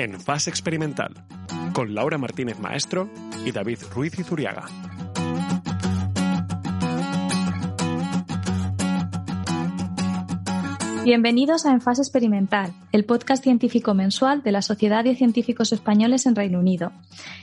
en 0.00 0.18
Fase 0.18 0.48
Experimental, 0.48 1.12
con 1.74 1.94
Laura 1.94 2.16
Martínez 2.16 2.58
Maestro 2.58 3.10
y 3.44 3.52
David 3.52 3.78
Ruiz 3.94 4.18
Izuriaga. 4.18 4.64
Bienvenidos 11.04 11.64
a 11.64 11.72
En 11.72 11.80
Fase 11.80 12.02
Experimental, 12.02 12.74
el 12.92 13.06
podcast 13.06 13.42
científico 13.42 13.94
mensual 13.94 14.42
de 14.42 14.52
la 14.52 14.60
Sociedad 14.60 15.02
de 15.02 15.16
Científicos 15.16 15.72
Españoles 15.72 16.26
en 16.26 16.36
Reino 16.36 16.58
Unido. 16.58 16.92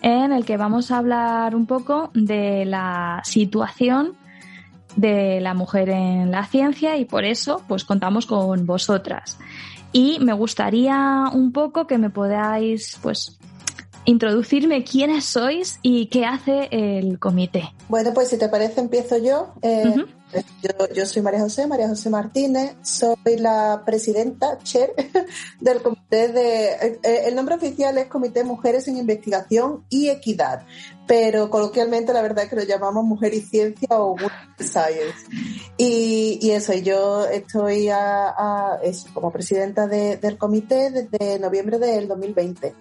en 0.02 0.32
el 0.32 0.46
que 0.46 0.58
vamos 0.58 0.92
a 0.92 0.98
hablar 0.98 1.56
un 1.56 1.66
poco 1.66 2.12
de 2.14 2.66
la 2.66 3.22
situación 3.24 4.16
de 4.96 5.42
la 5.42 5.54
mujer 5.54 5.90
en 5.90 6.32
la 6.32 6.46
ciencia 6.46 6.98
y 6.98 7.06
por 7.06 7.26
eso 7.26 7.62
pues 7.68 7.84
contamos 7.84 8.26
con 8.26 8.66
vosotras. 8.66 9.38
Y 9.92 10.20
me 10.20 10.34
gustaría 10.34 11.26
un 11.34 11.52
poco 11.52 11.88
que 11.88 11.98
me 11.98 12.10
podáis 12.10 12.98
pues 13.02 13.38
introducirme 14.06 14.84
quiénes 14.84 15.26
sois 15.26 15.80
y 15.82 16.08
qué 16.08 16.26
hace 16.26 16.68
el 16.72 17.20
comité. 17.20 17.74
Bueno, 17.90 18.14
pues 18.14 18.30
si 18.30 18.38
te 18.38 18.50
parece 18.50 18.82
empiezo 18.82 19.18
yo. 19.18 19.54
Eh, 19.62 19.84
uh 19.86 19.94
-huh. 19.94 20.08
Yo, 20.34 20.94
yo, 20.94 21.06
soy 21.06 21.22
María 21.22 21.40
José, 21.40 21.68
María 21.68 21.88
José 21.88 22.10
Martínez, 22.10 22.76
soy 22.82 23.38
la 23.38 23.84
presidenta, 23.86 24.58
chair, 24.64 24.94
del 25.62 25.82
comité 25.82 26.30
de... 26.30 27.00
Eh, 27.04 27.24
el 27.26 27.36
nombre 27.36 27.56
oficial 27.56 27.98
es 27.98 28.08
Comité 28.08 28.44
Mujeres 28.44 28.88
en 28.88 28.98
Investigación 28.98 29.86
y 29.90 30.10
Equidad, 30.10 30.66
pero 31.08 31.50
coloquialmente 31.50 32.12
la 32.12 32.22
verdad 32.22 32.46
es 32.46 32.50
que 32.50 32.56
lo 32.56 32.64
llamamos 32.64 33.06
Mujer 33.06 33.34
y 33.34 33.42
Ciencia 33.42 33.88
o 33.92 34.14
Women 34.14 34.32
Science. 34.60 35.26
Y, 35.78 36.40
y, 36.42 36.52
eso, 36.52 36.74
yo 36.74 37.26
estoy 37.28 37.90
a, 37.90 38.80
eso, 38.84 39.08
como 39.14 39.32
presidenta 39.32 39.88
de, 39.88 40.18
del 40.18 40.38
comité 40.38 40.90
desde 40.90 41.40
noviembre 41.40 41.78
del 41.78 42.08
2020. 42.08 42.74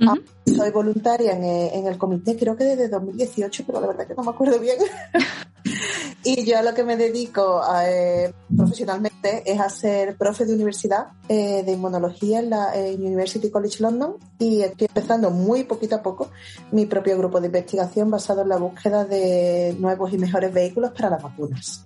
Uh 0.00 0.04
-huh. 0.04 0.56
Soy 0.56 0.70
voluntaria 0.70 1.32
en, 1.32 1.44
en, 1.44 1.86
el 1.86 1.98
comité, 1.98 2.36
creo 2.36 2.56
que 2.56 2.64
desde 2.64 2.88
2018, 2.88 3.64
pero 3.66 3.80
la 3.80 3.88
verdad 3.88 4.06
que 4.06 4.14
no 4.14 4.22
me 4.22 4.30
acuerdo 4.30 4.58
bien. 4.60 4.76
y 6.24 6.44
yo 6.44 6.58
a 6.58 6.62
lo 6.62 6.74
que 6.74 6.84
me 6.84 6.96
dedico 6.96 7.62
a, 7.62 7.88
eh, 7.90 8.32
profesionalmente 8.56 9.42
es 9.44 9.60
a 9.60 9.68
ser 9.70 10.16
profe 10.16 10.44
de 10.44 10.54
universidad 10.54 11.08
eh, 11.28 11.62
de 11.64 11.72
inmunología 11.72 12.40
en 12.40 12.50
la 12.50 12.74
en 12.74 13.00
University 13.00 13.50
College 13.50 13.78
London 13.80 14.16
y 14.38 14.62
estoy 14.62 14.86
empezando 14.88 15.30
muy 15.30 15.64
poquito 15.64 15.96
a 15.96 16.02
poco 16.02 16.30
mi 16.72 16.86
propio 16.86 17.16
grupo 17.18 17.40
de 17.40 17.46
investigación 17.46 18.10
basado 18.10 18.42
en 18.42 18.48
la 18.48 18.56
búsqueda 18.56 19.04
de 19.04 19.76
nuevos 19.78 20.12
y 20.12 20.18
mejores 20.18 20.52
vehículos 20.52 20.92
para 20.92 21.10
las 21.10 21.22
vacunas. 21.22 21.84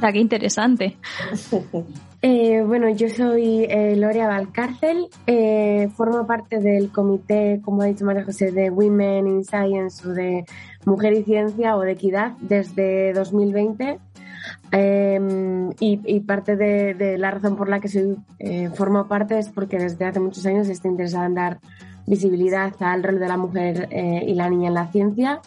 Ah, 0.00 0.12
qué 0.12 0.18
interesante. 0.18 0.98
Eh, 2.28 2.64
bueno, 2.66 2.88
yo 2.88 3.08
soy 3.08 3.66
eh, 3.70 3.96
Valcárcel, 4.00 5.06
eh, 5.28 5.88
formo 5.94 6.26
parte 6.26 6.58
del 6.58 6.90
comité, 6.90 7.60
como 7.64 7.82
ha 7.82 7.84
dicho 7.84 8.04
María 8.04 8.24
José, 8.24 8.50
de 8.50 8.68
Women 8.68 9.28
in 9.28 9.44
Science 9.44 10.04
o 10.04 10.10
de 10.10 10.44
Mujer 10.86 11.12
y 11.12 11.22
Ciencia 11.22 11.76
o 11.76 11.82
de 11.82 11.92
Equidad 11.92 12.32
desde 12.40 13.12
2020. 13.12 14.00
Y, 15.78 16.00
y, 16.04 16.20
parte 16.20 16.56
de, 16.56 17.16
la 17.16 17.30
razón 17.30 17.54
por 17.54 17.68
la 17.68 17.78
que 17.78 17.86
soy, 17.86 18.16
formo 18.74 19.06
parte 19.06 19.38
es 19.38 19.48
porque 19.48 19.78
desde 19.78 20.04
hace 20.04 20.18
muchos 20.18 20.44
años 20.46 20.68
estoy 20.68 20.90
interesada 20.90 21.26
en 21.26 21.34
dar 21.34 21.60
visibilidad 22.08 22.74
al 22.80 23.04
rol 23.04 23.20
de 23.20 23.28
la 23.28 23.36
mujer 23.36 23.88
y 23.92 24.34
la 24.34 24.50
niña 24.50 24.66
en 24.66 24.74
la 24.74 24.88
ciencia. 24.88 25.40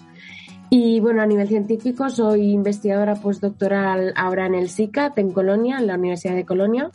Y 0.72 1.00
bueno, 1.00 1.24
a 1.24 1.26
nivel 1.26 1.48
científico 1.48 2.10
soy 2.10 2.52
investigadora 2.52 3.16
postdoctoral 3.16 4.14
ahora 4.16 4.46
en 4.46 4.54
el 4.54 4.70
SICAT 4.70 5.18
en 5.18 5.32
Colonia, 5.32 5.80
en 5.80 5.88
la 5.88 5.96
Universidad 5.96 6.36
de 6.36 6.46
Colonia, 6.46 6.92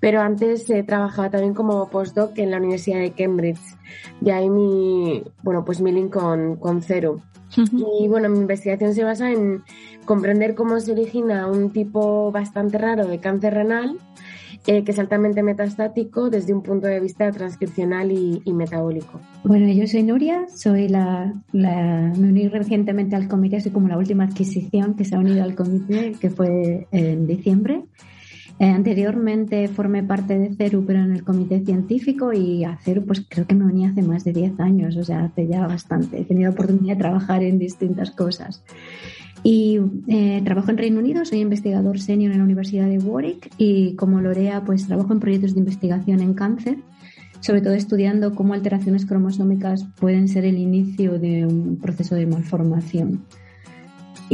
pero 0.00 0.22
antes 0.22 0.68
he 0.70 0.82
trabajado 0.82 1.30
también 1.30 1.52
como 1.52 1.90
postdoc 1.90 2.38
en 2.38 2.50
la 2.50 2.56
Universidad 2.56 3.00
de 3.00 3.12
Cambridge. 3.12 3.60
Y 4.22 4.30
ahí 4.30 4.48
mi, 4.48 5.22
bueno, 5.42 5.62
pues 5.64 5.80
mi 5.80 5.92
link 5.92 6.12
con, 6.12 6.56
con 6.56 6.80
Cero. 6.80 7.20
Y 7.54 8.08
bueno, 8.08 8.30
mi 8.30 8.38
investigación 8.38 8.94
se 8.94 9.04
basa 9.04 9.30
en 9.30 9.62
comprender 10.06 10.54
cómo 10.54 10.80
se 10.80 10.92
origina 10.92 11.46
un 11.46 11.70
tipo 11.70 12.32
bastante 12.32 12.78
raro 12.78 13.06
de 13.06 13.18
cáncer 13.18 13.52
renal 13.52 13.98
eh, 14.66 14.84
que 14.84 14.92
es 14.92 14.98
altamente 14.98 15.42
metastático 15.42 16.30
desde 16.30 16.54
un 16.54 16.62
punto 16.62 16.86
de 16.86 17.00
vista 17.00 17.30
transcripcional 17.32 18.12
y, 18.12 18.42
y 18.44 18.52
metabólico. 18.52 19.20
Bueno, 19.44 19.68
yo 19.68 19.86
soy 19.86 20.02
Nuria, 20.02 20.46
soy 20.54 20.88
la, 20.88 21.34
la, 21.52 22.12
me 22.16 22.28
uní 22.28 22.48
recientemente 22.48 23.16
al 23.16 23.28
comité, 23.28 23.60
soy 23.60 23.72
como 23.72 23.88
la 23.88 23.98
última 23.98 24.24
adquisición 24.24 24.94
que 24.94 25.04
se 25.04 25.16
ha 25.16 25.18
unido 25.18 25.42
al 25.42 25.54
comité, 25.54 26.14
que 26.20 26.30
fue 26.30 26.86
en 26.92 27.26
diciembre. 27.26 27.82
Eh, 28.58 28.66
anteriormente 28.66 29.66
formé 29.66 30.04
parte 30.04 30.38
de 30.38 30.54
CERU, 30.54 30.84
pero 30.86 31.00
en 31.00 31.12
el 31.12 31.24
comité 31.24 31.64
científico 31.64 32.32
y 32.32 32.62
a 32.62 32.76
CERU 32.76 33.04
pues 33.04 33.24
creo 33.28 33.44
que 33.44 33.56
me 33.56 33.64
uní 33.64 33.86
hace 33.86 34.02
más 34.02 34.22
de 34.22 34.32
10 34.32 34.60
años, 34.60 34.96
o 34.96 35.02
sea, 35.02 35.24
hace 35.24 35.48
ya 35.48 35.66
bastante. 35.66 36.20
He 36.20 36.24
tenido 36.24 36.52
oportunidad 36.52 36.94
de 36.94 37.00
trabajar 37.00 37.42
en 37.42 37.58
distintas 37.58 38.12
cosas. 38.12 38.62
Y 39.44 39.80
eh, 40.06 40.40
trabajo 40.44 40.70
en 40.70 40.78
Reino 40.78 41.00
Unido, 41.00 41.24
soy 41.24 41.40
investigador 41.40 41.98
senior 41.98 42.32
en 42.32 42.38
la 42.38 42.44
Universidad 42.44 42.86
de 42.86 42.98
Warwick 42.98 43.50
y 43.58 43.96
como 43.96 44.20
Lorea 44.20 44.64
pues 44.64 44.86
trabajo 44.86 45.12
en 45.12 45.20
proyectos 45.20 45.54
de 45.54 45.60
investigación 45.60 46.20
en 46.20 46.34
cáncer, 46.34 46.78
sobre 47.40 47.60
todo 47.60 47.74
estudiando 47.74 48.34
cómo 48.34 48.54
alteraciones 48.54 49.04
cromosómicas 49.04 49.84
pueden 49.98 50.28
ser 50.28 50.44
el 50.44 50.58
inicio 50.58 51.18
de 51.18 51.44
un 51.44 51.78
proceso 51.80 52.14
de 52.14 52.26
malformación. 52.26 53.24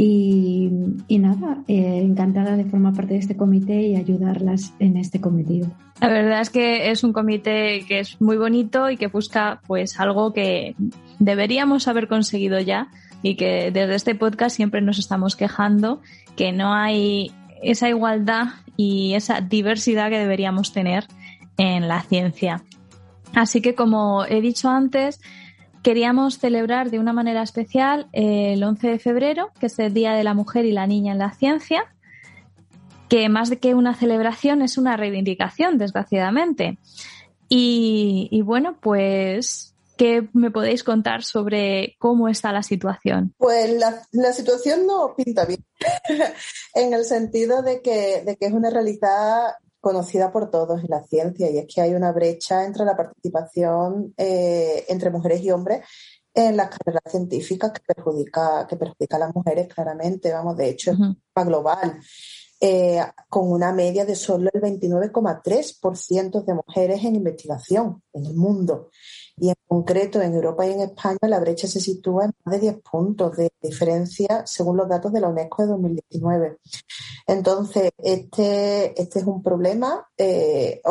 Y, 0.01 0.69
nada, 1.09 1.61
eh, 1.67 2.01
encantada 2.01 2.55
de 2.55 2.63
formar 2.63 2.93
parte 2.93 3.15
de 3.15 3.19
este 3.19 3.35
comité 3.35 3.81
y 3.81 3.97
ayudarlas 3.97 4.73
en 4.79 4.95
este 4.95 5.19
cometido. 5.19 5.67
La 5.99 6.07
verdad 6.07 6.39
es 6.39 6.49
que 6.49 6.89
es 6.89 7.03
un 7.03 7.11
comité 7.11 7.83
que 7.85 7.99
es 7.99 8.21
muy 8.21 8.37
bonito 8.37 8.89
y 8.89 8.95
que 8.95 9.07
busca 9.07 9.59
pues 9.67 9.99
algo 9.99 10.31
que 10.31 10.75
deberíamos 11.19 11.89
haber 11.89 12.07
conseguido 12.07 12.61
ya, 12.61 12.87
y 13.21 13.35
que 13.35 13.71
desde 13.71 13.95
este 13.95 14.15
podcast 14.15 14.55
siempre 14.55 14.81
nos 14.81 14.99
estamos 14.99 15.35
quejando 15.35 16.01
que 16.35 16.51
no 16.51 16.73
hay 16.73 17.31
esa 17.61 17.89
igualdad 17.89 18.47
y 18.77 19.13
esa 19.15 19.41
diversidad 19.41 20.09
que 20.09 20.19
deberíamos 20.19 20.71
tener 20.71 21.05
en 21.57 21.87
la 21.87 22.01
ciencia. 22.01 22.63
Así 23.33 23.61
que 23.61 23.75
como 23.75 24.25
he 24.25 24.41
dicho 24.41 24.69
antes, 24.69 25.19
queríamos 25.83 26.39
celebrar 26.39 26.89
de 26.89 26.99
una 26.99 27.13
manera 27.13 27.41
especial 27.41 28.07
el 28.11 28.63
11 28.63 28.87
de 28.87 28.99
febrero, 28.99 29.51
que 29.59 29.67
es 29.67 29.77
el 29.79 29.93
Día 29.93 30.13
de 30.13 30.23
la 30.23 30.33
Mujer 30.33 30.65
y 30.65 30.71
la 30.71 30.87
Niña 30.87 31.11
en 31.11 31.19
la 31.19 31.31
Ciencia, 31.31 31.83
que 33.07 33.27
más 33.27 33.51
que 33.51 33.73
una 33.73 33.95
celebración 33.95 34.61
es 34.61 34.77
una 34.77 34.95
reivindicación, 34.97 35.77
desgraciadamente. 35.77 36.77
Y, 37.49 38.29
y 38.31 38.41
bueno, 38.41 38.77
pues 38.79 39.75
¿Qué 39.99 40.29
me 40.31 40.49
podéis 40.49 40.85
contar 40.85 41.25
sobre 41.25 41.97
cómo 41.99 42.29
está 42.29 42.53
la 42.53 42.63
situación? 42.63 43.35
Pues 43.37 43.69
la, 43.77 44.01
la 44.13 44.31
situación 44.31 44.87
no 44.87 45.13
pinta 45.13 45.43
bien, 45.43 45.65
en 46.73 46.93
el 46.93 47.03
sentido 47.03 47.61
de 47.61 47.81
que, 47.81 48.23
de 48.25 48.37
que 48.37 48.45
es 48.45 48.53
una 48.53 48.69
realidad 48.69 49.55
conocida 49.81 50.31
por 50.31 50.49
todos 50.49 50.79
en 50.79 50.87
la 50.89 51.03
ciencia 51.03 51.51
y 51.51 51.57
es 51.57 51.65
que 51.67 51.81
hay 51.81 51.95
una 51.95 52.13
brecha 52.13 52.63
entre 52.63 52.85
la 52.85 52.95
participación 52.95 54.13
eh, 54.15 54.85
entre 54.87 55.09
mujeres 55.09 55.41
y 55.41 55.51
hombres 55.51 55.81
en 56.33 56.55
las 56.55 56.69
carreras 56.69 57.03
científicas 57.11 57.73
que 57.73 57.81
perjudica, 57.93 58.65
que 58.69 58.77
perjudica 58.77 59.17
a 59.17 59.19
las 59.19 59.35
mujeres 59.35 59.67
claramente, 59.67 60.31
vamos, 60.31 60.55
de 60.55 60.69
hecho 60.69 60.91
uh 60.91 60.95
-huh. 60.95 61.17
es 61.35 61.45
global. 61.45 61.99
Eh, 62.61 63.01
con 63.29 63.49
una 63.49 63.71
media 63.71 64.03
de 64.03 64.15
solo 64.15 64.49
el 64.53 64.61
29,3% 64.61 66.43
de 66.43 66.53
mujeres 66.53 67.05
en 67.05 67.15
investigación 67.15 68.03
en 68.11 68.25
el 68.25 68.35
mundo. 68.35 68.89
y 69.41 69.47
en 69.47 69.55
concreto 69.65 70.21
en 70.21 70.33
Europa 70.33 70.67
y 70.67 70.71
en 70.73 70.81
España 70.81 71.19
la 71.21 71.39
brecha 71.39 71.65
se 71.69 71.79
sitúa 71.79 72.25
en 72.25 72.31
más 72.43 72.55
de 72.55 72.59
10 72.59 72.81
puntos 72.81 73.37
de 73.37 73.49
diferencia 73.61 74.43
según 74.45 74.75
los 74.75 74.89
datos 74.89 75.13
de 75.13 75.21
la 75.21 75.29
UNESCO 75.29 75.61
de 75.61 75.69
2019. 75.69 76.57
Entonces, 77.25 77.91
este, 77.97 79.01
este 79.01 79.19
es 79.19 79.25
un 79.25 79.41
problema. 79.41 80.05
Eh, 80.17 80.81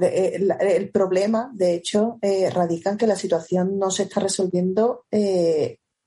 eh, 0.00 0.48
el, 0.60 0.90
problema, 0.90 1.50
de 1.52 1.74
hecho, 1.74 2.18
radica 2.54 2.88
en 2.88 2.96
que 2.96 3.06
la 3.06 3.16
situación 3.16 3.78
no 3.78 3.90
se 3.90 4.04
está 4.04 4.20
resolviendo 4.20 5.04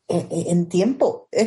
en 0.07 0.67
tiempo. 0.67 1.27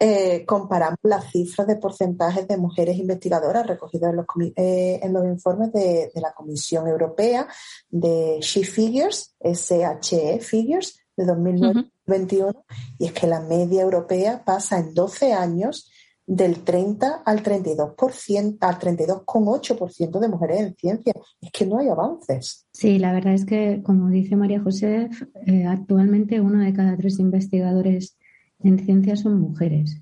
Eh, 0.00 0.44
comparamos 0.44 0.98
las 1.04 1.30
cifras 1.30 1.68
de 1.68 1.76
porcentajes 1.76 2.48
de 2.48 2.56
mujeres 2.56 2.98
investigadoras 2.98 3.66
recogidas 3.66 4.10
en 4.10 4.16
los, 4.16 4.26
eh, 4.56 5.00
en 5.00 5.12
los 5.12 5.24
informes 5.24 5.72
de, 5.72 6.10
la 6.16 6.32
Comisión 6.32 6.88
Europea 6.88 7.46
de 7.88 8.38
She 8.40 8.64
Figures, 8.64 9.34
SHE 9.40 10.40
Figures, 10.40 10.98
de 11.16 11.24
2021, 11.24 12.66
y 12.98 13.06
es 13.06 13.12
que 13.12 13.28
la 13.28 13.40
media 13.40 13.82
europea 13.82 14.44
pasa 14.44 14.78
en 14.78 14.92
12 14.94 15.32
años 15.32 15.90
del 16.26 16.60
30 16.64 17.22
al 17.24 17.42
32%, 17.42 18.56
al 18.60 18.78
32,8% 18.78 20.18
de 20.18 20.28
mujeres 20.28 20.60
en 20.60 20.74
ciencia. 20.74 21.12
Es 21.40 21.50
que 21.50 21.66
no 21.66 21.78
hay 21.78 21.88
avances. 21.88 22.66
Sí, 22.72 22.98
la 22.98 23.12
verdad 23.12 23.34
es 23.34 23.44
que, 23.44 23.82
como 23.82 24.08
dice 24.08 24.36
María 24.36 24.62
José, 24.62 25.10
eh, 25.46 25.66
actualmente 25.66 26.40
uno 26.40 26.60
de 26.60 26.72
cada 26.72 26.96
tres 26.96 27.18
investigadores 27.18 28.16
en 28.60 28.78
ciencia 28.78 29.16
son 29.16 29.40
mujeres. 29.40 30.00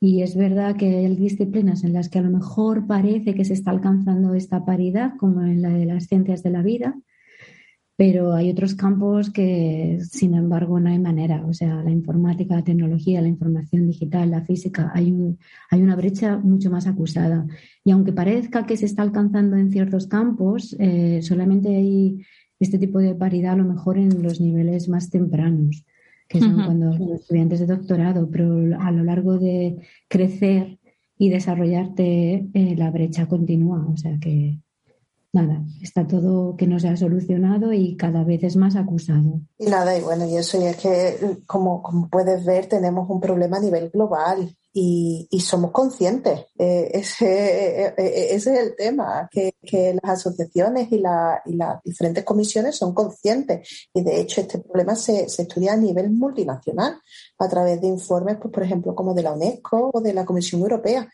Y 0.00 0.22
es 0.22 0.36
verdad 0.36 0.76
que 0.76 0.98
hay 0.98 1.16
disciplinas 1.16 1.82
en 1.82 1.92
las 1.92 2.08
que 2.08 2.20
a 2.20 2.22
lo 2.22 2.30
mejor 2.30 2.86
parece 2.86 3.34
que 3.34 3.44
se 3.44 3.54
está 3.54 3.72
alcanzando 3.72 4.34
esta 4.34 4.64
paridad, 4.64 5.12
como 5.18 5.42
en 5.42 5.60
la 5.60 5.70
de 5.70 5.86
las 5.86 6.06
ciencias 6.06 6.42
de 6.42 6.50
la 6.50 6.62
vida, 6.62 6.96
pero 7.98 8.32
hay 8.32 8.48
otros 8.48 8.76
campos 8.76 9.28
que, 9.28 9.98
sin 10.08 10.34
embargo, 10.34 10.78
no 10.78 10.88
hay 10.88 11.00
manera. 11.00 11.44
O 11.48 11.52
sea, 11.52 11.82
la 11.82 11.90
informática, 11.90 12.54
la 12.54 12.62
tecnología, 12.62 13.20
la 13.20 13.26
información 13.26 13.88
digital, 13.88 14.30
la 14.30 14.42
física, 14.42 14.92
hay, 14.94 15.10
un, 15.10 15.36
hay 15.68 15.82
una 15.82 15.96
brecha 15.96 16.38
mucho 16.38 16.70
más 16.70 16.86
acusada. 16.86 17.44
Y 17.82 17.90
aunque 17.90 18.12
parezca 18.12 18.66
que 18.66 18.76
se 18.76 18.86
está 18.86 19.02
alcanzando 19.02 19.56
en 19.56 19.72
ciertos 19.72 20.06
campos, 20.06 20.76
eh, 20.78 21.22
solamente 21.22 21.74
hay 21.74 22.24
este 22.60 22.78
tipo 22.78 23.00
de 23.00 23.16
paridad 23.16 23.54
a 23.54 23.56
lo 23.56 23.64
mejor 23.64 23.98
en 23.98 24.22
los 24.22 24.40
niveles 24.40 24.88
más 24.88 25.10
tempranos, 25.10 25.84
que 26.28 26.38
son 26.38 26.54
cuando 26.54 26.96
son 26.96 27.14
estudiantes 27.14 27.58
de 27.58 27.66
doctorado, 27.66 28.30
pero 28.30 28.78
a 28.78 28.92
lo 28.92 29.02
largo 29.02 29.40
de 29.40 29.76
crecer 30.06 30.78
y 31.18 31.30
desarrollarte, 31.30 32.46
eh, 32.54 32.76
la 32.76 32.92
brecha 32.92 33.26
continúa. 33.26 33.84
O 33.92 33.96
sea 33.96 34.20
que 34.20 34.60
nada, 35.32 35.62
está 35.82 36.06
todo 36.06 36.56
que 36.56 36.66
no 36.66 36.80
se 36.80 36.88
ha 36.88 36.96
solucionado 36.96 37.72
y 37.72 37.96
cada 37.96 38.24
vez 38.24 38.42
es 38.44 38.56
más 38.56 38.76
acusado. 38.76 39.40
Y 39.58 39.66
nada, 39.66 39.96
y 39.96 40.00
bueno, 40.00 40.26
y 40.26 40.36
eso 40.36 40.60
y 40.60 40.64
es 40.64 40.76
que, 40.76 41.38
como, 41.46 41.82
puedes 42.10 42.44
ver, 42.44 42.66
tenemos 42.66 43.08
un 43.10 43.20
problema 43.20 43.58
a 43.58 43.60
nivel 43.60 43.90
global 43.90 44.50
y, 44.72 45.26
somos 45.40 45.72
conscientes. 45.72 46.46
Eh, 46.58 46.90
ese, 46.94 47.86
eh, 47.86 47.94
eh, 47.96 48.28
ese, 48.30 48.54
es 48.54 48.60
el 48.60 48.76
tema, 48.76 49.28
que, 49.30 49.54
que 49.60 49.98
las 50.02 50.18
asociaciones 50.18 50.90
y, 50.92 50.98
la, 50.98 51.42
y, 51.44 51.56
las 51.56 51.82
diferentes 51.82 52.24
comisiones 52.24 52.76
son 52.76 52.94
conscientes. 52.94 53.88
Y 53.92 54.02
de 54.02 54.20
hecho, 54.20 54.40
este 54.40 54.58
problema 54.58 54.94
se, 54.94 55.28
se 55.28 55.42
estudia 55.42 55.72
a 55.72 55.76
nivel 55.76 56.10
multinacional 56.10 57.00
a 57.38 57.48
través 57.48 57.80
de 57.80 57.88
informes, 57.88 58.36
pues, 58.40 58.52
por 58.52 58.62
ejemplo, 58.62 58.94
como 58.94 59.14
de 59.14 59.22
la 59.22 59.32
UNESCO 59.32 59.90
o 59.92 60.00
de 60.00 60.14
la 60.14 60.24
Comisión 60.24 60.60
Europea. 60.62 61.08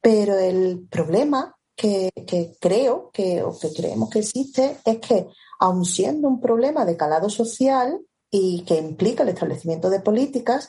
Pero 0.00 0.38
el 0.38 0.86
problema 0.90 1.54
que, 1.76 2.10
creo 2.60 3.10
que, 3.12 3.42
o 3.42 3.58
que 3.58 3.72
creemos 3.72 4.10
que 4.10 4.20
existe 4.20 4.78
es 4.84 4.98
que, 4.98 5.26
aun 5.60 5.84
siendo 5.84 6.28
un 6.28 6.40
problema 6.40 6.84
de 6.84 6.96
calado 6.96 7.28
social 7.30 8.00
y 8.30 8.64
que 8.64 8.76
implica 8.76 9.22
el 9.22 9.30
establecimiento 9.30 9.90
de 9.90 10.00
políticas, 10.00 10.68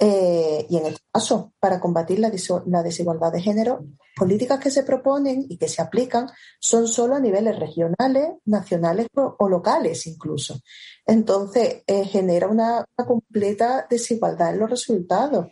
eh, 0.00 0.64
y 0.68 0.76
en 0.76 0.86
este 0.86 1.00
caso, 1.12 1.52
para 1.58 1.80
combatir 1.80 2.20
la, 2.20 2.30
desigualdad 2.30 3.32
de 3.32 3.42
género, 3.42 3.84
políticas 4.14 4.60
que 4.60 4.70
se 4.70 4.84
proponen 4.84 5.44
y 5.48 5.58
que 5.58 5.68
se 5.68 5.82
aplican 5.82 6.28
son 6.60 6.86
solo 6.86 7.16
a 7.16 7.20
niveles 7.20 7.58
regionales, 7.58 8.34
nacionales 8.44 9.08
o, 9.14 9.48
locales 9.48 10.06
incluso. 10.06 10.60
Entonces, 11.04 11.82
eh, 11.86 12.04
genera 12.04 12.46
una, 12.46 12.84
completa 12.96 13.86
desigualdad 13.90 14.52
en 14.52 14.60
los 14.60 14.70
resultados. 14.70 15.48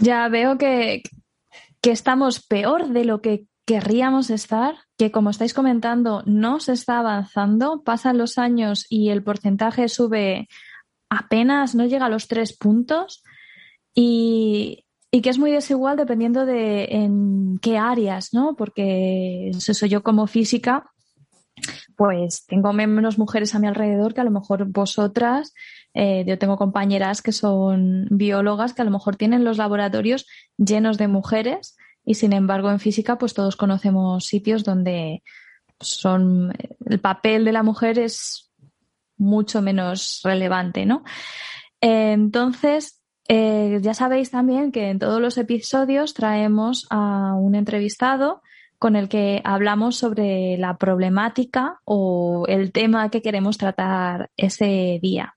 Ya 0.00 0.28
veo 0.28 0.58
que, 0.58 1.02
que 1.80 1.90
estamos 1.90 2.44
peor 2.44 2.88
de 2.88 3.04
lo 3.04 3.20
que 3.20 3.46
querríamos 3.66 4.30
estar, 4.30 4.76
que 4.96 5.10
como 5.10 5.30
estáis 5.30 5.52
comentando, 5.52 6.22
no 6.24 6.60
se 6.60 6.72
está 6.72 7.00
avanzando, 7.00 7.82
pasan 7.82 8.16
los 8.16 8.38
años 8.38 8.86
y 8.88 9.10
el 9.10 9.24
porcentaje 9.24 9.88
sube 9.88 10.48
apenas, 11.10 11.74
no 11.74 11.84
llega 11.84 12.06
a 12.06 12.10
los 12.10 12.28
tres 12.28 12.56
puntos 12.56 13.24
y, 13.92 14.84
que 15.10 15.30
es 15.30 15.38
muy 15.38 15.50
desigual 15.50 15.96
dependiendo 15.96 16.44
de 16.44 16.84
en 16.90 17.58
qué 17.62 17.78
áreas, 17.78 18.34
¿no? 18.34 18.54
Porque 18.54 19.48
eso 19.48 19.86
yo 19.86 20.02
como 20.02 20.26
física, 20.26 20.90
pues 21.96 22.44
tengo 22.46 22.74
menos 22.74 23.18
mujeres 23.18 23.54
a 23.54 23.58
mi 23.58 23.66
alrededor 23.66 24.12
que 24.12 24.20
a 24.20 24.24
lo 24.24 24.30
mejor 24.30 24.66
vosotras. 24.66 25.54
Eh, 25.94 26.24
yo 26.26 26.38
tengo 26.38 26.58
compañeras 26.58 27.22
que 27.22 27.32
son 27.32 28.06
biólogas 28.10 28.74
que 28.74 28.82
a 28.82 28.84
lo 28.84 28.90
mejor 28.90 29.16
tienen 29.16 29.42
los 29.42 29.56
laboratorios 29.56 30.26
llenos 30.58 30.98
de 30.98 31.08
mujeres 31.08 31.75
y 32.06 32.14
sin 32.14 32.32
embargo, 32.32 32.70
en 32.70 32.78
física, 32.78 33.18
pues 33.18 33.34
todos 33.34 33.56
conocemos 33.56 34.24
sitios 34.24 34.62
donde 34.62 35.24
son 35.80 36.54
el 36.86 37.00
papel 37.00 37.44
de 37.44 37.52
la 37.52 37.64
mujer 37.64 37.98
es 37.98 38.52
mucho 39.18 39.60
menos 39.60 40.20
relevante, 40.22 40.86
¿no? 40.86 41.02
Entonces, 41.80 43.02
eh, 43.28 43.80
ya 43.82 43.92
sabéis 43.92 44.30
también 44.30 44.70
que 44.70 44.88
en 44.88 45.00
todos 45.00 45.20
los 45.20 45.36
episodios 45.36 46.14
traemos 46.14 46.86
a 46.90 47.34
un 47.34 47.56
entrevistado 47.56 48.40
con 48.78 48.94
el 48.94 49.08
que 49.08 49.40
hablamos 49.44 49.96
sobre 49.96 50.56
la 50.58 50.76
problemática 50.76 51.80
o 51.84 52.44
el 52.46 52.70
tema 52.70 53.10
que 53.10 53.20
queremos 53.20 53.58
tratar 53.58 54.30
ese 54.36 55.00
día. 55.02 55.34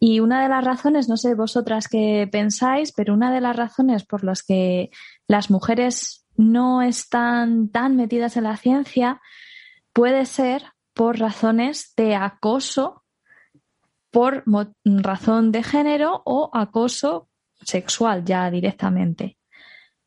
Y 0.00 0.20
una 0.20 0.42
de 0.42 0.48
las 0.48 0.64
razones, 0.64 1.08
no 1.08 1.16
sé 1.16 1.34
vosotras 1.34 1.88
qué 1.88 2.28
pensáis, 2.30 2.92
pero 2.92 3.14
una 3.14 3.32
de 3.32 3.40
las 3.40 3.56
razones 3.56 4.04
por 4.04 4.24
las 4.24 4.42
que 4.42 4.90
las 5.28 5.50
mujeres 5.50 6.26
no 6.36 6.82
están 6.82 7.68
tan 7.68 7.96
metidas 7.96 8.36
en 8.36 8.44
la 8.44 8.56
ciencia 8.56 9.20
puede 9.92 10.26
ser 10.26 10.64
por 10.94 11.18
razones 11.18 11.92
de 11.96 12.16
acoso, 12.16 13.04
por 14.10 14.42
razón 14.84 15.52
de 15.52 15.62
género 15.62 16.22
o 16.24 16.50
acoso 16.52 17.28
sexual 17.60 18.24
ya 18.24 18.50
directamente. 18.50 19.38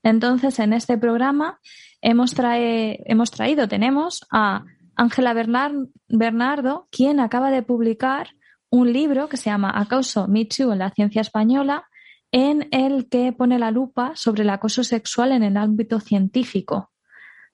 Entonces, 0.03 0.59
en 0.59 0.73
este 0.73 0.97
programa 0.97 1.59
hemos, 2.01 2.33
hemos 2.37 3.31
traído, 3.31 3.67
tenemos 3.67 4.25
a 4.31 4.65
Ángela 4.95 5.33
Bernardo, 5.33 6.87
quien 6.89 7.19
acaba 7.19 7.51
de 7.51 7.63
publicar 7.63 8.29
un 8.69 8.91
libro 8.91 9.29
que 9.29 9.37
se 9.37 9.49
llama 9.49 9.71
Acoso 9.75 10.27
Me 10.27 10.45
Too 10.45 10.71
en 10.73 10.79
la 10.79 10.91
ciencia 10.91 11.21
española, 11.21 11.89
en 12.31 12.67
el 12.71 13.09
que 13.09 13.33
pone 13.33 13.59
la 13.59 13.71
lupa 13.71 14.13
sobre 14.15 14.43
el 14.43 14.49
acoso 14.49 14.83
sexual 14.83 15.31
en 15.31 15.43
el 15.43 15.57
ámbito 15.57 15.99
científico, 15.99 16.91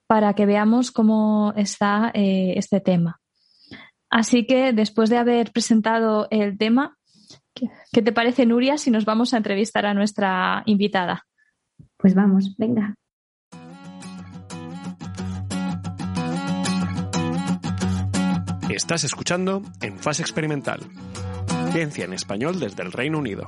para 0.06 0.34
que 0.34 0.46
veamos 0.46 0.92
cómo 0.92 1.54
está 1.56 2.12
eh, 2.14 2.54
este 2.56 2.80
tema. 2.80 3.20
Así 4.10 4.46
que 4.46 4.72
después 4.74 5.10
de 5.10 5.18
haber 5.18 5.52
presentado 5.52 6.28
el 6.30 6.58
tema, 6.58 6.98
¿qué 7.54 8.02
te 8.02 8.14
parece, 8.14 8.46
Nuria, 8.46 8.78
si 8.78 8.92
nos 8.92 9.04
vamos 9.04 9.34
a 9.34 9.38
entrevistar 9.38 9.86
a 9.86 9.94
nuestra 9.94 10.64
invitada? 10.66 11.26
Pues 11.98 12.14
vamos, 12.14 12.56
venga. 12.58 12.96
Estás 18.70 19.04
escuchando 19.06 19.64
En 19.82 19.98
Fase 19.98 20.22
Experimental. 20.22 20.82
Ciencia 21.72 22.06
en 22.06 22.14
español 22.14 22.60
desde 22.60 22.84
el 22.84 22.92
Reino 22.92 23.18
Unido. 23.18 23.46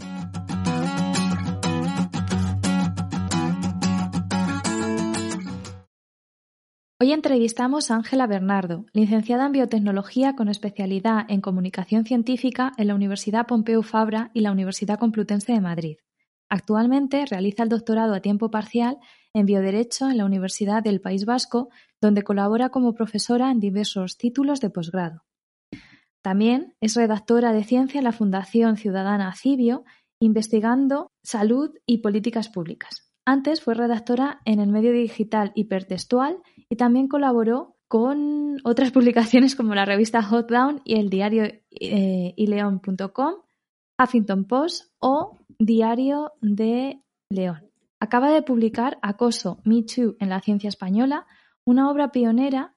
Hoy 7.01 7.13
entrevistamos 7.13 7.91
a 7.91 7.96
Ángela 7.96 8.27
Bernardo, 8.27 8.86
licenciada 8.91 9.46
en 9.46 9.53
Biotecnología 9.53 10.36
con 10.36 10.50
especialidad 10.50 11.25
en 11.29 11.39
Comunicación 11.39 12.03
Científica 12.03 12.74
en 12.75 12.88
la 12.88 12.96
Universidad 12.96 13.48
Pompeu 13.48 13.84
Fabra 13.84 14.32
y 14.34 14.41
la 14.41 14.51
Universidad 14.51 15.00
Complutense 15.00 15.53
de 15.53 15.62
Madrid. 15.62 15.96
Actualmente 16.50 17.25
realiza 17.25 17.63
el 17.63 17.70
doctorado 17.70 18.13
a 18.13 18.20
tiempo 18.20 18.51
parcial 18.51 18.98
en 19.34 19.46
Bioderecho 19.46 20.10
en 20.10 20.18
la 20.18 20.25
Universidad 20.25 20.84
del 20.84 21.00
País 21.00 21.24
Vasco, 21.24 21.70
donde 22.01 22.24
colabora 22.24 22.68
como 22.68 22.94
profesora 22.94 23.50
en 23.50 23.62
diversos 23.62 24.18
títulos 24.18 24.60
de 24.60 24.70
posgrado. 24.70 25.24
También 26.22 26.75
es 26.82 26.98
redactora 26.98 27.53
de 27.53 27.63
ciencia 27.63 28.00
en 28.00 28.03
la 28.03 28.12
Fundación 28.12 28.75
Ciudadana 28.75 29.34
Cibio, 29.36 29.86
investigando 30.20 31.13
salud 31.24 31.72
y 31.86 32.00
políticas 32.00 32.50
públicas. 32.50 33.08
Antes 33.29 33.62
fue 33.62 33.75
redactora 33.75 34.41
en 34.43 34.59
el 34.59 34.71
medio 34.71 34.91
digital 34.91 35.51
Hipertextual 35.53 36.39
y 36.67 36.77
también 36.77 37.07
colaboró 37.07 37.75
con 37.88 38.57
otras 38.63 38.91
publicaciones 38.98 39.55
como 39.55 39.75
la 39.75 39.86
revista 39.86 40.24
Hot 40.24 40.50
Down 40.50 40.81
y 40.83 40.95
el 40.95 41.12
diario 41.12 41.43
eh, 41.43 42.33
ileón.com, 42.36 43.33
Huffington 44.01 44.45
Post 44.45 44.91
o 44.98 45.38
Diario 45.59 46.31
de 46.41 47.03
León. 47.29 47.69
Acaba 48.00 48.31
de 48.31 48.41
publicar 48.41 48.98
Acoso, 49.03 49.59
Me 49.63 49.83
Too 49.83 50.15
en 50.19 50.29
la 50.29 50.41
ciencia 50.41 50.69
española, 50.69 51.27
una 51.65 51.91
obra 51.91 52.12
pionera 52.12 52.74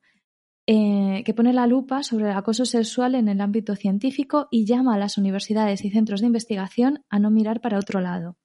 eh, 0.66 1.22
que 1.24 1.32
pone 1.32 1.54
la 1.54 1.66
lupa 1.66 2.02
sobre 2.02 2.26
el 2.26 2.36
acoso 2.36 2.66
sexual 2.66 3.14
en 3.14 3.28
el 3.28 3.40
ámbito 3.40 3.74
científico 3.74 4.48
y 4.50 4.66
llama 4.66 4.96
a 4.96 4.98
las 4.98 5.16
universidades 5.16 5.82
y 5.82 5.90
centros 5.90 6.20
de 6.20 6.26
investigación 6.26 7.06
a 7.08 7.18
no 7.18 7.30
mirar 7.30 7.62
para 7.62 7.78
otro 7.78 8.02
lado. 8.02 8.36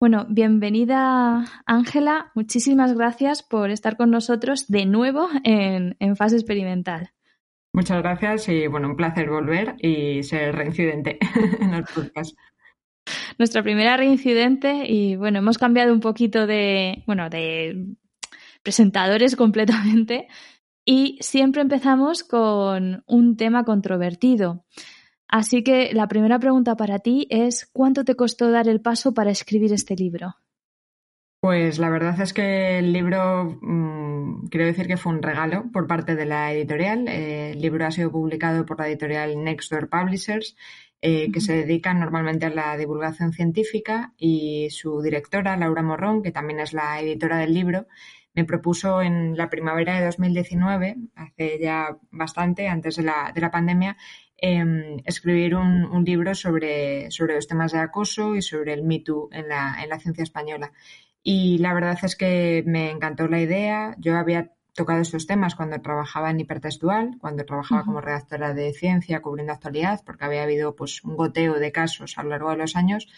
Bueno, 0.00 0.26
bienvenida 0.28 1.44
Ángela, 1.66 2.30
muchísimas 2.36 2.94
gracias 2.94 3.42
por 3.42 3.70
estar 3.70 3.96
con 3.96 4.12
nosotros 4.12 4.68
de 4.68 4.86
nuevo 4.86 5.28
en, 5.42 5.96
fase 6.14 6.36
experimental. 6.36 7.10
Muchas 7.72 8.00
gracias 8.00 8.48
y 8.48 8.68
bueno, 8.68 8.90
un 8.90 8.96
placer 8.96 9.28
volver 9.28 9.74
y 9.80 10.22
ser 10.22 10.54
reincidente 10.54 11.18
en 11.60 11.74
el 11.74 11.82
podcast. 11.82 12.38
Nuestra 13.38 13.64
primera 13.64 13.96
reincidente 13.96 14.84
y 14.86 15.16
bueno, 15.16 15.40
hemos 15.40 15.58
cambiado 15.58 15.92
un 15.92 16.00
poquito 16.00 16.46
de, 16.46 17.02
bueno, 17.08 17.28
de 17.28 17.96
presentadores 18.62 19.34
completamente 19.34 20.28
y 20.84 21.18
siempre 21.20 21.60
empezamos 21.60 22.22
con 22.22 23.02
un 23.08 23.36
tema 23.36 23.64
controvertido. 23.64 24.64
Así 25.28 25.62
que 25.62 25.92
la 25.92 26.08
primera 26.08 26.38
pregunta 26.38 26.74
para 26.76 26.98
ti 27.00 27.26
es, 27.30 27.66
¿cuánto 27.72 28.04
te 28.04 28.16
costó 28.16 28.50
dar 28.50 28.66
el 28.66 28.80
paso 28.80 29.12
para 29.12 29.30
escribir 29.30 29.72
este 29.72 29.94
libro? 29.94 30.36
Pues 31.40 31.78
la 31.78 31.88
verdad 31.88 32.20
es 32.20 32.32
que 32.32 32.78
el 32.78 32.92
libro, 32.92 33.58
mm, 33.60 34.48
quiero 34.48 34.66
decir 34.66 34.88
que 34.88 34.96
fue 34.96 35.12
un 35.12 35.22
regalo 35.22 35.70
por 35.72 35.86
parte 35.86 36.16
de 36.16 36.26
la 36.26 36.52
editorial. 36.52 37.06
Eh, 37.06 37.52
el 37.52 37.60
libro 37.60 37.86
ha 37.86 37.92
sido 37.92 38.10
publicado 38.10 38.66
por 38.66 38.80
la 38.80 38.88
editorial 38.88 39.44
Next 39.44 39.70
Door 39.70 39.88
Publishers, 39.88 40.56
eh, 41.00 41.30
que 41.30 41.40
se 41.40 41.52
dedica 41.52 41.94
normalmente 41.94 42.46
a 42.46 42.50
la 42.50 42.76
divulgación 42.76 43.32
científica 43.32 44.14
y 44.16 44.68
su 44.70 45.00
directora, 45.00 45.56
Laura 45.56 45.82
Morrón, 45.82 46.22
que 46.22 46.32
también 46.32 46.58
es 46.58 46.72
la 46.72 47.00
editora 47.00 47.38
del 47.38 47.54
libro, 47.54 47.86
me 48.34 48.44
propuso 48.44 49.00
en 49.02 49.36
la 49.36 49.48
primavera 49.48 49.98
de 49.98 50.06
2019, 50.06 50.96
hace 51.14 51.58
ya 51.60 51.96
bastante, 52.10 52.68
antes 52.68 52.96
de 52.96 53.04
la, 53.04 53.30
de 53.32 53.40
la 53.40 53.50
pandemia, 53.50 53.96
em, 54.38 54.98
escribir 55.04 55.54
un, 55.54 56.04
libro 56.04 56.34
sobre, 56.34 57.10
sobre, 57.10 57.34
los 57.34 57.46
temas 57.46 57.72
de 57.72 57.80
acoso 57.80 58.34
y 58.34 58.42
sobre 58.42 58.72
el 58.72 58.84
Me 58.84 59.00
Too 59.00 59.28
en 59.32 59.48
la, 59.48 59.76
en 59.82 59.88
la 59.90 59.98
ciencia 59.98 60.22
española. 60.22 60.72
Y 61.22 61.58
la 61.58 61.74
verdad 61.74 61.98
es 62.02 62.16
que 62.16 62.62
me 62.66 62.90
encantó 62.90 63.28
la 63.28 63.40
idea. 63.40 63.94
Yo 63.98 64.16
había 64.16 64.52
tocado 64.78 65.00
estos 65.00 65.26
temas 65.26 65.56
cuando 65.56 65.80
trabajaba 65.80 66.30
en 66.30 66.38
hipertextual, 66.38 67.18
cuando 67.20 67.44
trabajaba 67.44 67.82
como 67.82 68.00
redactora 68.00 68.54
de 68.54 68.72
ciencia 68.72 69.20
cubriendo 69.20 69.52
actualidad, 69.52 70.00
porque 70.06 70.24
había 70.24 70.44
habido 70.44 70.76
pues 70.76 71.02
un 71.02 71.16
goteo 71.16 71.54
de 71.58 71.72
casos 71.72 72.16
a 72.16 72.22
lo 72.22 72.28
largo 72.28 72.50
de 72.50 72.58
los 72.58 72.76
años, 72.76 73.08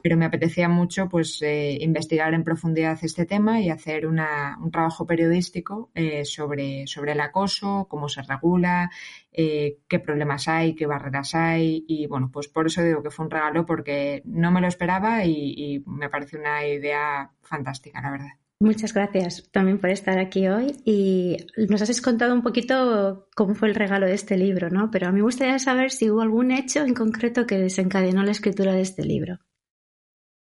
pero 0.00 0.16
me 0.16 0.26
apetecía 0.26 0.68
mucho 0.68 1.08
pues 1.08 1.42
eh, 1.42 1.76
investigar 1.80 2.34
en 2.34 2.44
profundidad 2.44 2.96
este 3.02 3.26
tema 3.26 3.60
y 3.60 3.68
hacer 3.68 4.06
un 4.06 4.70
trabajo 4.70 5.08
periodístico 5.08 5.90
eh, 5.92 6.24
sobre, 6.24 6.86
sobre 6.86 7.12
el 7.12 7.20
acoso, 7.20 7.88
cómo 7.90 8.08
se 8.08 8.22
regula, 8.22 8.88
eh, 9.32 9.78
qué 9.88 9.98
problemas 9.98 10.46
hay, 10.46 10.76
qué 10.76 10.86
barreras 10.86 11.34
hay 11.34 11.84
y 11.88 12.06
bueno, 12.06 12.30
pues 12.32 12.46
por 12.46 12.68
eso 12.68 12.80
digo 12.84 13.02
que 13.02 13.10
fue 13.10 13.24
un 13.24 13.32
regalo 13.32 13.66
porque 13.66 14.22
no 14.24 14.52
me 14.52 14.60
lo 14.60 14.68
esperaba 14.68 15.24
y 15.24 15.82
me 15.84 16.08
pareció 16.08 16.38
una 16.38 16.64
idea 16.64 17.32
fantástica, 17.42 18.00
la 18.00 18.12
verdad. 18.12 18.47
Muchas 18.60 18.92
gracias 18.92 19.48
también 19.52 19.78
por 19.78 19.90
estar 19.90 20.18
aquí 20.18 20.48
hoy 20.48 20.74
y 20.84 21.36
nos 21.68 21.80
has 21.80 22.00
contado 22.00 22.34
un 22.34 22.42
poquito 22.42 23.28
cómo 23.36 23.54
fue 23.54 23.68
el 23.68 23.76
regalo 23.76 24.06
de 24.06 24.14
este 24.14 24.36
libro, 24.36 24.68
¿no? 24.68 24.90
Pero 24.90 25.06
a 25.06 25.12
mí 25.12 25.18
me 25.18 25.22
gustaría 25.22 25.60
saber 25.60 25.92
si 25.92 26.10
hubo 26.10 26.22
algún 26.22 26.50
hecho 26.50 26.84
en 26.84 26.92
concreto 26.92 27.46
que 27.46 27.56
desencadenó 27.56 28.24
la 28.24 28.32
escritura 28.32 28.72
de 28.72 28.80
este 28.80 29.04
libro. 29.04 29.38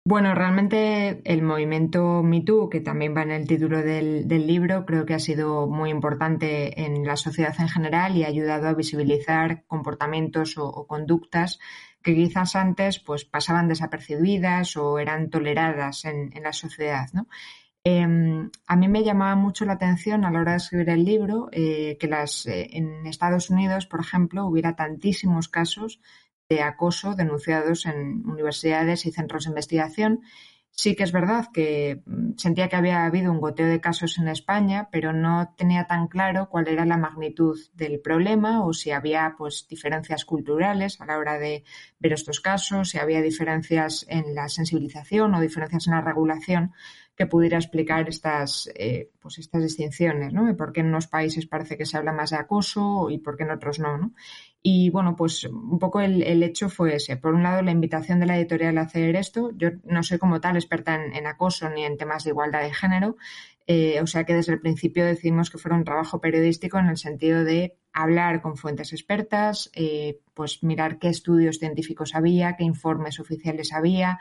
Bueno, 0.04 0.34
realmente 0.34 1.22
el 1.24 1.44
movimiento 1.44 2.24
MeToo, 2.24 2.68
que 2.68 2.82
también 2.82 3.16
va 3.16 3.22
en 3.22 3.30
el 3.30 3.48
título 3.48 3.84
del, 3.84 4.28
libro, 4.28 4.88
creo 4.88 5.06
que 5.06 5.14
ha 5.14 5.20
sido 5.20 5.68
muy 5.68 5.92
importante 5.92 6.84
en 6.84 7.06
la 7.06 7.16
sociedad 7.16 7.54
en 7.60 7.70
general 7.70 8.18
y 8.18 8.24
ha 8.24 8.28
ayudado 8.28 8.70
a 8.70 8.74
visibilizar 8.74 9.66
comportamientos 9.68 10.58
o, 10.58 10.88
conductas 10.88 11.60
que 12.02 12.16
quizás 12.16 12.56
antes 12.56 12.98
pues 12.98 13.26
pasaban 13.26 13.68
desapercibidas 13.68 14.78
o 14.78 14.98
eran 14.98 15.30
toleradas 15.30 16.06
en, 16.06 16.36
en 16.36 16.42
la 16.42 16.54
sociedad, 16.54 17.10
¿no? 17.14 17.28
Em, 17.84 18.50
a 18.68 18.76
mí 18.76 18.88
me 18.90 19.04
llamaba 19.04 19.36
mucho 19.36 19.64
la 19.66 19.74
atención 19.74 20.26
a 20.26 20.32
la 20.32 20.42
hora 20.42 20.52
de 20.52 20.58
escribir 20.58 20.90
el 20.90 21.06
libro 21.06 21.48
eh, 21.52 21.98
que 22.00 22.08
las, 22.08 22.46
eh, 22.46 22.68
en 22.74 23.06
Estados 23.08 23.50
Unidos, 23.50 23.86
por 23.86 24.02
ejemplo, 24.02 24.46
hubiera 24.46 24.76
tantísimos 24.76 25.48
casos 25.48 26.02
de 26.50 26.62
acoso 26.62 27.16
denunciados 27.16 27.86
en 27.86 28.28
universidades 28.28 29.06
y 29.06 29.12
centros 29.12 29.46
de 29.46 29.52
investigación. 29.52 30.22
Sí 30.72 30.96
que 30.96 31.04
es 31.04 31.12
verdad 31.12 31.48
que 31.54 32.02
mm, 32.06 32.38
sentía 32.38 32.70
que 32.70 32.76
había 32.76 33.06
habido 33.06 33.32
un 33.32 33.40
goteo 33.40 33.68
de 33.68 33.82
casos 33.82 34.18
en 34.18 34.28
España, 34.28 34.90
pero 34.92 35.14
no 35.14 35.54
tenía 35.58 35.88
tan 35.88 36.08
claro 36.08 36.50
cuál 36.50 36.68
era 36.68 36.86
la 36.86 36.98
magnitud 36.98 37.58
del 37.74 38.02
problema 38.02 38.66
o 38.66 38.74
si 38.74 38.92
había 38.92 39.36
pues 39.38 39.68
diferencias 39.70 40.26
culturales 40.26 41.00
a 41.00 41.06
la 41.06 41.18
hora 41.18 41.38
de 41.40 41.64
ver 42.00 42.14
estos 42.14 42.40
casos, 42.42 42.90
si 42.90 42.98
había 42.98 43.22
diferencias 43.22 44.06
en 44.10 44.36
la 44.36 44.50
sensibilización 44.50 45.34
o 45.34 45.42
diferencias 45.42 45.88
en 45.88 45.94
la 45.94 46.02
regulación 46.02 46.74
que 47.20 47.28
pudiera 47.28 47.58
explicar 47.58 48.08
estas, 48.08 48.72
eh, 48.76 49.10
pues 49.20 49.40
estas 49.40 49.62
distinciones, 49.62 50.32
¿no? 50.32 50.56
por 50.56 50.72
qué 50.72 50.80
en 50.80 50.88
unos 50.88 51.08
países 51.08 51.48
parece 51.48 51.76
que 51.76 51.86
se 51.86 51.98
habla 51.98 52.14
más 52.14 52.30
de 52.30 52.38
acoso 52.38 53.10
y 53.10 53.18
por 53.18 53.36
qué 53.36 53.44
en 53.44 53.52
otros 53.52 53.78
no, 53.78 53.98
¿no? 53.98 54.14
Y 54.64 54.90
bueno, 54.90 55.18
pues 55.18 55.44
un 55.44 55.80
poco 55.80 56.00
el, 56.00 56.44
hecho 56.44 56.70
fue 56.70 56.96
ese. 56.96 57.18
Por 57.18 57.34
un 57.34 57.44
lado, 57.44 57.62
la 57.62 57.72
invitación 57.72 58.22
de 58.22 58.26
la 58.26 58.38
editorial 58.38 58.78
a 58.78 58.84
hacer 58.84 59.18
esto. 59.18 59.52
Yo 59.58 59.72
no 59.84 60.02
soy 60.02 60.18
como 60.18 60.40
tal 60.40 60.56
experta 60.56 60.96
en, 60.96 61.28
acoso 61.28 61.70
ni 61.70 61.84
en 61.84 61.98
temas 61.98 62.24
de 62.24 62.30
igualdad 62.30 62.62
de 62.62 62.74
género, 62.74 63.18
eh, 63.68 64.00
o 64.02 64.08
sea 64.08 64.24
que 64.24 64.34
desde 64.34 64.54
el 64.54 64.62
principio 64.62 65.06
decidimos 65.06 65.50
que 65.50 65.58
fuera 65.58 65.76
un 65.76 65.84
trabajo 65.84 66.22
periodístico 66.22 66.80
en 66.80 66.88
el 66.88 66.98
sentido 66.98 67.44
de 67.44 67.76
hablar 67.92 68.42
con 68.42 68.56
fuentes 68.56 68.94
expertas, 68.94 69.70
eh, 69.74 70.20
pues 70.34 70.64
mirar 70.64 71.00
qué 71.00 71.10
estudios 71.10 71.58
científicos 71.58 72.16
había, 72.16 72.56
qué 72.56 72.64
informes 72.64 73.20
oficiales 73.20 73.74
había, 73.74 74.20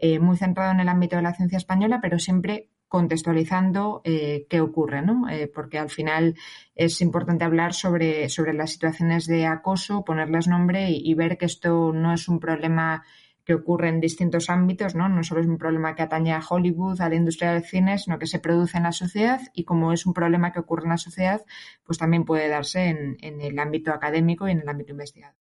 eh, 0.00 0.18
muy 0.18 0.36
centrado 0.36 0.72
en 0.72 0.80
el 0.80 0.88
ámbito 0.88 1.16
de 1.16 1.22
la 1.22 1.34
ciencia 1.34 1.58
española, 1.58 2.00
pero 2.00 2.18
siempre 2.18 2.70
contextualizando 2.90 4.00
eh, 4.02 4.46
qué 4.50 4.60
ocurre, 4.60 5.00
¿no? 5.00 5.28
Eh, 5.28 5.46
porque 5.46 5.78
al 5.78 5.90
final 5.90 6.34
es 6.74 7.00
importante 7.00 7.44
hablar 7.44 7.72
sobre, 7.72 8.28
sobre 8.28 8.52
las 8.52 8.72
situaciones 8.72 9.26
de 9.28 9.46
acoso, 9.46 10.04
ponerles 10.04 10.48
nombre 10.48 10.90
y, 10.90 11.14
ver 11.14 11.38
que 11.38 11.46
esto 11.46 11.92
no 11.92 12.12
es 12.12 12.26
un 12.28 12.40
problema 12.40 13.04
que 13.44 13.54
ocurre 13.54 13.90
en 13.90 14.00
distintos 14.00 14.50
ámbitos, 14.50 14.96
¿no? 14.96 15.08
No 15.08 15.22
solo 15.22 15.40
es 15.40 15.46
un 15.46 15.56
problema 15.56 15.94
que 15.94 16.02
atañe 16.02 16.32
a 16.32 16.42
Hollywood, 16.46 17.00
a 17.00 17.08
la 17.08 17.14
industria 17.14 17.52
del 17.52 17.62
cine, 17.62 17.96
sino 17.96 18.18
que 18.18 18.26
se 18.26 18.40
produce 18.40 18.78
en 18.78 18.82
la 18.82 18.92
sociedad 18.92 19.40
y 19.54 19.62
como 19.62 19.92
es 19.92 20.04
un 20.04 20.12
problema 20.12 20.52
que 20.52 20.58
ocurre 20.58 20.82
en 20.82 20.90
la 20.90 20.96
sociedad, 20.96 21.42
pues 21.84 21.96
también 21.96 22.24
puede 22.24 22.48
darse 22.48 22.88
en, 22.88 23.40
el 23.40 23.56
ámbito 23.60 23.92
académico 23.92 24.48
y 24.48 24.50
en 24.50 24.62
el 24.62 24.68
ámbito 24.68 24.90
investigado. 24.90 25.36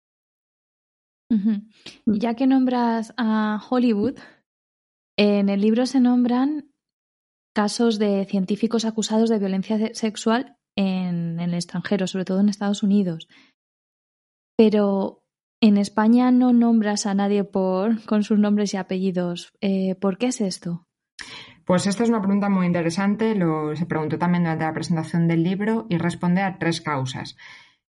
Ya 2.06 2.36
que 2.36 2.46
nombras 2.46 3.12
a 3.18 3.60
Hollywood, 3.70 4.20
en 5.20 5.50
el 5.50 5.60
libro 5.60 5.86
se 5.86 6.00
nombran 6.00 6.72
casos 7.54 8.00
de 8.00 8.26
científicos 8.26 8.86
acusados 8.86 9.30
de 9.30 9.38
violencia 9.38 9.94
sexual 9.94 10.56
en, 10.78 11.42
el 11.42 11.54
extranjero, 11.54 12.08
sobre 12.08 12.24
todo 12.24 12.40
en 12.40 12.48
Estados 12.48 12.84
Unidos. 12.84 13.28
Pero 14.56 15.26
en 15.62 15.78
España 15.78 16.32
no 16.32 16.54
nombras 16.54 17.06
a 17.06 17.14
nadie 17.16 17.46
con 17.52 18.24
sus 18.24 18.40
nombres 18.40 18.74
y 18.74 18.78
apellidos. 18.78 19.52
Eh, 19.60 19.96
¿Por 19.96 20.18
qué 20.18 20.28
es 20.28 20.40
esto? 20.40 20.88
Pues 21.66 21.86
esta 21.86 22.04
es 22.04 22.10
una 22.10 22.22
pregunta 22.22 22.48
muy 22.48 22.66
interesante. 22.66 23.36
Lo, 23.36 23.76
se 23.76 23.86
preguntó 23.86 24.18
también 24.18 24.44
durante 24.44 24.64
la 24.64 24.74
presentación 24.74 25.28
del 25.28 25.44
libro 25.44 25.86
y 25.90 25.98
responde 25.98 26.44
a 26.44 26.58
tres 26.60 26.80
causas. 26.80 27.36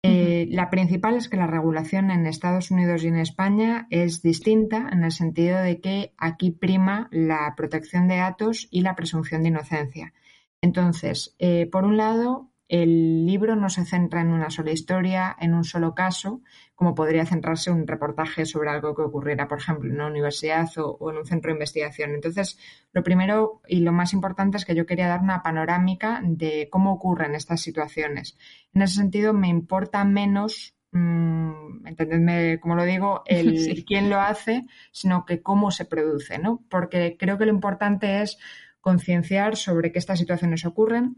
Eh, 0.02 0.48
la 0.50 0.70
principal 0.70 1.16
es 1.16 1.28
que 1.28 1.36
la 1.36 1.48
regulación 1.48 2.10
en 2.10 2.26
Estados 2.26 2.72
Unidos 2.72 3.04
y 3.04 3.08
en 3.08 3.18
España 3.18 3.88
es 3.90 4.22
distinta 4.22 4.88
en 4.92 5.04
el 5.04 5.12
sentido 5.12 5.60
de 5.60 5.82
que 5.82 6.14
aquí 6.18 6.52
prima 6.52 7.10
la 7.12 7.54
protección 7.58 8.08
de 8.08 8.18
datos 8.18 8.68
y 8.72 8.82
la 8.82 8.96
presunción 8.96 9.44
de 9.44 9.50
inocencia. 9.50 10.14
Entonces, 10.62 11.36
eh, 11.40 11.68
por 11.70 11.84
un 11.84 11.98
lado, 11.98 12.50
el 12.70 13.26
libro 13.26 13.56
no 13.56 13.68
se 13.70 13.84
centra 13.84 14.22
en 14.22 14.30
una 14.30 14.52
sola 14.52 14.72
historia, 14.72 15.36
en 15.40 15.56
un 15.56 15.64
solo 15.64 15.96
caso, 15.96 16.42
como 16.76 16.94
podría 16.94 17.26
centrarse 17.26 17.72
un 17.72 17.88
reportaje 17.88 18.46
sobre 18.46 18.70
algo 18.70 18.96
que 18.96 19.02
ocurriera, 19.02 19.48
por 19.48 19.58
ejemplo, 19.58 19.90
en 19.90 19.96
una 19.96 20.08
universidad 20.08 20.70
o, 20.78 21.10
en 21.10 21.18
un 21.18 21.26
centro 21.26 21.50
de 21.50 21.56
investigación. 21.56 22.12
Entonces, 22.12 22.60
lo 22.94 23.02
primero 23.02 23.62
y 23.68 23.80
lo 23.80 23.92
más 23.92 24.14
importante 24.14 24.58
es 24.58 24.66
que 24.66 24.76
yo 24.76 24.86
quería 24.86 25.08
dar 25.08 25.22
una 25.22 25.42
panorámica 25.42 26.22
de 26.24 26.70
cómo 26.70 26.94
ocurren 26.94 27.34
estas 27.34 27.60
situaciones. 27.60 28.38
En 28.72 28.84
ese 28.84 28.98
sentido, 28.98 29.34
me 29.34 29.48
importa 29.48 30.06
menos 30.06 30.76
mmm, 30.92 31.88
entendedme 31.88 32.60
como 32.60 32.76
lo 32.76 32.84
digo, 32.84 33.24
el 33.26 33.84
quién 33.88 34.12
lo 34.12 34.22
hace, 34.22 34.66
sino 34.92 35.26
que 35.26 35.42
cómo 35.42 35.72
se 35.72 35.86
produce, 35.86 36.38
¿no? 36.38 36.64
Porque 36.70 37.18
creo 37.18 37.40
que 37.40 37.46
lo 37.46 37.52
importante 37.52 38.22
es 38.22 38.38
concienciar 38.80 39.56
sobre 39.56 39.92
que 39.92 39.98
estas 39.98 40.20
situaciones 40.20 40.66
ocurren, 40.66 41.18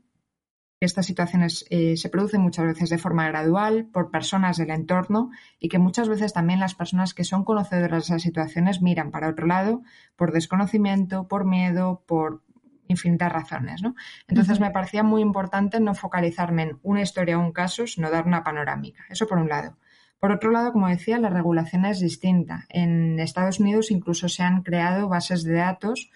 estas 0.86 1.06
situaciones 1.06 1.66
eh, 1.70 1.96
se 1.96 2.10
producen 2.10 2.42
muchas 2.42 2.66
veces 2.66 2.90
de 2.90 2.98
forma 2.98 3.28
gradual 3.28 3.86
por 3.86 4.10
personas 4.10 4.58
del 4.58 4.72
entorno 4.72 5.30
y 5.60 5.70
que 5.70 5.78
muchas 5.78 6.10
veces 6.10 6.34
también 6.34 6.60
las 6.60 6.74
personas 6.74 7.14
que 7.14 7.24
son 7.24 7.44
conocedoras 7.44 8.08
de 8.08 8.16
esas 8.16 8.24
situaciones 8.24 8.82
miran 8.82 9.12
para 9.12 9.30
otro 9.30 9.46
lado 9.46 9.84
por 10.16 10.32
desconocimiento, 10.32 11.28
por 11.28 11.46
miedo, 11.46 12.04
por 12.08 12.42
infinitas 12.88 13.32
razones. 13.32 13.84
¿no? 13.84 13.96
Entonces 14.28 14.60
me 14.60 14.72
parecía 14.72 15.04
muy 15.04 15.22
importante 15.22 15.80
no 15.80 15.94
focalizarme 15.94 16.64
en 16.64 16.80
una 16.82 17.02
historia 17.02 17.38
o 17.38 17.42
un 17.42 17.52
caso, 17.52 17.86
sino 17.86 18.10
dar 18.10 18.26
una 18.26 18.44
panorámica. 18.44 19.04
Eso 19.10 19.28
por 19.28 19.38
un 19.38 19.50
lado. 19.50 19.78
Por 20.20 20.32
otro 20.32 20.52
lado, 20.52 20.72
como 20.72 20.88
decía, 20.88 21.20
la 21.20 21.30
regulación 21.30 21.86
es 21.86 22.00
distinta. 22.00 22.66
En 22.70 23.20
Estados 23.20 23.60
Unidos 23.60 23.92
incluso 23.92 24.30
se 24.30 24.44
han 24.44 24.62
creado 24.64 25.10
bases 25.10 25.44
de 25.44 25.54
datos 25.54 26.10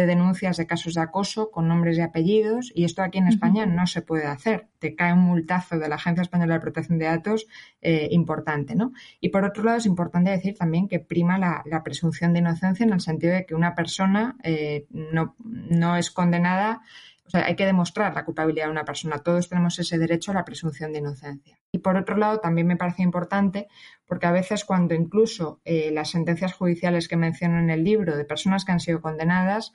de 0.00 0.06
denuncias 0.06 0.56
de 0.56 0.66
casos 0.66 0.94
de 0.94 1.02
acoso 1.02 1.50
con 1.50 1.68
nombres 1.68 1.98
y 1.98 2.00
apellidos 2.00 2.72
y 2.74 2.84
esto 2.84 3.02
aquí 3.02 3.18
en 3.18 3.28
España 3.28 3.66
no 3.66 3.86
se 3.86 4.02
puede 4.02 4.26
hacer. 4.26 4.68
Te 4.78 4.94
cae 4.94 5.12
un 5.12 5.20
multazo 5.20 5.78
de 5.78 5.88
la 5.88 5.96
Agencia 5.96 6.22
Española 6.22 6.54
de 6.54 6.60
Protección 6.60 6.98
de 6.98 7.04
Datos 7.04 7.46
eh, 7.82 8.08
importante, 8.10 8.74
¿no? 8.74 8.92
Y 9.20 9.28
por 9.28 9.44
otro 9.44 9.62
lado 9.62 9.78
es 9.78 9.86
importante 9.86 10.30
decir 10.30 10.56
también 10.56 10.88
que 10.88 11.00
prima 11.00 11.38
la, 11.38 11.82
presunción 11.84 12.32
de 12.32 12.40
inocencia 12.40 12.84
en 12.84 12.92
el 12.92 13.00
sentido 13.00 13.34
de 13.34 13.46
que 13.46 13.54
una 13.54 13.74
persona 13.74 14.36
eh, 14.42 14.86
no, 14.90 15.34
no 15.44 15.96
es 15.96 16.10
condenada 16.10 16.82
o 17.30 17.38
sea, 17.38 17.46
hay 17.46 17.54
que 17.54 17.64
demostrar 17.64 18.12
la 18.12 18.24
culpabilidad 18.24 18.64
de 18.64 18.72
una 18.72 18.84
persona. 18.84 19.20
Todos 19.20 19.48
tenemos 19.48 19.78
ese 19.78 19.98
derecho 19.98 20.32
a 20.32 20.34
la 20.34 20.44
presunción 20.44 20.92
de 20.92 20.98
inocencia. 20.98 21.60
Y 21.70 21.78
por 21.78 21.96
otro 21.96 22.16
lado, 22.16 22.40
también 22.40 22.66
me 22.66 22.76
parece 22.76 23.04
importante 23.04 23.68
porque 24.04 24.26
a 24.26 24.32
veces 24.32 24.64
cuando 24.64 24.94
incluso 24.96 25.60
eh, 25.64 25.92
las 25.92 26.10
sentencias 26.10 26.54
judiciales 26.54 27.06
que 27.06 27.16
menciono 27.16 27.60
en 27.60 27.70
el 27.70 27.84
libro 27.84 28.16
de 28.16 28.24
personas 28.24 28.64
que 28.64 28.72
han 28.72 28.80
sido 28.80 29.00
condenadas 29.00 29.72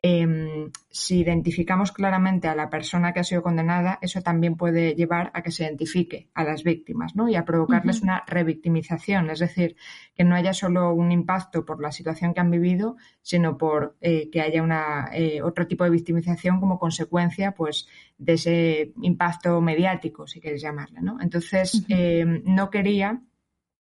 Em, 0.00 0.70
si 0.90 1.18
identificamos 1.18 1.90
claramente 1.90 2.46
a 2.46 2.54
la 2.54 2.70
persona 2.70 3.12
que 3.12 3.18
ha 3.18 3.24
sido 3.24 3.42
condenada, 3.42 3.98
eso 4.00 4.22
también 4.22 4.56
puede 4.56 4.94
llevar 4.94 5.32
a 5.34 5.42
que 5.42 5.50
se 5.50 5.64
identifique 5.64 6.30
a 6.34 6.44
las 6.44 6.62
víctimas 6.62 7.16
¿no? 7.16 7.28
y 7.28 7.34
a 7.34 7.44
provocarles 7.44 8.02
una 8.02 8.22
revictimización, 8.24 9.28
es 9.30 9.40
decir, 9.40 9.74
que 10.14 10.22
no 10.22 10.36
haya 10.36 10.52
solo 10.52 10.94
un 10.94 11.10
impacto 11.10 11.64
por 11.64 11.82
la 11.82 11.90
situación 11.90 12.32
que 12.32 12.38
han 12.38 12.50
vivido, 12.50 12.96
sino 13.22 13.58
por 13.58 13.96
eh, 14.00 14.30
que 14.30 14.40
haya 14.40 14.62
una, 14.62 15.10
eh, 15.12 15.42
otro 15.42 15.66
tipo 15.66 15.82
de 15.82 15.90
victimización 15.90 16.60
como 16.60 16.78
consecuencia 16.78 17.50
pues, 17.52 17.88
de 18.18 18.34
ese 18.34 18.92
impacto 19.02 19.60
mediático, 19.60 20.28
si 20.28 20.40
queréis 20.40 20.62
llamarle. 20.62 21.00
¿no? 21.00 21.20
Entonces, 21.20 21.84
em, 21.88 22.42
no 22.44 22.70
quería 22.70 23.20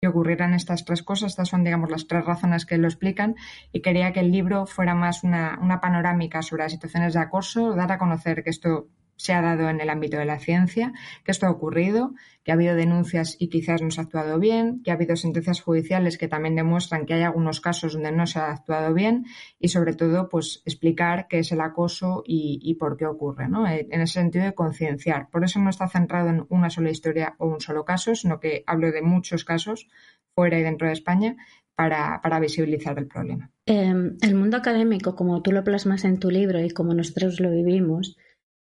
que 0.04 0.08
ocurrieran 0.08 0.52
estas 0.52 0.84
tres 0.84 1.02
cosas. 1.02 1.32
Estas 1.32 1.48
son, 1.48 1.64
digamos, 1.64 1.90
las 1.90 2.06
tres 2.06 2.26
razones 2.26 2.66
que 2.66 2.76
lo 2.76 2.86
explican 2.88 3.36
y 3.72 3.80
quería 3.80 4.12
que 4.12 4.20
el 4.20 4.30
libro 4.30 4.66
fuera 4.66 4.94
más 4.94 5.24
una, 5.24 5.58
una 5.62 5.80
panorámica 5.80 6.42
sobre 6.42 6.64
las 6.64 6.72
situaciones 6.72 7.14
de 7.14 7.20
acoso, 7.20 7.74
dar 7.74 7.90
a 7.90 7.98
conocer 7.98 8.44
que 8.44 8.50
esto 8.50 8.88
se 9.16 9.32
ha 9.32 9.42
dado 9.42 9.68
en 9.68 9.80
el 9.80 9.90
ámbito 9.90 10.18
de 10.18 10.24
la 10.24 10.38
ciencia, 10.38 10.92
que 11.24 11.30
esto 11.30 11.46
ha 11.46 11.50
ocurrido, 11.50 12.14
que 12.42 12.52
ha 12.52 12.54
habido 12.54 12.74
denuncias 12.74 13.36
y 13.38 13.48
quizás 13.48 13.80
no 13.80 13.90
se 13.90 14.00
ha 14.00 14.04
actuado 14.04 14.38
bien, 14.38 14.82
que 14.82 14.90
ha 14.90 14.94
habido 14.94 15.16
sentencias 15.16 15.60
judiciales 15.60 16.18
que 16.18 16.28
también 16.28 16.54
demuestran 16.54 17.06
que 17.06 17.14
hay 17.14 17.22
algunos 17.22 17.60
casos 17.60 17.94
donde 17.94 18.12
no 18.12 18.26
se 18.26 18.38
ha 18.38 18.50
actuado 18.50 18.92
bien 18.92 19.24
y 19.58 19.68
sobre 19.68 19.94
todo 19.94 20.28
pues 20.28 20.62
explicar 20.66 21.26
qué 21.28 21.38
es 21.38 21.52
el 21.52 21.60
acoso 21.60 22.22
y, 22.26 22.74
por 22.74 22.96
qué 22.96 23.06
ocurre, 23.06 23.48
¿no? 23.48 23.66
Eh, 23.66 23.86
en 23.90 24.00
ese 24.00 24.14
sentido 24.14 24.44
de 24.44 24.54
concienciar. 24.54 25.30
Por 25.30 25.44
eso 25.44 25.58
no 25.58 25.70
está 25.70 25.88
centrado 25.88 26.28
en 26.28 26.46
una 26.50 26.70
sola 26.70 26.90
historia 26.90 27.34
o 27.38 27.46
un 27.46 27.60
solo 27.60 27.84
caso, 27.84 28.14
sino 28.14 28.40
que 28.40 28.62
hablo 28.66 28.92
de 28.92 29.02
muchos 29.02 29.44
casos 29.44 29.88
fuera 30.34 30.58
y 30.58 30.62
dentro 30.62 30.86
de 30.86 30.92
España 30.92 31.36
para, 31.74 32.40
visibilizar 32.40 32.98
el 32.98 33.06
problema. 33.06 33.50
Em, 33.66 34.16
el 34.20 34.34
mundo 34.34 34.56
académico, 34.56 35.16
como 35.16 35.42
tú 35.42 35.52
lo 35.52 35.64
plasmas 35.64 36.04
en 36.04 36.18
tu 36.18 36.30
libro 36.30 36.60
y 36.60 36.70
como 36.70 36.94
nosotros 36.94 37.40
lo 37.40 37.50
vivimos, 37.50 38.16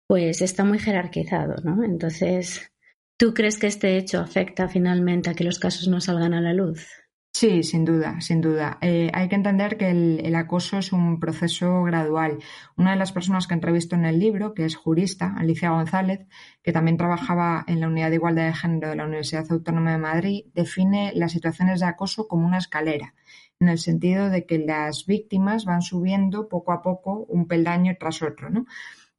pues 0.09 0.41
está 0.41 0.63
muy 0.63 0.79
jerarquizado, 0.79 1.57
¿no? 1.63 1.83
Entonces, 1.83 2.71
¿tú 3.15 3.35
crees 3.35 3.59
que 3.59 3.67
este 3.67 3.95
hecho 3.95 4.19
afecta 4.19 4.67
finalmente 4.67 5.29
a 5.29 5.35
que 5.35 5.43
los 5.43 5.59
casos 5.59 5.87
no 5.87 6.01
salgan 6.01 6.33
a 6.33 6.41
la 6.41 6.51
luz? 6.51 6.87
Sí, 7.31 7.61
sin 7.61 7.85
duda, 7.85 8.19
sin 8.19 8.41
duda. 8.41 8.79
Eh, 8.81 9.11
hay 9.13 9.29
que 9.29 9.35
entender 9.35 9.77
que 9.77 9.91
el, 9.91 10.33
acoso 10.33 10.79
es 10.79 10.93
un 10.93 11.19
proceso 11.19 11.83
gradual. 11.83 12.39
Una 12.75 12.89
de 12.89 12.97
las 12.97 13.11
personas 13.11 13.45
que 13.45 13.53
entrevisto 13.53 13.95
en 13.95 14.05
el 14.05 14.17
libro, 14.17 14.55
que 14.55 14.65
es 14.65 14.75
jurista, 14.75 15.35
Alicia 15.37 15.69
González, 15.69 16.21
que 16.63 16.71
también 16.71 16.97
trabajaba 16.97 17.63
en 17.67 17.79
la 17.79 17.87
Unidad 17.87 18.09
de 18.09 18.15
Igualdad 18.15 18.47
de 18.47 18.53
Género 18.55 18.89
de 18.89 18.95
la 18.95 19.05
Universidad 19.05 19.45
Autónoma 19.51 19.91
de 19.91 19.99
Madrid, 19.99 20.45
define 20.55 21.11
las 21.13 21.33
situaciones 21.33 21.81
de 21.81 21.85
acoso 21.85 22.27
como 22.27 22.47
una 22.47 22.57
escalera, 22.57 23.13
en 23.59 23.69
el 23.69 23.77
sentido 23.77 24.31
de 24.31 24.47
que 24.47 24.57
las 24.57 25.05
víctimas 25.05 25.65
van 25.65 25.83
subiendo 25.83 26.49
poco 26.49 26.71
a 26.71 26.81
poco 26.81 27.25
un 27.29 27.47
peldaño 27.47 27.95
tras 27.99 28.23
otro, 28.23 28.49
¿no? 28.49 28.65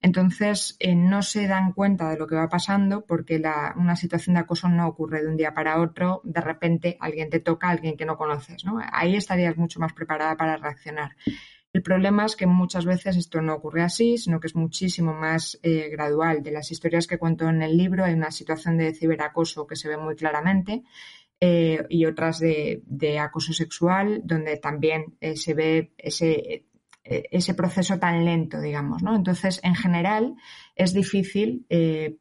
Entonces, 0.02 0.76
eh, 0.78 0.94
no 0.94 1.22
se 1.22 1.46
dan 1.46 1.72
cuenta 1.72 2.08
de 2.08 2.16
lo 2.16 2.26
que 2.26 2.34
va 2.34 2.48
pasando 2.48 3.04
porque 3.04 3.42
una 3.76 3.96
situación 3.96 4.34
de 4.34 4.40
acoso 4.40 4.68
no 4.68 4.88
ocurre 4.88 5.22
de 5.22 5.28
un 5.28 5.36
día 5.36 5.52
para 5.52 5.80
otro. 5.80 6.22
De 6.24 6.40
repente 6.40 6.96
alguien 7.00 7.28
te 7.28 7.40
toca, 7.40 7.68
alguien 7.68 7.96
que 7.96 8.06
no 8.06 8.16
conoces. 8.16 8.64
¿no? 8.64 8.78
Ahí 8.92 9.16
estarías 9.16 9.56
mucho 9.58 9.78
más 9.78 9.92
preparada 9.92 10.36
para 10.36 10.56
reaccionar. 10.56 11.10
El 11.72 11.82
problema 11.82 12.24
es 12.24 12.34
que 12.34 12.46
muchas 12.46 12.84
veces 12.84 13.16
esto 13.16 13.42
no 13.42 13.54
ocurre 13.54 13.82
así, 13.82 14.16
sino 14.16 14.40
que 14.40 14.48
es 14.48 14.56
muchísimo 14.56 15.12
más 15.12 15.60
eh, 15.62 15.88
gradual. 15.90 16.42
De 16.42 16.50
las 16.50 16.70
historias 16.72 17.06
que 17.06 17.18
cuento 17.18 17.48
en 17.48 17.62
el 17.62 17.76
libro 17.76 18.04
hay 18.04 18.14
una 18.14 18.30
situación 18.30 18.78
de 18.78 18.94
ciberacoso 18.94 19.66
que 19.66 19.76
se 19.76 19.88
ve 19.88 19.98
muy 19.98 20.16
claramente 20.16 20.82
eh, 21.38 21.84
y 21.90 22.06
otras 22.06 22.40
de, 22.40 22.82
acoso 23.20 23.52
sexual 23.52 24.22
donde 24.24 24.56
también 24.56 25.16
se 25.34 25.54
ve 25.54 25.92
ese 25.98 26.69
ese 27.02 27.54
proceso 27.54 27.98
tan 27.98 28.24
lento, 28.24 28.60
digamos, 28.60 29.02
¿no? 29.02 29.16
Entonces, 29.16 29.60
en 29.62 29.74
general, 29.74 30.34
es 30.76 30.92
difícil 30.92 31.66
eh, 31.70 32.18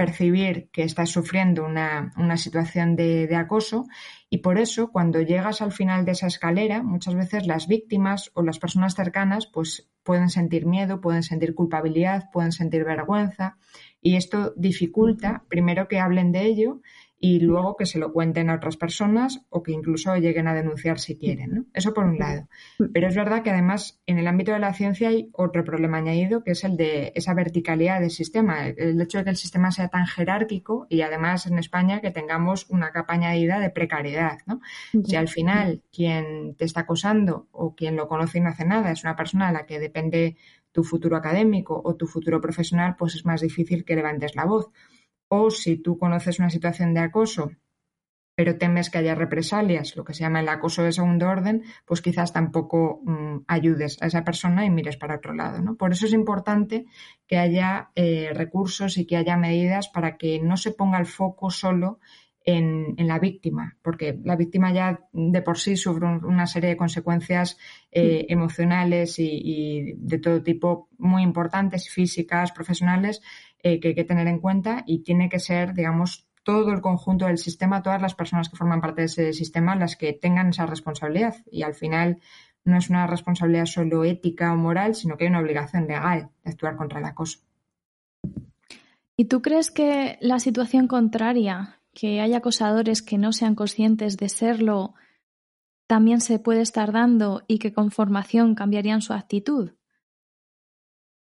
percibir 0.00 0.70
que 0.72 0.82
estás 0.82 1.10
sufriendo 1.10 1.62
una, 1.62 2.36
situación 2.38 2.96
de, 2.96 3.28
acoso 3.36 3.84
y 4.30 4.38
por 4.38 4.58
eso 4.58 4.90
cuando 4.90 5.20
llegas 5.20 5.60
al 5.60 5.72
final 5.72 6.06
de 6.06 6.12
esa 6.12 6.26
escalera, 6.26 6.82
muchas 6.82 7.14
veces 7.14 7.46
las 7.46 7.66
víctimas 7.66 8.30
o 8.32 8.42
las 8.42 8.58
personas 8.58 8.94
cercanas 8.94 9.46
pues 9.46 9.90
pueden 10.02 10.30
sentir 10.30 10.64
miedo, 10.64 11.02
pueden 11.02 11.22
sentir 11.22 11.54
culpabilidad, 11.54 12.30
pueden 12.32 12.52
sentir 12.52 12.82
vergüenza 12.84 13.58
y 14.00 14.16
esto 14.16 14.54
dificulta 14.56 15.44
primero 15.50 15.86
que 15.86 16.00
hablen 16.00 16.32
de 16.32 16.46
ello 16.46 16.80
y 17.22 17.38
luego 17.40 17.76
que 17.76 17.84
se 17.84 17.98
lo 17.98 18.14
cuenten 18.14 18.48
a 18.48 18.54
otras 18.54 18.78
personas 18.78 19.44
o 19.50 19.62
que 19.62 19.72
incluso 19.72 20.16
lleguen 20.16 20.48
a 20.48 20.54
denunciar 20.54 20.98
si 20.98 21.18
quieren. 21.18 21.54
¿no? 21.54 21.64
Eso 21.74 21.92
por 21.92 22.06
un 22.06 22.18
lado. 22.18 22.48
Pero 22.94 23.08
es 23.08 23.14
verdad 23.14 23.42
que 23.42 23.50
además 23.50 24.00
en 24.06 24.18
el 24.18 24.26
ámbito 24.26 24.52
de 24.52 24.58
la 24.58 24.72
ciencia 24.72 25.10
hay 25.10 25.28
otro 25.34 25.62
problema 25.62 25.98
añadido 25.98 26.42
que 26.42 26.52
es 26.52 26.64
el 26.64 26.78
de 26.78 27.12
esa 27.14 27.34
verticalidad 27.34 28.00
del 28.00 28.10
sistema, 28.10 28.66
el 28.66 28.98
hecho 28.98 29.18
de 29.18 29.24
que 29.24 29.30
el 29.30 29.36
sistema 29.36 29.70
sea 29.70 29.88
tan 29.88 30.06
jerárquico 30.06 30.86
y 30.88 31.02
además 31.02 31.46
en 31.46 31.58
España 31.58 32.00
que 32.00 32.10
tengamos 32.10 32.66
una 32.70 32.90
capa 32.90 33.12
añadida 33.12 33.60
de 33.60 33.68
precariedad. 33.68 34.38
¿no? 34.46 34.62
Si 35.04 35.14
al 35.14 35.28
final 35.28 35.82
quien 35.92 36.54
te 36.54 36.64
está 36.64 36.80
acosando 36.80 37.48
o 37.52 37.74
quien 37.74 37.96
lo 37.96 38.08
conoce 38.08 38.38
y 38.38 38.40
no 38.40 38.48
hace 38.48 38.64
nada 38.64 38.92
es 38.92 39.04
una 39.04 39.14
persona 39.14 39.48
a 39.48 39.52
la 39.52 39.66
que 39.66 39.78
depende 39.78 40.36
tu 40.72 40.84
futuro 40.84 41.16
académico 41.16 41.82
o 41.84 41.96
tu 41.96 42.06
futuro 42.06 42.40
profesional, 42.40 42.96
pues 42.96 43.14
es 43.14 43.26
más 43.26 43.42
difícil 43.42 43.84
que 43.84 43.96
levantes 43.96 44.34
la 44.36 44.46
voz. 44.46 44.70
O 45.32 45.50
si 45.50 45.76
tú 45.76 45.96
conoces 45.96 46.40
una 46.40 46.50
situación 46.50 46.92
de 46.92 47.00
acoso, 47.00 47.52
pero 48.34 48.56
temes 48.56 48.88
que 48.88 48.98
haya 48.98 49.14
represalias, 49.14 49.96
lo 49.96 50.02
que 50.02 50.14
se 50.14 50.20
llama 50.24 50.40
el 50.40 50.48
acoso 50.48 50.82
de 50.82 50.92
segundo 50.92 51.28
orden, 51.28 51.62
pues 51.84 52.00
quizás 52.00 52.32
tampoco 52.32 53.02
mm, 53.04 53.44
ayudes 53.46 54.00
a 54.00 54.06
esa 54.06 54.24
persona 54.24 54.64
y 54.64 54.70
mires 54.70 54.96
para 54.96 55.16
otro 55.16 55.34
lado. 55.34 55.60
¿no? 55.60 55.76
Por 55.76 55.92
eso 55.92 56.06
es 56.06 56.14
importante 56.14 56.86
que 57.26 57.36
haya 57.36 57.90
eh, 57.94 58.30
recursos 58.32 58.96
y 58.96 59.06
que 59.06 59.18
haya 59.18 59.36
medidas 59.36 59.88
para 59.88 60.16
que 60.16 60.40
no 60.40 60.56
se 60.56 60.72
ponga 60.72 60.98
el 60.98 61.06
foco 61.06 61.50
solo 61.50 62.00
en, 62.42 62.96
la 63.06 63.18
víctima, 63.18 63.76
porque 63.82 64.18
la 64.24 64.36
víctima 64.36 64.72
ya 64.72 65.06
de 65.12 65.42
por 65.42 65.58
sí 65.58 65.76
sufre 65.76 66.06
una 66.06 66.46
serie 66.46 66.70
de 66.70 66.76
consecuencias 66.76 67.58
eh, 67.90 68.26
mm. 68.28 68.32
emocionales 68.32 69.18
y, 69.18 69.92
de 69.98 70.18
todo 70.18 70.42
tipo 70.42 70.88
muy 70.98 71.22
importantes, 71.22 71.90
físicas, 71.90 72.52
profesionales, 72.52 73.20
eh, 73.62 73.80
que 73.80 73.88
hay 73.88 73.94
que 73.94 74.04
tener 74.04 74.26
en 74.26 74.40
cuenta 74.40 74.84
y 74.86 75.02
tiene 75.02 75.28
que 75.28 75.38
ser, 75.38 75.74
digamos, 75.74 76.26
todo 76.42 76.72
el 76.72 76.80
conjunto 76.80 77.26
del 77.26 77.38
sistema, 77.38 77.82
todas 77.82 78.00
las 78.00 78.14
personas 78.14 78.48
que 78.48 78.56
forman 78.56 78.80
parte 78.80 79.02
de 79.02 79.06
ese 79.06 79.32
sistema 79.32 79.76
las 79.76 79.96
que 79.96 80.12
tengan 80.12 80.48
esa 80.48 80.66
responsabilidad. 80.66 81.36
Y 81.50 81.62
al 81.62 81.74
final 81.74 82.20
no 82.64 82.78
es 82.78 82.90
una 82.90 83.06
responsabilidad 83.06 83.66
solo 83.66 84.04
ética 84.04 84.52
o 84.52 84.56
moral, 84.56 84.94
sino 84.94 85.16
que 85.16 85.24
hay 85.24 85.30
una 85.30 85.40
obligación 85.40 85.86
legal 85.86 86.30
de 86.44 86.50
actuar 86.50 86.76
contra 86.76 87.00
el 87.00 87.04
acoso. 87.04 87.40
¿Y 89.16 89.26
tú 89.26 89.42
crees 89.42 89.70
que 89.70 90.16
la 90.20 90.38
situación 90.38 90.86
contraria, 90.86 91.80
que 91.92 92.20
hay 92.20 92.32
acosadores 92.32 93.02
que 93.02 93.18
no 93.18 93.32
sean 93.32 93.54
conscientes 93.54 94.16
de 94.16 94.28
serlo, 94.30 94.94
también 95.86 96.20
se 96.20 96.38
puede 96.38 96.62
estar 96.62 96.92
dando 96.92 97.42
y 97.46 97.58
que 97.58 97.72
con 97.72 97.90
formación 97.90 98.54
cambiarían 98.54 99.02
su 99.02 99.12
actitud? 99.12 99.72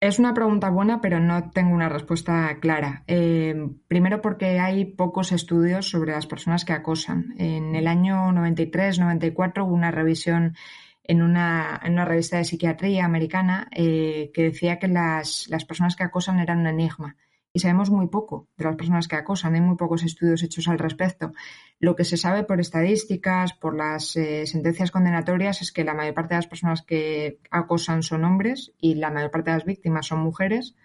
Es 0.00 0.18
una 0.18 0.32
pregunta 0.32 0.70
buena, 0.70 1.02
pero 1.02 1.20
no 1.20 1.50
tengo 1.50 1.74
una 1.74 1.90
respuesta 1.90 2.56
clara. 2.58 3.04
Eh, 3.06 3.54
primero 3.86 4.22
porque 4.22 4.58
hay 4.58 4.86
pocos 4.86 5.30
estudios 5.30 5.90
sobre 5.90 6.12
las 6.12 6.26
personas 6.26 6.64
que 6.64 6.72
acosan. 6.72 7.34
En 7.36 7.74
el 7.76 7.86
año 7.86 8.32
93-94 8.32 9.62
hubo 9.62 9.74
una 9.74 9.90
revisión 9.90 10.56
en 11.04 11.20
una, 11.20 11.78
en 11.84 11.92
una, 11.92 12.06
revista 12.06 12.38
de 12.38 12.44
psiquiatría 12.44 13.04
americana 13.04 13.68
eh, 13.72 14.30
que 14.32 14.44
decía 14.44 14.78
que 14.78 14.88
las, 14.88 15.48
las, 15.50 15.66
personas 15.66 15.96
que 15.96 16.04
acosan 16.04 16.38
eran 16.38 16.60
un 16.60 16.68
enigma 16.68 17.16
y 17.52 17.60
sabemos 17.60 17.90
muy 17.90 18.06
poco 18.08 18.48
de 18.56 18.64
las 18.64 18.76
personas 18.76 19.08
que 19.08 19.16
acosan. 19.16 19.54
Hay 19.54 19.60
muy 19.60 19.76
pocos 19.76 20.04
estudios 20.04 20.42
hechos 20.42 20.68
al 20.68 20.78
respecto. 20.78 21.32
Lo 21.78 21.96
que 21.96 22.04
se 22.04 22.16
sabe 22.16 22.44
por 22.44 22.60
estadísticas, 22.60 23.52
por 23.54 23.76
las 23.76 24.16
eh, 24.16 24.46
sentencias 24.46 24.90
condenatorias, 24.90 25.62
es 25.62 25.72
que 25.72 25.84
la 25.84 25.94
mayor 25.94 26.14
parte 26.14 26.34
de 26.34 26.38
las 26.38 26.46
personas 26.46 26.82
que 26.82 27.40
acosan 27.50 28.02
son 28.02 28.24
hombres 28.24 28.72
y 28.78 28.94
la 28.94 29.10
mayor 29.10 29.30
parte 29.30 29.50
de 29.50 29.56
las 29.56 29.64
víctimas 29.64 30.06
son 30.06 30.20
mujeres. 30.20 30.76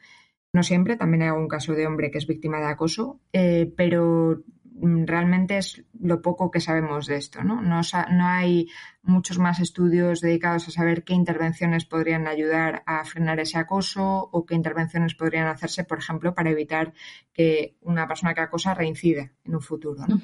No 0.53 0.63
siempre, 0.63 0.95
también 0.95 1.23
hay 1.23 1.29
algún 1.29 1.49
caso 1.49 1.73
de 1.73 1.85
hombre 1.85 2.09
que 2.11 2.17
es 2.17 2.27
víctima 2.27 2.59
de 2.59 2.67
acoso, 2.67 3.19
eh, 3.33 3.71
pero 3.75 4.41
realmente 4.81 5.57
es 5.57 5.83
lo 5.99 6.21
poco 6.21 6.51
que 6.51 6.59
sabemos 6.59 7.07
de 7.07 7.15
esto. 7.15 7.43
¿no? 7.43 7.61
No, 7.61 7.81
no, 8.11 8.27
hay 8.27 8.67
muchos 9.03 9.39
más 9.39 9.59
estudios 9.59 10.19
dedicados 10.19 10.67
a 10.67 10.71
saber 10.71 11.03
qué 11.03 11.13
intervenciones 11.13 11.85
podrían 11.85 12.27
ayudar 12.27 12.83
a 12.85 13.03
frenar 13.05 13.39
ese 13.39 13.57
acoso 13.57 14.29
o 14.31 14.45
qué 14.45 14.55
intervenciones 14.55 15.15
podrían 15.15 15.47
hacerse, 15.47 15.83
por 15.83 15.99
ejemplo, 15.99 16.33
para 16.33 16.49
evitar 16.49 16.93
que 17.33 17.77
una 17.81 18.07
persona 18.07 18.33
que 18.33 18.41
acosa 18.41 18.73
reincida 18.73 19.31
en 19.45 19.55
un 19.55 19.61
futuro. 19.61 20.05
¿no? 20.07 20.21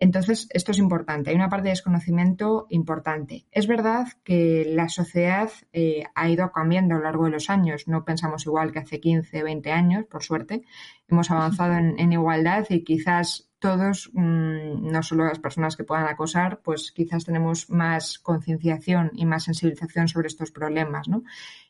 Entonces, 0.00 0.48
esto 0.50 0.72
es 0.72 0.78
importante. 0.78 1.30
Hay 1.30 1.36
una 1.36 1.48
parte 1.48 1.66
de 1.68 1.72
desconocimiento 1.74 2.66
importante. 2.70 3.46
Es 3.52 3.68
verdad 3.68 4.08
que 4.24 4.64
la 4.68 4.88
sociedad 4.88 5.48
eh, 5.72 6.02
ha 6.16 6.28
ido 6.28 6.50
cambiando 6.50 6.96
a 6.96 6.98
lo 6.98 7.04
largo 7.04 7.26
de 7.26 7.30
los 7.30 7.50
años. 7.50 7.86
No 7.86 8.04
pensamos 8.04 8.44
igual 8.46 8.72
que 8.72 8.80
hace 8.80 8.98
15, 8.98 9.44
20 9.44 9.70
años, 9.70 10.06
por 10.06 10.24
suerte. 10.24 10.62
Hemos 11.06 11.30
avanzado 11.30 11.74
en 11.74 12.12
igualdad 12.12 12.66
y 12.68 12.82
quizás 12.82 13.51
todos, 13.62 14.10
mm, 14.12 14.90
no 14.90 15.02
solo 15.02 15.24
las 15.24 15.38
personas 15.38 15.76
que 15.76 15.84
puedan 15.84 16.06
acosar, 16.06 16.60
pues 16.62 16.92
quizás 16.92 17.24
tenemos 17.24 17.70
más 17.70 18.18
concienciación 18.18 19.12
y 19.14 19.24
más 19.24 19.44
sensibilización 19.44 20.08
sobre 20.08 20.26
estos 20.26 20.50
problemas, 20.50 21.08
¿no? 21.08 21.22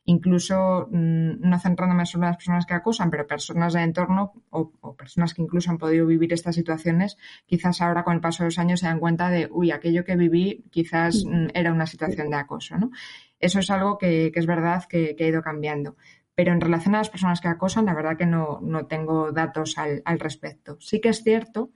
Incluso, 0.06 0.88
mm, 0.90 1.48
no 1.48 1.58
centrándome 1.60 2.06
solo 2.06 2.24
en 2.24 2.30
las 2.30 2.38
personas 2.38 2.66
que 2.66 2.74
acosan, 2.74 3.10
pero 3.10 3.26
personas 3.26 3.74
de 3.74 3.82
entorno 3.82 4.32
o, 4.48 4.72
personas 4.96 5.34
que 5.34 5.42
incluso 5.42 5.70
han 5.70 5.78
podido 5.78 6.06
vivir 6.06 6.32
estas 6.32 6.56
situaciones, 6.56 7.18
quizás 7.46 7.82
ahora 7.82 8.02
con 8.02 8.14
el 8.14 8.20
paso 8.20 8.42
de 8.42 8.48
los 8.48 8.58
años 8.58 8.80
se 8.80 8.86
dan 8.86 8.98
cuenta 8.98 9.28
de, 9.28 9.48
uy, 9.52 9.70
aquello 9.70 10.04
que 10.04 10.16
viví 10.16 10.64
quizás 10.70 11.24
mm, 11.26 11.48
era 11.54 11.72
una 11.72 11.86
situación 11.86 12.30
de 12.30 12.36
acoso, 12.36 12.78
¿no? 12.78 12.90
Eso 13.38 13.58
es 13.58 13.70
algo 13.70 13.98
que, 13.98 14.32
es 14.34 14.46
verdad 14.46 14.84
que 14.88 15.16
ha 15.18 15.26
ido 15.26 15.42
cambiando. 15.42 15.96
Pero 16.34 16.52
en 16.52 16.60
relación 16.60 16.94
a 16.94 16.98
las 16.98 17.10
personas 17.10 17.40
que 17.40 17.48
acosan, 17.48 17.84
la 17.84 17.94
verdad 17.94 18.16
que 18.16 18.26
no, 18.26 18.60
tengo 18.88 19.32
datos 19.32 19.76
al, 19.76 20.02
respecto. 20.18 20.78
Sí 20.80 21.00
que 21.00 21.10
es 21.10 21.22
cierto 21.22 21.70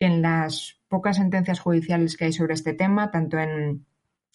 en 0.00 0.22
las 0.22 0.80
pocas 0.88 1.16
sentencias 1.16 1.60
judiciales 1.60 2.16
que 2.16 2.24
hay 2.24 2.32
sobre 2.32 2.54
este 2.54 2.74
tema, 2.74 3.10
tanto 3.10 3.38
en, 3.38 3.86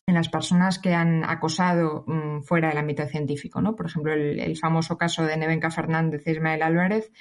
las 0.08 0.30
personas 0.30 0.78
que 0.78 0.94
han 0.94 1.24
acosado 1.24 2.06
mm, 2.06 2.44
fuera 2.44 2.70
del 2.70 2.78
ámbito 2.78 3.08
científico, 3.08 3.60
¿no? 3.60 3.76
Por 3.76 3.88
ejemplo, 3.88 4.14
el, 4.14 4.40
el 4.40 4.56
famoso 4.56 4.98
caso 5.00 5.26
de 5.26 5.36
Nevenka 5.36 5.72
Fernández 5.72 6.22
y 6.28 6.32
Ismael 6.32 6.62
Álvarez, 6.62 7.12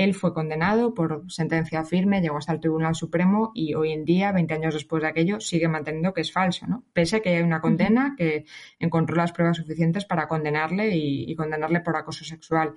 él 0.00 0.14
fue 0.14 0.32
condenado 0.32 0.94
por 0.94 1.30
sentencia 1.30 1.84
firme, 1.84 2.22
llegó 2.22 2.38
hasta 2.38 2.54
el 2.54 2.60
Tribunal 2.60 2.94
Supremo 2.94 3.52
y 3.54 3.74
hoy 3.74 3.92
en 3.92 4.06
día, 4.06 4.32
20 4.32 4.54
años 4.54 4.72
después 4.72 5.02
de 5.02 5.08
aquello, 5.10 5.40
sigue 5.40 5.68
manteniendo 5.68 6.14
que 6.14 6.22
es 6.22 6.32
falso, 6.32 6.66
¿no? 6.66 6.84
Pese 6.94 7.16
a 7.16 7.20
que 7.20 7.36
hay 7.36 7.42
una 7.42 7.60
condena 7.60 8.14
que 8.16 8.46
encontró 8.78 9.16
las 9.16 9.32
pruebas 9.32 9.58
suficientes 9.58 10.06
para 10.06 10.26
condenarle 10.26 10.96
y, 10.96 11.34
condenarle 11.36 11.80
por 11.80 11.96
acoso 11.96 12.24
sexual. 12.24 12.72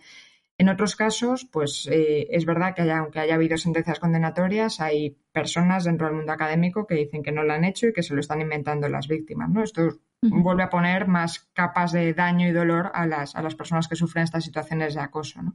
En 0.64 0.70
otros 0.70 0.96
casos, 0.96 1.46
pues 1.52 1.90
eh, 1.92 2.26
es 2.32 2.46
verdad 2.46 2.74
que 2.74 2.90
aunque 2.90 3.20
haya 3.20 3.36
habido 3.36 3.58
sentencias 3.58 4.00
condenatorias, 4.00 4.80
hay 4.80 5.18
personas 5.34 5.84
dentro 5.84 6.08
del 6.08 6.16
mundo 6.16 6.32
académico 6.32 6.88
que 6.88 6.96
dicen 6.96 7.22
que 7.22 7.34
no 7.34 7.44
lo 7.44 7.52
han 7.52 7.66
hecho 7.66 7.88
y 7.88 7.92
que 7.92 8.02
se 8.02 8.14
lo 8.14 8.22
están 8.22 8.40
inventando 8.40 8.88
las 8.88 9.10
víctimas, 9.10 9.50
¿no? 9.50 9.62
Esto 9.62 10.00
vuelve 10.22 10.64
a 10.64 10.70
poner 10.70 11.10
más 11.10 11.50
capas 11.52 11.92
de 11.92 12.14
daño 12.14 12.48
y 12.48 12.54
dolor 12.54 12.92
a 12.94 13.06
las, 13.06 13.36
a 13.36 13.42
las 13.42 13.56
personas 13.56 13.90
que 13.90 13.98
sufren 13.98 14.24
estas 14.24 14.46
situaciones 14.46 14.94
de 14.94 15.02
acoso, 15.02 15.42
¿no? 15.42 15.54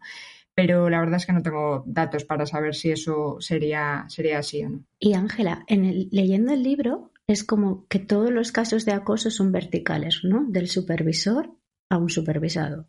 pero 0.54 0.90
la 0.90 1.00
verdad 1.00 1.16
es 1.16 1.24
que 1.24 1.32
no 1.32 1.40
tengo 1.40 1.84
datos 1.86 2.24
para 2.24 2.44
saber 2.44 2.74
si 2.74 2.90
eso 2.90 3.36
sería, 3.38 4.04
sería 4.08 4.40
así 4.40 4.62
o 4.62 4.68
no. 4.68 4.84
Y 4.98 5.14
Ángela, 5.14 5.64
en 5.68 5.86
el, 5.86 6.08
leyendo 6.12 6.52
el 6.52 6.62
libro 6.64 7.12
es 7.26 7.44
como 7.44 7.86
que 7.86 7.98
todos 7.98 8.30
los 8.30 8.52
casos 8.52 8.84
de 8.84 8.92
acoso 8.92 9.30
son 9.30 9.52
verticales, 9.52 10.20
¿no? 10.24 10.44
Del 10.48 10.68
supervisor 10.68 11.54
a 11.88 11.96
un 11.96 12.10
supervisado. 12.10 12.88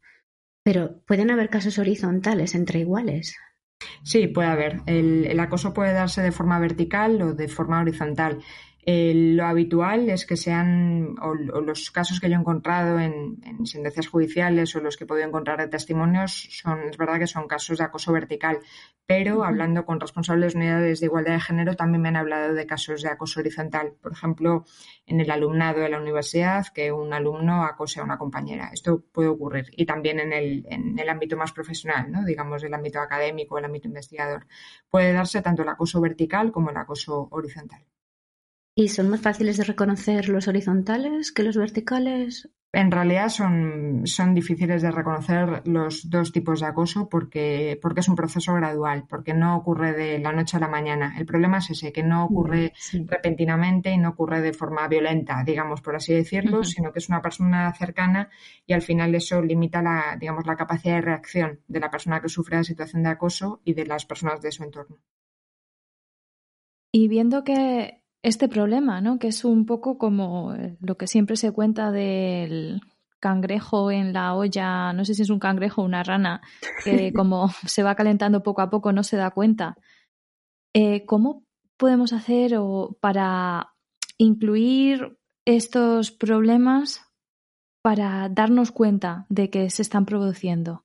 Pero 0.72 1.02
pueden 1.08 1.32
haber 1.32 1.50
casos 1.50 1.80
horizontales 1.80 2.54
entre 2.54 2.82
iguales. 2.82 3.36
Sí, 4.04 4.28
puede 4.28 4.50
haber. 4.50 4.82
El, 4.86 5.40
acoso 5.40 5.74
puede 5.74 5.94
darse 5.94 6.22
de 6.22 6.32
forma 6.32 6.60
vertical 6.60 7.20
o 7.24 7.34
de 7.34 7.48
forma 7.48 7.82
horizontal. 7.82 8.38
Eh, 8.92 9.14
lo 9.14 9.46
habitual 9.46 10.10
es 10.10 10.26
que 10.26 10.36
sean, 10.36 11.16
o, 11.22 11.36
los 11.36 11.92
casos 11.92 12.20
que 12.20 12.28
yo 12.28 12.36
he 12.36 12.40
encontrado 12.40 13.00
en, 13.00 13.38
sentencias 13.64 14.08
judiciales 14.08 14.76
o 14.76 14.80
los 14.80 14.98
que 14.98 15.04
he 15.04 15.08
podido 15.08 15.28
encontrar 15.28 15.60
de 15.60 15.68
testimonios, 15.68 16.48
son, 16.50 16.90
es 16.90 16.98
verdad 16.98 17.20
que 17.20 17.28
son 17.28 17.48
casos 17.48 17.78
de 17.78 17.84
acoso 17.84 18.12
vertical, 18.12 18.58
pero 19.06 19.44
hablando 19.44 19.86
con 19.86 20.00
responsables 20.00 20.54
de 20.54 20.60
unidades 20.62 21.00
de 21.02 21.06
igualdad 21.06 21.34
de 21.34 21.40
género 21.40 21.76
también 21.76 22.02
me 22.02 22.10
han 22.10 22.16
hablado 22.16 22.56
de 22.56 22.66
casos 22.66 23.04
de 23.04 23.10
acoso 23.10 23.42
horizontal. 23.42 23.94
Por 24.02 24.14
ejemplo, 24.14 24.66
en 25.06 25.22
el 25.22 25.30
alumnado 25.30 25.82
de 25.82 25.90
la 25.90 26.00
universidad, 26.00 26.66
que 26.74 26.92
un 26.92 27.14
alumno 27.14 27.66
acose 27.66 28.00
a 28.00 28.04
una 28.04 28.18
compañera. 28.18 28.72
Esto 28.74 29.04
puede 29.14 29.28
ocurrir. 29.30 29.68
Y 29.78 29.86
también 29.86 30.20
en 30.20 30.34
el, 30.34 30.66
en 30.68 30.98
el 30.98 31.10
ámbito 31.10 31.38
más 31.38 31.52
profesional, 31.52 32.12
¿no? 32.12 32.26
digamos, 32.26 32.64
el 32.64 32.74
ámbito 32.74 33.00
académico, 33.00 33.60
el 33.60 33.66
ámbito 33.66 33.88
investigador. 33.88 34.48
Puede 34.90 35.14
darse 35.14 35.44
tanto 35.44 35.62
el 35.62 35.70
acoso 35.70 36.02
vertical 36.02 36.52
como 36.52 36.72
el 36.72 36.78
acoso 36.78 37.28
horizontal. 37.30 37.86
¿Y 38.80 38.88
son 38.88 39.10
más 39.10 39.20
fáciles 39.20 39.58
de 39.58 39.66
reconocer 39.66 40.30
los 40.30 40.48
horizontales 40.48 41.34
que 41.34 41.44
los 41.44 41.58
verticales? 41.58 42.50
En 42.72 42.92
realidad 42.92 43.28
son, 43.28 44.04
son 44.06 44.34
difíciles 44.34 44.82
de 44.82 44.90
reconocer 44.90 45.64
los 45.68 46.10
dos 46.10 46.32
tipos 46.32 46.62
de 46.62 46.68
acoso 46.68 47.10
porque, 47.10 47.78
porque 47.82 48.00
es 48.00 48.08
un 48.08 48.16
proceso 48.16 48.54
gradual, 48.54 49.04
porque 49.10 49.34
no 49.34 49.58
ocurre 49.58 49.92
de 49.92 50.20
la 50.20 50.32
noche 50.32 50.56
a 50.56 50.62
la 50.62 50.70
mañana. 50.70 51.14
El 51.18 51.26
problema 51.26 51.58
es 51.58 51.72
ese, 51.72 51.92
que 51.92 52.04
no 52.04 52.24
ocurre 52.24 52.72
repentinamente 53.06 53.92
y 53.92 53.98
no 53.98 54.12
ocurre 54.12 54.40
de 54.40 54.54
forma 54.54 54.88
violenta, 54.88 55.44
digamos, 55.46 55.82
por 55.82 55.98
así 55.98 56.14
decirlo, 56.14 56.64
sino 56.64 56.94
que 56.94 57.00
es 57.00 57.10
una 57.10 57.22
persona 57.22 57.74
cercana 57.74 58.30
y 58.66 58.72
al 58.72 58.82
final 58.82 59.14
eso 59.14 59.42
limita 59.42 59.82
la, 59.82 60.16
digamos, 60.18 60.48
la 60.48 60.56
capacidad 60.56 60.96
de 60.96 61.02
reacción 61.02 61.60
de 61.68 61.82
la 61.82 61.92
persona 61.92 62.22
que 62.22 62.30
sufre 62.30 62.56
la 62.56 62.64
situación 62.64 63.04
de 63.04 63.10
acoso 63.10 63.60
y 63.66 63.74
de 63.74 63.86
las 63.86 64.06
personas 64.06 64.40
de 64.40 64.54
su 64.54 64.64
entorno. 64.64 65.00
Y 66.94 67.10
viendo 67.10 67.44
que 67.44 68.00
este 68.22 68.50
problema, 68.50 69.02
¿no? 69.02 69.20
Que 69.20 69.28
es 69.28 69.46
un 69.46 69.66
poco 69.66 69.98
como 69.98 70.54
eh, 70.54 70.78
lo 70.82 70.98
que 70.98 71.08
siempre 71.08 71.38
se 71.38 71.52
cuenta 71.52 71.92
del 71.92 72.82
cangrejo 73.20 73.92
en 73.92 74.14
la 74.14 74.34
olla, 74.34 74.94
no 74.94 75.06
sé 75.06 75.14
si 75.14 75.24
es 75.24 75.30
un 75.30 75.40
cangrejo 75.40 75.82
o 75.82 75.86
una 75.86 76.04
rana, 76.04 76.42
que 76.84 77.14
como 77.14 77.50
se 77.66 77.84
va 77.84 77.96
calentando 77.96 78.44
poco 78.44 78.62
a 78.62 78.70
poco 78.70 78.92
no 78.92 79.04
se 79.04 79.18
da 79.18 79.32
cuenta. 79.32 79.78
Eh, 80.74 81.06
¿Cómo 81.06 81.44
podemos 81.78 82.14
hacer 82.14 82.54
para 83.00 83.74
incluir 84.18 85.18
estos 85.46 86.12
problemas 86.12 87.02
para 87.82 88.30
darnos 88.30 88.72
cuenta 88.72 89.26
de 89.30 89.50
que 89.50 89.70
se 89.70 89.82
están 89.82 90.06
produciendo? 90.06 90.84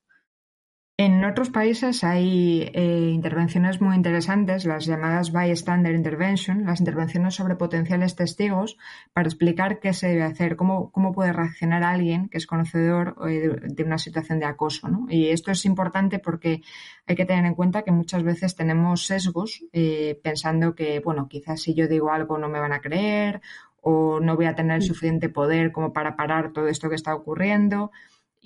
En 0.97 1.25
otros 1.25 1.49
países 1.49 2.05
hay 2.05 2.71
eh, 2.73 3.09
intervenciones 3.13 3.81
muy 3.81 3.97
interesantes, 3.97 4.63
las 4.63 4.85
llamadas 4.85 5.33
bystander 5.33 5.93
intervention, 5.93 6.65
las 6.65 6.79
intervenciones 6.79 7.35
sobre 7.35 7.57
potenciales 7.57 8.15
testigos 8.15 8.77
para 9.11 9.27
explicar 9.27 9.81
qué 9.81 9.91
se 9.91 10.07
debe 10.07 10.23
hacer, 10.23 10.55
cómo, 10.55 10.91
cómo 10.91 11.11
puede 11.11 11.33
reaccionar 11.33 11.83
alguien 11.83 12.29
que 12.29 12.37
es 12.37 12.47
conocedor 12.47 13.17
eh, 13.27 13.57
de, 13.61 13.83
una 13.83 13.97
situación 13.97 14.39
de 14.39 14.45
acoso. 14.45 14.87
Y 15.09 15.27
esto 15.27 15.51
es 15.51 15.65
importante 15.65 16.19
porque 16.19 16.61
hay 17.05 17.15
que 17.17 17.25
tener 17.25 17.45
en 17.45 17.55
cuenta 17.55 17.81
que 17.81 17.91
muchas 17.91 18.23
veces 18.23 18.55
tenemos 18.55 19.05
sesgos 19.05 19.65
eh, 19.73 20.17
pensando 20.23 20.75
que, 20.75 21.01
bueno, 21.01 21.27
quizás 21.27 21.61
si 21.61 21.73
yo 21.73 21.89
digo 21.89 22.09
algo 22.09 22.37
no 22.37 22.47
me 22.47 22.61
van 22.61 22.71
a 22.71 22.79
creer 22.79 23.41
o 23.81 24.21
no 24.21 24.37
voy 24.37 24.45
a 24.45 24.55
tener 24.55 24.77
el 24.77 24.81
suficiente 24.81 25.27
poder 25.27 25.73
como 25.73 25.91
para 25.91 26.15
parar 26.15 26.53
todo 26.53 26.69
esto 26.69 26.87
que 26.87 26.95
está 26.95 27.13
ocurriendo. 27.13 27.91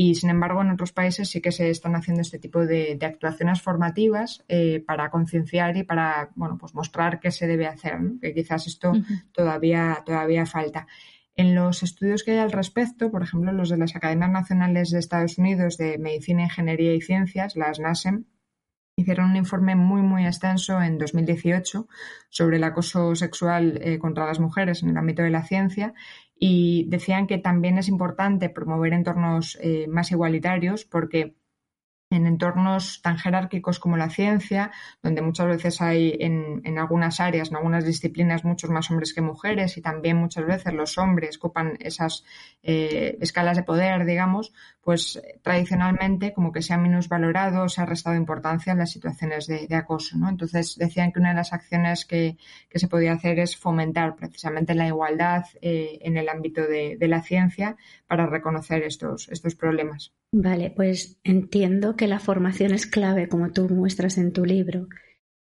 Y 0.01 0.15
sin 0.15 0.29
embargo, 0.29 0.61
en 0.61 0.71
otros 0.71 0.93
países 0.93 1.27
sí 1.27 1.41
que 1.41 1.51
se 1.51 1.69
están 1.69 1.93
haciendo 1.93 2.21
este 2.21 2.39
tipo 2.39 2.65
de, 2.65 2.97
actuaciones 3.01 3.61
formativas 3.61 4.45
eh, 4.47 4.81
para 4.87 5.09
concienciar 5.09 5.75
y 5.75 5.83
para 5.83 6.29
bueno, 6.35 6.57
pues 6.57 6.73
mostrar 6.73 7.19
qué 7.19 7.31
se 7.31 7.47
debe 7.47 7.67
hacer, 7.67 7.99
que 8.21 8.33
quizás 8.33 8.65
esto 8.65 8.93
todavía, 9.33 10.01
todavía 10.05 10.45
falta. 10.45 10.87
En 11.35 11.53
los 11.53 11.83
estudios 11.83 12.23
que 12.23 12.31
hay 12.31 12.37
al 12.37 12.53
respecto, 12.53 13.11
por 13.11 13.23
ejemplo, 13.23 13.51
los 13.51 13.67
de 13.67 13.75
las 13.75 13.93
Academias 13.93 14.31
Nacionales 14.31 14.89
de 14.91 14.99
Estados 14.99 15.37
Unidos 15.37 15.75
de 15.75 15.97
Medicina, 15.97 16.43
Ingeniería 16.43 16.93
y 16.93 17.01
Ciencias, 17.01 17.57
las 17.57 17.81
NASEM, 17.81 18.23
hicieron 18.95 19.31
un 19.31 19.35
informe 19.35 19.75
muy, 19.75 20.01
muy 20.01 20.25
extenso 20.25 20.81
en 20.81 20.97
2018 20.97 21.89
sobre 22.29 22.55
el 22.55 22.63
acoso 22.63 23.15
sexual 23.15 23.79
eh, 23.81 23.99
contra 23.99 24.25
las 24.25 24.39
mujeres 24.39 24.81
en 24.81 24.89
el 24.89 24.97
ámbito 24.97 25.23
de 25.23 25.29
la 25.29 25.43
ciencia 25.43 25.93
y 26.39 26.85
decían 26.87 27.27
que 27.27 27.37
también 27.37 27.77
es 27.77 27.89
importante 27.89 28.49
promover 28.49 28.93
entornos 28.93 29.57
eh, 29.61 29.87
más 29.89 30.11
igualitarios 30.11 30.85
porque 30.85 31.35
en 32.09 32.25
entornos 32.25 33.01
tan 33.03 33.17
jerárquicos 33.17 33.79
como 33.79 33.95
la 33.95 34.09
ciencia, 34.09 34.71
donde 35.03 35.21
muchas 35.21 35.47
veces 35.47 35.81
hay 35.81 36.17
en, 36.19 36.61
en, 36.63 36.79
algunas 36.79 37.19
áreas, 37.19 37.49
en 37.49 37.57
algunas 37.57 37.85
disciplinas, 37.85 38.43
muchos 38.43 38.71
más 38.71 38.89
hombres 38.89 39.13
que 39.13 39.21
mujeres 39.21 39.77
y 39.77 39.81
también 39.81 40.17
muchas 40.17 40.45
veces 40.45 40.73
los 40.73 40.97
hombres 40.97 41.37
copan 41.37 41.77
esas 41.79 42.23
eh, 42.63 43.17
escalas 43.21 43.57
de 43.57 43.63
poder, 43.63 44.05
digamos, 44.05 44.53
pues 44.81 45.21
tradicionalmente 45.43 46.33
como 46.33 46.51
que 46.51 46.63
se 46.63 46.73
ha 46.73 46.77
minusvalorado, 46.77 47.69
se 47.69 47.81
ha 47.81 47.85
restado 47.85 48.15
importancia 48.15 48.71
en 48.71 48.79
las 48.79 48.91
situaciones 48.91 49.45
de, 49.45 49.67
acoso. 49.75 50.17
¿no? 50.17 50.29
Entonces 50.29 50.77
decían 50.77 51.11
que 51.11 51.19
una 51.19 51.29
de 51.29 51.35
las 51.35 51.53
acciones 51.53 52.05
que, 52.05 52.37
que, 52.69 52.79
se 52.79 52.87
podía 52.87 53.13
hacer 53.13 53.37
es 53.39 53.55
fomentar 53.55 54.15
precisamente 54.15 54.73
la 54.73 54.87
igualdad 54.87 55.45
eh, 55.61 55.99
en 56.01 56.17
el 56.17 56.27
ámbito 56.27 56.61
de, 56.61 56.97
de 56.97 57.07
la 57.07 57.21
ciencia 57.21 57.77
para 58.07 58.25
reconocer 58.25 58.81
estos, 58.83 59.29
estos 59.29 59.53
problemas. 59.53 60.11
Vale, 60.31 60.71
pues 60.75 61.19
entiendo 61.23 61.95
que 61.95 62.07
la 62.07 62.19
formación 62.19 62.73
es 62.73 62.85
clave, 62.85 63.27
como 63.27 63.51
tú 63.51 63.67
muestras 63.67 64.17
en 64.17 64.31
tu 64.31 64.45
libro. 64.45 64.87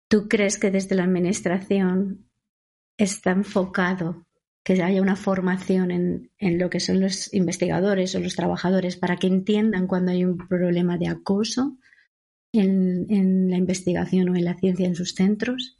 ¿Tú 0.08 0.28
crees 0.28 0.58
que 0.58 0.70
desde 0.70 0.94
la 0.94 1.04
Administración 1.04 2.28
está 2.98 3.30
enfocado 3.30 4.26
que 4.62 4.82
haya 4.82 5.02
una 5.02 5.16
formación 5.16 5.90
en, 5.90 6.30
en, 6.38 6.58
lo 6.58 6.70
que 6.70 6.80
son 6.80 7.00
los 7.00 7.32
investigadores 7.34 8.14
o 8.14 8.20
los 8.20 8.34
trabajadores 8.34 8.96
para 8.96 9.16
que 9.16 9.26
entiendan 9.26 9.86
cuando 9.86 10.12
hay 10.12 10.24
un 10.24 10.38
problema 10.38 10.96
de 10.96 11.08
acoso 11.08 11.76
en, 12.52 13.06
en 13.10 13.50
la 13.50 13.56
investigación 13.56 14.28
o 14.30 14.36
en 14.36 14.44
la 14.44 14.54
ciencia 14.54 14.86
en 14.86 14.94
sus 14.94 15.14
centros? 15.14 15.76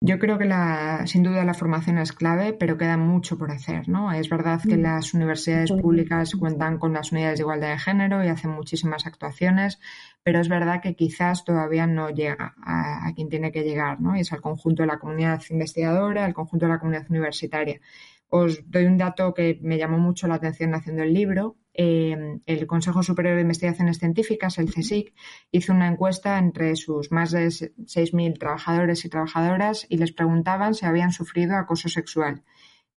Yo 0.00 0.20
creo 0.20 0.38
que 0.38 0.44
la, 0.44 1.06
sin 1.08 1.24
duda 1.24 1.44
la 1.44 1.54
formación 1.54 1.98
es 1.98 2.12
clave, 2.12 2.52
pero 2.52 2.78
queda 2.78 2.96
mucho 2.96 3.36
por 3.36 3.50
hacer, 3.50 3.88
¿no? 3.88 4.12
Es 4.12 4.28
verdad 4.28 4.60
que 4.62 4.76
mm. 4.76 4.82
las 4.82 5.12
universidades 5.12 5.72
públicas 5.72 6.36
cuentan 6.36 6.78
con 6.78 6.92
las 6.92 7.10
unidades 7.10 7.38
de 7.38 7.42
igualdad 7.42 7.70
de 7.70 7.78
género 7.78 8.24
y 8.24 8.28
hacen 8.28 8.52
muchísimas 8.52 9.06
actuaciones, 9.06 9.80
pero 10.22 10.40
es 10.40 10.48
verdad 10.48 10.80
que 10.80 10.94
quizás 10.94 11.44
todavía 11.44 11.88
no 11.88 12.10
llega 12.10 12.54
a, 12.62 13.08
a 13.08 13.12
quien 13.14 13.28
tiene 13.28 13.50
que 13.50 13.64
llegar, 13.64 14.00
¿no? 14.00 14.16
Y 14.16 14.20
es 14.20 14.32
al 14.32 14.40
conjunto 14.40 14.84
de 14.84 14.86
la 14.86 15.00
comunidad 15.00 15.42
investigadora, 15.50 16.24
al 16.24 16.34
conjunto 16.34 16.66
de 16.66 16.72
la 16.72 16.78
comunidad 16.78 17.06
universitaria. 17.10 17.80
Os 18.28 18.70
doy 18.70 18.84
un 18.84 18.98
dato 18.98 19.34
que 19.34 19.58
me 19.62 19.78
llamó 19.78 19.98
mucho 19.98 20.28
la 20.28 20.34
atención 20.36 20.74
haciendo 20.74 21.02
el 21.02 21.12
libro. 21.12 21.56
Eh, 21.80 22.40
el 22.46 22.66
Consejo 22.66 23.04
Superior 23.04 23.36
de 23.36 23.42
Investigaciones 23.42 24.00
Científicas, 24.00 24.58
el 24.58 24.74
CSIC, 24.74 25.14
hizo 25.52 25.72
una 25.72 25.86
encuesta 25.86 26.36
entre 26.36 26.74
sus 26.74 27.12
más 27.12 27.30
de 27.30 27.46
6.000 27.46 28.36
trabajadores 28.36 29.04
y 29.04 29.08
trabajadoras 29.08 29.86
y 29.88 29.98
les 29.98 30.10
preguntaban 30.10 30.74
si 30.74 30.86
habían 30.86 31.12
sufrido 31.12 31.54
acoso 31.54 31.88
sexual. 31.88 32.42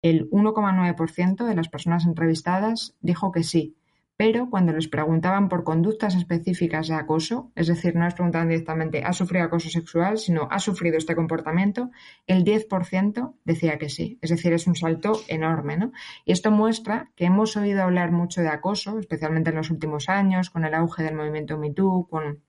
El 0.01 0.31
1,9% 0.31 1.47
de 1.47 1.55
las 1.55 1.69
personas 1.69 2.07
entrevistadas 2.07 2.97
dijo 3.03 3.33
que 3.33 3.43
sí, 3.43 3.77
pero 4.21 4.51
cuando 4.51 4.75
les 4.75 4.87
preguntaban 4.87 5.49
por 5.49 5.65
conductas 5.65 6.15
específicas 6.15 6.89
de 6.89 6.95
acoso, 6.95 7.53
es 7.55 7.69
decir, 7.69 7.97
no 7.97 8.05
les 8.05 8.13
preguntaban 8.13 8.51
directamente 8.51 9.03
¿ha 9.03 9.15
sufrido 9.15 9.47
acoso 9.47 9.71
sexual?, 9.71 10.19
sino 10.19 10.47
¿ha 10.51 10.59
sufrido 10.59 10.99
este 10.99 11.17
comportamiento?, 11.17 11.91
el 12.27 12.45
10% 12.45 13.37
decía 13.47 13.79
que 13.79 13.89
sí. 13.89 14.19
Es 14.21 14.29
decir, 14.29 14.53
es 14.53 14.67
un 14.67 14.77
salto 14.77 15.13
enorme, 15.27 15.79
¿no? 15.79 15.93
Y 16.27 16.33
esto 16.33 16.51
muestra 16.51 17.11
que 17.17 17.25
hemos 17.25 17.57
oído 17.57 17.83
hablar 17.83 18.13
mucho 18.13 18.43
de 18.43 18.51
acoso, 18.51 18.99
especialmente 18.99 19.49
en 19.49 19.57
los 19.57 19.71
últimos 19.71 20.11
años, 20.11 20.51
con 20.51 20.67
el 20.67 20.75
auge 20.75 21.03
del 21.03 21.15
movimiento 21.15 21.57
MeToo, 21.57 22.07
con 22.11 22.43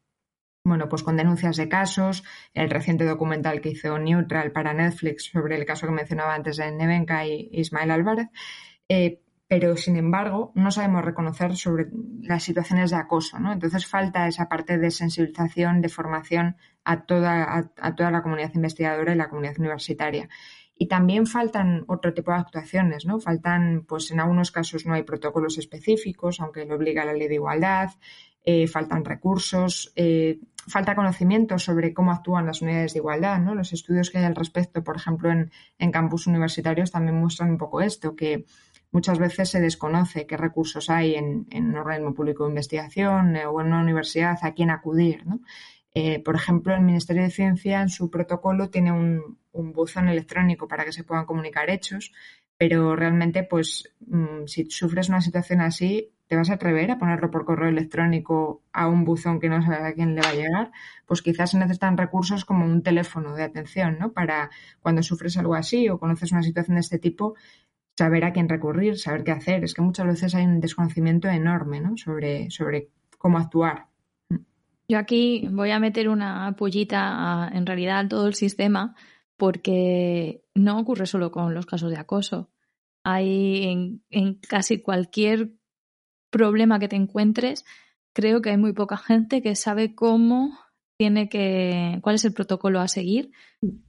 bueno, 0.66 0.90
pues 0.90 1.04
con 1.04 1.16
denuncias 1.16 1.56
de 1.56 1.70
casos, 1.70 2.26
el 2.54 2.70
reciente 2.70 3.06
documental 3.06 3.62
que 3.62 3.70
hizo 3.70 3.98
Neutral 3.98 4.52
para 4.52 4.74
Netflix 4.74 5.32
sobre 5.32 5.56
el 5.56 5.64
caso 5.64 5.88
que 5.88 5.94
mencionaba 5.94 6.36
antes 6.36 6.58
de 6.58 6.70
Nevenka 6.70 7.26
y 7.26 7.50
Ismael 7.54 7.92
Álvarez, 7.92 8.28
eh, 8.90 9.22
pero 9.52 9.76
sin 9.76 9.98
embargo 9.98 10.54
no 10.56 10.72
sabemos 10.72 11.04
reconocer 11.04 11.58
sobre 11.58 11.88
las 12.22 12.42
situaciones 12.42 12.90
de 12.90 12.96
acoso, 12.96 13.38
¿no? 13.38 13.52
Entonces 13.52 13.86
falta 13.86 14.26
esa 14.26 14.48
parte 14.48 14.78
de 14.78 14.90
sensibilización, 14.92 15.82
de 15.82 15.90
formación 15.90 16.56
a 16.86 17.02
toda, 17.02 17.70
a, 17.76 17.96
toda 17.98 18.12
la 18.12 18.24
comunidad 18.24 18.54
investigadora 18.56 19.12
y 19.12 19.18
la 19.18 19.28
comunidad 19.28 19.60
universitaria. 19.60 20.30
Y 20.74 20.88
también 20.88 21.28
faltan 21.28 21.84
otro 21.90 22.14
tipo 22.14 22.32
de 22.32 22.38
actuaciones, 22.38 23.06
¿no? 23.06 23.20
Faltan, 23.20 23.84
pues 23.86 24.10
en 24.12 24.22
algunos 24.22 24.52
casos 24.52 24.86
no 24.86 24.94
hay 24.94 25.04
protocolos 25.04 25.58
específicos, 25.58 26.40
aunque 26.40 26.64
lo 26.64 26.76
obliga 26.76 27.04
la 27.04 27.12
ley 27.12 27.28
de 27.28 27.36
igualdad, 27.36 27.90
eh, 28.46 28.68
faltan 28.68 29.04
recursos, 29.04 29.92
eh, 29.98 30.40
falta 30.66 30.96
conocimiento 30.96 31.60
sobre 31.60 31.94
cómo 31.94 32.14
actúan 32.14 32.46
las 32.46 32.62
unidades 32.62 32.94
de 32.94 33.00
igualdad, 33.00 33.40
¿no? 33.40 33.54
Los 33.54 33.74
estudios 33.74 34.12
que 34.12 34.20
hay 34.20 34.24
al 34.24 34.36
respecto, 34.36 34.82
por 34.82 34.96
ejemplo, 34.96 35.30
en 35.30 35.92
campus 35.92 36.26
universitarios 36.26 36.90
también 36.90 37.20
muestran 37.20 37.50
un 37.50 37.58
poco 37.58 37.82
esto, 37.82 38.16
que 38.16 38.46
muchas 38.92 39.20
veces 39.20 39.50
se 39.50 39.62
desconoce 39.62 40.28
qué 40.28 40.38
recursos 40.38 40.90
hay 40.90 41.16
en, 41.16 41.48
un 41.52 41.76
organismo 41.76 42.14
público 42.14 42.44
de 42.44 42.52
investigación 42.52 43.36
eh, 43.36 43.46
o 43.46 43.62
en 43.62 43.68
una 43.68 43.82
universidad 43.82 44.38
a 44.42 44.54
quién 44.54 44.70
acudir. 44.70 45.26
¿no? 45.26 45.40
Eh, 45.94 46.20
por 46.24 46.36
ejemplo, 46.36 46.74
el 46.74 46.82
Ministerio 46.82 47.24
de 47.24 47.32
Ciencia 47.32 47.82
en 47.82 47.90
su 47.90 48.10
protocolo 48.10 48.70
tiene 48.70 48.92
un, 48.92 49.40
buzón 49.54 50.08
electrónico 50.08 50.68
para 50.68 50.86
que 50.86 50.94
se 50.94 51.04
puedan 51.04 51.26
comunicar 51.26 51.70
hechos, 51.70 52.14
pero 52.58 52.96
realmente, 52.96 53.44
pues, 53.44 53.94
mmm, 54.00 54.46
si 54.46 54.70
sufres 54.70 55.10
una 55.10 55.20
situación 55.20 55.60
así, 55.60 56.14
¿te 56.28 56.38
vas 56.38 56.50
a 56.50 56.54
atrever 56.54 56.92
a 56.92 56.98
ponerlo 56.98 57.30
por 57.30 57.44
correo 57.44 57.68
electrónico 57.68 58.64
a 58.72 58.88
un 58.88 59.04
buzón 59.04 59.42
que 59.42 59.50
no 59.50 59.62
sabes 59.62 59.82
a 59.82 59.94
quién 59.94 60.16
le 60.16 60.22
va 60.22 60.30
a 60.30 60.34
llegar? 60.34 60.72
Pues 61.06 61.22
quizás 61.22 61.52
se 61.52 61.58
necesitan 61.58 61.98
recursos 61.98 62.46
como 62.46 62.64
un 62.66 62.82
teléfono 62.82 63.36
de 63.36 63.44
atención, 63.44 63.98
¿no? 64.00 64.14
Para 64.14 64.50
cuando 64.80 65.04
sufres 65.04 65.38
algo 65.38 65.56
así 65.56 65.90
o 65.90 66.00
conoces 66.00 66.32
una 66.32 66.44
situación 66.44 66.76
de 66.76 66.82
este 66.82 67.00
tipo, 67.00 67.36
saber 68.02 68.26
a 68.26 68.34
quién 68.34 68.50
recurrir, 68.50 68.98
saber 68.98 69.24
qué 69.24 69.32
hacer. 69.32 69.64
Es 69.64 69.76
que 69.76 69.84
muchas 69.84 70.08
veces 70.08 70.34
hay 70.34 70.46
un 70.46 70.60
desconocimiento 70.60 71.28
enorme 71.28 71.80
¿no? 71.82 71.98
sobre, 71.98 72.50
sobre 72.50 72.90
cómo 73.20 73.38
actuar. 73.38 73.86
Yo 74.88 74.98
aquí 74.98 75.48
voy 75.52 75.70
a 75.70 75.80
meter 75.80 76.10
una 76.10 76.56
pullita 76.58 77.46
a, 77.46 77.50
en 77.56 77.68
realidad 77.68 78.00
a 78.00 78.08
todo 78.08 78.26
el 78.26 78.34
sistema 78.34 78.96
porque 79.38 80.42
no 80.56 80.80
ocurre 80.80 81.06
solo 81.06 81.30
con 81.32 81.54
los 81.54 81.68
casos 81.68 81.92
de 81.92 81.98
acoso. 81.98 82.50
Hay 83.04 84.02
en 84.10 84.36
casi 84.36 84.82
cualquier 84.82 85.52
problema 86.32 86.80
que 86.80 86.88
te 86.88 86.96
encuentres, 86.96 87.66
creo 88.14 88.42
que 88.42 88.50
hay 88.50 88.58
muy 88.58 88.74
poca 88.74 88.98
gente 88.98 89.44
que 89.44 89.56
sabe 89.56 89.94
cómo 89.94 90.58
tiene 90.98 91.30
que, 91.30 92.00
cuál 92.02 92.16
es 92.16 92.26
el 92.26 92.34
protocolo 92.34 92.80
a 92.80 92.88
seguir, 92.88 93.32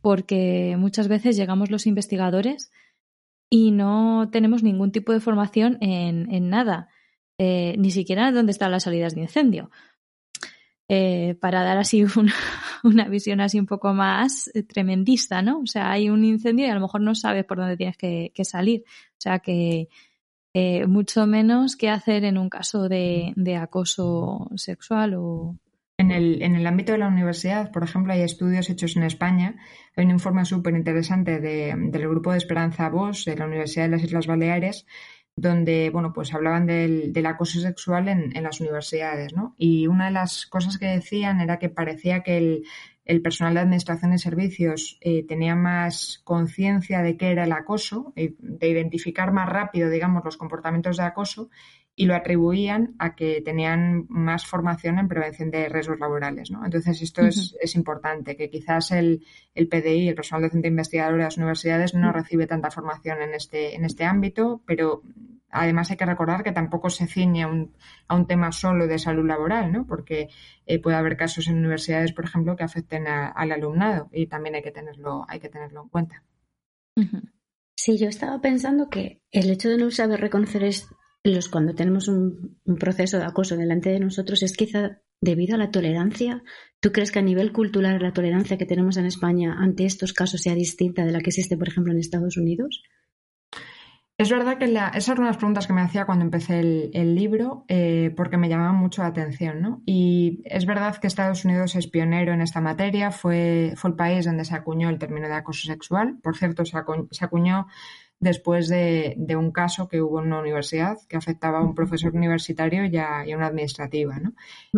porque 0.02 0.76
muchas 0.78 1.08
veces 1.08 1.36
llegamos 1.36 1.70
los 1.70 1.86
investigadores 1.86 2.70
y 3.54 3.70
no 3.70 4.30
tenemos 4.32 4.62
ningún 4.62 4.92
tipo 4.92 5.12
de 5.12 5.20
formación 5.20 5.76
en, 5.82 6.32
en 6.32 6.48
nada, 6.48 6.88
eh, 7.36 7.74
ni 7.76 7.90
siquiera 7.90 8.32
dónde 8.32 8.50
están 8.50 8.70
las 8.70 8.84
salidas 8.84 9.14
de 9.14 9.20
incendio. 9.20 9.70
Eh, 10.88 11.36
para 11.38 11.62
dar 11.62 11.76
así 11.76 12.02
una, 12.16 12.34
una, 12.82 13.08
visión 13.08 13.42
así 13.42 13.60
un 13.60 13.66
poco 13.66 13.92
más 13.92 14.50
eh, 14.54 14.62
tremendista, 14.62 15.42
¿no? 15.42 15.60
O 15.60 15.66
sea, 15.66 15.90
hay 15.90 16.08
un 16.08 16.24
incendio 16.24 16.64
y 16.64 16.70
a 16.70 16.74
lo 16.74 16.80
mejor 16.80 17.02
no 17.02 17.14
sabes 17.14 17.44
por 17.44 17.58
dónde 17.58 17.76
tienes 17.76 17.98
que, 17.98 18.32
salir. 18.42 18.84
O 18.86 19.18
sea, 19.18 19.40
que 19.40 19.88
mucho 20.88 21.26
menos 21.26 21.76
qué 21.76 21.90
hacer 21.90 22.24
en 22.24 22.38
un 22.38 22.48
caso 22.48 22.88
de, 22.88 23.34
de 23.36 23.56
acoso 23.56 24.48
sexual 24.56 25.12
o, 25.14 25.58
en 26.02 26.10
el, 26.10 26.42
en 26.42 26.56
el, 26.56 26.66
ámbito 26.66 26.92
de 26.92 26.98
la 26.98 27.06
universidad, 27.06 27.70
por 27.70 27.84
ejemplo, 27.84 28.12
hay 28.12 28.22
estudios 28.22 28.68
hechos 28.68 28.96
en 28.96 29.04
España. 29.04 29.56
Hay 29.96 30.04
un 30.04 30.10
informe 30.10 30.44
súper 30.44 30.74
interesante 30.74 31.38
de, 31.38 31.74
del 31.76 32.08
grupo 32.08 32.32
de 32.32 32.38
Esperanza 32.38 32.88
Bosch 32.88 33.24
de 33.24 33.36
la 33.36 33.46
Universidad 33.46 33.84
de 33.84 33.90
las 33.90 34.02
Islas 34.02 34.26
Baleares, 34.26 34.84
donde 35.36 35.90
bueno, 35.90 36.12
pues 36.12 36.34
hablaban 36.34 36.66
del, 36.66 37.14
acoso 37.24 37.60
sexual 37.60 38.08
en, 38.08 38.36
en, 38.36 38.42
las 38.42 38.60
universidades. 38.60 39.32
¿no? 39.32 39.54
Y 39.56 39.86
una 39.86 40.06
de 40.06 40.12
las 40.12 40.46
cosas 40.46 40.76
que 40.76 40.86
decían 40.86 41.40
era 41.40 41.58
que 41.58 41.68
parecía 41.68 42.22
que 42.22 42.64
el, 43.04 43.22
personal 43.22 43.54
de 43.54 43.60
administración 43.60 44.12
y 44.12 44.18
servicios 44.18 44.98
eh, 45.00 45.24
tenía 45.26 45.54
más 45.54 46.20
conciencia 46.24 47.02
de 47.02 47.16
qué 47.16 47.30
era 47.30 47.44
el 47.44 47.52
acoso, 47.52 48.12
eh, 48.16 48.34
de 48.38 48.68
identificar 48.68 49.32
más 49.32 49.48
rápido, 49.48 49.88
digamos, 49.88 50.24
los 50.24 50.36
comportamientos 50.36 50.96
de 50.96 51.04
acoso 51.04 51.48
y 51.94 52.06
lo 52.06 52.14
atribuían 52.14 52.94
a 52.98 53.14
que 53.14 53.42
tenían 53.42 54.06
más 54.08 54.46
formación 54.46 54.98
en 54.98 55.08
prevención 55.08 55.50
de 55.50 55.68
riesgos 55.68 56.00
laborales. 56.00 56.50
¿no? 56.50 56.64
Entonces, 56.64 57.02
esto 57.02 57.20
uh 57.20 57.24
-huh. 57.24 57.28
es, 57.28 57.56
es, 57.60 57.74
importante, 57.74 58.36
que 58.36 58.48
quizás 58.48 58.92
el, 58.92 59.24
el, 59.54 59.68
PDI, 59.68 60.08
el 60.08 60.14
personal 60.14 60.44
docente 60.44 60.68
investigador 60.68 61.16
de 61.16 61.24
las 61.24 61.36
universidades, 61.36 61.94
no 61.94 62.12
recibe 62.12 62.46
tanta 62.46 62.70
formación 62.70 63.20
en 63.20 63.34
este, 63.34 63.74
en 63.74 63.84
este 63.84 64.04
ámbito, 64.04 64.62
pero 64.66 65.02
además 65.50 65.90
hay 65.90 65.98
que 65.98 66.06
recordar 66.06 66.42
que 66.42 66.52
tampoco 66.52 66.88
se 66.88 67.06
ciñe 67.06 67.42
a 67.42 67.48
un, 67.48 67.76
a 68.08 68.16
un 68.16 68.26
tema 68.26 68.52
solo 68.52 68.86
de 68.86 68.98
salud 68.98 69.26
laboral, 69.26 69.70
¿no? 69.70 69.86
porque 69.86 70.28
eh, 70.64 70.80
puede 70.80 70.96
haber 70.96 71.18
casos 71.18 71.46
en 71.48 71.58
universidades, 71.58 72.12
por 72.14 72.24
ejemplo, 72.24 72.56
que 72.56 72.64
afecten 72.64 73.06
a, 73.06 73.28
al 73.28 73.52
alumnado 73.52 74.08
y 74.12 74.28
también 74.28 74.54
hay 74.54 74.62
que 74.62 74.72
tenerlo, 74.72 75.26
hay 75.28 75.40
que 75.40 75.50
tenerlo 75.50 75.82
en 75.82 75.88
cuenta. 75.90 76.22
Uh 76.96 77.02
-huh. 77.02 77.32
Sí, 77.76 77.98
yo 77.98 78.08
estaba 78.08 78.40
pensando 78.40 78.88
que 78.88 79.20
el 79.30 79.50
hecho 79.50 79.68
de 79.68 79.76
no 79.76 79.90
saber 79.90 80.20
reconocer 80.20 80.62
los, 81.24 81.48
cuando 81.48 81.74
tenemos 81.74 82.08
un, 82.08 82.58
proceso 82.78 83.18
de 83.18 83.24
acoso 83.24 83.56
delante 83.56 83.90
de 83.90 84.00
nosotros 84.00 84.42
es 84.42 84.56
quizá 84.56 85.00
debido 85.20 85.54
a 85.54 85.58
la 85.58 85.70
tolerancia. 85.70 86.42
¿Tú 86.80 86.90
crees 86.90 87.12
que 87.12 87.20
a 87.20 87.22
nivel 87.22 87.52
cultural 87.52 88.02
la 88.02 88.12
tolerancia 88.12 88.58
que 88.58 88.66
tenemos 88.66 88.96
en 88.96 89.06
España 89.06 89.54
ante 89.58 89.84
estos 89.84 90.12
casos 90.12 90.42
sea 90.42 90.54
distinta 90.54 91.04
de 91.04 91.12
la 91.12 91.20
que 91.20 91.30
existe, 91.30 91.56
por 91.56 91.68
ejemplo, 91.68 91.92
en 91.92 92.00
Estados 92.00 92.36
Unidos? 92.36 92.82
Es 94.18 94.30
verdad 94.30 94.58
que 94.58 94.66
esas 94.66 95.08
eran 95.08 95.24
las 95.24 95.36
preguntas 95.36 95.66
que 95.66 95.72
me 95.72 95.80
hacía 95.80 96.04
cuando 96.04 96.24
empecé 96.24 96.60
el, 96.60 97.14
libro, 97.14 97.64
eh, 97.66 98.12
porque 98.16 98.36
me 98.36 98.48
llamaban 98.48 98.76
mucho 98.76 99.02
la 99.02 99.08
atención, 99.08 99.60
¿no? 99.60 99.82
Y 99.84 100.42
es 100.44 100.64
verdad 100.66 100.96
que 100.98 101.08
Estados 101.08 101.44
Unidos 101.44 101.74
es 101.74 101.88
pionero 101.88 102.32
en 102.32 102.40
esta 102.40 102.60
materia, 102.60 103.10
fue, 103.10 103.72
fue 103.74 103.90
el 103.90 103.96
país 103.96 104.24
donde 104.24 104.44
se 104.44 104.54
acuñó 104.54 104.90
el 104.90 104.98
término 104.98 105.26
de 105.26 105.34
acoso 105.34 105.66
sexual. 105.66 106.18
Por 106.22 106.36
cierto, 106.36 106.64
se, 106.64 106.76
acuñó 106.76 107.66
después 108.22 108.68
de, 108.68 109.16
un 109.36 109.50
caso 109.50 109.88
que 109.88 110.00
hubo 110.00 110.20
en 110.20 110.26
una 110.26 110.38
universidad 110.38 110.96
que 111.08 111.16
afectaba 111.16 111.58
a 111.58 111.62
un 111.62 111.74
profesor 111.74 112.14
universitario 112.14 112.84
y 112.84 112.96
a, 112.96 113.24
una 113.34 113.46
administrativa, 113.48 114.20
¿no? 114.20 114.32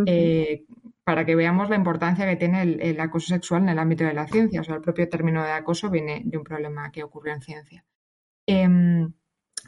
Eh, 0.06 0.64
para 1.04 1.26
que 1.26 1.36
veamos 1.36 1.68
la 1.68 1.76
importancia 1.76 2.26
que 2.26 2.36
tiene 2.36 2.62
el, 2.62 2.98
acoso 2.98 3.34
sexual 3.34 3.64
en 3.64 3.68
el 3.68 3.78
ámbito 3.78 4.04
de 4.04 4.14
la 4.14 4.26
ciencia. 4.26 4.62
O 4.62 4.64
sea, 4.64 4.76
el 4.76 4.80
propio 4.80 5.10
término 5.10 5.44
de 5.44 5.50
acoso 5.50 5.90
viene 5.90 6.22
de 6.24 6.38
un 6.38 6.44
problema 6.44 6.90
que 6.90 7.02
ocurrió 7.02 7.34
en 7.34 7.42
ciencia. 7.42 7.84
Em, 8.46 9.12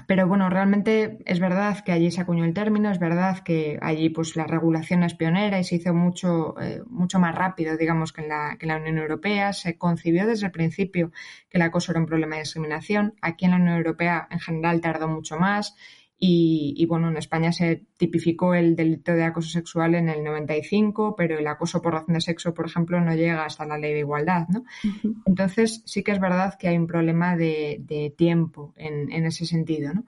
pero 0.07 0.29
bueno, 0.29 0.51
realmente 0.51 1.19
es 1.25 1.41
verdad 1.41 1.83
que 1.83 1.93
allí 1.93 2.11
se 2.11 2.21
acuñó 2.21 2.45
el 2.45 2.55
término, 2.55 2.91
es 2.91 2.99
verdad 2.99 3.39
que 3.41 3.79
allí 3.81 4.11
pues 4.11 4.37
la 4.37 4.47
regulación 4.47 5.03
es 5.03 5.15
pionera 5.15 5.59
y 5.59 5.65
se 5.65 5.77
hizo 5.77 5.95
mucho, 5.95 6.55
eh, 6.61 6.83
mucho 6.87 7.19
más 7.19 7.35
rápido, 7.35 7.77
digamos, 7.77 8.13
que 8.13 8.23
en, 8.23 8.29
la, 8.29 8.57
que 8.59 8.67
en 8.67 8.73
la 8.73 8.77
Unión 8.77 8.99
Europea. 8.99 9.53
Se 9.53 9.79
concibió 9.79 10.27
desde 10.27 10.47
el 10.47 10.53
principio 10.53 11.13
que 11.49 11.59
el 11.59 11.63
acoso 11.63 11.93
era 11.93 12.01
un 12.01 12.07
problema 12.07 12.37
de 12.37 12.43
discriminación. 12.43 13.15
Aquí 13.23 13.47
en 13.47 13.53
la 13.53 13.57
Unión 13.57 13.77
Europea 13.77 14.29
en 14.31 14.41
general 14.41 14.81
tardó 14.81 15.09
mucho 15.09 15.39
más 15.39 15.77
y, 16.19 16.87
bueno, 16.87 17.09
en 17.09 17.19
España 17.19 17.53
se 17.53 17.85
tipificó 17.99 18.55
el 18.55 18.75
delito 18.75 19.13
de 19.13 19.25
acoso 19.25 19.51
sexual 19.51 19.95
en 19.95 20.09
el 20.09 20.25
95, 20.25 21.15
pero 21.15 21.39
el 21.39 21.47
acoso 21.47 21.83
por 21.83 21.93
razón 21.93 22.15
de 22.15 22.21
sexo, 22.23 22.55
por 22.55 22.67
ejemplo, 22.67 23.01
no 23.01 23.15
llega 23.15 23.45
hasta 23.45 23.67
la 23.67 23.77
ley 23.77 23.93
de 23.93 23.99
igualdad, 24.01 24.47
¿no? 24.49 24.65
Entonces, 25.27 25.83
sí 25.85 26.03
que 26.03 26.13
es 26.13 26.21
verdad 26.21 26.55
que 26.59 26.69
hay 26.69 26.79
un 26.79 26.87
problema 26.87 27.37
de, 27.37 28.15
tiempo 28.17 28.73
en, 28.77 29.27
ese 29.27 29.45
sentido, 29.45 29.93
¿no? 29.93 30.05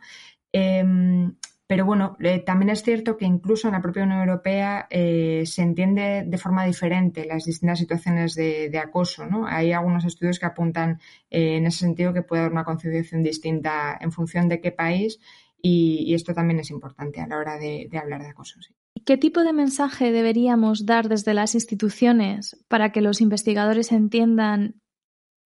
Em, 0.51 1.35
pero 1.69 1.85
bueno, 1.85 2.17
eh, 2.21 2.39
también 2.39 2.71
es 2.71 2.83
cierto 2.83 3.19
que 3.19 3.27
incluso 3.27 3.69
en 3.69 3.75
la 3.75 3.83
propia 3.83 4.05
Unión 4.05 4.21
Europea 4.21 4.87
eh, 4.89 5.43
se 5.45 5.61
entiende 5.61 6.25
de 6.27 6.39
forma 6.39 6.65
diferente 6.65 7.27
las 7.27 7.45
distintas 7.45 7.79
situaciones 7.79 8.35
de, 8.35 8.81
acoso. 8.83 9.27
¿no? 9.27 9.47
Hay 9.47 9.73
algunos 9.73 10.07
estudios 10.07 10.39
que 10.39 10.47
apuntan 10.47 10.99
eh, 11.29 11.59
en 11.59 11.67
ese 11.67 11.81
sentido 11.81 12.15
que 12.15 12.23
puede 12.23 12.41
haber 12.41 12.53
una 12.53 12.65
concienciación 12.65 13.23
distinta 13.23 13.99
en 14.01 14.13
función 14.13 14.49
de 14.49 14.63
qué 14.63 14.73
país 14.73 15.21
y, 15.61 16.15
esto 16.15 16.35
también 16.35 16.61
es 16.61 16.71
importante 16.71 17.21
a 17.21 17.27
la 17.27 17.37
hora 17.37 17.59
de, 17.59 17.89
hablar 18.01 18.23
de 18.23 18.29
acoso. 18.29 18.61
¿Qué 19.05 19.17
tipo 19.17 19.43
de 19.43 19.53
mensaje 19.53 20.13
deberíamos 20.13 20.87
dar 20.87 21.09
desde 21.09 21.35
las 21.35 21.55
instituciones 21.55 22.57
para 22.69 22.93
que 22.93 23.01
los 23.01 23.21
investigadores 23.21 23.93
entiendan 23.93 24.81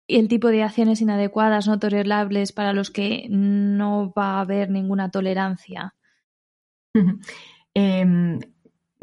el 0.09 0.29
tipo 0.29 0.48
de 0.48 0.62
acciones 0.62 1.01
inadecuadas, 1.01 1.68
no 1.68 1.79
tolerables, 1.79 2.53
para 2.53 2.72
los 2.72 2.90
que 2.90 3.27
no 3.31 4.12
va 4.16 4.37
a 4.37 4.40
haber 4.40 4.70
ninguna 4.70 5.11
tolerancia? 5.11 5.94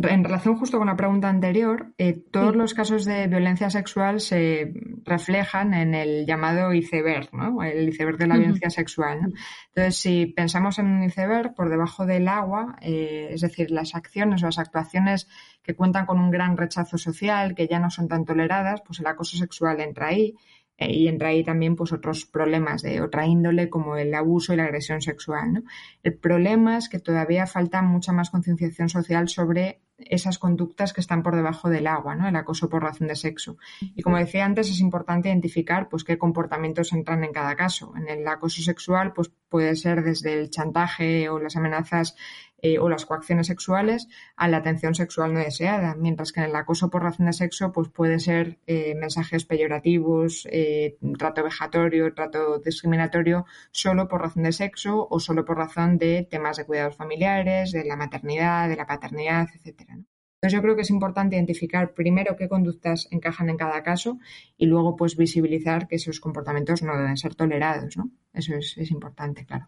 En 0.01 0.23
relación 0.23 0.57
justo 0.57 0.77
con 0.77 0.87
la 0.87 0.95
pregunta 0.95 1.29
anterior, 1.29 1.93
eh, 1.97 2.13
todos 2.31 2.55
los 2.55 2.73
casos 2.73 3.05
de 3.05 3.27
violencia 3.27 3.69
sexual 3.69 4.21
se 4.21 4.71
reflejan 5.03 5.73
en 5.73 5.93
el 5.93 6.25
llamado 6.25 6.73
iceberg, 6.73 7.33
¿no? 7.33 7.61
El 7.63 7.89
iceberg 7.89 8.17
de 8.17 8.27
la 8.27 8.37
violencia 8.37 8.69
sexual. 8.69 9.33
Entonces, 9.69 9.95
si 9.95 10.27
pensamos 10.27 10.79
en 10.79 10.87
un 10.87 11.03
iceberg 11.03 11.53
por 11.53 11.69
debajo 11.69 12.05
del 12.05 12.27
agua, 12.27 12.77
eh, 12.81 13.29
es 13.31 13.41
decir, 13.41 13.71
las 13.71 13.95
acciones 13.95 14.41
o 14.43 14.45
las 14.45 14.59
actuaciones 14.59 15.27
que 15.63 15.75
cuentan 15.75 16.05
con 16.05 16.19
un 16.19 16.31
gran 16.31 16.55
rechazo 16.55 16.97
social, 16.97 17.53
que 17.53 17.67
ya 17.67 17.79
no 17.79 17.89
son 17.89 18.07
tan 18.07 18.25
toleradas, 18.25 18.81
pues 18.85 18.99
el 18.99 19.07
acoso 19.07 19.37
sexual 19.37 19.81
entra 19.81 20.07
ahí. 20.07 20.35
Eh, 20.77 20.93
y 20.93 21.07
entra 21.09 21.27
ahí 21.29 21.43
también 21.43 21.75
pues 21.75 21.91
otros 21.91 22.25
problemas 22.25 22.81
de 22.81 23.01
otra 23.01 23.27
índole 23.27 23.69
como 23.69 23.97
el 23.97 24.13
abuso 24.15 24.53
y 24.53 24.55
la 24.55 24.63
agresión 24.63 25.01
sexual. 25.01 25.53
¿no? 25.53 25.63
El 26.03 26.17
problema 26.17 26.77
es 26.77 26.87
que 26.87 26.99
todavía 26.99 27.45
falta 27.47 27.81
mucha 27.81 28.13
más 28.13 28.29
concienciación 28.29 28.87
social 28.87 29.27
sobre 29.27 29.81
esas 30.05 30.37
conductas 30.37 30.93
que 30.93 31.01
están 31.01 31.23
por 31.23 31.35
debajo 31.35 31.69
del 31.69 31.87
agua, 31.87 32.15
¿no? 32.15 32.27
El 32.27 32.35
acoso 32.35 32.69
por 32.69 32.83
razón 32.83 33.07
de 33.07 33.15
sexo. 33.15 33.57
Y 33.81 34.01
como 34.01 34.17
decía 34.17 34.45
antes, 34.45 34.69
es 34.69 34.79
importante 34.79 35.29
identificar 35.29 35.89
pues 35.89 36.03
qué 36.03 36.17
comportamientos 36.17 36.93
entran 36.93 37.23
en 37.23 37.33
cada 37.33 37.55
caso. 37.55 37.93
En 37.95 38.07
el 38.09 38.27
acoso 38.27 38.61
sexual, 38.61 39.13
pues 39.13 39.31
puede 39.49 39.75
ser 39.75 40.03
desde 40.03 40.33
el 40.33 40.49
chantaje 40.49 41.29
o 41.29 41.39
las 41.39 41.55
amenazas 41.55 42.15
eh, 42.61 42.79
o 42.79 42.89
las 42.89 43.05
coacciones 43.05 43.47
sexuales 43.47 44.07
a 44.35 44.47
la 44.47 44.57
atención 44.57 44.95
sexual 44.95 45.33
no 45.33 45.39
deseada, 45.39 45.95
mientras 45.95 46.31
que 46.31 46.41
en 46.41 46.47
el 46.47 46.55
acoso 46.55 46.89
por 46.89 47.03
razón 47.03 47.25
de 47.27 47.33
sexo, 47.33 47.71
pues 47.71 47.89
puede 47.89 48.19
ser 48.19 48.59
eh, 48.67 48.95
mensajes 48.95 49.45
peyorativos, 49.45 50.47
eh, 50.51 50.97
trato 51.17 51.43
vejatorio, 51.43 52.13
trato 52.13 52.59
discriminatorio 52.59 53.45
solo 53.71 54.07
por 54.07 54.21
razón 54.21 54.43
de 54.43 54.51
sexo 54.51 55.07
o 55.09 55.19
solo 55.19 55.45
por 55.45 55.57
razón 55.57 55.97
de 55.97 56.27
temas 56.29 56.57
de 56.57 56.65
cuidados 56.65 56.95
familiares, 56.95 57.71
de 57.71 57.85
la 57.85 57.95
maternidad, 57.95 58.69
de 58.69 58.75
la 58.75 58.85
paternidad, 58.85 59.47
etcétera. 59.55 59.97
Entonces 60.41 60.57
yo 60.57 60.61
creo 60.61 60.75
que 60.75 60.83
es 60.83 60.89
importante 60.89 61.35
identificar 61.35 61.93
primero 61.93 62.37
qué 62.37 62.47
conductas 62.47 63.09
encajan 63.11 63.49
en 63.49 63.57
cada 63.57 63.83
caso 63.83 64.19
y 64.57 64.67
luego 64.67 64.95
pues 64.95 65.17
visibilizar 65.17 65.87
que 65.87 65.97
esos 65.97 66.21
comportamientos 66.21 66.81
no 66.81 66.95
deben 66.95 67.17
ser 67.17 67.35
tolerados, 67.35 67.97
¿no? 67.97 68.09
Eso 68.33 68.55
es, 68.55 68.77
es 68.77 68.89
importante, 68.91 69.45
claro. 69.45 69.67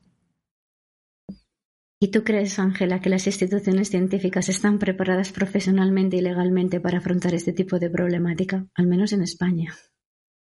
¿Y 2.04 2.08
tú 2.08 2.24
crees, 2.24 2.58
Ángela, 2.58 3.00
que 3.00 3.10
las 3.10 3.28
instituciones 3.28 3.92
científicas 3.92 4.50
están 4.50 4.80
preparadas 4.80 5.32
profesionalmente 5.32 6.18
y 6.18 6.22
legalmente 6.22 6.80
para 6.80 6.98
afrontar 6.98 7.36
este 7.36 7.54
tipo 7.54 7.78
de 7.78 7.92
problemática, 7.92 8.66
al 8.74 8.88
menos 8.88 9.14
en 9.14 9.22
España? 9.22 9.72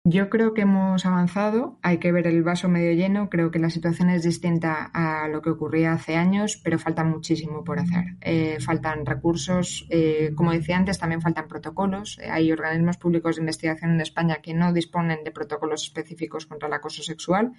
Yo 0.05 0.31
creo 0.31 0.55
que 0.55 0.63
hemos 0.63 1.05
avanzado, 1.05 1.81
hay 1.83 1.99
que 1.99 2.13
ver 2.13 2.29
el 2.29 2.45
vaso 2.45 2.69
medio 2.69 2.93
lleno, 2.93 3.29
creo 3.29 3.51
que 3.51 3.59
la 3.59 3.71
situación 3.71 4.09
es 4.09 4.23
distinta 4.23 4.89
a 4.95 5.27
lo 5.27 5.43
que 5.43 5.51
ocurría 5.51 5.93
hace 5.93 6.15
años, 6.15 6.61
pero 6.63 6.79
falta 6.79 7.03
muchísimo 7.03 7.65
por 7.65 7.81
hacer. 7.81 8.05
Eh, 8.21 8.59
faltan 8.61 9.05
recursos, 9.05 9.85
eh, 9.91 10.31
como 10.37 10.53
decía 10.53 10.77
antes, 10.77 11.01
también 11.01 11.21
faltan 11.21 11.49
protocolos. 11.49 12.21
Eh, 12.21 12.31
hay 12.31 12.53
organismos 12.53 12.99
públicos 12.99 13.35
de 13.35 13.43
investigación 13.43 13.91
en 13.91 14.01
España 14.01 14.37
que 14.41 14.55
no 14.55 14.73
disponen 14.73 15.25
de 15.25 15.33
protocolos 15.33 15.83
específicos 15.83 16.47
contra 16.47 16.69
el 16.69 16.75
acoso 16.75 17.03
sexual, 17.03 17.53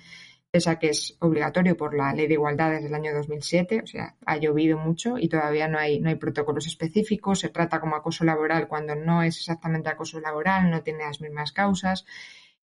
pese 0.52 0.70
a 0.70 0.80
que 0.80 0.90
es 0.90 1.16
obligatorio 1.20 1.78
por 1.78 1.94
la 1.94 2.14
Ley 2.14 2.28
de 2.28 2.34
Igualdad 2.34 2.72
desde 2.72 2.88
el 2.88 2.96
año 2.96 3.14
2007, 3.14 3.82
o 3.84 3.88
sea, 3.88 4.16
ha 4.26 4.38
llovido 4.38 4.78
mucho 4.78 5.18
y 5.18 5.30
todavía 5.30 5.68
no 5.68 5.78
hay, 5.78 6.00
no 6.00 6.10
hay 6.10 6.16
protocolos 6.16 6.66
específicos. 6.66 7.40
Se 7.40 7.50
trata 7.50 7.80
como 7.80 7.96
acoso 7.96 8.24
laboral 8.24 8.68
cuando 8.68 8.96
no 8.96 9.22
es 9.22 9.38
exactamente 9.38 9.90
acoso 9.90 10.20
laboral, 10.20 10.72
no 10.72 10.82
tiene 10.82 11.04
las 11.04 11.22
mismas 11.22 11.52
causas. 11.52 12.06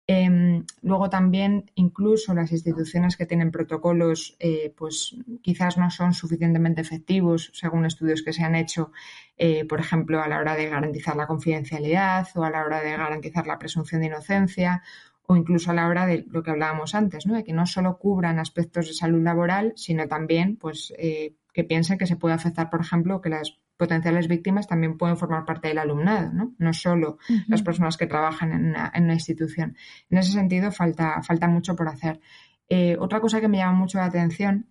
Em, 0.07 0.65
luego 0.81 1.09
también 1.09 1.71
incluso 1.75 2.33
las 2.33 2.51
instituciones 2.51 3.15
que 3.15 3.27
tienen 3.27 3.51
protocolos 3.51 4.35
eh, 4.39 4.73
pues 4.75 5.15
quizás 5.41 5.77
no 5.77 5.89
son 5.91 6.13
suficientemente 6.13 6.81
efectivos 6.81 7.51
según 7.53 7.85
estudios 7.85 8.23
que 8.23 8.33
se 8.33 8.43
han 8.43 8.55
hecho, 8.55 8.91
eh, 9.37 9.63
por 9.65 9.79
ejemplo, 9.79 10.21
a 10.21 10.27
la 10.27 10.39
hora 10.39 10.55
de 10.55 10.69
garantizar 10.69 11.15
la 11.15 11.27
confidencialidad 11.27 12.27
o 12.35 12.43
a 12.43 12.49
la 12.49 12.65
hora 12.65 12.81
de 12.81 12.91
garantizar 12.91 13.47
la 13.47 13.59
presunción 13.59 14.01
de 14.01 14.07
inocencia 14.07 14.83
o 15.31 15.37
incluso 15.37 15.71
a 15.71 15.73
la 15.73 15.87
hora 15.87 16.05
de 16.05 16.25
lo 16.29 16.43
que 16.43 16.51
hablábamos 16.51 16.93
antes, 16.93 17.25
¿no? 17.25 17.35
de 17.35 17.45
que 17.45 17.53
no 17.53 17.65
solo 17.65 17.97
cubran 17.97 18.37
aspectos 18.37 18.87
de 18.87 18.93
salud 18.93 19.23
laboral, 19.23 19.71
sino 19.77 20.05
también 20.09 20.57
pues, 20.57 20.93
eh, 20.97 21.37
que 21.53 21.63
piensen 21.63 21.97
que 21.97 22.05
se 22.05 22.17
puede 22.17 22.35
afectar, 22.35 22.69
por 22.69 22.81
ejemplo, 22.81 23.21
que 23.21 23.29
las 23.29 23.57
potenciales 23.77 24.27
víctimas 24.27 24.67
también 24.67 24.97
pueden 24.97 25.15
formar 25.15 25.45
parte 25.45 25.69
del 25.69 25.77
alumnado, 25.77 26.33
no, 26.33 26.53
no 26.57 26.73
solo 26.73 27.17
las 27.47 27.61
personas 27.61 27.95
que 27.95 28.07
trabajan 28.07 28.51
en 28.51 28.65
una, 29.05 29.13
institución. 29.13 29.77
En 30.09 30.17
ese 30.17 30.33
sentido, 30.33 30.69
falta, 30.69 31.21
falta 31.23 31.47
mucho 31.47 31.77
por 31.77 31.87
hacer. 31.87 32.19
Eh, 32.67 32.97
otra 32.99 33.21
cosa 33.21 33.39
que 33.39 33.47
me 33.47 33.59
llama 33.59 33.79
mucho 33.79 33.99
la 33.99 34.05
atención 34.07 34.67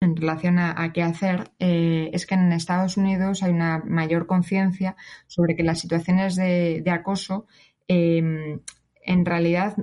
en 0.00 0.16
relación 0.16 0.58
a, 0.58 0.90
qué 0.94 1.02
hacer 1.02 1.52
eh, 1.58 2.08
es 2.14 2.24
que 2.24 2.34
en 2.34 2.50
Estados 2.52 2.96
Unidos 2.96 3.42
hay 3.42 3.52
una 3.52 3.82
mayor 3.84 4.26
conciencia 4.26 4.96
sobre 5.26 5.54
que 5.54 5.62
las 5.62 5.80
situaciones 5.80 6.34
de, 6.34 6.82
acoso 6.90 7.46
em, 7.86 8.58
en 9.04 9.24
realidad 9.24 9.76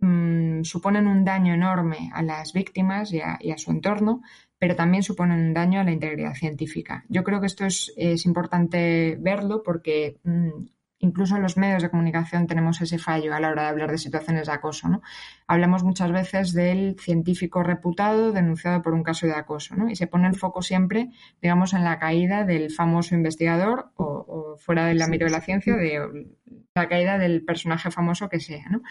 mm, 0.00 0.62
suponen 0.62 1.06
un 1.06 1.24
daño 1.24 1.54
enorme 1.54 2.10
a 2.12 2.22
las 2.22 2.52
víctimas 2.52 3.12
y 3.12 3.20
a, 3.20 3.58
su 3.58 3.70
entorno, 3.70 4.22
pero 4.58 4.76
también 4.76 5.02
suponen 5.02 5.40
un 5.40 5.54
daño 5.54 5.80
a 5.80 5.84
la 5.84 5.92
integridad 5.92 6.34
científica. 6.34 7.04
Yo 7.08 7.24
creo 7.24 7.40
que 7.40 7.46
esto 7.46 7.64
es, 7.64 7.92
importante 8.24 9.16
verlo 9.20 9.62
porque 9.62 10.18
mm, 10.24 10.66
incluso 11.02 11.36
en 11.36 11.42
los 11.42 11.56
medios 11.56 11.82
de 11.82 11.90
comunicación 11.90 12.46
tenemos 12.46 12.80
ese 12.80 12.96
fallo 12.96 13.34
a 13.34 13.40
la 13.40 13.50
hora 13.50 13.64
de 13.64 13.68
hablar 13.68 13.90
de 13.90 13.98
situaciones 13.98 14.46
de 14.46 14.52
acoso. 14.52 14.88
¿no? 14.88 15.02
Hablamos 15.48 15.82
muchas 15.82 16.12
veces 16.12 16.52
del 16.52 16.96
científico 16.98 17.62
reputado 17.62 18.32
denunciado 18.32 18.82
por 18.82 18.94
un 18.94 19.02
caso 19.02 19.26
de 19.26 19.34
acoso 19.34 19.74
¿no? 19.74 19.90
y 19.90 19.96
se 19.96 20.06
pone 20.06 20.28
el 20.28 20.36
foco 20.36 20.62
siempre, 20.62 21.10
digamos, 21.42 21.74
en 21.74 21.82
la 21.84 21.98
caída 21.98 22.44
del 22.44 22.70
famoso 22.70 23.16
investigador 23.16 23.90
o, 23.96 24.56
fuera 24.58 24.86
del 24.86 25.02
ámbito 25.02 25.24
de 25.24 25.30
la 25.32 25.40
ciencia, 25.40 25.74
de 25.74 26.28
la 26.74 26.88
caída 26.88 27.18
del 27.18 27.44
personaje 27.44 27.90
famoso 27.90 28.28
que 28.28 28.38
sea. 28.38 28.64
¿no? 28.70 28.82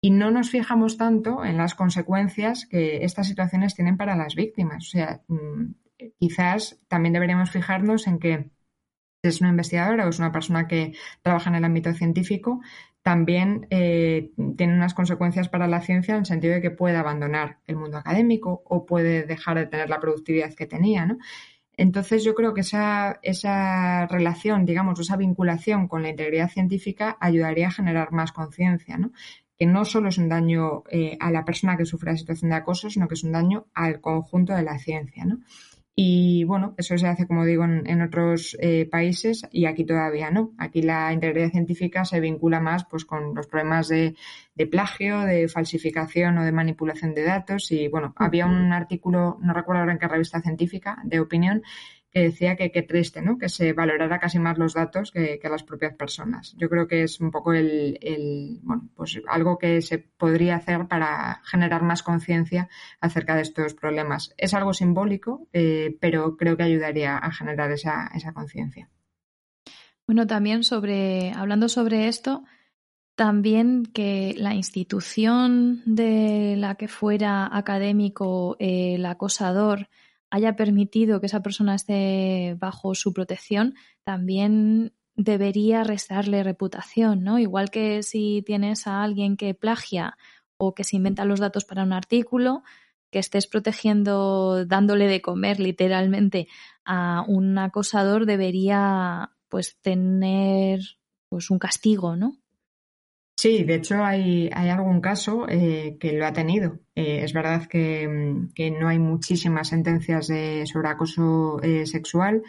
y 0.00 0.10
no 0.10 0.30
nos 0.30 0.50
fijamos 0.50 0.98
tanto 0.98 1.44
en 1.44 1.56
las 1.56 1.74
consecuencias 1.74 2.66
que 2.66 3.04
estas 3.04 3.28
situaciones 3.28 3.74
tienen 3.74 3.96
para 3.96 4.16
las 4.16 4.34
víctimas. 4.34 4.84
O 4.88 4.90
sea, 4.90 5.22
mm, 5.28 5.74
quizás 6.18 6.80
también 6.88 7.12
deberíamos 7.12 7.50
fijarnos 7.50 8.06
en 8.06 8.18
que 8.18 8.50
es 9.22 9.40
una 9.40 9.50
investigadora 9.50 10.06
o 10.06 10.10
es 10.10 10.18
una 10.18 10.32
persona 10.32 10.68
que 10.68 10.92
trabaja 11.22 11.50
en 11.50 11.56
el 11.56 11.64
ámbito 11.64 11.92
científico, 11.92 12.60
también 13.06 13.68
eh, 13.70 14.32
tiene 14.56 14.74
unas 14.74 14.92
consecuencias 14.92 15.48
para 15.48 15.68
la 15.68 15.80
ciencia 15.80 16.14
en 16.14 16.20
el 16.20 16.26
sentido 16.26 16.54
de 16.54 16.60
que 16.60 16.72
puede 16.72 16.96
abandonar 16.96 17.58
el 17.68 17.76
mundo 17.76 17.98
académico 17.98 18.64
o 18.64 18.84
puede 18.84 19.22
dejar 19.22 19.58
de 19.58 19.66
tener 19.66 19.88
la 19.88 20.00
productividad 20.00 20.52
que 20.54 20.66
tenía. 20.66 21.16
Entonces 21.76 22.24
yo 22.24 22.34
creo 22.34 22.52
que 22.52 22.62
esa, 22.62 23.20
esa 23.22 24.08
relación, 24.08 24.64
digamos, 24.64 24.98
esa 24.98 25.16
vinculación 25.16 25.86
con 25.86 26.02
la 26.02 26.08
integridad 26.08 26.50
científica 26.50 27.16
ayudaría 27.20 27.68
a 27.68 27.70
generar 27.70 28.10
más 28.10 28.32
conciencia, 28.32 28.96
¿no? 28.96 29.12
que 29.56 29.66
no 29.66 29.84
solo 29.84 30.08
es 30.08 30.18
un 30.18 30.28
daño 30.28 30.82
eh, 30.90 31.16
a 31.20 31.30
la 31.30 31.44
persona 31.44 31.76
que 31.76 31.86
sufre 31.86 32.10
la 32.10 32.18
situación 32.18 32.50
de 32.50 32.56
acoso, 32.56 32.90
sino 32.90 33.06
que 33.06 33.14
es 33.14 33.22
un 33.22 33.30
daño 33.30 33.66
al 33.72 34.00
conjunto 34.00 34.52
de 34.52 34.64
la 34.64 34.78
ciencia. 34.78 35.24
¿no? 35.24 35.38
Y 35.98 36.44
bueno, 36.44 36.74
eso 36.76 36.98
se 36.98 37.06
hace, 37.06 37.26
como 37.26 37.46
digo, 37.46 37.64
en, 37.64 38.02
otros 38.02 38.54
eh, 38.60 38.84
países 38.84 39.46
y 39.50 39.64
aquí 39.64 39.82
todavía 39.86 40.30
no. 40.30 40.52
Aquí 40.58 40.82
la 40.82 41.10
integridad 41.10 41.50
científica 41.50 42.04
se 42.04 42.20
vincula 42.20 42.60
más 42.60 42.84
pues, 42.84 43.06
con 43.06 43.34
los 43.34 43.46
problemas 43.46 43.88
de, 43.88 44.14
de 44.54 44.66
plagio, 44.66 45.20
de 45.20 45.48
falsificación 45.48 46.36
o 46.36 46.44
de 46.44 46.52
manipulación 46.52 47.14
de 47.14 47.24
datos. 47.24 47.72
Y 47.72 47.88
bueno, 47.88 48.12
había 48.16 48.44
un 48.44 48.74
artículo, 48.74 49.38
no 49.40 49.54
recuerdo 49.54 49.80
ahora 49.80 49.92
en 49.92 49.98
qué 49.98 50.06
revista 50.06 50.42
científica, 50.42 50.98
de 51.02 51.18
opinión, 51.18 51.62
que 52.16 52.22
decía 52.22 52.56
que 52.56 52.72
qué 52.72 52.80
triste, 52.80 53.20
¿no? 53.20 53.36
Que 53.36 53.50
se 53.50 53.74
valorara 53.74 54.18
casi 54.18 54.38
más 54.38 54.56
los 54.56 54.72
datos 54.72 55.12
que, 55.12 55.38
las 55.42 55.64
propias 55.64 55.94
personas. 55.96 56.54
Yo 56.56 56.70
creo 56.70 56.88
que 56.88 57.02
es 57.02 57.20
un 57.20 57.30
poco 57.30 57.52
el, 57.52 58.58
bueno, 58.62 58.88
pues 58.94 59.20
algo 59.28 59.58
que 59.58 59.82
se 59.82 59.98
podría 59.98 60.56
hacer 60.56 60.88
para 60.88 61.42
generar 61.44 61.82
más 61.82 62.02
conciencia 62.02 62.70
acerca 63.02 63.36
de 63.36 63.42
estos 63.42 63.74
problemas. 63.74 64.32
Es 64.38 64.54
algo 64.54 64.72
simbólico, 64.72 65.46
eh, 65.52 65.94
pero 66.00 66.38
creo 66.38 66.56
que 66.56 66.62
ayudaría 66.62 67.18
a 67.18 67.30
generar 67.32 67.70
esa, 67.70 68.10
esa 68.14 68.32
conciencia. 68.32 68.88
Bueno, 70.06 70.26
también 70.26 70.64
sobre, 70.64 71.32
hablando 71.32 71.68
sobre 71.68 72.08
esto, 72.08 72.44
también 73.14 73.84
que 73.84 74.34
la 74.38 74.54
institución 74.54 75.82
de 75.84 76.54
la 76.56 76.76
que 76.76 76.88
fuera 76.88 77.54
académico 77.54 78.56
el 78.58 79.04
acosador 79.04 79.90
haya 80.30 80.56
permitido 80.56 81.20
que 81.20 81.26
esa 81.26 81.42
persona 81.42 81.74
esté 81.74 82.56
bajo 82.58 82.94
su 82.94 83.12
protección, 83.12 83.74
también 84.04 84.92
debería 85.14 85.82
restarle 85.82 86.42
reputación, 86.42 87.24
¿no? 87.24 87.38
Igual 87.38 87.70
que 87.70 88.02
si 88.02 88.42
tienes 88.44 88.86
a 88.86 89.02
alguien 89.02 89.36
que 89.36 89.54
plagia 89.54 90.16
o 90.58 90.74
que 90.74 90.84
se 90.84 90.96
inventa 90.96 91.24
los 91.24 91.40
datos 91.40 91.64
para 91.64 91.82
un 91.82 91.92
artículo, 91.92 92.62
que 93.10 93.18
estés 93.18 93.46
protegiendo, 93.46 94.66
dándole 94.66 95.06
de 95.06 95.22
comer 95.22 95.60
literalmente 95.60 96.48
a 96.84 97.24
un 97.26 97.56
acosador, 97.58 98.26
debería 98.26 99.32
pues 99.48 99.78
tener 99.80 100.80
pues 101.28 101.50
un 101.50 101.58
castigo, 101.58 102.16
¿no? 102.16 102.36
Sí, 103.46 103.62
de 103.62 103.76
hecho 103.76 104.04
hay, 104.04 104.50
hay 104.52 104.70
algún 104.70 105.00
caso 105.00 105.46
eh, 105.48 105.98
que 106.00 106.14
lo 106.14 106.26
ha 106.26 106.32
tenido. 106.32 106.80
Eh, 106.96 107.20
es 107.22 107.32
verdad 107.32 107.68
que, 107.68 108.08
mm, 108.08 108.52
que, 108.52 108.72
no 108.72 108.88
hay 108.88 108.98
muchísimas 108.98 109.68
sentencias 109.68 110.26
de, 110.26 110.64
sobre 110.66 110.88
acoso 110.88 111.62
eh, 111.62 111.86
sexual, 111.86 112.42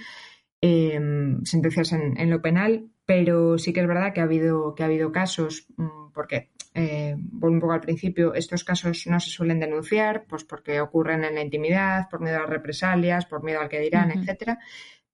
sentencias 0.59 1.91
en, 1.91 2.19
en, 2.19 2.31
lo 2.31 2.41
penal, 2.41 2.89
pero 3.05 3.59
sí 3.59 3.73
que 3.73 3.81
es 3.81 3.87
verdad 3.87 4.11
que 4.11 4.21
ha 4.21 4.23
habido, 4.23 4.73
que 4.73 4.81
ha 4.81 4.87
habido 4.87 5.11
casos, 5.11 5.67
mm, 5.77 6.13
porque, 6.15 6.49
vuelvo 6.73 7.53
un 7.53 7.61
poco 7.61 7.73
al 7.73 7.81
principio, 7.81 8.33
estos 8.33 8.63
casos 8.63 9.05
no 9.05 9.19
se 9.19 9.29
suelen 9.29 9.59
denunciar, 9.59 10.25
pues 10.27 10.45
porque 10.45 10.81
ocurren 10.81 11.23
en 11.23 11.35
la 11.35 11.41
intimidad, 11.43 12.09
por 12.09 12.21
miedo 12.21 12.39
a 12.39 12.47
represalias, 12.47 13.27
por 13.27 13.43
miedo 13.43 13.61
al 13.61 13.69
que 13.69 13.81
dirán, 13.81 14.09
etcétera 14.09 14.57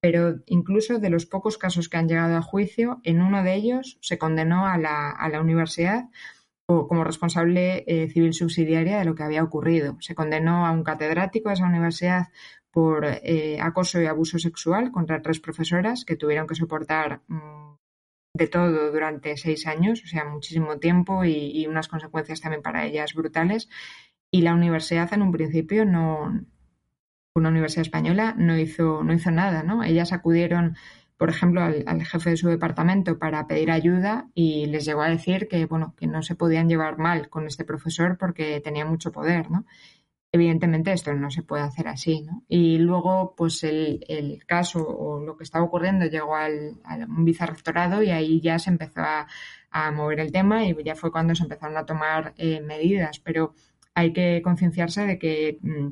pero 0.04 0.42
incluso 0.48 1.00
de 1.00 1.10
los 1.10 1.26
pocos 1.26 1.58
casos 1.58 1.88
que 1.88 1.96
han 1.96 2.10
llegado 2.10 2.36
a 2.36 2.42
juicio, 2.42 3.00
en 3.06 3.22
uno 3.22 3.42
de 3.42 3.54
ellos 3.56 3.98
se 4.02 4.18
condenó 4.18 4.68
a 4.68 4.78
la, 4.78 5.40
universidad 5.40 6.10
como 6.68 7.06
responsable 7.06 7.86
eh, 7.88 8.10
civil 8.10 8.34
subsidiaria 8.34 9.00
de 9.00 9.06
lo 9.06 9.16
que 9.16 9.24
había 9.24 9.46
ocurrido. 9.46 9.96
Se 10.02 10.14
condenó 10.14 10.66
a 10.68 10.72
un 10.72 10.84
catedrático 10.84 11.48
de 11.48 11.56
esa 11.56 11.68
universidad 11.68 12.28
por 12.70 13.06
eh, 13.06 13.62
acoso 13.62 14.02
y 14.02 14.06
abuso 14.06 14.40
sexual 14.40 14.92
contra 14.92 15.22
tres 15.22 15.40
profesoras 15.40 16.04
que 16.04 16.18
tuvieron 16.18 16.48
que 16.48 16.56
soportar 16.56 17.22
mm, 17.30 17.78
de 18.36 18.48
todo 18.48 18.92
durante 18.92 19.38
seis 19.38 19.66
años, 19.68 20.04
o 20.04 20.08
sea, 20.08 20.26
muchísimo 20.26 20.80
tiempo 20.80 21.24
y, 21.24 21.66
unas 21.66 21.88
consecuencias 21.88 22.42
también 22.42 22.62
para 22.62 22.86
ellas 22.86 23.14
brutales. 23.14 23.70
Y 24.30 24.42
la 24.42 24.54
universidad 24.54 25.14
en 25.14 25.22
un 25.22 25.32
principio 25.32 25.86
no, 25.86 26.44
una 27.36 27.50
universidad 27.50 27.82
española 27.82 28.36
no 28.38 28.58
hizo, 28.58 29.04
no 29.04 29.14
hizo 29.14 29.32
nada, 29.32 29.64
¿no? 29.64 29.84
Ellas 29.84 30.14
acudieron, 30.14 30.76
por 31.18 31.30
ejemplo, 31.30 31.64
al, 31.64 32.04
jefe 32.06 32.32
de 32.32 32.38
su 32.38 32.48
departamento 32.50 33.18
para 33.18 33.48
pedir 33.48 33.72
ayuda 33.72 34.30
y 34.36 34.68
les 34.68 34.86
llegó 34.86 35.02
a 35.02 35.10
decir 35.10 35.48
que, 35.48 35.66
bueno, 35.66 35.96
que 35.98 36.08
no 36.08 36.22
se 36.22 36.36
podían 36.36 36.70
llevar 36.70 36.98
mal 36.98 37.30
con 37.30 37.48
este 37.48 37.66
profesor 37.66 38.18
porque 38.20 38.60
tenía 38.62 38.86
mucho 38.86 39.12
poder, 39.12 39.50
¿no? 39.50 39.66
Evidentemente 40.32 40.92
esto 40.92 41.14
no 41.14 41.30
se 41.30 41.44
puede 41.44 41.64
hacer 41.64 41.88
así, 41.88 42.22
¿no? 42.22 42.44
Y 42.48 42.80
luego, 42.80 43.36
pues 43.36 43.64
el, 43.64 44.04
el 44.08 44.46
caso 44.46 44.86
o 44.88 45.24
lo 45.24 45.38
que 45.38 45.44
estaba 45.44 45.66
ocurriendo 45.66 46.06
llegó 46.06 46.36
al, 46.36 46.80
un 47.08 47.26
vicerrectorado 47.26 48.02
y 48.04 48.10
ahí 48.12 48.42
ya 48.42 48.58
se 48.60 48.72
empezó 48.72 49.02
a, 49.02 49.28
a, 49.72 49.92
mover 49.92 50.20
el 50.20 50.32
tema 50.32 50.66
y 50.66 50.76
ya 50.84 50.96
fue 50.96 51.12
cuando 51.12 51.36
se 51.36 51.44
empezaron 51.44 51.78
a 51.78 51.86
tomar 51.86 52.34
eh, 52.38 52.62
medidas, 52.62 53.20
pero 53.20 53.54
hay 53.96 54.12
que 54.14 54.42
concienciarse 54.44 55.06
de 55.06 55.20
que 55.20 55.60
mm, 55.62 55.88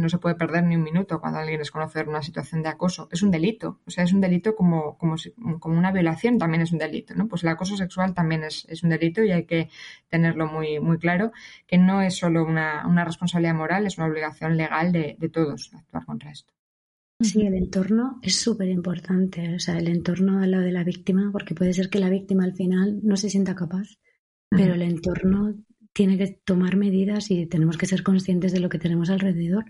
no 0.00 0.08
se 0.08 0.18
puede 0.18 0.34
perder 0.34 0.64
ni 0.64 0.76
un 0.76 0.82
minuto 0.82 1.20
cuando 1.20 1.38
alguien 1.38 1.60
es 1.60 1.70
conocer 1.70 2.08
una 2.08 2.22
situación 2.22 2.62
de 2.62 2.68
acoso. 2.68 3.08
Es 3.12 3.22
un 3.22 3.30
delito. 3.30 3.80
O 3.86 3.90
sea, 3.90 4.04
es 4.04 4.12
un 4.12 4.20
delito 4.20 4.54
como, 4.54 4.96
como, 4.98 5.16
como 5.58 5.78
una 5.78 5.92
violación 5.92 6.38
también 6.38 6.62
es 6.62 6.72
un 6.72 6.78
delito, 6.78 7.14
¿no? 7.14 7.28
Pues 7.28 7.42
el 7.42 7.50
acoso 7.50 7.76
sexual 7.76 8.14
también 8.14 8.44
es, 8.44 8.66
es 8.68 8.82
un 8.82 8.90
delito 8.90 9.22
y 9.22 9.32
hay 9.32 9.44
que 9.44 9.68
tenerlo 10.08 10.46
muy, 10.46 10.80
muy 10.80 10.98
claro, 10.98 11.32
que 11.66 11.78
no 11.78 12.02
es 12.02 12.16
solo 12.16 12.44
una, 12.44 12.86
una 12.86 13.04
responsabilidad 13.04 13.54
moral, 13.54 13.86
es 13.86 13.98
una 13.98 14.06
obligación 14.06 14.56
legal 14.56 14.92
de, 14.92 15.16
de 15.18 15.28
todos 15.28 15.70
actuar 15.74 16.04
contra 16.04 16.30
esto. 16.30 16.52
Sí, 17.20 17.42
el 17.42 17.54
entorno 17.54 18.18
es 18.22 18.40
súper 18.40 18.68
importante. 18.68 19.54
O 19.54 19.58
sea, 19.58 19.78
el 19.78 19.88
entorno 19.88 20.42
al 20.42 20.52
lado 20.52 20.64
de 20.64 20.72
la 20.72 20.84
víctima, 20.84 21.30
porque 21.30 21.54
puede 21.54 21.74
ser 21.74 21.90
que 21.90 21.98
la 21.98 22.08
víctima 22.08 22.44
al 22.44 22.54
final 22.54 23.00
no 23.02 23.16
se 23.16 23.28
sienta 23.28 23.54
capaz, 23.54 23.98
pero 24.48 24.74
el 24.74 24.82
entorno 24.82 25.54
tiene 25.92 26.16
que 26.16 26.40
tomar 26.44 26.76
medidas 26.76 27.30
y 27.30 27.46
tenemos 27.46 27.76
que 27.76 27.86
ser 27.86 28.02
conscientes 28.02 28.52
de 28.52 28.60
lo 28.60 28.68
que 28.68 28.78
tenemos 28.78 29.10
alrededor, 29.10 29.66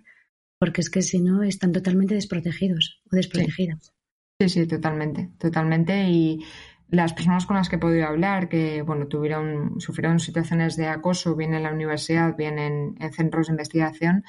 porque 0.61 0.82
es 0.82 0.90
que 0.90 1.00
si 1.00 1.20
no 1.20 1.42
están 1.42 1.72
totalmente 1.72 2.14
desprotegidos 2.14 3.00
o 3.11 3.16
desprotegidas. 3.16 3.94
Sí, 4.38 4.48
sí, 4.50 4.66
totalmente, 4.66 5.30
totalmente. 5.38 6.04
Y 6.11 6.44
las 6.90 7.14
personas 7.14 7.46
con 7.46 7.56
las 7.56 7.70
que 7.70 7.76
he 7.76 7.78
podido 7.78 8.06
hablar, 8.06 8.50
que 8.50 8.82
bueno, 8.82 9.06
tuvieron, 9.06 9.80
sufrieron 9.80 10.20
situaciones 10.20 10.76
de 10.76 10.86
acoso, 10.86 11.34
bien 11.34 11.54
en 11.54 11.62
la 11.62 11.72
universidad, 11.72 12.36
bien 12.36 12.58
en, 12.58 13.12
centros 13.12 13.46
de 13.46 13.54
investigación, 13.54 14.22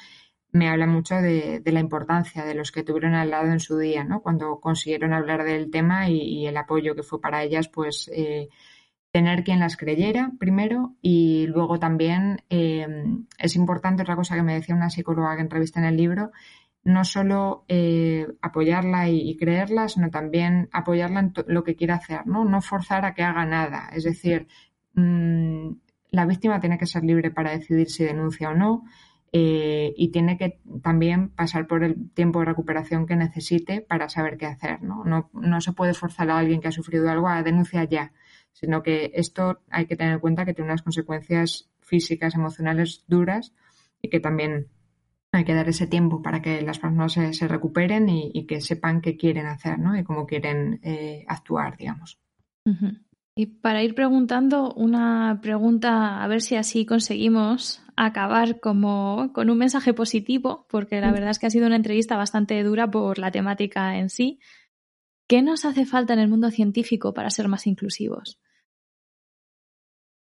me 0.52 0.70
hablan 0.70 0.88
mucho 0.88 1.16
de, 1.16 1.62
la 1.66 1.80
importancia 1.80 2.46
de 2.46 2.54
los 2.54 2.72
que 2.72 2.82
tuvieron 2.82 3.14
al 3.14 3.30
lado 3.30 3.52
en 3.52 3.60
su 3.60 3.76
día, 3.76 4.02
¿no? 4.02 4.22
Cuando 4.22 4.58
consiguieron 4.58 5.12
hablar 5.12 5.44
del 5.44 5.70
tema 5.70 6.08
y, 6.08 6.46
el 6.46 6.56
apoyo 6.56 6.94
que 6.94 7.02
fue 7.02 7.20
para 7.20 7.42
ellas, 7.42 7.68
pues 7.68 8.10
eh, 8.14 8.48
tener 9.12 9.44
quien 9.44 9.60
las 9.60 9.76
creyera 9.76 10.32
primero 10.38 10.94
y 11.02 11.46
luego 11.46 11.78
también 11.78 12.42
eh, 12.48 12.86
es 13.38 13.56
importante 13.56 14.02
otra 14.02 14.16
cosa 14.16 14.34
que 14.34 14.42
me 14.42 14.54
decía 14.54 14.74
una 14.74 14.88
psicóloga 14.88 15.36
que 15.36 15.42
entrevisté 15.42 15.80
en 15.80 15.84
el 15.84 15.98
libro, 15.98 16.32
no 16.82 17.04
solo 17.04 17.64
eh, 17.68 18.26
apoyarla 18.40 19.08
y, 19.10 19.36
creerla, 19.36 19.88
sino 19.88 20.10
también 20.10 20.68
apoyarla 20.72 21.20
en 21.20 21.32
lo 21.46 21.62
que 21.62 21.76
quiera 21.76 21.96
hacer, 21.96 22.26
¿no? 22.26 22.44
No 22.44 22.60
forzar 22.62 23.04
a 23.04 23.14
que 23.14 23.22
haga 23.22 23.44
nada. 23.44 23.90
Es 23.94 24.02
decir, 24.02 24.48
mm, 24.94 25.68
la 26.10 26.26
víctima 26.26 26.58
tiene 26.58 26.78
que 26.78 26.86
ser 26.86 27.04
libre 27.04 27.30
para 27.30 27.52
decidir 27.52 27.88
si 27.90 28.04
denuncia 28.04 28.50
o 28.50 28.54
no. 28.54 28.84
Eh, 29.34 29.94
y 29.96 30.10
tiene 30.10 30.36
que 30.36 30.60
también 30.82 31.30
pasar 31.30 31.66
por 31.66 31.84
el 31.84 32.10
tiempo 32.10 32.40
de 32.40 32.46
recuperación 32.46 33.06
que 33.06 33.16
necesite 33.16 33.80
para 33.80 34.08
saber 34.08 34.36
qué 34.36 34.46
hacer. 34.46 34.82
¿no? 34.82 35.04
No, 35.04 35.30
no 35.32 35.60
se 35.60 35.72
puede 35.72 35.94
forzar 35.94 36.30
a 36.30 36.38
alguien 36.38 36.60
que 36.60 36.68
ha 36.68 36.72
sufrido 36.72 37.08
algo 37.08 37.28
a 37.28 37.42
denunciar 37.42 37.88
ya 37.88 38.12
sino 38.52 38.82
que 38.82 39.10
esto 39.14 39.60
hay 39.70 39.86
que 39.86 39.96
tener 39.96 40.14
en 40.14 40.20
cuenta 40.20 40.44
que 40.44 40.54
tiene 40.54 40.70
unas 40.70 40.82
consecuencias 40.82 41.70
físicas, 41.80 42.34
emocionales 42.34 43.04
duras 43.06 43.52
y 44.00 44.08
que 44.08 44.20
también 44.20 44.68
hay 45.32 45.44
que 45.44 45.54
dar 45.54 45.68
ese 45.68 45.86
tiempo 45.86 46.20
para 46.22 46.42
que 46.42 46.60
las 46.60 46.78
personas 46.78 47.12
se, 47.12 47.48
recuperen 47.48 48.08
y, 48.08 48.46
que 48.46 48.60
sepan 48.60 49.00
qué 49.00 49.16
quieren 49.16 49.46
hacer 49.46 49.78
¿no? 49.78 49.96
y 49.96 50.04
cómo 50.04 50.26
quieren 50.26 50.78
eh, 50.82 51.24
actuar, 51.26 51.76
digamos. 51.78 52.18
Y 53.34 53.46
para 53.46 53.82
ir 53.82 53.94
preguntando 53.94 54.74
una 54.74 55.40
pregunta, 55.40 56.22
a 56.22 56.28
ver 56.28 56.42
si 56.42 56.56
así 56.56 56.84
conseguimos 56.84 57.82
acabar 57.96 58.60
como 58.60 59.32
con 59.32 59.48
un 59.48 59.56
mensaje 59.56 59.94
positivo, 59.94 60.66
porque 60.68 61.00
la 61.00 61.12
verdad 61.12 61.30
es 61.30 61.38
que 61.38 61.46
ha 61.46 61.50
sido 61.50 61.66
una 61.66 61.76
entrevista 61.76 62.16
bastante 62.16 62.62
dura 62.62 62.90
por 62.90 63.18
la 63.18 63.30
temática 63.30 63.96
en 63.96 64.10
sí. 64.10 64.38
¿Qué 65.26 65.40
nos 65.40 65.64
hace 65.64 65.86
falta 65.86 66.12
en 66.12 66.18
el 66.18 66.28
mundo 66.28 66.50
científico 66.50 67.14
para 67.14 67.30
ser 67.30 67.48
más 67.48 67.66
inclusivos? 67.66 68.38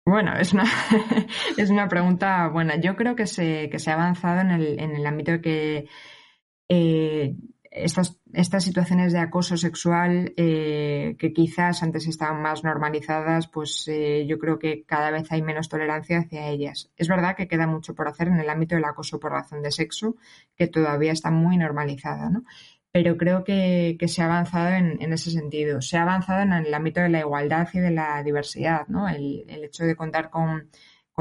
Bueno, 0.07 0.37
es 0.39 0.53
una, 0.53 0.65
es 1.57 1.69
una 1.69 1.89
pregunta 1.89 2.47
buena. 2.49 2.77
Yo 2.77 2.95
creo 2.95 3.17
que 3.17 3.27
se, 3.27 3.69
que 3.69 3.81
se 3.81 3.91
ha 3.91 3.95
avanzado 3.95 4.41
en 4.41 4.53
el, 4.53 4.79
en 4.79 4.95
el 4.95 5.05
ámbito 5.05 5.33
de 5.33 5.41
que 5.41 5.89
eh, 6.69 7.35
estas, 7.73 8.17
estas 8.33 8.63
situaciones 8.63 9.13
de 9.13 9.19
acoso 9.19 9.57
sexual 9.57 10.33
eh, 10.37 11.17
que 11.19 11.33
quizás 11.33 11.83
antes 11.83 12.07
estaban 12.07 12.41
más 12.41 12.63
normalizadas, 12.63 13.49
pues 13.49 13.89
eh, 13.89 14.25
yo 14.29 14.39
creo 14.39 14.61
que 14.61 14.85
cada 14.85 15.11
vez 15.11 15.31
hay 15.33 15.43
menos 15.43 15.69
tolerancia 15.69 16.21
hacia 16.21 16.49
ellas. 16.51 16.89
Es 16.97 17.09
verdad 17.09 17.35
que 17.35 17.49
queda 17.49 17.67
mucho 17.67 17.97
por 17.97 18.07
hacer 18.07 18.29
en 18.29 18.39
el 18.39 18.49
ámbito 18.49 18.77
del 18.77 18.85
acoso 18.85 19.19
por 19.19 19.33
razón 19.33 19.61
de 19.61 19.73
sexo, 19.73 20.15
que 20.57 20.69
todavía 20.69 21.11
está 21.11 21.33
muy 21.33 21.57
normalizada, 21.57 22.31
¿no? 22.31 22.45
Pero 22.97 23.19
creo 23.19 23.45
que, 23.45 23.99
se 24.07 24.23
ha 24.23 24.25
avanzado 24.25 24.75
en, 24.75 25.13
ese 25.13 25.31
sentido. 25.31 25.83
Se 25.83 25.99
ha 25.99 26.03
avanzado 26.05 26.41
en 26.41 26.53
el 26.55 26.73
ámbito 26.73 27.03
de 27.03 27.11
la 27.11 27.19
igualdad 27.21 27.69
y 27.75 27.79
de 27.79 27.91
la 27.91 28.23
diversidad, 28.23 28.87
¿no? 28.89 29.07
el, 29.07 29.45
el 29.51 29.65
hecho 29.65 29.85
de 29.85 29.95
contar 29.95 30.31
con 30.31 30.71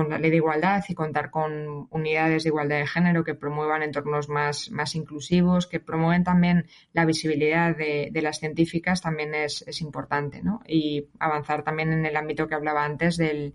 la 0.10 0.18
ley 0.18 0.30
de 0.30 0.38
igualdad 0.38 0.86
y 0.88 0.94
contar 0.94 1.30
con 1.32 1.88
unidades 1.90 2.44
de 2.44 2.50
igualdad 2.50 2.78
de 2.78 2.88
género 2.88 3.26
que 3.26 3.36
promuevan 3.36 3.84
entornos 3.84 4.30
más, 4.30 4.70
inclusivos, 4.96 5.68
que 5.68 5.82
promueven 5.82 6.24
también 6.24 6.66
la 6.94 7.04
visibilidad 7.04 7.76
de, 7.76 8.10
las 8.22 8.40
científicas 8.40 9.02
también 9.02 9.36
es, 9.36 9.82
importante, 9.82 10.42
¿no? 10.42 10.62
Y 10.66 11.10
avanzar 11.20 11.64
también 11.64 11.92
en 11.92 12.06
el 12.06 12.16
ámbito 12.16 12.48
que 12.48 12.56
hablaba 12.56 12.86
antes 12.86 13.18
del, 13.18 13.54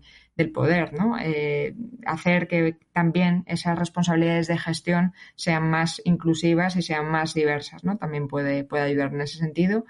poder, 0.51 0.93
¿no? 0.93 1.17
Eh, 1.19 1.75
hacer 2.05 2.47
que 2.47 2.77
también 2.93 3.43
esas 3.47 3.77
responsabilidades 3.77 4.47
de 4.47 4.57
gestión 4.57 5.13
sean 5.35 5.69
más 5.69 6.01
inclusivas 6.05 6.75
y 6.75 6.81
sean 6.81 7.09
más 7.09 7.33
diversas, 7.33 7.83
¿no? 7.83 7.97
También 7.97 8.27
puede, 8.27 8.63
puede 8.63 8.83
ayudar 8.83 9.13
en 9.13 9.21
ese 9.21 9.37
sentido. 9.37 9.85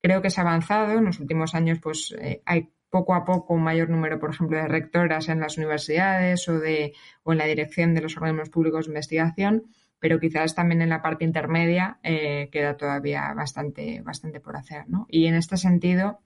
Creo 0.00 0.22
que 0.22 0.30
se 0.30 0.40
ha 0.40 0.44
avanzado. 0.44 0.98
En 0.98 1.04
los 1.04 1.20
últimos 1.20 1.54
años, 1.54 1.78
pues, 1.80 2.14
eh, 2.18 2.42
hay 2.46 2.70
poco 2.90 3.14
a 3.14 3.24
poco 3.24 3.54
un 3.54 3.62
mayor 3.62 3.88
número, 3.88 4.18
por 4.18 4.30
ejemplo, 4.30 4.58
de 4.58 4.68
rectoras 4.68 5.28
en 5.28 5.40
las 5.40 5.56
universidades 5.56 6.48
o, 6.48 6.58
de, 6.58 6.92
o 7.22 7.32
en 7.32 7.38
la 7.38 7.46
dirección 7.46 7.94
de 7.94 8.02
los 8.02 8.16
organismos 8.16 8.50
públicos 8.50 8.86
de 8.86 8.90
investigación, 8.90 9.64
pero 9.98 10.18
quizás 10.20 10.54
también 10.54 10.82
en 10.82 10.90
la 10.90 11.00
parte 11.00 11.24
intermedia 11.24 11.98
eh, 12.02 12.50
queda 12.52 12.76
todavía 12.76 13.32
bastante, 13.34 14.02
bastante 14.02 14.40
por 14.40 14.56
hacer. 14.56 14.88
¿no? 14.88 15.06
Y 15.08 15.26
en 15.26 15.36
este 15.36 15.56
sentido, 15.56 16.20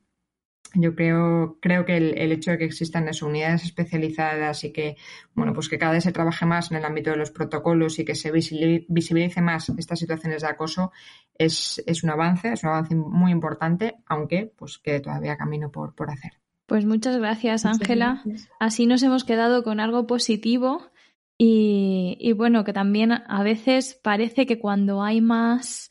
yo 0.74 0.94
creo, 0.94 1.58
creo 1.60 1.84
que 1.84 1.96
el, 1.96 2.32
hecho 2.32 2.50
de 2.50 2.58
que 2.58 2.64
existan 2.64 3.08
unidades 3.22 3.64
especializadas 3.64 4.64
y 4.64 4.72
que, 4.72 4.96
bueno, 5.34 5.52
pues 5.52 5.68
que 5.68 5.78
cada 5.78 5.92
vez 5.92 6.04
se 6.04 6.12
trabaje 6.12 6.46
más 6.46 6.70
en 6.70 6.78
el 6.78 6.84
ámbito 6.84 7.10
de 7.10 7.16
los 7.16 7.30
protocolos 7.30 7.98
y 7.98 8.04
que 8.04 8.14
se 8.14 8.30
visibilice 8.30 9.40
más 9.40 9.68
estas 9.78 9.98
situaciones 9.98 10.42
de 10.42 10.48
acoso 10.48 10.92
es, 11.38 11.82
es 11.86 12.02
un 12.02 12.10
avance, 12.10 12.52
es 12.52 12.62
un 12.62 12.70
avance 12.70 12.94
muy 12.94 13.32
importante, 13.32 13.96
aunque 14.06 14.52
pues 14.56 14.78
quede 14.78 15.00
todavía 15.00 15.36
camino 15.36 15.70
por, 15.70 15.94
por 15.94 16.10
hacer. 16.10 16.32
Pues 16.66 16.84
muchas 16.84 17.16
gracias, 17.16 17.64
Ángela. 17.64 18.22
Así 18.58 18.86
nos 18.86 19.02
hemos 19.02 19.24
quedado 19.24 19.62
con 19.62 19.78
algo 19.78 20.06
positivo 20.06 20.90
y, 21.38 22.32
bueno, 22.32 22.64
que 22.64 22.72
también 22.72 23.12
a 23.12 23.42
veces 23.42 23.98
parece 24.02 24.46
que 24.46 24.58
cuando 24.58 25.02
hay 25.02 25.20
más 25.20 25.90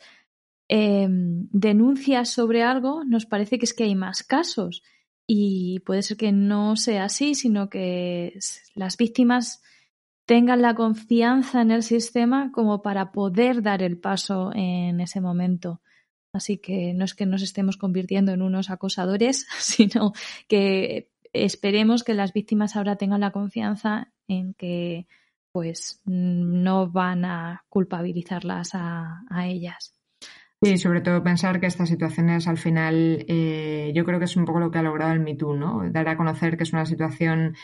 em, 0.68 1.48
denuncias 1.52 2.30
sobre 2.30 2.64
algo, 2.64 3.04
nos 3.06 3.26
parece 3.26 3.58
que 3.60 3.66
es 3.66 3.74
que 3.74 3.84
hay 3.84 3.96
más 3.96 4.24
casos. 4.24 4.84
Y 5.28 5.80
puede 5.80 6.04
ser 6.04 6.18
que 6.18 6.32
no 6.32 6.76
sea 6.76 7.06
así, 7.06 7.36
sino 7.36 7.70
que 7.70 8.38
las 8.76 8.98
víctimas 8.98 9.62
tengan 10.26 10.62
la 10.62 10.76
confianza 10.76 11.62
en 11.62 11.72
el 11.72 11.84
sistema 11.84 12.52
como 12.52 12.82
para 12.82 13.12
poder 13.12 13.62
dar 13.62 13.84
el 13.84 13.98
paso 13.98 14.52
en 14.54 15.00
ese 15.00 15.22
momento. 15.22 15.82
Así 16.34 16.58
que 16.58 16.94
no 16.94 17.06
es 17.06 17.14
que 17.14 17.26
nos 17.26 17.42
estemos 17.42 17.78
convirtiendo 17.78 18.34
en 18.34 18.42
unos 18.42 18.70
acosadores, 18.70 19.48
sino 19.60 20.14
que 20.48 21.12
esperemos 21.34 22.04
que 22.04 22.14
las 22.14 22.34
víctimas 22.34 22.76
ahora 22.76 22.98
tengan 22.98 23.22
la 23.22 23.32
confianza 23.32 24.12
en 24.28 24.54
que 24.54 25.08
pues 25.52 26.02
no 26.06 26.90
van 26.90 27.24
a 27.24 27.64
culpabilizarlas 27.70 28.72
a, 28.74 29.24
ellas. 29.46 29.95
Sí, 30.66 30.78
sobre 30.78 31.02
todo 31.02 31.24
pensar 31.24 31.60
que 31.60 31.68
estas 31.68 31.90
situaciones 31.90 32.48
al 32.48 32.58
final 32.58 33.26
eh, 33.28 33.92
yo 33.94 34.04
creo 34.04 34.18
que 34.18 34.26
es 34.26 34.36
un 34.36 34.46
poco 34.46 34.60
lo 34.60 34.72
que 34.72 34.80
ha 34.80 34.82
logrado 34.82 35.14
el 35.14 35.20
MeToo, 35.20 35.56
¿no? 35.56 35.88
Dar 35.92 36.08
a 36.10 36.18
conocer 36.18 36.58
que 36.58 36.64
es 36.64 36.74
una 36.74 36.86
situación 36.86 37.56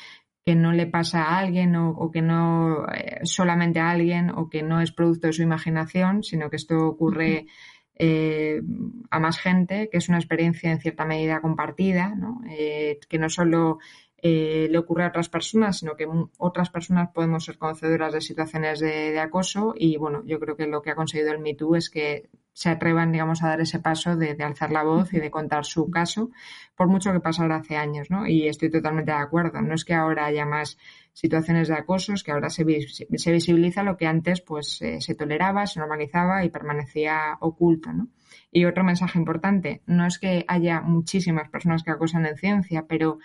que 0.45 0.55
no 0.55 0.71
le 0.71 0.85
pasa 0.85 1.23
a 1.23 1.39
alguien 1.39 1.75
o, 1.75 2.11
que 2.11 2.21
no 2.21 2.85
eh, 2.93 3.21
solamente 3.23 3.79
a 3.79 3.89
alguien 3.89 4.29
o 4.29 4.49
que 4.49 4.61
no 4.61 4.81
es 4.81 4.91
producto 4.91 5.27
de 5.27 5.33
su 5.33 5.41
imaginación, 5.41 6.23
sino 6.23 6.49
que 6.49 6.57
esto 6.57 6.77
ocurre 6.77 7.47
eh, 7.95 8.61
a 9.09 9.19
más 9.19 9.39
gente, 9.39 9.89
que 9.91 9.97
es 9.97 10.09
una 10.09 10.17
experiencia 10.17 10.71
en 10.71 10.79
cierta 10.79 11.05
medida 11.05 11.41
compartida, 11.41 12.15
¿no? 12.15 12.41
Eh, 12.49 12.99
que 13.07 13.19
no 13.19 13.29
solo 13.29 13.79
eh, 14.23 14.67
le 14.69 14.77
ocurre 14.77 15.03
a 15.05 15.07
otras 15.07 15.29
personas, 15.29 15.79
sino 15.79 15.95
que 15.95 16.07
otras 16.37 16.69
personas 16.69 17.09
podemos 17.11 17.43
ser 17.43 17.57
conocedoras 17.57 18.13
de 18.13 18.21
situaciones 18.21 18.79
de, 18.79 19.19
acoso 19.19 19.73
y 19.75 19.97
bueno, 19.97 20.23
yo 20.25 20.39
creo 20.39 20.55
que 20.55 20.67
lo 20.67 20.81
que 20.81 20.91
ha 20.91 20.95
conseguido 20.95 21.31
el 21.31 21.39
MeToo 21.39 21.75
es 21.75 21.89
que 21.89 22.29
se 22.53 22.69
atrevan, 22.69 23.11
digamos, 23.11 23.43
a 23.43 23.47
dar 23.47 23.61
ese 23.61 23.79
paso 23.79 24.15
de, 24.15 24.35
alzar 24.43 24.71
la 24.71 24.83
voz 24.83 25.13
y 25.13 25.19
de 25.19 25.31
contar 25.31 25.65
su 25.65 25.89
caso, 25.89 26.31
por 26.75 26.87
mucho 26.87 27.11
que 27.13 27.19
pasara 27.19 27.57
hace 27.57 27.77
años, 27.77 28.09
¿no? 28.09 28.27
Y 28.27 28.47
estoy 28.47 28.69
totalmente 28.69 29.11
de 29.11 29.17
acuerdo. 29.17 29.61
No 29.61 29.73
es 29.73 29.85
que 29.85 29.93
ahora 29.93 30.25
haya 30.25 30.45
más 30.45 30.77
situaciones 31.13 31.67
de 31.67 31.75
acoso, 31.75 32.13
es 32.13 32.23
que 32.23 32.31
ahora 32.31 32.49
se, 32.49 32.65
se 32.89 33.31
visibiliza 33.31 33.83
lo 33.83 33.97
que 33.97 34.07
antes 34.07 34.41
pues 34.41 34.81
eh, 34.81 35.01
se 35.01 35.15
toleraba, 35.15 35.65
se 35.67 35.79
normalizaba 35.79 36.43
y 36.43 36.49
permanecía 36.49 37.37
oculto, 37.39 37.93
¿no? 37.93 38.09
Y 38.51 38.65
otro 38.65 38.83
mensaje 38.83 39.17
importante, 39.19 39.81
no 39.85 40.05
es 40.05 40.19
que 40.19 40.45
haya 40.47 40.81
muchísimas 40.81 41.49
personas 41.49 41.83
que 41.83 41.91
acosan 41.91 42.25
en 42.25 42.37
ciencia, 42.37 42.85
pero 42.87 43.19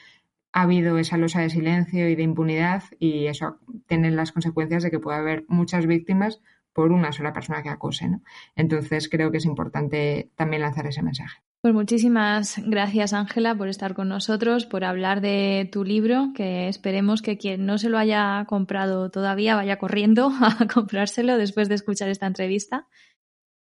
ha 0.52 0.62
habido 0.62 0.98
esa 0.98 1.18
losa 1.18 1.42
de 1.42 1.50
silencio 1.50 2.08
y 2.08 2.14
de 2.14 2.22
impunidad 2.22 2.82
y 2.98 3.26
eso 3.26 3.58
tiene 3.86 4.10
las 4.10 4.32
consecuencias 4.32 4.82
de 4.82 4.90
que 4.90 4.98
puede 4.98 5.18
haber 5.18 5.44
muchas 5.48 5.86
víctimas 5.86 6.40
por 6.76 6.92
una 6.92 7.10
sola 7.10 7.32
persona 7.32 7.62
que 7.62 7.70
acose. 7.70 8.06
¿no? 8.06 8.20
Entonces 8.54 9.08
creo 9.08 9.30
que 9.30 9.38
es 9.38 9.46
importante 9.46 10.30
también 10.36 10.60
lanzar 10.60 10.86
ese 10.86 11.02
mensaje. 11.02 11.38
Pues 11.62 11.72
muchísimas 11.72 12.60
gracias 12.64 13.14
Ángela 13.14 13.56
por 13.56 13.68
estar 13.68 13.94
con 13.94 14.10
nosotros, 14.10 14.66
por 14.66 14.84
hablar 14.84 15.22
de 15.22 15.68
tu 15.72 15.84
libro, 15.84 16.32
que 16.34 16.68
esperemos 16.68 17.22
que 17.22 17.38
quien 17.38 17.64
no 17.64 17.78
se 17.78 17.88
lo 17.88 17.96
haya 17.96 18.44
comprado 18.46 19.10
todavía 19.10 19.56
vaya 19.56 19.78
corriendo 19.78 20.30
a 20.40 20.66
comprárselo 20.72 21.38
después 21.38 21.70
de 21.70 21.76
escuchar 21.76 22.10
esta 22.10 22.26
entrevista. 22.26 22.86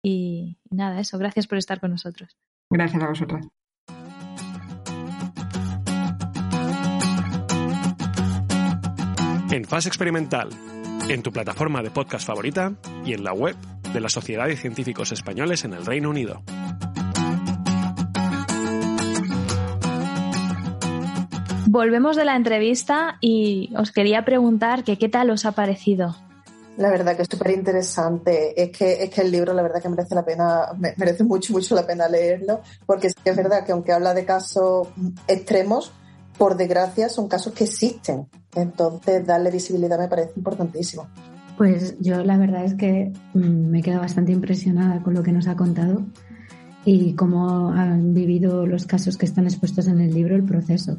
Y 0.03 0.59
nada, 0.69 0.99
eso, 0.99 1.17
gracias 1.17 1.47
por 1.47 1.59
estar 1.59 1.79
con 1.79 1.93
nosotros. 1.93 2.37
Gracias 2.71 3.03
a 3.03 3.09
vosotras. 3.09 3.47
en 9.57 9.65
fase 9.65 9.89
experimental, 9.89 10.51
en 11.09 11.23
tu 11.23 11.33
plataforma 11.33 11.83
de 11.83 11.91
podcast 11.91 12.27
favorita 12.27 12.75
y 13.05 13.13
en 13.13 13.23
la 13.23 13.33
web 13.33 13.55
de 13.93 14.01
la 14.01 14.09
Sociedad 14.09 14.47
de 14.47 14.57
Científicos 14.57 15.13
Españoles 15.13 15.65
en 15.65 15.73
el 15.73 15.87
Reino 15.87 16.11
Unido. 16.11 16.43
Volvemos 21.69 22.17
de 22.17 22.25
la 22.25 22.37
entrevista 22.37 23.19
y 23.21 23.73
os 23.77 23.93
quería 23.93 24.25
preguntar 24.25 24.83
que 24.83 24.99
qué 24.99 25.09
tal 25.09 25.31
os 25.31 25.45
ha 25.45 25.53
parecido. 25.53 26.17
La 26.77 26.91
verdad 26.91 27.17
que 27.17 27.23
es 27.23 27.29
súper 27.31 27.53
interesante. 27.53 28.61
Es 28.61 28.77
que, 28.77 29.05
es 29.05 29.11
que 29.11 29.21
el 29.23 29.31
libro, 29.31 29.55
la 29.55 29.63
verdad 29.63 29.81
que 29.81 29.89
merece 29.89 30.15
la 30.15 30.25
pena, 30.25 30.67
merece 30.97 31.25
mucho, 31.25 31.53
mucho 31.53 31.75
la 31.75 31.87
pena 31.87 32.09
leerlo, 32.09 32.61
porque 32.85 33.07
es 33.07 33.37
verdad 33.37 33.65
que 33.65 33.73
aunque 33.73 33.93
habla 33.93 34.13
de 34.13 34.25
casos 34.25 34.89
extremos, 35.27 35.93
por 36.39 36.57
desgracia, 36.57 37.09
son 37.09 37.29
casos 37.29 37.53
que 37.53 37.65
existen. 37.65 38.27
Entonces, 38.55 39.27
darle 39.27 39.51
visibilidad 39.51 39.99
me 39.99 40.09
parece 40.09 40.33
importantísimo. 40.37 41.09
Pues 41.57 41.97
yo 42.01 42.23
la 42.23 42.37
verdad 42.37 42.65
es 42.65 42.75
que 42.75 43.13
mm, 43.35 43.71
me 43.71 43.83
quedo 43.83 44.01
bastante 44.01 44.33
impresionada 44.33 45.03
con 45.03 45.15
lo 45.15 45.23
que 45.23 45.33
nos 45.33 45.49
ha 45.49 45.57
contado 45.57 46.05
y 46.85 47.15
cómo 47.15 47.71
han 47.71 48.15
vivido 48.15 48.67
los 48.67 48.87
casos 48.87 49.17
que 49.17 49.27
están 49.27 49.45
expuestos 49.45 49.89
en 49.89 50.01
el 50.01 50.15
libro, 50.15 50.37
el 50.37 50.45
proceso. 50.45 50.99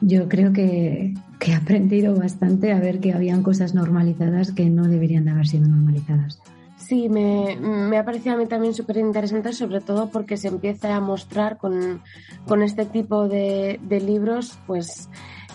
Yo 0.00 0.28
creo 0.28 0.52
que, 0.52 1.14
que 1.38 1.52
he 1.52 1.54
aprendido 1.54 2.16
bastante 2.16 2.72
a 2.72 2.80
ver 2.80 2.98
que 2.98 3.12
habían 3.12 3.42
cosas 3.42 3.74
normalizadas 3.74 4.50
que 4.50 4.68
no 4.68 4.88
deberían 4.88 5.24
de 5.24 5.30
haber 5.30 5.46
sido 5.46 5.68
normalizadas. 5.68 6.40
Sí, 6.82 7.08
me, 7.08 7.56
me, 7.60 7.96
ha 7.96 8.04
parecido 8.04 8.34
a 8.34 8.38
mí 8.38 8.46
también 8.46 8.74
súper 8.74 8.96
interesante, 8.96 9.52
sobre 9.52 9.80
todo 9.80 10.10
porque 10.10 10.36
se 10.36 10.48
empieza 10.48 10.94
a 10.96 11.00
mostrar 11.00 11.56
con, 11.56 12.02
con 12.46 12.62
este 12.62 12.86
tipo 12.86 13.28
de, 13.28 13.78
de, 13.82 14.00
libros, 14.00 14.58
pues, 14.66 15.08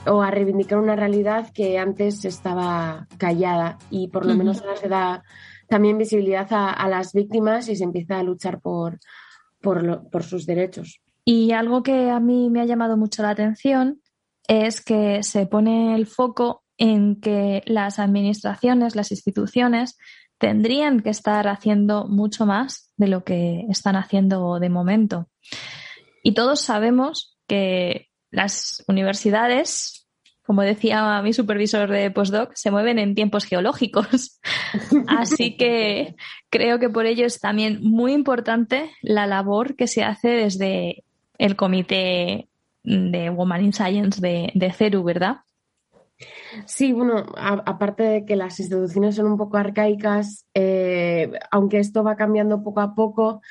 o 0.05 0.21
a 0.21 0.32
reivindicar 0.32 0.80
una 0.80 0.95
realidad 0.95 1.51
que 1.53 1.78
antes 1.80 2.23
estaba 2.23 3.07
callada 3.17 3.78
y 3.89 4.07
por 4.07 4.25
lo 4.25 4.36
menos 4.36 4.61
ahora 4.61 4.78
se 4.78 4.88
da 4.88 5.23
también 5.67 5.97
visibilidad 5.97 6.47
a, 6.53 6.71
a, 6.71 6.88
las 6.88 7.11
víctimas 7.11 7.67
y 7.67 7.75
se 7.75 7.84
empieza 7.84 8.19
a 8.19 8.23
luchar 8.23 8.61
por, 8.61 8.99
por, 9.61 10.09
por 10.09 10.23
sus 10.23 10.45
derechos. 10.45 11.01
Y 11.25 11.51
algo 11.51 11.84
que 11.84 12.09
a 12.09 12.21
mí 12.21 12.49
me 12.49 12.61
ha 12.61 12.65
llamado 12.65 12.95
mucho 12.95 13.21
la 13.21 13.32
atención 13.32 14.01
es 14.47 14.82
que 14.82 15.23
se 15.23 15.45
pone 15.45 15.93
el 15.93 16.07
foco 16.07 16.63
en 16.78 17.19
que 17.19 17.63
las 17.65 17.99
administraciones, 17.99 18.95
las 18.95 19.11
instituciones, 19.11 19.97
tendrían 20.38 21.01
que 21.01 21.09
estar 21.09 21.47
haciendo 21.47 22.07
mucho 22.07 22.45
más 22.45 22.91
de 22.97 23.07
lo 23.07 23.23
que 23.23 23.65
están 23.69 23.95
haciendo 23.95 24.59
de 24.59 24.69
momento. 24.69 25.27
Y 26.23 26.33
todos 26.33 26.61
sabemos 26.61 27.38
que 27.47 28.09
las 28.31 28.83
universidades 28.88 29.97
como 30.47 30.61
decía 30.61 31.21
mi 31.21 31.33
supervisor 31.33 31.91
de 31.91 32.09
postdoc, 32.09 32.53
se 32.55 32.71
mueven 32.71 32.99
en 32.99 33.15
tiempos 33.15 33.43
geológicos. 33.43 34.39
Así 35.07 35.57
que 35.57 36.15
creo 36.49 36.79
que 36.79 36.89
por 36.89 37.05
ello 37.05 37.25
es 37.25 37.41
también 37.41 37.79
muy 37.83 38.13
importante 38.13 38.89
la 39.01 39.27
labor 39.27 39.75
que 39.75 39.88
se 39.88 40.05
hace 40.05 40.29
desde 40.29 41.03
el 41.38 41.57
comité 41.57 42.47
de 42.83 43.29
Woman 43.29 43.65
in 43.65 43.73
Science 43.73 44.21
de, 44.21 44.49
de 44.55 44.71
CERU, 44.71 45.03
¿verdad? 45.03 45.41
Sí, 46.65 46.93
bueno, 46.93 47.25
aparte 47.35 48.03
de 48.03 48.25
que 48.25 48.35
las 48.35 48.59
instituciones 48.59 49.15
son 49.15 49.27
un 49.27 49.37
poco 49.37 49.57
arcaicas, 49.57 50.45
eh, 50.53 51.29
aunque 51.51 51.79
esto 51.79 52.03
va 52.03 52.15
cambiando 52.15 52.63
poco 52.63 52.81
a 52.81 52.95
poco, 52.95 53.41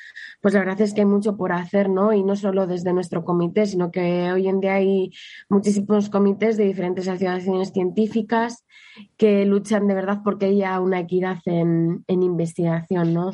pues 0.47 0.55
la 0.55 0.61
verdad 0.61 0.81
es 0.81 0.95
que 0.95 1.01
hay 1.01 1.07
mucho 1.09 1.37
por 1.37 1.51
hacer, 1.51 1.91
¿no? 1.91 2.13
Y 2.13 2.23
no 2.23 2.37
solo 2.37 2.69
desde 2.69 2.93
nuestro 2.93 3.25
comité, 3.25 3.67
sino 3.67 3.91
que 3.91 4.31
hoy 4.31 4.47
en 4.47 4.61
día 4.61 4.75
hay 4.75 5.11
muchísimos 5.49 6.09
comités 6.09 6.57
de 6.57 6.63
diferentes 6.63 7.09
asociaciones 7.09 7.73
científicas 7.73 8.65
que 9.17 9.45
luchan 9.45 9.89
de 9.89 9.95
verdad 9.95 10.21
porque 10.23 10.47
haya 10.47 10.79
una 10.79 11.01
equidad 11.01 11.39
en, 11.47 12.05
en 12.07 12.23
investigación, 12.23 13.13
¿no? 13.13 13.33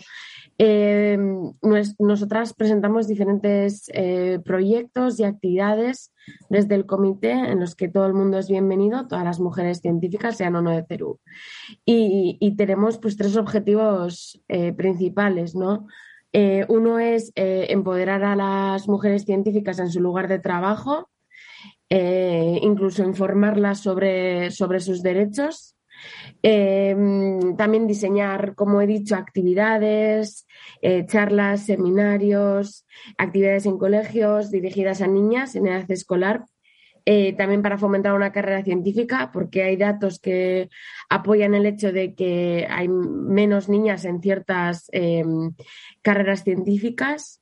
Eh, 0.56 1.18
nosotras 1.98 2.54
presentamos 2.54 3.08
diferentes 3.08 3.90
eh, 3.92 4.38
proyectos 4.42 5.20
y 5.20 5.24
actividades 5.24 6.14
desde 6.48 6.76
el 6.76 6.86
comité 6.86 7.32
en 7.32 7.60
los 7.60 7.74
que 7.74 7.88
todo 7.88 8.06
el 8.06 8.14
mundo 8.14 8.38
es 8.38 8.48
bienvenido, 8.48 9.06
todas 9.06 9.24
las 9.24 9.38
mujeres 9.38 9.80
científicas, 9.80 10.38
sean 10.38 10.56
o 10.56 10.62
no 10.62 10.70
de 10.70 10.82
Perú. 10.82 11.20
Y, 11.84 12.54
tenemos 12.56 12.96
pues 12.96 13.18
tres 13.18 13.36
objetivos 13.36 14.42
eh, 14.48 14.72
principales, 14.72 15.54
¿no? 15.54 15.88
Uno 16.68 16.99
es 16.99 17.33
empoderar 17.35 18.24
a 18.24 18.37
las 18.37 18.89
mujeres 18.89 19.24
científicas 19.24 19.78
en 19.78 19.91
su 19.91 20.01
lugar 20.01 20.28
de 20.28 20.39
trabajo, 20.39 21.11
incluso 21.91 23.03
informarlas 23.03 23.80
sobre, 23.80 24.51
sobre 24.51 24.80
sus 24.80 25.03
derechos 25.03 25.76
también 26.43 27.87
diseñar, 27.87 28.55
como 28.55 28.80
he 28.80 28.87
dicho, 28.87 29.14
actividades, 29.14 30.47
eh, 30.80 31.07
charlas, 31.07 31.66
seminarios, 31.66 32.85
actividades 33.16 33.66
en 33.66 33.78
colegios 33.78 34.51
dirigidas 34.51 35.01
a 35.03 35.07
niñas 35.07 35.55
en 35.55 35.68
edad 35.68 35.91
escolar. 35.91 36.45
Eh, 37.05 37.32
también 37.32 37.62
para 37.62 37.78
fomentar 37.78 38.14
una 38.14 38.32
carrera 38.32 38.62
científica, 38.62 39.30
porque 39.32 39.64
hay 39.64 39.76
datos 39.76 40.20
que 40.20 40.70
apoyan 41.09 41.55
el 41.55 41.66
hecho 41.66 41.92
de 41.92 42.14
que 42.14 42.66
hay 42.70 42.88
menos 42.88 43.68
niñas 43.68 44.05
en 44.05 44.20
ciertas 44.20 44.88
em, 44.92 45.53
carreras 46.00 46.44
científicas. 46.44 47.41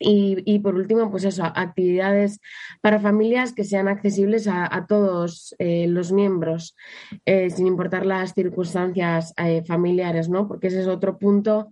Y, 0.00 0.60
por 0.60 0.76
último, 0.76 1.10
pues 1.10 1.24
eso, 1.24 1.44
actividades 1.44 2.40
para 2.80 3.00
familias 3.00 3.52
que 3.52 3.64
sean 3.64 3.88
accesibles 3.88 4.46
a, 4.46 4.86
todos 4.88 5.56
eh, 5.58 5.88
los 5.88 6.12
miembros, 6.12 6.76
eh, 7.24 7.50
sin 7.50 7.66
importar 7.66 8.06
las 8.06 8.32
circunstancias 8.32 9.34
eh, 9.36 9.64
familiares, 9.66 10.28
¿no? 10.28 10.46
Porque 10.46 10.68
ese 10.68 10.82
es 10.82 10.86
otro 10.86 11.18
punto 11.18 11.70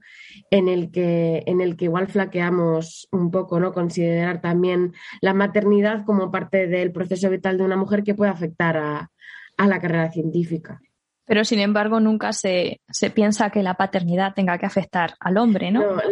en 0.50 0.68
el 0.68 0.90
que, 0.90 1.44
en 1.46 1.60
el 1.60 1.76
que 1.76 1.84
igual 1.84 2.08
flaqueamos 2.08 3.08
un 3.12 3.30
poco, 3.30 3.60
¿no? 3.60 3.72
Considerar 3.72 4.40
también 4.40 4.92
la 5.20 5.32
maternidad 5.32 6.04
como 6.04 6.32
parte 6.32 6.66
del 6.66 6.90
proceso 6.90 7.30
vital 7.30 7.58
de 7.58 7.64
una 7.64 7.76
mujer 7.76 8.02
que 8.02 8.14
puede 8.14 8.32
afectar 8.32 8.76
a 8.76 9.66
la 9.66 9.80
carrera 9.80 10.10
científica. 10.10 10.80
Pero 11.26 11.44
sin 11.44 11.58
embargo, 11.58 11.98
nunca 11.98 12.32
se, 12.32 12.80
piensa 13.14 13.50
que 13.50 13.62
la 13.62 13.74
paternidad 13.74 14.32
tenga 14.34 14.58
que 14.58 14.66
afectar 14.66 15.14
al 15.18 15.38
hombre, 15.38 15.72
¿no? 15.72 15.80
No, 15.80 16.02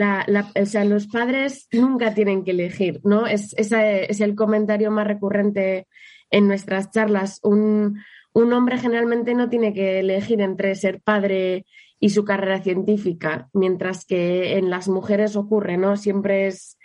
o 0.61 0.67
sea, 0.67 0.85
los 0.85 1.07
padres 1.07 1.69
nunca 1.73 2.15
tienen 2.15 2.45
que 2.45 2.51
elegir, 2.51 3.01
¿no? 3.05 3.27
Es, 3.27 3.55
ese 3.57 4.11
es 4.11 4.21
el 4.21 4.35
comentario 4.35 4.91
más 4.91 5.07
recurrente 5.07 5.87
en 6.31 6.49
nuestras 6.49 6.91
charlas. 6.91 7.39
Un, 7.45 8.03
hombre 8.35 8.79
generalmente 8.79 9.35
no 9.35 9.49
tiene 9.49 9.73
que 9.73 10.01
elegir 10.01 10.41
entre 10.41 10.75
ser 10.75 11.01
padre 11.01 11.65
y 12.01 12.11
su 12.11 12.25
carrera 12.25 12.61
científica, 12.61 13.49
mientras 13.53 14.05
que 14.05 14.59
en 14.59 14.69
las 14.69 14.89
mujeres 14.89 15.37
ocurre, 15.37 15.79
¿no? 15.79 15.97
Siempre 15.97 16.49
es, 16.49 16.77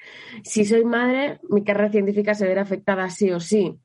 si 0.44 0.66
soy 0.66 0.86
madre, 0.86 1.40
mi 1.50 1.64
carrera 1.64 1.90
científica 1.90 2.36
se 2.36 2.48
verá 2.48 2.62
afectada 2.62 3.10
sí 3.10 3.32
o 3.32 3.40
sí. 3.40 3.80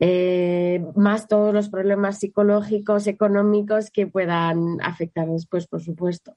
Eh, 0.00 0.84
más 0.94 1.26
todos 1.26 1.52
los 1.52 1.68
problemas 1.68 2.18
psicológicos, 2.18 3.06
económicos 3.06 3.90
que 3.90 4.06
puedan 4.06 4.80
afectar 4.80 5.28
después, 5.28 5.66
por 5.66 5.82
supuesto. 5.82 6.36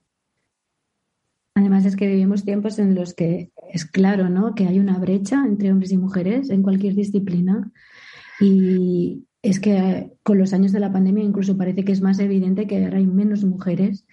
Además 1.55 1.85
es 1.85 1.95
que 1.95 2.07
vivimos 2.07 2.45
tiempos 2.45 2.79
en 2.79 2.95
los 2.95 3.13
que 3.13 3.51
es 3.71 3.85
claro, 3.85 4.29
¿no? 4.29 4.55
Que 4.55 4.67
hay 4.67 4.79
una 4.79 4.97
brecha 4.97 5.43
entre 5.45 5.71
hombres 5.71 5.91
y 5.91 5.97
mujeres 5.97 6.49
en 6.49 6.63
cualquier 6.63 6.95
disciplina 6.95 7.71
y 8.39 9.25
es 9.43 9.59
que 9.59 10.11
con 10.23 10.37
los 10.37 10.53
años 10.53 10.71
de 10.71 10.79
la 10.79 10.91
pandemia 10.91 11.23
incluso 11.23 11.57
parece 11.57 11.83
que 11.83 11.91
es 11.91 12.01
más 12.01 12.19
evidente 12.19 12.67
que 12.67 12.83
ahora 12.83 12.97
hay 12.97 13.05
menos 13.05 13.43
mujeres 13.43 14.05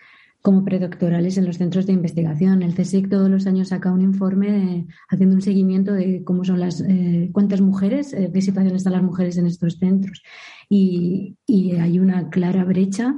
como 0.42 0.64
predoctorales 0.64 1.36
en 1.36 1.46
los 1.46 1.58
centros 1.58 1.86
de 1.86 1.92
investigación. 1.92 2.62
El 2.62 2.74
CSIC 2.74 3.08
todos 3.08 3.28
los 3.28 3.46
años 3.46 3.68
saca 3.68 3.92
un 3.92 4.00
informe 4.00 4.86
haciendo 5.08 5.34
un 5.34 5.42
seguimiento 5.42 5.92
de 5.92 6.22
cómo 6.24 6.44
son 6.44 6.60
las, 6.60 6.80
eh, 6.80 7.30
cuántas 7.32 7.60
mujeres, 7.60 8.12
eh, 8.12 8.30
qué 8.32 8.40
situación 8.40 8.76
están 8.76 8.92
las 8.92 9.02
mujeres 9.02 9.36
en 9.36 9.46
estos 9.46 9.78
centros. 9.78 10.22
Y, 10.68 11.36
hay 11.80 11.98
una 11.98 12.30
clara 12.30 12.64
brecha 12.64 13.14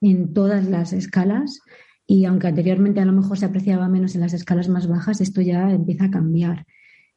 en 0.00 0.32
todas 0.34 0.68
las 0.68 0.92
escalas. 0.92 1.60
Y 2.06 2.24
aunque 2.24 2.48
anteriormente 2.48 3.00
a 3.00 3.04
lo 3.04 3.12
mejor 3.12 3.38
se 3.38 3.46
apreciaba 3.46 3.88
menos 3.88 4.14
en 4.14 4.20
las 4.20 4.34
escalas 4.34 4.68
más 4.68 4.86
bajas, 4.88 5.20
esto 5.20 5.40
ya 5.40 5.70
empieza 5.70 6.06
a 6.06 6.10
cambiar. 6.10 6.66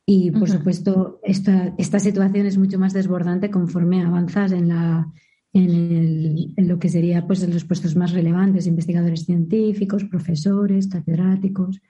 Y 0.05 0.31
por 0.31 0.49
supuesto, 0.49 1.19
esta, 1.23 1.73
esta 1.77 1.99
situación 1.99 2.45
es 2.45 2.57
mucho 2.57 2.79
más 2.79 2.93
desbordante 2.93 3.51
conforme 3.51 4.01
avanzas 4.01 4.53
en 4.53 4.69
la, 4.69 5.11
en, 5.57 6.67
lo 6.67 6.79
que 6.79 6.89
sería 6.89 7.25
pues, 7.25 7.43
en 7.43 7.53
los 7.53 7.65
puestos 7.65 7.95
más 7.95 8.11
relevantes, 8.11 8.67
investigadores 8.67 9.25
científicos, 9.25 10.05
profesores, 10.05 10.87
catedráticos. 10.87 11.81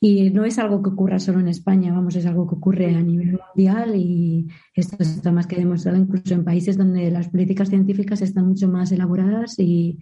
Y 0.00 0.30
no 0.30 0.44
es 0.44 0.58
algo 0.58 0.82
que 0.82 0.90
ocurra 0.90 1.20
solo 1.20 1.38
en 1.38 1.48
España, 1.48 1.92
vamos, 1.92 2.16
es 2.16 2.26
algo 2.26 2.46
que 2.48 2.56
ocurre 2.56 2.94
a 2.94 3.02
nivel 3.02 3.38
mundial 3.38 3.94
y 3.94 4.48
esto 4.74 4.96
está 4.98 5.30
más 5.30 5.46
que 5.46 5.54
demostrado 5.54 5.96
incluso 5.96 6.34
en 6.34 6.44
países 6.44 6.76
donde 6.76 7.08
las 7.10 7.28
políticas 7.28 7.68
científicas 7.68 8.20
están 8.20 8.48
mucho 8.48 8.68
más 8.68 8.90
elaboradas 8.90 9.60
y, 9.60 10.00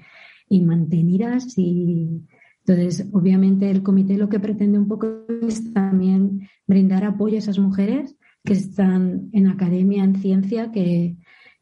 y 0.48 0.62
mantenidas. 0.62 1.58
Y 1.58 2.22
entonces, 2.66 3.06
obviamente, 3.12 3.70
el 3.70 3.82
comité 3.82 4.16
lo 4.16 4.30
que 4.30 4.40
pretende 4.40 4.78
un 4.78 4.88
poco 4.88 5.26
es 5.46 5.70
también 5.74 6.48
brindar 6.66 7.04
apoyo 7.04 7.36
a 7.36 7.40
esas 7.40 7.58
mujeres 7.58 8.16
que 8.42 8.54
están 8.54 9.28
en 9.32 9.48
academia, 9.48 10.02
en 10.02 10.14
ciencia, 10.14 10.72
que, 10.72 11.18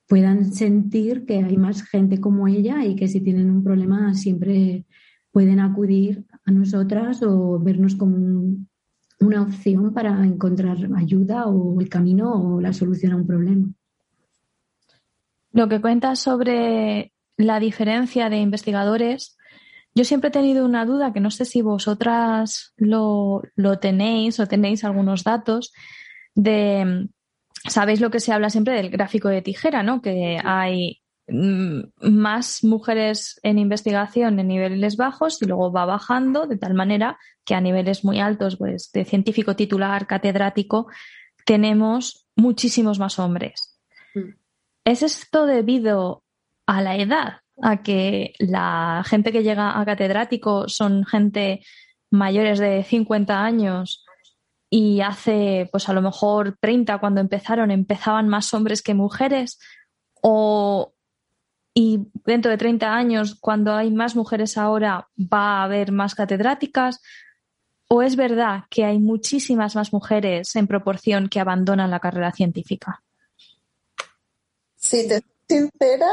puedan 0.08 0.52
sentir 0.52 1.26
que 1.26 1.44
hay 1.44 1.56
más 1.56 1.82
gente 1.82 2.20
como 2.20 2.48
ella 2.48 2.84
y 2.84 2.96
que 2.96 3.08
si 3.08 3.20
tienen 3.20 3.50
un 3.50 3.62
problema 3.62 4.14
siempre 4.14 4.86
pueden 5.30 5.60
acudir 5.60 6.24
a 6.46 6.50
nosotras 6.50 7.22
o 7.22 7.60
vernos 7.60 7.94
como 7.94 8.56
una 9.20 9.42
opción 9.42 9.92
para 9.92 10.24
encontrar 10.24 10.78
ayuda 10.96 11.46
o 11.46 11.80
el 11.80 11.88
camino 11.88 12.32
o 12.32 12.60
la 12.60 12.72
solución 12.72 13.12
a 13.12 13.16
un 13.16 13.26
problema. 13.26 13.68
Lo 15.52 15.68
que 15.68 15.80
cuentas 15.80 16.20
sobre 16.20 17.12
la 17.36 17.60
diferencia 17.60 18.30
de 18.30 18.38
investigadores, 18.38 19.36
yo 19.94 20.04
siempre 20.04 20.28
he 20.28 20.32
tenido 20.32 20.64
una 20.64 20.86
duda 20.86 21.12
que 21.12 21.20
no 21.20 21.30
sé 21.30 21.44
si 21.44 21.60
vosotras 21.60 22.72
lo, 22.76 23.42
lo 23.56 23.78
tenéis 23.78 24.40
o 24.40 24.46
tenéis 24.46 24.84
algunos 24.84 25.24
datos 25.24 25.72
de 26.34 27.08
sabéis 27.68 28.00
lo 28.00 28.10
que 28.10 28.20
se 28.20 28.32
habla 28.32 28.50
siempre 28.50 28.74
del 28.74 28.90
gráfico 28.90 29.28
de 29.28 29.42
tijera, 29.42 29.82
¿no? 29.82 30.02
Que 30.02 30.38
hay 30.42 31.00
mm, 31.28 31.80
más 32.00 32.64
mujeres 32.64 33.38
en 33.42 33.58
investigación 33.58 34.38
en 34.38 34.48
niveles 34.48 34.96
bajos 34.96 35.40
y 35.42 35.46
luego 35.46 35.72
va 35.72 35.84
bajando 35.84 36.46
de 36.46 36.56
tal 36.56 36.74
manera 36.74 37.18
que 37.44 37.54
a 37.54 37.60
niveles 37.60 38.04
muy 38.04 38.20
altos, 38.20 38.56
pues 38.56 38.90
de 38.92 39.04
científico 39.04 39.56
titular, 39.56 40.06
catedrático, 40.06 40.88
tenemos 41.44 42.26
muchísimos 42.36 42.98
más 42.98 43.18
hombres. 43.18 43.78
Mm. 44.14 44.34
¿Es 44.84 45.02
esto 45.02 45.46
debido 45.46 46.22
a 46.66 46.82
la 46.82 46.96
edad? 46.96 47.40
A 47.60 47.82
que 47.82 48.34
la 48.38 49.02
gente 49.04 49.32
que 49.32 49.42
llega 49.42 49.80
a 49.80 49.84
catedrático 49.84 50.68
son 50.68 51.04
gente 51.04 51.60
mayores 52.10 52.58
de 52.58 52.84
50 52.84 53.42
años 53.42 54.04
y 54.70 55.00
hace, 55.00 55.68
pues 55.70 55.88
a 55.88 55.92
lo 55.92 56.02
mejor 56.02 56.56
30 56.60 56.98
cuando 56.98 57.20
empezaron, 57.20 57.70
empezaban 57.70 58.28
más 58.28 58.52
hombres 58.52 58.82
que 58.82 58.94
mujeres, 58.94 59.58
o 60.20 60.94
y 61.74 62.10
dentro 62.24 62.50
de 62.50 62.58
30 62.58 62.92
años, 62.92 63.36
cuando 63.40 63.72
hay 63.72 63.92
más 63.92 64.16
mujeres 64.16 64.58
ahora, 64.58 65.08
va 65.16 65.60
a 65.60 65.64
haber 65.64 65.92
más 65.92 66.14
catedráticas, 66.14 67.00
o 67.88 68.02
es 68.02 68.16
verdad 68.16 68.64
que 68.68 68.84
hay 68.84 68.98
muchísimas 68.98 69.76
más 69.76 69.92
mujeres 69.92 70.56
en 70.56 70.66
proporción 70.66 71.28
que 71.28 71.40
abandonan 71.40 71.90
la 71.90 72.00
carrera 72.00 72.32
científica. 72.32 73.02
Si 74.74 75.06
te 75.06 75.22
sincera, 75.48 76.10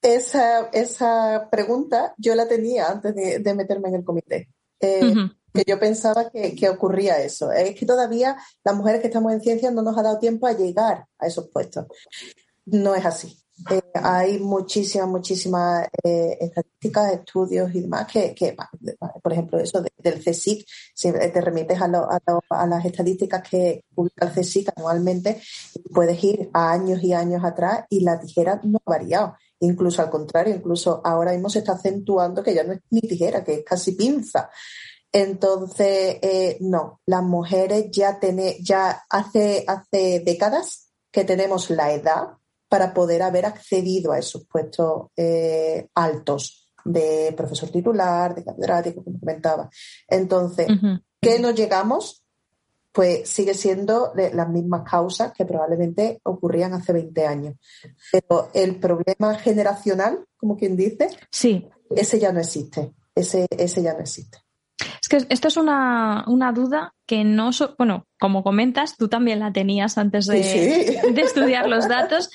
esa, 0.00 0.68
esa 0.68 1.48
pregunta 1.50 2.14
yo 2.16 2.34
la 2.34 2.46
tenía 2.46 2.88
antes 2.88 3.14
de, 3.14 3.54
meterme 3.54 3.88
en 3.88 3.94
el 3.96 4.04
comité. 4.04 4.48
Eh, 4.80 5.14
que 5.52 5.64
yo 5.66 5.78
pensaba 5.78 6.30
que, 6.30 6.68
ocurría 6.68 7.22
eso. 7.22 7.52
Es 7.52 7.74
que 7.74 7.86
todavía 7.86 8.36
las 8.64 8.76
mujeres 8.76 9.00
que 9.00 9.08
estamos 9.08 9.32
en 9.32 9.40
ciencia 9.40 9.70
no 9.70 9.82
nos 9.82 9.96
ha 9.96 10.02
dado 10.02 10.18
tiempo 10.18 10.46
a 10.46 10.52
llegar 10.52 11.06
a 11.18 11.26
esos 11.26 11.48
puestos. 11.48 11.86
No 12.66 12.94
es 12.94 13.04
así. 13.04 13.38
Eh, 13.70 13.80
hay 13.94 14.38
muchísimas, 14.38 15.08
muchísimas 15.08 15.88
eh, 16.04 16.38
estadísticas, 16.40 17.12
estudios 17.12 17.74
y 17.74 17.80
demás 17.80 18.06
que, 18.06 18.56
por 19.20 19.32
ejemplo, 19.32 19.58
eso 19.58 19.82
del 19.82 20.22
CSIC, 20.22 20.64
si 20.94 21.10
te 21.10 21.40
remites 21.40 21.80
a, 21.80 21.86
a, 22.50 22.66
las 22.66 22.84
estadísticas 22.84 23.42
que 23.48 23.84
publica 23.92 24.26
el 24.26 24.32
CSIC 24.32 24.70
anualmente, 24.76 25.42
puedes 25.92 26.22
ir 26.22 26.50
a 26.52 26.70
años 26.70 27.02
y 27.02 27.12
años 27.12 27.42
atrás 27.44 27.84
y 27.90 28.00
la 28.00 28.20
tijera 28.20 28.60
no 28.62 28.78
ha 28.84 28.90
variado. 28.90 29.34
Incluso 29.60 30.02
al 30.02 30.10
contrario, 30.10 30.54
incluso 30.54 31.00
ahora 31.04 31.32
mismo 31.32 31.50
se 31.50 31.58
está 31.58 31.72
acentuando 31.72 32.44
que 32.44 32.54
ya 32.54 32.62
no 32.62 32.74
es 32.74 32.80
ni 32.90 33.00
tijera, 33.00 33.42
que 33.42 33.54
es 33.54 33.64
casi 33.64 33.92
pinza. 33.92 34.50
Entonces, 35.12 36.18
eh, 36.22 36.58
no, 36.60 37.00
las 37.06 37.22
mujeres 37.22 37.90
ya, 37.90 38.18
tiene, 38.20 38.56
ya 38.60 39.04
hace, 39.08 39.64
hace 39.66 40.20
décadas 40.20 40.90
que 41.10 41.24
tenemos 41.24 41.70
la 41.70 41.92
edad 41.92 42.28
para 42.68 42.92
poder 42.92 43.22
haber 43.22 43.46
accedido 43.46 44.12
a 44.12 44.18
esos 44.18 44.46
puestos 44.46 45.06
eh, 45.16 45.88
altos 45.94 46.70
de 46.84 47.32
profesor 47.36 47.70
titular, 47.70 48.34
de 48.34 48.44
catedrático, 48.44 49.02
como 49.02 49.18
comentaba. 49.18 49.70
Entonces, 50.06 50.66
¿qué 51.20 51.38
nos 51.38 51.54
llegamos? 51.54 52.24
Pues 52.92 53.28
sigue 53.28 53.54
siendo 53.54 54.12
las 54.14 54.48
mismas 54.48 54.88
causas 54.88 55.32
que 55.32 55.44
probablemente 55.44 56.20
ocurrían 56.24 56.74
hace 56.74 56.92
20 56.92 57.26
años. 57.26 57.54
Pero 58.10 58.50
el 58.54 58.78
problema 58.78 59.34
generacional, 59.36 60.24
como 60.36 60.56
quien 60.56 60.76
dice, 60.76 61.08
sí. 61.30 61.68
ese 61.90 62.18
ya 62.18 62.32
no 62.32 62.40
existe. 62.40 62.92
Ese, 63.14 63.46
ese 63.50 63.82
ya 63.82 63.94
no 63.94 64.00
existe. 64.00 64.38
Es 65.08 65.26
que 65.26 65.32
esto 65.32 65.48
es 65.48 65.56
una, 65.56 66.52
duda 66.54 66.92
que 67.06 67.24
no, 67.24 67.48
bueno, 67.78 68.06
como 68.18 68.42
comentas, 68.42 68.98
tú 68.98 69.08
también 69.08 69.38
la 69.38 69.54
tenías 69.54 69.96
antes 69.96 70.26
de, 70.26 71.00
estudiar 71.16 71.66
los 71.66 71.88
datos, 71.88 72.30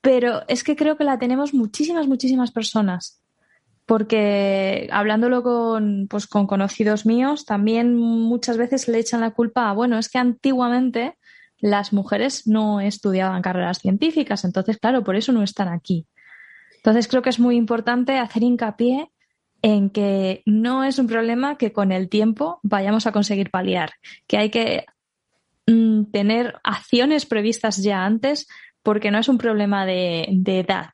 pero 0.00 0.42
es 0.48 0.64
que 0.64 0.74
creo 0.74 0.96
que 0.96 1.04
la 1.04 1.20
tenemos 1.20 1.54
muchísimas, 1.54 2.08
muchísimas 2.08 2.50
personas. 2.50 3.22
Porque 3.86 4.88
hablándolo 4.90 5.44
con, 5.44 6.08
pues, 6.10 6.26
con 6.26 6.48
conocidos 6.48 7.06
míos, 7.06 7.44
también 7.44 7.94
muchas 7.94 8.56
veces 8.56 8.88
le 8.88 8.98
echan 8.98 9.20
la 9.20 9.30
culpa 9.30 9.70
a, 9.70 9.72
bueno, 9.72 9.98
es 9.98 10.08
que 10.08 10.18
antiguamente 10.18 11.16
las 11.58 11.92
mujeres 11.92 12.48
no 12.48 12.80
estudiaban 12.80 13.40
carreras 13.40 13.78
científicas, 13.78 14.44
entonces, 14.44 14.78
claro, 14.78 15.04
por 15.04 15.14
eso 15.14 15.30
no 15.30 15.44
están 15.44 15.68
aquí. 15.68 16.08
Entonces, 16.78 17.06
creo 17.06 17.22
que 17.22 17.30
es 17.30 17.38
muy 17.38 17.54
importante 17.54 18.18
hacer 18.18 18.42
hincapié 18.42 19.12
en 19.62 19.90
que 19.90 20.42
no 20.46 20.84
es 20.84 20.98
un 20.98 21.06
problema 21.06 21.58
que 21.58 21.72
con 21.72 21.92
el 21.92 22.08
tiempo 22.08 22.60
vayamos 22.62 23.06
a 23.06 23.12
conseguir 23.12 23.50
paliar, 23.50 23.92
que 24.26 24.38
hay 24.38 24.50
que 24.50 24.86
mm, 25.66 26.04
tener 26.12 26.54
acciones 26.62 27.26
previstas 27.26 27.78
ya 27.78 28.04
antes 28.04 28.46
porque 28.82 29.10
no 29.10 29.18
es 29.18 29.28
un 29.28 29.38
problema 29.38 29.84
de, 29.84 30.42
edad. 30.46 30.90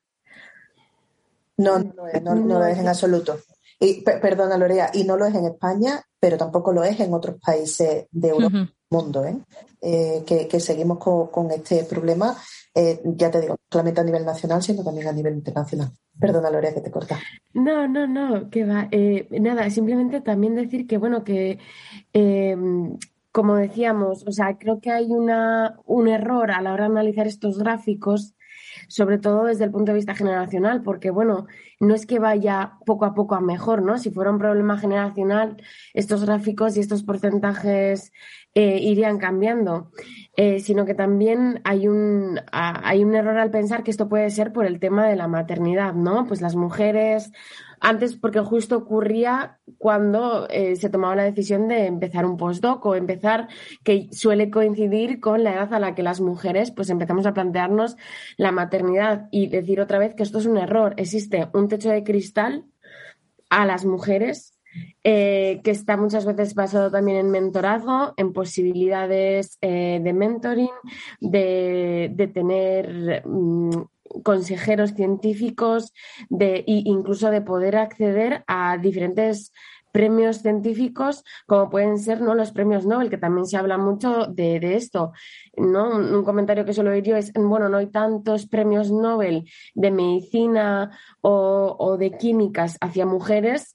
No, 1.57 1.79
no, 1.79 2.35
lo 2.35 2.65
es 2.65 2.79
en 2.79 2.89
absoluto. 2.89 3.39
Y, 3.79 4.03
perdona, 4.03 4.57
Lorea, 4.57 4.91
y 4.95 5.05
no 5.05 5.17
lo 5.17 5.27
es 5.27 5.35
en 5.35 5.47
España, 5.47 6.03
pero 6.19 6.37
tampoco 6.37 6.73
lo 6.73 6.83
es 6.85 6.99
en 7.01 7.13
otros 7.13 7.37
países 7.41 8.07
de 8.11 8.29
Europa 8.29 8.69
mundo, 8.95 9.25
¿eh? 9.25 9.37
Eh, 9.81 10.25
que, 10.27 10.61
seguimos 10.61 10.99
con, 10.99 11.51
este 11.51 11.85
problema, 11.85 12.35
eh, 12.75 13.01
ya 13.05 13.31
te 13.31 13.41
digo, 13.41 13.55
no 13.55 13.61
solamente 13.71 14.01
a 14.01 14.05
nivel 14.05 14.25
nacional, 14.25 14.63
sino 14.63 14.83
también 14.83 15.09
a 15.09 15.13
nivel 15.13 15.35
internacional. 15.35 15.91
Perdona, 16.19 16.51
Lorea, 16.51 16.73
que 16.73 16.81
te 16.81 16.91
corta. 16.91 17.19
No, 17.53 17.87
no, 17.89 18.07
no, 18.07 18.49
que 18.49 18.65
va. 18.65 18.89
Eh, 18.91 19.29
nada, 19.41 19.69
simplemente 19.69 20.21
también 20.21 20.55
decir 20.55 20.87
que, 20.87 20.97
bueno, 20.97 21.23
que 21.25 21.59
em, 22.13 22.97
como 23.33 23.57
decíamos, 23.57 24.25
o 24.27 24.33
sea, 24.33 24.57
creo 24.57 24.81
que 24.81 24.91
hay 24.91 25.11
una, 25.11 25.77
un 25.87 26.09
error 26.09 26.53
a 26.53 26.63
la 26.63 26.73
hora 26.73 26.85
de 26.85 26.93
analizar 26.93 27.27
estos 27.27 27.59
gráficos, 27.59 28.35
sobre 28.89 29.19
todo 29.19 29.45
desde 29.45 29.65
el 29.65 29.71
punto 29.71 29.93
de 29.93 29.97
vista 29.97 30.15
generacional, 30.15 30.83
porque, 30.83 31.11
bueno, 31.11 31.47
no 31.81 31.95
es 31.95 32.07
que 32.07 32.19
vaya 32.19 32.75
poco 32.87 33.05
a 33.05 33.15
poco 33.15 33.35
a 33.35 33.41
mejor, 33.41 33.83
¿no? 33.83 33.99
Si 33.99 34.11
fuera 34.11 34.31
un 34.31 34.39
problema 34.39 34.79
generacional, 34.79 35.57
estos 35.93 36.25
gráficos 36.25 36.77
y 36.77 36.81
estos 36.81 37.03
porcentajes 37.03 38.13
eh, 38.55 38.79
irían 38.81 39.19
cambiando. 39.19 39.91
Eh, 40.37 40.59
sino 40.59 40.85
que 40.85 40.95
también 40.95 41.61
hay 41.65 41.87
un, 41.87 42.41
hay 42.51 43.05
un 43.05 43.15
error 43.15 43.39
al 43.39 43.51
pensar 43.51 43.85
que 43.85 43.93
esto 43.93 44.09
puede 44.09 44.31
ser 44.31 44.53
por 44.53 44.67
el 44.67 44.81
tema 44.81 45.07
de 45.07 45.15
la 45.15 45.29
maternidad, 45.29 45.95
¿no? 45.95 46.27
Pues 46.27 46.41
las 46.41 46.57
mujeres, 46.57 47.31
antes 47.85 48.17
porque 48.17 48.41
justo 48.41 48.79
ocurría 48.79 49.59
cuando 49.77 50.49
eh, 50.49 50.75
se 50.77 50.89
tomaba 50.89 51.17
la 51.17 51.25
decisión 51.25 51.69
de 51.69 51.85
empezar 51.85 52.25
un 52.25 52.39
postdoc 52.39 52.85
o 52.87 52.95
empezar, 52.95 53.49
que 53.83 54.09
suele 54.11 54.51
coincidir 54.51 55.21
con 55.21 55.45
la 55.45 55.53
edad 55.53 55.75
a 55.75 55.79
la 55.79 55.95
que 55.95 56.03
las 56.03 56.23
mujeres 56.23 56.71
pues 56.71 56.89
empezamos 56.89 57.27
a 57.27 57.35
plantearnos 57.35 57.97
la 58.39 58.53
maternidad 58.53 59.29
y 59.31 59.49
decir 59.49 59.83
otra 59.83 59.99
vez 59.99 60.15
que 60.15 60.23
esto 60.23 60.39
es 60.39 60.47
un 60.47 60.57
error. 60.57 60.95
Existe 60.97 61.49
un 61.53 61.69
techo 61.69 61.91
de 61.91 62.05
cristal 62.05 62.65
a 63.51 63.67
las 63.67 63.85
mujeres 63.85 64.55
eh, 65.05 65.61
que 65.63 65.71
está 65.71 65.99
muchas 65.99 66.25
veces 66.25 66.55
basado 66.55 66.91
también 66.91 67.19
en 67.19 67.31
mentorazgo, 67.31 68.15
en 68.17 68.33
posibilidades 68.33 69.59
eh, 69.61 70.01
de 70.03 70.13
mentoring, 70.15 70.71
de, 71.21 72.31
tener 72.33 73.23
mm, 73.27 73.71
consejeros 74.23 74.95
científicos, 74.95 75.93
de, 76.29 76.65
incluso 76.67 77.31
de 77.31 77.41
poder 77.41 77.77
acceder 77.77 78.45
a 78.47 78.79
diferentes 78.79 79.53
premios 79.95 80.39
científicos, 80.39 81.23
como 81.47 81.71
pueden 81.71 82.01
ser 82.01 82.21
¿no? 82.21 82.35
los 82.35 82.51
premios 82.51 82.85
Nobel, 82.85 83.11
que 83.11 83.17
también 83.17 83.47
se 83.47 83.57
habla 83.57 83.79
mucho 83.79 84.27
de, 84.27 84.75
esto. 84.75 85.13
¿no? 85.57 85.97
Un, 85.97 86.25
comentario 86.25 86.65
que 86.65 86.73
suelo 86.73 86.91
oír 86.91 87.05
yo 87.05 87.17
es, 87.17 87.33
bueno, 87.33 87.69
no 87.69 87.77
hay 87.77 87.87
tantos 87.87 88.47
premios 88.47 88.91
Nobel 88.91 89.49
de 89.75 89.93
medicina 89.93 90.91
o, 91.21 91.77
o 91.79 91.97
de 91.97 92.11
químicas 92.11 92.77
hacia 92.81 93.07
mujeres 93.07 93.74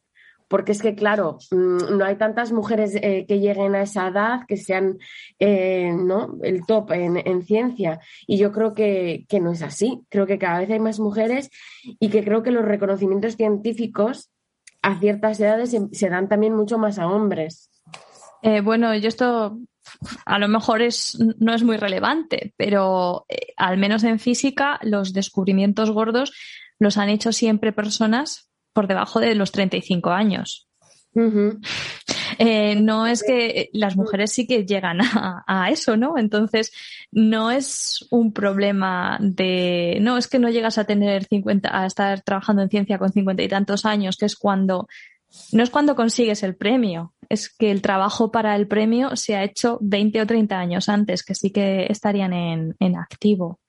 porque 0.49 0.71
es 0.71 0.81
que, 0.81 0.95
claro, 0.95 1.37
mm, 1.51 1.97
no 1.97 2.03
hay 2.03 2.17
tantas 2.17 2.51
mujeres 2.51 2.95
eh, 2.95 3.25
que 3.27 3.39
lleguen 3.39 3.75
a 3.75 3.83
esa 3.83 4.07
edad 4.07 4.41
que 4.47 4.57
sean 4.57 4.97
eh, 5.37 5.93
¿no? 5.93 6.37
el 6.43 6.65
top 6.65 6.91
en, 6.91 7.43
ciencia. 7.43 7.99
Y 8.27 8.37
yo 8.37 8.51
creo 8.51 8.73
que, 8.73 9.25
no 9.41 9.51
es 9.51 9.61
así. 9.61 10.01
Creo 10.09 10.25
que 10.25 10.39
cada 10.39 10.59
vez 10.59 10.69
hay 10.71 10.79
más 10.79 10.99
mujeres 10.99 11.49
y 11.99 12.09
que 12.09 12.23
creo 12.23 12.43
que 12.43 12.51
los 12.51 12.65
reconocimientos 12.65 13.37
científicos 13.37 14.29
a 14.81 14.99
ciertas 14.99 15.39
edades 15.39 15.75
se, 15.91 16.09
dan 16.09 16.27
también 16.27 16.55
mucho 16.55 16.77
más 16.77 16.97
a 16.97 17.07
hombres. 17.07 17.69
Eh, 18.41 18.61
bueno, 18.61 18.95
yo 18.95 19.07
esto 19.07 19.59
a 20.25 20.39
lo 20.39 20.47
mejor 20.47 20.81
es, 20.81 21.17
no 21.39 21.53
es 21.53 21.63
muy 21.63 21.77
relevante, 21.77 22.53
pero 22.57 23.25
al 23.55 23.77
menos 23.77 24.03
en 24.03 24.19
física 24.19 24.79
los 24.81 25.13
descubrimientos 25.13 25.91
gordos 25.91 26.33
los 26.79 26.97
han 26.97 27.09
hecho 27.09 27.31
siempre 27.33 27.71
personas 27.71 28.48
por 28.73 28.87
debajo 28.87 29.19
de 29.19 29.35
los 29.35 29.51
35 29.51 30.09
años. 30.11 30.69
Eh, 32.37 32.75
no 32.75 33.07
es 33.07 33.23
que 33.23 33.69
las 33.73 33.97
mujeres 33.97 34.31
sí 34.31 34.47
que 34.47 34.65
llegan 34.65 34.99
a, 35.01 35.69
eso, 35.71 35.97
¿no? 35.97 36.17
Entonces, 36.17 36.71
no 37.11 37.51
es 37.51 38.07
un 38.11 38.31
problema 38.31 39.17
de, 39.19 39.97
no, 40.01 40.17
es 40.17 40.27
que 40.27 40.39
no 40.39 40.49
llegas 40.49 40.77
a 40.77 40.85
tener 40.85 41.25
50, 41.25 41.77
a 41.77 41.85
estar 41.85 42.21
trabajando 42.21 42.61
en 42.61 42.69
ciencia 42.69 42.97
con 42.97 43.11
50 43.11 43.43
y 43.43 43.47
tantos 43.47 43.85
años, 43.85 44.15
que 44.17 44.25
es 44.25 44.35
cuando, 44.35 44.87
no 45.51 45.63
es 45.63 45.69
cuando 45.69 45.95
consigues 45.95 46.43
el 46.43 46.55
premio, 46.55 47.13
es 47.27 47.53
que 47.53 47.71
el 47.71 47.81
trabajo 47.81 48.31
para 48.31 48.55
el 48.55 48.67
premio 48.67 49.15
se 49.15 49.35
ha 49.35 49.43
hecho 49.43 49.77
20 49.81 50.21
o 50.21 50.27
30 50.27 50.57
años 50.57 50.89
antes, 50.89 51.23
que 51.23 51.35
sí 51.35 51.51
que 51.51 51.87
estarían 51.89 52.33
en, 52.33 52.75
en 52.79 52.97
activo. 52.97 53.59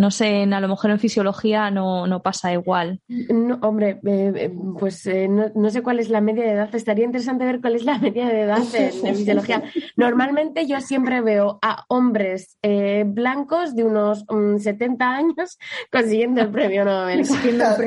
No 0.00 0.10
sé, 0.10 0.44
a 0.44 0.60
lo 0.60 0.68
mejor 0.68 0.92
en 0.92 0.98
fisiología 0.98 1.70
no, 1.70 2.06
no 2.06 2.22
pasa 2.22 2.50
igual. 2.54 3.02
No, 3.06 3.58
hombre, 3.60 4.00
eh, 4.06 4.32
eh, 4.34 4.52
pues 4.78 5.06
eh, 5.06 5.28
no, 5.28 5.68
sé 5.68 5.82
cuál 5.82 6.00
es 6.00 6.08
la 6.08 6.22
media 6.22 6.44
de 6.44 6.52
edad. 6.52 6.74
Estaría 6.74 7.04
interesante 7.04 7.44
ver 7.44 7.60
cuál 7.60 7.74
es 7.74 7.84
la 7.84 7.98
media 8.06 8.26
de 8.26 8.40
edad 8.40 8.62
en, 8.72 8.92
fisiología. 9.14 9.62
Normalmente 9.96 10.66
yo 10.66 10.80
siempre 10.80 11.20
veo 11.20 11.58
a 11.60 11.84
hombres 11.88 12.56
blancos 13.04 13.76
de 13.76 13.84
unos 13.84 14.24
70 14.56 15.04
mm, 15.04 15.12
años 15.12 15.58
consiguiendo 15.92 16.40
el 16.40 16.48
premio 16.48 16.86
Nobel. 16.86 17.28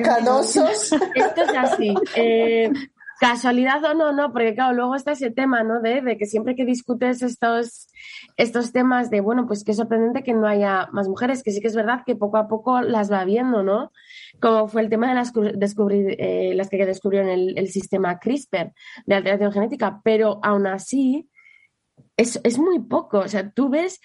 Canosos. 0.04 0.94
Esto 1.16 1.42
es 1.42 1.58
así. 1.58 1.96
Casualidad 3.20 3.84
o 3.86 3.94
no, 3.94 4.12
no, 4.12 4.34
porque 4.34 4.54
claro, 4.54 4.74
luego 4.74 4.96
está 4.96 5.14
ese 5.14 5.32
tema, 5.32 5.64
¿no? 5.64 5.80
De, 5.82 6.02
de, 6.02 6.18
que 6.18 6.26
siempre 6.26 6.56
que 6.56 6.66
discutes 6.66 7.22
estos, 7.22 7.88
estos 8.38 8.72
temas 8.72 9.10
de, 9.10 9.22
bueno, 9.22 9.46
pues 9.48 9.64
qué 9.64 9.74
sorprendente 9.74 10.24
que 10.24 10.34
no 10.34 10.48
haya 10.48 10.88
más 10.92 11.08
mujeres, 11.08 11.44
que 11.44 11.52
sí 11.52 11.62
que 11.62 11.68
es 11.68 11.76
verdad 11.76 12.04
que 12.06 12.16
poco 12.16 12.38
a 12.38 12.48
poco 12.48 12.82
las 12.82 13.12
va 13.12 13.24
viendo, 13.26 13.64
¿no? 13.64 13.92
Como 14.40 14.68
fue 14.68 14.82
el 14.82 14.90
tema 14.90 15.10
de 15.10 15.16
las, 15.16 15.32
descubrir, 15.56 16.16
eh, 16.20 16.54
las 16.56 16.70
que 16.70 16.86
descubrieron 16.86 17.30
el, 17.30 17.58
el, 17.58 17.68
sistema 17.70 18.20
CRISPR 18.20 18.74
de 19.06 19.16
alteración 19.16 19.52
genética, 19.52 20.02
pero 20.04 20.40
aún 20.44 20.68
así 20.68 21.30
es, 22.18 22.40
es 22.44 22.58
muy 22.58 22.80
poco. 22.80 23.20
O 23.20 23.28
sea, 23.28 23.52
tú 23.52 23.70
ves 23.70 24.02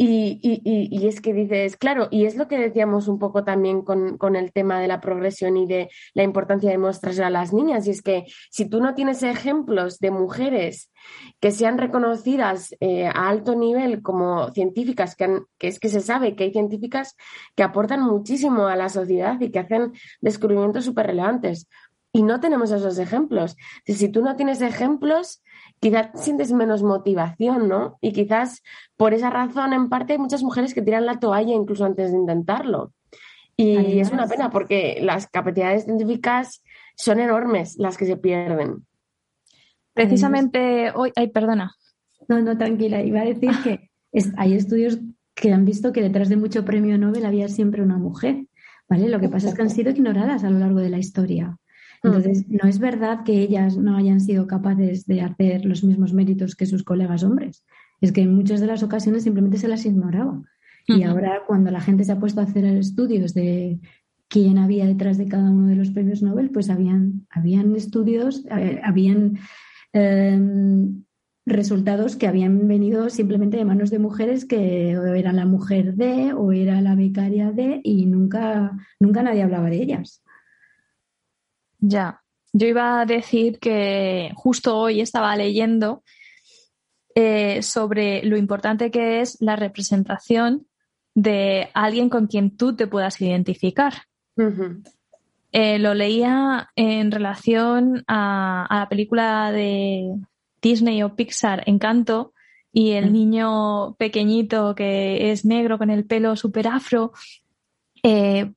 Y, 0.00 0.38
y, 0.40 1.08
es 1.08 1.20
que 1.20 1.32
dices, 1.32 1.76
claro, 1.76 2.06
y 2.12 2.24
es 2.24 2.36
lo 2.36 2.46
que 2.46 2.56
decíamos 2.56 3.08
un 3.08 3.18
poco 3.18 3.42
también 3.42 3.82
con, 3.82 4.16
con, 4.16 4.36
el 4.36 4.52
tema 4.52 4.78
de 4.78 4.86
la 4.86 5.00
progresión 5.00 5.56
y 5.56 5.66
de 5.66 5.90
la 6.14 6.22
importancia 6.22 6.70
de 6.70 6.78
mostrarse 6.78 7.24
a 7.24 7.30
las 7.30 7.52
niñas, 7.52 7.84
y 7.88 7.90
es 7.90 8.00
que 8.00 8.24
si 8.48 8.68
tú 8.68 8.80
no 8.80 8.94
tienes 8.94 9.24
ejemplos 9.24 9.98
de 9.98 10.12
mujeres 10.12 10.92
que 11.40 11.50
sean 11.50 11.78
reconocidas 11.78 12.76
eh, 12.78 13.06
a 13.06 13.28
alto 13.28 13.56
nivel 13.56 14.00
como 14.00 14.52
científicas, 14.52 15.16
que, 15.16 15.40
que, 15.58 15.66
es 15.66 15.80
que 15.80 15.88
se 15.88 16.00
sabe 16.00 16.36
que 16.36 16.44
hay 16.44 16.52
científicas 16.52 17.16
que 17.56 17.64
aportan 17.64 18.00
muchísimo 18.00 18.68
a 18.68 18.76
la 18.76 18.90
sociedad 18.90 19.40
y 19.40 19.50
que 19.50 19.58
hacen 19.58 19.94
descubrimientos 20.20 20.84
súper 20.84 21.06
relevantes. 21.06 21.68
Y 22.12 22.22
no 22.22 22.40
tenemos 22.40 22.70
esos 22.70 22.98
ejemplos. 22.98 23.56
Si 23.84 24.08
tú 24.08 24.22
no 24.22 24.36
tienes 24.36 24.62
ejemplos, 24.62 25.42
quizás 25.80 26.08
sientes 26.14 26.52
menos 26.52 26.82
motivación, 26.82 27.68
¿no? 27.68 27.98
Y 28.00 28.12
quizás 28.12 28.62
por 28.96 29.14
esa 29.14 29.30
razón, 29.30 29.72
en 29.72 29.88
parte, 29.88 30.14
hay 30.14 30.18
muchas 30.18 30.42
mujeres 30.42 30.74
que 30.74 30.82
tiran 30.82 31.06
la 31.06 31.18
toalla 31.18 31.54
incluso 31.54 31.84
antes 31.84 32.12
de 32.12 32.18
intentarlo. 32.18 32.92
Y 33.56 33.98
es 33.98 34.12
una 34.12 34.28
pena 34.28 34.50
porque 34.50 35.00
las 35.02 35.26
capacidades 35.26 35.84
científicas 35.84 36.62
son 36.96 37.18
enormes 37.18 37.76
las 37.76 37.96
que 37.96 38.06
se 38.06 38.16
pierden. 38.16 38.86
Precisamente 39.94 40.92
hoy, 40.94 41.10
ay, 41.16 41.28
perdona. 41.28 41.74
No, 42.28 42.40
no, 42.40 42.56
tranquila, 42.56 43.02
iba 43.02 43.20
a 43.20 43.24
decir 43.24 43.50
que 43.64 43.90
hay 44.36 44.54
estudios 44.54 45.00
que 45.34 45.52
han 45.52 45.64
visto 45.64 45.92
que 45.92 46.02
detrás 46.02 46.28
de 46.28 46.36
mucho 46.36 46.64
premio 46.64 46.98
Nobel 46.98 47.26
había 47.26 47.48
siempre 47.48 47.82
una 47.82 47.96
mujer, 47.96 48.46
¿vale? 48.88 49.08
Lo 49.08 49.18
que 49.18 49.28
pasa 49.28 49.48
es 49.48 49.54
que 49.54 49.62
han 49.62 49.70
sido 49.70 49.90
ignoradas 49.90 50.44
a 50.44 50.50
lo 50.50 50.60
largo 50.60 50.78
de 50.78 50.90
la 50.90 50.98
historia. 50.98 51.56
Entonces, 52.02 52.48
no 52.48 52.68
es 52.68 52.78
verdad 52.78 53.24
que 53.24 53.40
ellas 53.40 53.76
no 53.76 53.96
hayan 53.96 54.20
sido 54.20 54.46
capaces 54.46 55.06
de 55.06 55.20
hacer 55.20 55.64
los 55.64 55.82
mismos 55.82 56.12
méritos 56.12 56.54
que 56.54 56.66
sus 56.66 56.84
colegas 56.84 57.24
hombres. 57.24 57.64
Es 58.00 58.12
que 58.12 58.22
en 58.22 58.34
muchas 58.34 58.60
de 58.60 58.66
las 58.66 58.82
ocasiones 58.82 59.24
simplemente 59.24 59.58
se 59.58 59.68
las 59.68 59.84
ignoraba. 59.84 60.42
Y 60.86 61.02
ahora, 61.02 61.42
cuando 61.46 61.70
la 61.70 61.82
gente 61.82 62.04
se 62.04 62.12
ha 62.12 62.18
puesto 62.18 62.40
a 62.40 62.44
hacer 62.44 62.64
estudios 62.64 63.34
de 63.34 63.78
quién 64.28 64.56
había 64.56 64.86
detrás 64.86 65.18
de 65.18 65.28
cada 65.28 65.50
uno 65.50 65.66
de 65.66 65.76
los 65.76 65.90
premios 65.90 66.22
Nobel, 66.22 66.50
pues 66.50 66.70
habían, 66.70 67.26
habían 67.30 67.74
estudios, 67.76 68.46
eh, 68.50 68.80
habían 68.82 69.38
em, 69.92 71.04
resultados 71.44 72.16
que 72.16 72.26
habían 72.26 72.68
venido 72.68 73.10
simplemente 73.10 73.56
de 73.56 73.64
manos 73.64 73.90
de 73.90 73.98
mujeres 73.98 74.44
que 74.44 74.92
era 74.92 75.32
la 75.32 75.46
mujer 75.46 75.94
de 75.94 76.32
o 76.32 76.52
era 76.52 76.80
la 76.80 76.94
becaria 76.94 77.52
de 77.52 77.80
y 77.84 78.06
nunca, 78.06 78.76
nunca 79.00 79.22
nadie 79.22 79.42
hablaba 79.42 79.68
de 79.68 79.82
ellas. 79.82 80.22
Ya, 81.78 82.22
yo 82.52 82.66
iba 82.66 83.00
a 83.00 83.06
decir 83.06 83.58
que 83.58 84.32
justo 84.34 84.76
hoy 84.76 85.00
estaba 85.00 85.36
leyendo 85.36 86.02
eh, 87.14 87.62
sobre 87.62 88.22
lo 88.24 88.36
importante 88.36 88.90
que 88.90 89.20
es 89.20 89.36
la 89.40 89.56
representación 89.56 90.66
de 91.14 91.68
alguien 91.74 92.08
con 92.10 92.26
quien 92.26 92.56
tú 92.56 92.76
te 92.76 92.86
puedas 92.86 93.20
identificar. 93.20 93.94
Eh, 95.50 95.78
lo 95.78 95.94
leía 95.94 96.70
en 96.76 97.10
relación 97.10 98.04
a, 98.06 98.66
la 98.70 98.88
película 98.88 99.50
de 99.50 100.14
Disney 100.62 101.02
o 101.02 101.16
Pixar, 101.16 101.64
Encanto, 101.66 102.34
y 102.72 102.92
el 102.92 103.12
niño 103.12 103.96
pequeñito 103.96 104.74
que 104.74 105.32
es 105.32 105.44
negro 105.44 105.78
con 105.78 105.90
el 105.90 106.04
pelo 106.04 106.36
súper 106.36 106.68
afro, 106.68 107.12
eh, 108.02 108.52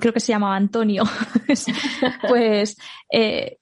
creo 0.00 0.12
que 0.12 0.20
se 0.20 0.32
llamaba 0.32 0.56
Antonio, 0.56 1.04
pues 2.28 2.76
eh, 3.10 3.58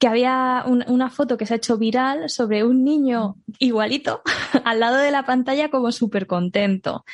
que 0.00 0.08
había 0.08 0.64
una 0.66 1.10
foto 1.10 1.36
que 1.36 1.44
se 1.44 1.52
ha 1.52 1.56
hecho 1.58 1.76
viral 1.76 2.30
sobre 2.30 2.64
un 2.64 2.84
niño 2.84 3.36
igualito 3.58 4.22
al 4.64 4.80
lado 4.80 4.96
de 4.96 5.10
la 5.10 5.26
pantalla 5.26 5.68
como 5.68 5.92
súper 5.92 6.26
contento. 6.26 7.04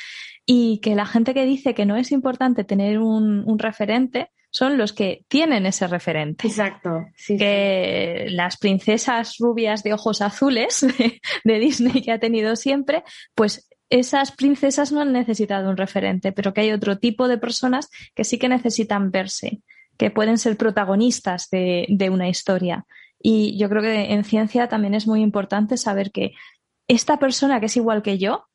Y 0.45 0.79
que 0.79 0.95
la 0.95 1.05
gente 1.05 1.33
que 1.33 1.45
dice 1.45 1.75
que 1.75 1.85
no 1.85 1.97
es 1.97 2.13
importante 2.13 2.63
tener 2.63 2.99
un, 2.99 3.59
referente 3.59 4.31
son 4.49 4.77
los 4.77 4.93
que 4.93 5.25
tienen 5.27 5.65
ese 5.65 5.85
referente. 5.87 6.47
Exacto. 6.47 7.07
que 7.27 8.27
las 8.29 8.55
princesas 8.55 9.35
rubias 9.37 9.83
de 9.83 9.91
ojos 9.91 10.21
azules 10.21 10.87
de 11.43 11.59
Disney 11.59 12.01
que 12.01 12.13
ha 12.13 12.19
tenido 12.19 12.55
siempre, 12.55 13.03
pues 13.35 13.67
esas 13.89 14.31
princesas 14.31 14.91
no 14.91 15.01
han 15.01 15.13
necesitado 15.13 15.69
un 15.69 15.77
referente, 15.77 16.31
pero 16.31 16.53
que 16.53 16.61
hay 16.61 16.71
otro 16.71 16.97
tipo 16.97 17.27
de 17.27 17.37
personas 17.37 17.89
que 18.15 18.23
sí 18.23 18.37
que 18.37 18.49
necesitan 18.49 19.11
verse, 19.11 19.61
que 19.97 20.11
pueden 20.11 20.37
ser 20.37 20.57
protagonistas 20.57 21.49
de, 21.49 21.85
de 21.89 22.09
una 22.09 22.29
historia. 22.29 22.85
Y 23.19 23.57
yo 23.57 23.69
creo 23.69 23.81
que 23.81 24.13
en 24.13 24.23
ciencia 24.23 24.67
también 24.67 24.93
es 24.93 25.07
muy 25.07 25.21
importante 25.21 25.77
saber 25.77 26.11
que 26.11 26.33
esta 26.87 27.17
persona 27.17 27.59
que 27.59 27.65
es 27.67 27.77
igual 27.77 28.01
que 28.01 28.17
yo 28.17 28.45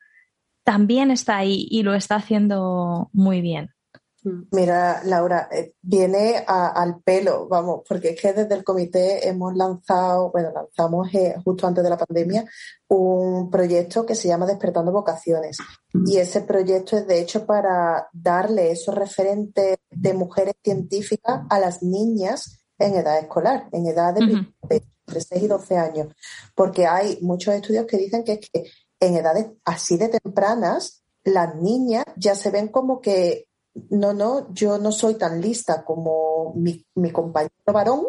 también 0.64 1.10
está 1.10 1.36
ahí 1.36 1.66
y 1.70 1.82
lo 1.82 1.94
está 1.94 2.16
haciendo 2.16 3.10
muy 3.12 3.40
bien. 3.40 3.70
Mira, 4.24 5.02
Laura, 5.04 5.48
eh, 5.50 5.74
viene 5.82 6.44
al 6.46 7.00
pelo, 7.02 7.48
vamos, 7.48 7.82
porque 7.88 8.10
es 8.10 8.20
que 8.20 8.32
desde 8.32 8.54
el 8.54 8.62
comité 8.62 9.26
hemos 9.26 9.54
lanzado, 9.56 10.30
bueno, 10.30 10.52
lanzamos 10.54 11.12
eh, 11.12 11.34
justo 11.44 11.66
antes 11.66 11.82
de 11.82 11.90
la 11.90 11.96
pandemia 11.96 12.44
un 12.86 13.50
proyecto 13.50 14.06
que 14.06 14.14
se 14.14 14.28
llama 14.28 14.46
Despertando 14.46 14.92
Vocaciones. 14.92 15.56
Y 16.06 16.18
ese 16.18 16.42
proyecto 16.42 16.96
es 16.96 17.06
de 17.06 17.20
hecho 17.20 17.44
para 17.46 18.08
darle 18.12 18.70
esos 18.70 18.94
referentes 18.94 19.78
de 19.90 20.14
mujeres 20.14 20.54
científicas 20.62 21.40
a 21.50 21.58
las 21.58 21.82
niñas 21.82 22.60
en 22.78 22.94
edad 22.94 23.18
escolar, 23.18 23.68
en 23.72 23.86
edad 23.86 24.14
de, 24.14 24.20
entre 24.22 25.20
6 25.20 25.42
y 25.42 25.48
12 25.48 25.76
años. 25.76 26.14
Porque 26.54 26.86
hay 26.86 27.18
muchos 27.22 27.54
estudios 27.54 27.86
que 27.86 27.96
dicen 27.96 28.22
que, 28.22 28.34
es 28.34 28.50
que 28.50 28.70
en 29.00 29.16
edades 29.16 29.46
así 29.64 29.96
de 29.96 30.08
tempranas, 30.08 31.02
las 31.24 31.56
niñas 31.56 32.04
ya 32.16 32.34
se 32.34 32.50
ven 32.50 32.68
como 32.68 33.00
que 33.00 33.46
no, 33.90 34.12
no, 34.12 34.52
yo 34.52 34.78
no 34.78 34.92
soy 34.92 35.14
tan 35.14 35.40
lista 35.40 35.84
como 35.84 36.54
mi, 36.54 36.84
compañero 37.10 37.52
varón, 37.66 38.06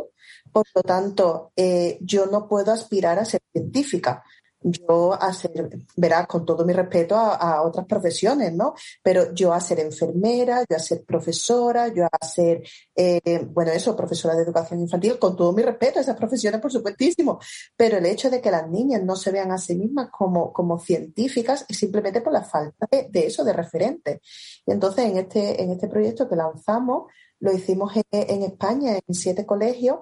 por 0.51 0.65
lo 0.75 0.83
tanto, 0.83 1.51
eh, 1.55 1.97
yo 2.01 2.25
no 2.25 2.47
puedo 2.47 2.71
aspirar 2.71 3.19
a 3.19 3.25
ser 3.25 3.41
científica 3.51 4.23
yo 4.63 5.13
a 5.13 5.33
ser, 5.33 5.69
verás, 5.95 6.27
con 6.27 6.45
todo 6.45 6.65
mi 6.65 6.73
respeto 6.73 7.15
a, 7.15 7.61
otras 7.63 7.85
profesiones, 7.85 8.53
¿no? 8.53 8.73
Pero 9.01 9.33
yo 9.33 9.53
a 9.53 9.59
ser 9.59 9.79
enfermera, 9.79 10.63
yo 10.69 10.75
a 10.75 10.79
ser 10.79 11.03
profesora, 11.03 11.89
yo 11.89 12.05
a 12.05 12.25
ser, 12.25 12.63
eh, 12.95 13.45
bueno, 13.51 13.71
eso, 13.71 13.95
profesora 13.95 14.35
de 14.35 14.43
educación 14.43 14.79
infantil, 14.79 15.19
con 15.19 15.35
todo 15.35 15.51
mi 15.53 15.61
respeto 15.63 15.99
a 15.99 16.01
esas 16.01 16.17
profesiones, 16.17 16.61
por 16.61 16.71
supuestísimo. 16.71 17.39
Pero 17.75 17.97
el 17.97 18.05
hecho 18.05 18.29
de 18.29 18.41
que 18.41 18.51
las 18.51 18.69
niñas 18.69 19.03
no 19.03 19.15
se 19.15 19.31
vean 19.31 19.51
a 19.51 19.57
sí 19.57 19.75
mismas 19.75 20.09
como, 20.09 20.51
como 20.53 20.79
científicas 20.79 21.65
es 21.67 21.77
simplemente 21.77 22.21
por 22.21 22.33
la 22.33 22.43
falta 22.43 22.87
de, 22.89 23.25
eso, 23.25 23.43
de 23.43 23.53
referente. 23.53 24.21
Y 24.65 24.71
entonces 24.71 25.05
en 25.05 25.17
este, 25.17 25.61
en 25.61 25.71
este 25.71 25.87
proyecto 25.87 26.27
que 26.29 26.35
lanzamos, 26.35 27.11
lo 27.39 27.51
hicimos 27.51 27.91
en 28.11 28.43
España, 28.43 28.93
en 28.95 29.13
siete 29.13 29.45
colegios, 29.45 29.99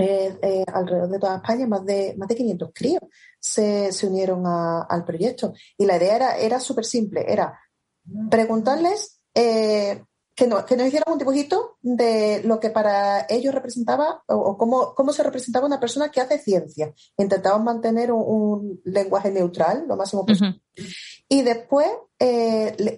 eh, 0.00 0.38
eh, 0.42 0.64
alrededor 0.72 1.08
de 1.08 1.18
toda 1.18 1.36
España, 1.38 1.66
más 1.66 1.84
de, 1.84 2.14
más 2.16 2.28
de 2.28 2.36
500 2.36 2.70
críos 2.72 3.02
se, 3.40 3.90
unieron 4.06 4.44
al 4.46 5.04
proyecto. 5.04 5.52
Y 5.76 5.86
la 5.86 5.96
idea 5.96 6.14
era, 6.14 6.36
era 6.38 6.60
súper 6.60 6.84
simple, 6.84 7.24
era 7.26 7.58
preguntarles 8.30 9.20
eh, 9.34 10.04
que, 10.36 10.46
no, 10.46 10.64
que 10.64 10.76
nos 10.76 10.86
hicieran 10.86 11.12
un 11.12 11.18
dibujito 11.18 11.78
de 11.82 12.42
lo 12.44 12.60
que 12.60 12.70
para 12.70 13.26
ellos 13.28 13.52
representaba 13.52 14.22
o, 14.28 14.56
cómo, 14.56 14.94
cómo, 14.94 15.12
se 15.12 15.24
representaba 15.24 15.66
una 15.66 15.80
persona 15.80 16.10
que 16.10 16.20
hace 16.20 16.38
ciencia. 16.38 16.94
Intentaban 17.16 17.64
mantener 17.64 18.12
un, 18.12 18.80
lenguaje 18.84 19.32
neutral 19.32 19.84
lo 19.88 19.96
máximo 19.96 20.24
posible. 20.24 20.62
Y 21.28 21.42
después, 21.42 21.88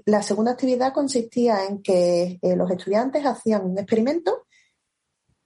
la 0.04 0.22
segunda 0.22 0.52
actividad 0.52 0.92
consistía 0.92 1.64
en 1.64 1.80
que 1.80 2.38
los 2.42 2.70
estudiantes 2.70 3.24
hacían 3.24 3.64
un 3.64 3.78
experimento 3.78 4.44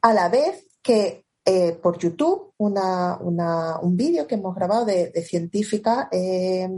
a 0.02 0.12
la 0.12 0.28
vez 0.28 0.66
que 0.82 1.23
eh, 1.44 1.72
por 1.72 1.98
YouTube 1.98 2.54
una, 2.56 3.18
un 3.18 3.96
vídeo 3.96 4.26
que 4.26 4.36
hemos 4.36 4.54
grabado 4.54 4.84
de, 4.84 5.10
de 5.10 5.22
científicas, 5.22 6.08
eh, 6.10 6.68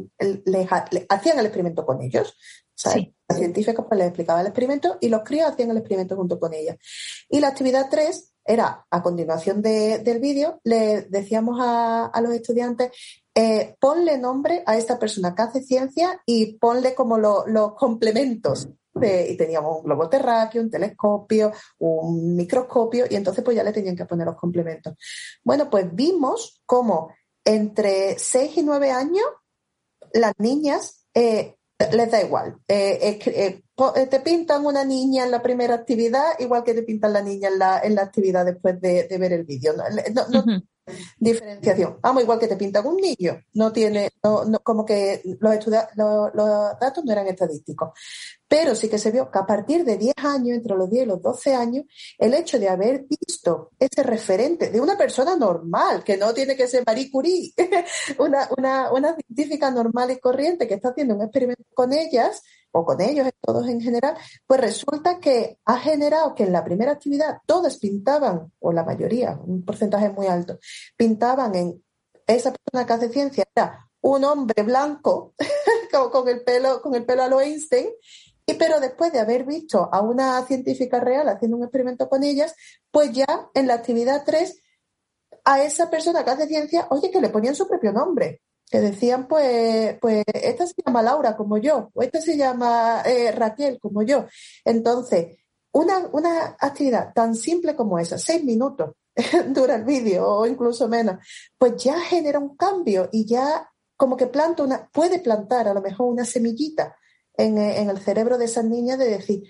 hacían 1.08 1.38
el 1.38 1.46
experimento 1.46 1.86
con 1.86 2.02
ellos. 2.02 2.36
Las 3.28 3.38
científicas 3.38 3.84
pues, 3.88 3.98
les 3.98 4.08
explicaban 4.08 4.42
el 4.42 4.48
experimento 4.48 4.98
y 5.00 5.08
los 5.08 5.22
críos 5.22 5.50
hacían 5.50 5.70
el 5.70 5.78
experimento 5.78 6.16
junto 6.16 6.38
con 6.38 6.52
ellas. 6.52 6.76
Y 7.28 7.40
la 7.40 7.48
actividad 7.48 7.88
3 7.90 8.34
era, 8.44 8.86
a 8.90 9.02
continuación 9.02 9.62
del 9.62 10.20
vídeo, 10.20 10.60
le 10.62 11.02
decíamos 11.02 11.58
a, 11.60 12.20
los 12.22 12.32
estudiantes, 12.32 12.92
eh, 13.34 13.76
ponle 13.80 14.18
nombre 14.18 14.62
a 14.66 14.76
esta 14.76 14.98
persona 14.98 15.34
que 15.34 15.42
hace 15.42 15.62
ciencia 15.62 16.22
y 16.24 16.54
ponle 16.58 16.94
como 16.94 17.18
los 17.18 17.74
complementos 17.74 18.68
y 19.03 19.36
teníamos 19.36 19.78
un 19.78 19.84
globo 19.84 20.09
terráqueo, 20.09 20.62
un 20.62 20.70
telescopio, 20.70 21.53
un 21.78 22.36
microscopio, 22.36 23.07
y 23.09 23.16
entonces 23.16 23.44
pues 23.44 23.57
ya 23.57 23.64
le 23.64 23.72
tenían 23.72 23.97
que 23.97 24.05
poner 24.05 24.26
los 24.26 24.36
complementos. 24.36 24.94
Bueno, 25.44 25.68
pues 25.70 25.94
vimos 25.94 26.61
cómo 26.64 27.12
entre 27.44 28.18
6 28.18 28.57
y 28.57 28.62
9 28.62 28.90
años 28.90 29.24
las 30.12 30.32
niñas 30.38 31.07
eh, 31.14 31.57
les 31.92 32.11
da 32.11 32.22
igual. 32.22 32.59
Eh, 32.66 33.18
eh, 33.26 33.62
te 34.07 34.20
pintan 34.20 34.64
una 34.64 34.84
niña 34.84 35.24
en 35.24 35.30
la 35.30 35.42
primera 35.42 35.74
actividad, 35.74 36.38
igual 36.38 36.64
que 36.64 36.74
te 36.74 36.82
pintan 36.82 37.12
la 37.12 37.22
niña 37.22 37.49
en 37.49 37.59
la, 37.59 37.80
en 37.80 37.94
la 37.94 38.03
actividad 38.03 38.44
después 38.44 38.80
de, 38.80 39.07
ver 39.18 39.32
el 39.32 39.44
vídeo. 39.44 39.74
No, 39.74 39.84
diferenciación. 41.18 41.99
Vamos, 42.01 42.22
igual 42.22 42.39
que 42.39 42.49
te 42.49 42.57
pintan 42.57 42.87
un 42.87 42.97
niño, 42.97 43.43
no 43.55 43.72
tiene, 43.72 44.11
como 44.62 44.84
que 44.84 45.22
los, 45.41 45.66
los, 45.66 46.78
datos 46.80 47.05
no 47.05 47.12
eran 47.12 47.26
estadísticos. 47.26 47.91
Pero 48.49 48.76
sí 48.76 48.89
que 48.89 48.99
se 48.99 49.11
vio 49.11 49.28
que 49.30 49.39
a 49.39 49.47
partir 49.47 49.84
de 49.84 49.97
10 49.97 50.14
años, 50.18 50.57
entre 50.57 50.76
los 50.76 50.89
10 50.89 51.05
y 51.05 51.09
los 51.09 51.20
12 51.20 51.55
años, 51.55 51.84
el 52.18 52.32
hecho 52.34 52.61
de 52.61 52.68
haber 52.68 53.05
visto 53.05 53.72
ese 53.78 54.05
referente 54.05 54.70
de 54.70 54.80
una 54.80 54.97
persona 54.97 55.34
normal, 55.34 56.05
que 56.05 56.16
no 56.16 56.32
tiene 56.32 56.55
que 56.55 56.68
ser 56.68 56.84
Marie 56.87 57.11
Curie, 57.11 57.53
una, 58.18 58.49
una, 58.57 58.93
una 58.93 59.16
científica 59.16 59.70
normal 59.70 60.12
y 60.12 60.20
corriente 60.20 60.68
que 60.68 60.74
está 60.74 60.91
haciendo 60.91 61.16
un 61.16 61.22
experimento 61.22 61.64
con 61.74 61.93
ellas, 61.93 62.43
o 62.76 62.84
con 62.84 63.00
ellos, 63.00 63.28
todos 63.40 63.66
en 63.68 63.80
general, 63.80 64.16
pues 64.46 64.60
resulta 64.60 65.18
que 65.18 65.58
ha 65.64 65.78
generado 65.78 66.34
que 66.34 66.42
en 66.44 66.52
la 66.52 66.62
primera 66.62 66.92
actividad 66.92 67.38
todas 67.46 67.78
pintaban, 67.78 68.52
o 68.58 68.70
la 68.70 68.84
mayoría, 68.84 69.38
un 69.42 69.64
porcentaje 69.64 70.10
muy 70.10 70.26
alto, 70.26 70.58
pintaban 70.94 71.54
en 71.54 71.82
esa 72.26 72.52
persona 72.52 72.86
que 72.86 72.92
hace 72.92 73.08
ciencia, 73.08 73.44
era 73.54 73.88
un 74.02 74.24
hombre 74.24 74.62
blanco 74.62 75.34
con, 76.12 76.28
el 76.28 76.44
pelo, 76.44 76.82
con 76.82 76.94
el 76.94 77.06
pelo 77.06 77.22
a 77.22 77.28
lo 77.28 77.40
Einstein, 77.40 77.88
y 78.44 78.54
pero 78.54 78.78
después 78.78 79.10
de 79.10 79.20
haber 79.20 79.44
visto 79.44 79.88
a 79.90 80.02
una 80.02 80.44
científica 80.44 81.00
real 81.00 81.28
haciendo 81.30 81.56
un 81.56 81.64
experimento 81.64 82.10
con 82.10 82.22
ellas, 82.24 82.54
pues 82.90 83.10
ya 83.12 83.48
en 83.54 83.66
la 83.66 83.74
actividad 83.74 84.22
3 84.26 84.62
a 85.44 85.62
esa 85.62 85.88
persona 85.88 86.24
que 86.24 86.30
hace 86.30 86.46
ciencia, 86.46 86.88
oye, 86.90 87.10
que 87.10 87.22
le 87.22 87.30
ponían 87.30 87.54
su 87.54 87.66
propio 87.66 87.92
nombre 87.92 88.42
que 88.70 88.80
decían, 88.80 89.28
pues, 89.28 89.96
pues 90.00 90.24
esta 90.26 90.66
se 90.66 90.74
llama 90.84 91.02
Laura 91.02 91.36
como 91.36 91.58
yo, 91.58 91.90
o 91.94 92.02
esta 92.02 92.20
se 92.20 92.36
llama 92.36 93.02
eh, 93.04 93.30
Raquel 93.32 93.78
como 93.80 94.02
yo. 94.02 94.26
Entonces, 94.64 95.36
una, 95.72 95.98
una 96.12 96.56
actividad 96.58 97.12
tan 97.14 97.34
simple 97.34 97.76
como 97.76 97.98
esa, 97.98 98.18
seis 98.18 98.42
minutos 98.42 98.92
dura 99.48 99.76
el 99.76 99.84
vídeo 99.84 100.26
o 100.28 100.46
incluso 100.46 100.88
menos, 100.88 101.16
pues 101.58 101.82
ya 101.82 102.00
genera 102.00 102.38
un 102.38 102.56
cambio 102.56 103.08
y 103.12 103.26
ya 103.26 103.70
como 103.96 104.16
que 104.16 104.26
planta 104.26 104.62
una, 104.62 104.88
puede 104.90 105.20
plantar 105.20 105.68
a 105.68 105.74
lo 105.74 105.80
mejor 105.80 106.08
una 106.08 106.24
semillita 106.24 106.96
en, 107.36 107.58
en 107.58 107.88
el 107.88 107.98
cerebro 107.98 108.36
de 108.36 108.46
esas 108.46 108.64
niñas 108.64 108.98
de 108.98 109.08
decir, 109.08 109.42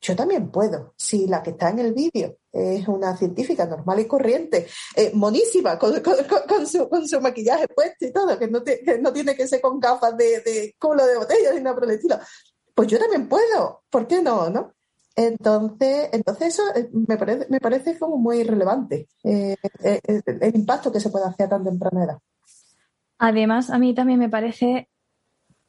yo 0.00 0.16
también 0.16 0.50
puedo. 0.50 0.94
Si 0.96 1.26
la 1.26 1.42
que 1.42 1.50
está 1.50 1.70
en 1.70 1.80
el 1.80 1.92
vídeo 1.92 2.38
es 2.52 2.86
una 2.88 3.16
científica 3.16 3.66
normal 3.66 4.00
y 4.00 4.06
corriente, 4.06 4.66
eh, 4.94 5.10
monísima, 5.14 5.78
con, 5.78 5.94
su, 6.66 7.20
maquillaje 7.20 7.68
puesto 7.68 8.06
y 8.06 8.12
todo, 8.12 8.38
que 8.38 8.48
no, 8.48 8.62
tiene 9.12 9.34
que 9.34 9.46
ser 9.46 9.60
con 9.60 9.78
gafas 9.80 10.16
de, 10.16 10.74
culo 10.78 11.06
de 11.06 11.18
botella 11.18 11.52
ni 11.54 11.60
nada 11.60 11.74
por 11.74 11.84
el 11.84 11.96
estilo, 11.96 12.18
pues 12.74 12.88
yo 12.88 12.98
también 12.98 13.28
puedo. 13.28 13.82
¿Por 13.90 14.06
qué 14.06 14.22
no? 14.22 14.48
no? 14.50 14.72
Entonces, 15.14 16.10
entonces 16.12 16.48
eso 16.48 16.62
eh, 16.74 16.90
me 16.92 17.16
parece, 17.60 17.98
como 17.98 18.18
muy 18.18 18.42
relevante, 18.42 19.08
eh, 19.24 19.56
el 19.82 20.56
impacto 20.56 20.92
que 20.92 21.00
se 21.00 21.08
puede 21.08 21.24
hacer 21.24 21.46
a 21.46 21.50
tan 21.50 21.64
temprana 21.64 22.04
edad. 22.04 22.18
Además, 23.18 23.70
a 23.70 23.78
mí 23.78 23.94
también 23.94 24.18
me 24.18 24.28
parece 24.28 24.90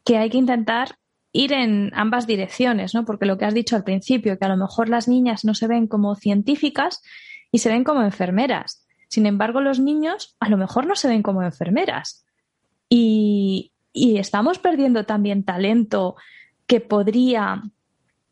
que 0.04 0.18
hay 0.18 0.30
que 0.30 0.38
intentar 0.38 0.98
ir 1.38 1.54
en 1.54 1.92
ambas 1.94 2.26
direcciones, 2.26 2.96
¿no? 2.96 3.06
Porque 3.06 3.28
lo 3.28 3.38
que 3.38 3.46
has 3.46 3.54
dicho 3.54 3.76
al 3.76 3.84
principio, 3.84 4.40
que 4.40 4.46
a 4.46 4.50
lo 4.50 4.58
mejor 4.58 4.90
las 4.90 5.08
niñas 5.08 5.46
no 5.46 5.54
se 5.54 5.68
ven 5.68 5.88
como 5.88 6.16
científicas 6.16 7.04
y 7.52 7.60
se 7.60 7.70
ven 7.70 7.84
como 7.84 8.02
enfermeras. 8.02 8.86
Sin 9.08 9.28
embargo, 9.28 9.62
los 9.62 9.80
niños 9.80 10.36
a 10.40 10.50
lo 10.50 10.58
mejor 10.58 10.88
no 10.88 10.96
se 10.96 11.08
ven 11.08 11.22
como 11.22 11.44
enfermeras. 11.44 12.26
Y, 12.90 13.72
y 13.94 14.18
estamos 14.18 14.58
perdiendo 14.58 15.06
también 15.06 15.44
talento 15.44 16.16
que 16.66 16.82
podría 16.82 17.62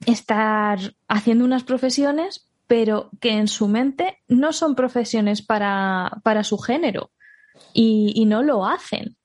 estar 0.06 0.80
haciendo 1.08 1.46
unas 1.46 1.64
profesiones, 1.64 2.50
pero 2.66 3.12
que 3.22 3.34
en 3.34 3.48
su 3.48 3.68
mente 3.68 4.18
no 4.28 4.52
son 4.52 4.74
profesiones 4.74 5.44
para, 5.44 6.12
para 6.24 6.44
su 6.44 6.58
género 6.58 7.12
y, 7.72 8.14
y 8.16 8.26
no 8.26 8.42
lo 8.42 8.66
hacen. 8.66 9.16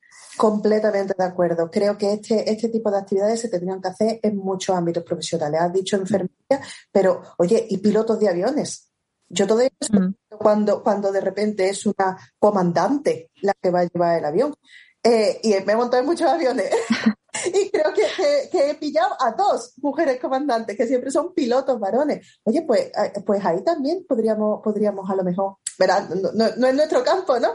Completamente 0.41 1.12
de 1.18 1.24
acuerdo. 1.24 1.70
Creo 1.70 1.99
que 1.99 2.14
este, 2.14 2.51
este 2.51 2.70
tipo 2.70 2.91
de 2.91 2.97
actividades 2.97 3.41
se 3.41 3.51
tendrían 3.51 3.78
que 3.82 3.88
hacer 3.88 4.20
en 4.22 4.38
muchos 4.38 4.74
ámbitos 4.74 5.05
profesionales. 5.05 5.61
Has 5.61 5.70
dicho 5.70 5.97
enfermería, 5.97 6.62
pero 6.91 7.20
oye, 7.36 7.66
y 7.68 7.76
pilotos 7.76 8.18
de 8.18 8.30
aviones. 8.30 8.91
Yo 9.28 9.47
todo 9.47 9.61
eso 9.61 9.70
mm. 9.93 10.14
cuando, 10.38 10.82
cuando 10.82 11.12
de 11.12 11.20
repente 11.20 11.68
es 11.68 11.84
una 11.84 12.16
comandante 12.38 13.30
la 13.43 13.53
que 13.61 13.70
va 13.70 13.80
a 13.80 13.84
llevar 13.84 14.18
el 14.18 14.24
avión. 14.24 14.55
Eh, 15.03 15.41
y 15.43 15.51
me 15.66 15.74
he 15.74 15.76
montado 15.76 16.01
en 16.01 16.07
muchos 16.07 16.26
aviones. 16.26 16.70
y 17.45 17.68
creo 17.68 17.93
que, 17.93 18.49
que, 18.51 18.70
he 18.70 18.74
pillado 18.76 19.14
a 19.20 19.32
dos 19.32 19.74
mujeres 19.82 20.18
comandantes, 20.18 20.74
que 20.74 20.86
siempre 20.86 21.11
son 21.11 21.34
pilotos 21.34 21.78
varones. 21.78 22.41
Oye, 22.45 22.62
pues, 22.62 22.86
eh, 22.86 23.20
pues 23.26 23.45
ahí 23.45 23.62
también 23.62 24.07
podríamos, 24.09 24.62
podríamos 24.64 25.09
a 25.11 25.16
lo 25.16 25.22
mejor 25.22 25.57
no, 25.89 26.31
no, 26.57 26.66
es 26.66 26.74
nuestro 26.74 27.03
campo, 27.03 27.39
¿no? 27.39 27.49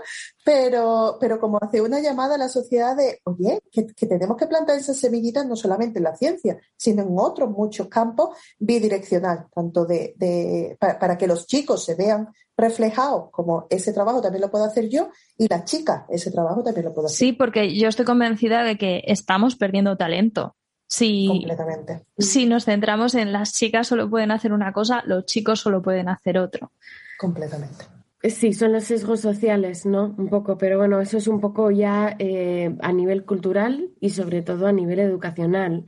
Pero, 0.44 1.18
pero 1.20 1.40
como 1.40 1.60
hace 1.62 1.82
una 1.82 2.00
llamada 2.00 2.36
a 2.36 2.38
la 2.38 2.50
sociedad 2.50 2.96
de, 2.96 3.22
oye, 3.26 3.60
que, 3.72 3.84
tenemos 4.08 4.38
que 4.38 4.48
plantar 4.48 4.78
esas 4.78 4.98
semillitas 4.98 5.46
no 5.46 5.56
solamente 5.56 6.00
en 6.00 6.04
la 6.04 6.16
ciencia, 6.16 6.58
sino 6.76 7.04
en 7.04 7.16
otros 7.18 7.50
muchos 7.50 7.88
campos 7.88 8.38
bidireccional, 8.60 9.48
tanto 9.54 9.86
de, 9.86 10.78
para, 10.80 11.18
que 11.18 11.28
los 11.28 11.48
chicos 11.48 11.84
se 11.84 11.96
vean 11.96 12.30
reflejados 12.58 13.30
como 13.32 13.68
ese 13.70 13.92
trabajo 13.92 14.22
también 14.22 14.42
lo 14.42 14.50
puedo 14.50 14.64
hacer 14.64 14.88
yo 14.88 15.10
y 15.38 15.48
las 15.50 15.66
chicas 15.66 16.04
ese 16.08 16.32
trabajo 16.32 16.64
también 16.64 16.86
lo 16.86 16.94
puedo 16.94 17.08
hacer. 17.08 17.18
Sí, 17.18 17.34
porque 17.34 17.78
yo 17.78 17.90
estoy 17.90 18.06
convencida 18.06 18.64
de 18.64 18.78
que 18.78 19.04
estamos 19.06 19.56
perdiendo 19.56 19.98
talento. 19.98 20.56
Si, 20.88 21.28
Completamente. 21.28 22.06
si 22.18 22.46
nos 22.46 22.66
centramos 22.66 23.16
en 23.16 23.34
las 23.34 23.54
chicas 23.54 23.88
solo 23.88 24.10
pueden 24.10 24.32
hacer 24.32 24.54
una 24.54 24.72
cosa, 24.72 25.02
los 25.06 25.26
chicos 25.26 25.60
solo 25.60 25.82
pueden 25.82 26.08
hacer 26.08 26.38
otro. 26.38 26.72
Completamente. 27.18 27.86
Sí, 28.30 28.54
son 28.54 28.74
los 28.74 28.86
sesgos 28.86 29.20
sociales, 29.20 29.86
¿no? 29.86 30.16
Un 30.18 30.30
poco, 30.30 30.58
pero 30.58 30.78
bueno, 30.78 31.00
eso 31.00 31.18
es 31.18 31.28
un 31.28 31.40
poco 31.42 31.70
ya 31.70 32.16
eh, 32.18 32.76
a 32.82 32.92
nivel 32.92 33.24
cultural 33.26 33.92
y 34.00 34.10
sobre 34.10 34.42
todo 34.42 34.68
a 34.68 34.72
nivel 34.72 35.00
educacional. 35.00 35.86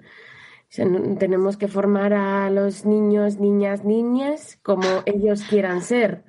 tenemos 1.19 1.57
que 1.57 1.67
formar 1.67 2.13
a 2.13 2.49
los 2.51 2.85
niños, 2.85 3.39
niñas, 3.39 3.85
niñas 3.85 4.59
como 4.63 4.83
ellos 5.05 5.43
quieran 5.49 5.81
ser 5.81 6.25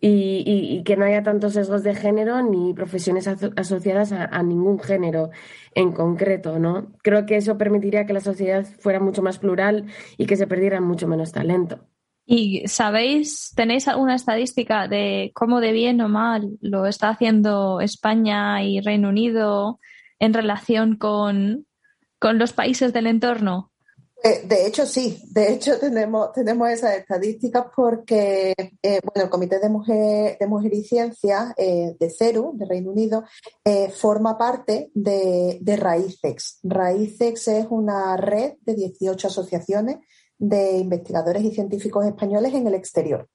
y, 0.00 0.82
que 0.84 0.96
no 0.96 1.04
haya 1.04 1.22
tantos 1.22 1.54
sesgos 1.54 1.82
de 1.82 1.94
género 1.94 2.42
ni 2.42 2.74
profesiones 2.74 3.28
asociadas 3.28 4.12
a, 4.12 4.24
a, 4.26 4.42
ningún 4.42 4.78
género 4.80 5.30
en 5.74 5.92
concreto, 5.92 6.58
¿no? 6.58 6.92
Creo 7.02 7.26
que 7.26 7.36
eso 7.36 7.58
permitiría 7.58 8.06
que 8.06 8.12
la 8.14 8.20
sociedad 8.20 8.64
fuera 8.80 9.00
mucho 9.00 9.22
más 9.22 9.38
plural 9.38 9.86
y 10.18 10.26
que 10.26 10.36
se 10.36 10.46
perdiera 10.46 10.80
mucho 10.80 11.08
menos 11.08 11.32
talento. 11.32 11.86
¿Y 12.26 12.66
sabéis, 12.68 13.52
tenéis 13.54 13.86
alguna 13.86 14.14
estadística 14.14 14.88
de 14.88 15.30
cómo 15.34 15.60
de 15.60 15.72
bien 15.72 16.00
o 16.00 16.08
mal 16.08 16.56
lo 16.62 16.86
está 16.86 17.10
haciendo 17.10 17.80
España 17.80 18.62
y 18.62 18.80
Reino 18.80 19.10
Unido 19.10 19.78
en 20.18 20.32
relación 20.32 20.96
con, 20.96 21.66
los 22.20 22.54
países 22.54 22.94
del 22.94 23.06
entorno? 23.06 23.70
Eh, 24.22 24.46
de 24.46 24.66
hecho, 24.66 24.86
sí. 24.86 25.18
De 25.32 25.52
hecho, 25.52 25.78
tenemos, 25.80 26.32
tenemos 26.32 26.70
esas 26.70 26.96
estadísticas 26.96 27.66
porque 27.76 28.54
eh, 28.82 29.00
bueno, 29.04 29.24
el 29.24 29.28
Comité 29.28 29.58
de 29.58 29.68
Mujer, 29.68 30.38
de 30.40 30.46
Mujer 30.46 30.72
y 30.72 30.82
Ciencia 30.82 31.52
eh, 31.58 31.94
de 32.00 32.08
CERU, 32.08 32.52
de 32.54 32.64
Reino 32.64 32.90
Unido, 32.90 33.24
forma 33.94 34.38
parte 34.38 34.90
de, 34.94 35.58
de. 35.60 35.76
RAICEX 35.76 37.48
es 37.48 37.66
una 37.68 38.16
red 38.16 38.54
de 38.62 38.74
18 38.74 39.26
asociaciones 39.26 39.98
de 40.38 40.78
investigadores 40.78 41.42
y 41.44 41.52
científicos 41.52 42.04
españoles 42.06 42.54
en 42.54 42.66
el 42.66 42.74
exterior, 42.74 43.28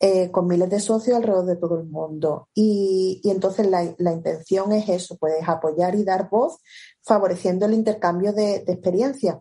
eh, 0.00 0.30
con 0.30 0.46
miles 0.46 0.70
de 0.70 0.80
socios 0.80 1.16
alrededor 1.16 1.46
de 1.46 1.56
todo 1.56 1.78
el 1.78 1.86
mundo. 1.86 2.48
Y, 2.54 3.20
entonces 3.24 3.66
la, 3.68 4.12
intención 4.12 4.72
es 4.72 4.88
eso, 4.88 5.16
pues 5.18 5.34
apoyar 5.46 5.94
y 5.94 6.04
dar 6.04 6.28
voz, 6.30 6.58
favoreciendo 7.02 7.66
el 7.66 7.74
intercambio 7.74 8.32
de, 8.32 8.56
experiencias. 8.66 9.38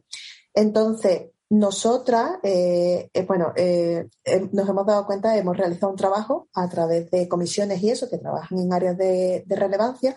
Entonces, 0.53 1.29
nosotras, 1.49 2.39
eh, 2.41 3.09
eh, 3.13 3.25
bueno, 3.25 3.53
nos 4.51 4.69
hemos 4.69 4.85
dado 4.85 5.05
cuenta, 5.05 5.37
hemos 5.37 5.55
realizado 5.55 5.91
un 5.91 5.97
trabajo 5.97 6.47
a 6.53 6.67
través 6.69 7.11
de 7.11 7.27
comisiones 7.27 7.83
y 7.83 7.91
eso, 7.91 8.09
que 8.09 8.17
trabajan 8.17 8.57
en 8.57 8.73
áreas 8.73 8.97
de, 8.97 9.43
de 9.45 9.55
relevancia, 9.55 10.15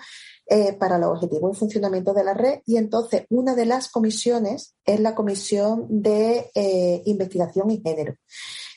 eh, 0.51 0.73
para 0.73 0.97
los 0.97 1.11
objetivos 1.11 1.55
y 1.55 1.59
funcionamiento 1.59 2.15
de 2.15 2.25
la 2.25 2.33
red. 2.33 2.61
Y 2.65 2.79
entonces, 2.79 3.27
una 3.29 3.55
de 3.55 3.67
las 3.67 3.91
comisiones 3.91 4.77
es 4.83 4.99
la 4.99 5.15
Comisión 5.15 5.85
de 5.91 6.51
eh, 6.55 7.03
Investigación 7.05 7.71
y 7.71 7.83
Género. 7.83 8.15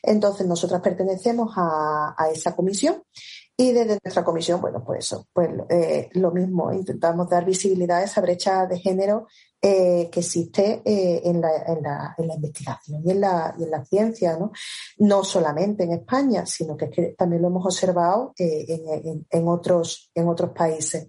Entonces, 0.04 0.46
nosotras 0.48 0.82
pertenecemos 0.82 1.54
a, 1.56 2.14
esa 2.34 2.58
comisión 2.58 3.02
y 3.56 3.72
desde 3.72 4.00
nuestra 4.04 4.26
comisión, 4.26 4.60
bueno, 4.60 4.84
pues 4.86 5.06
eso, 5.06 5.28
pues 5.32 5.50
eh, 5.70 6.10
lo 6.14 6.32
mismo, 6.32 6.74
intentamos 6.74 7.30
dar 7.30 7.46
visibilidad 7.46 8.00
a 8.00 8.04
esa 8.04 8.20
brecha 8.20 8.66
de 8.66 8.78
género 8.78 9.28
que 9.62 10.10
existe 10.12 10.82
en 10.84 11.40
la, 11.40 11.56
en, 11.68 11.84
la, 11.84 12.16
en, 12.18 12.28
la, 12.28 12.34
investigación 12.34 13.02
y 13.06 13.12
en 13.12 13.22
la, 13.22 13.54
y 13.60 13.64
en 13.64 13.70
la 13.70 13.86
ciencia, 13.86 14.36
¿no? 14.36 14.52
No 14.98 15.24
solamente 15.24 15.84
en 15.84 15.92
España, 15.92 16.48
sino 16.48 16.76
que, 16.76 16.88
también 17.16 17.44
lo 17.44 17.50
hemos 17.50 17.64
observado 17.64 18.34
en, 18.38 19.48
otros, 19.48 20.10
en 20.16 20.28
otros 20.28 20.50
países. 20.50 21.08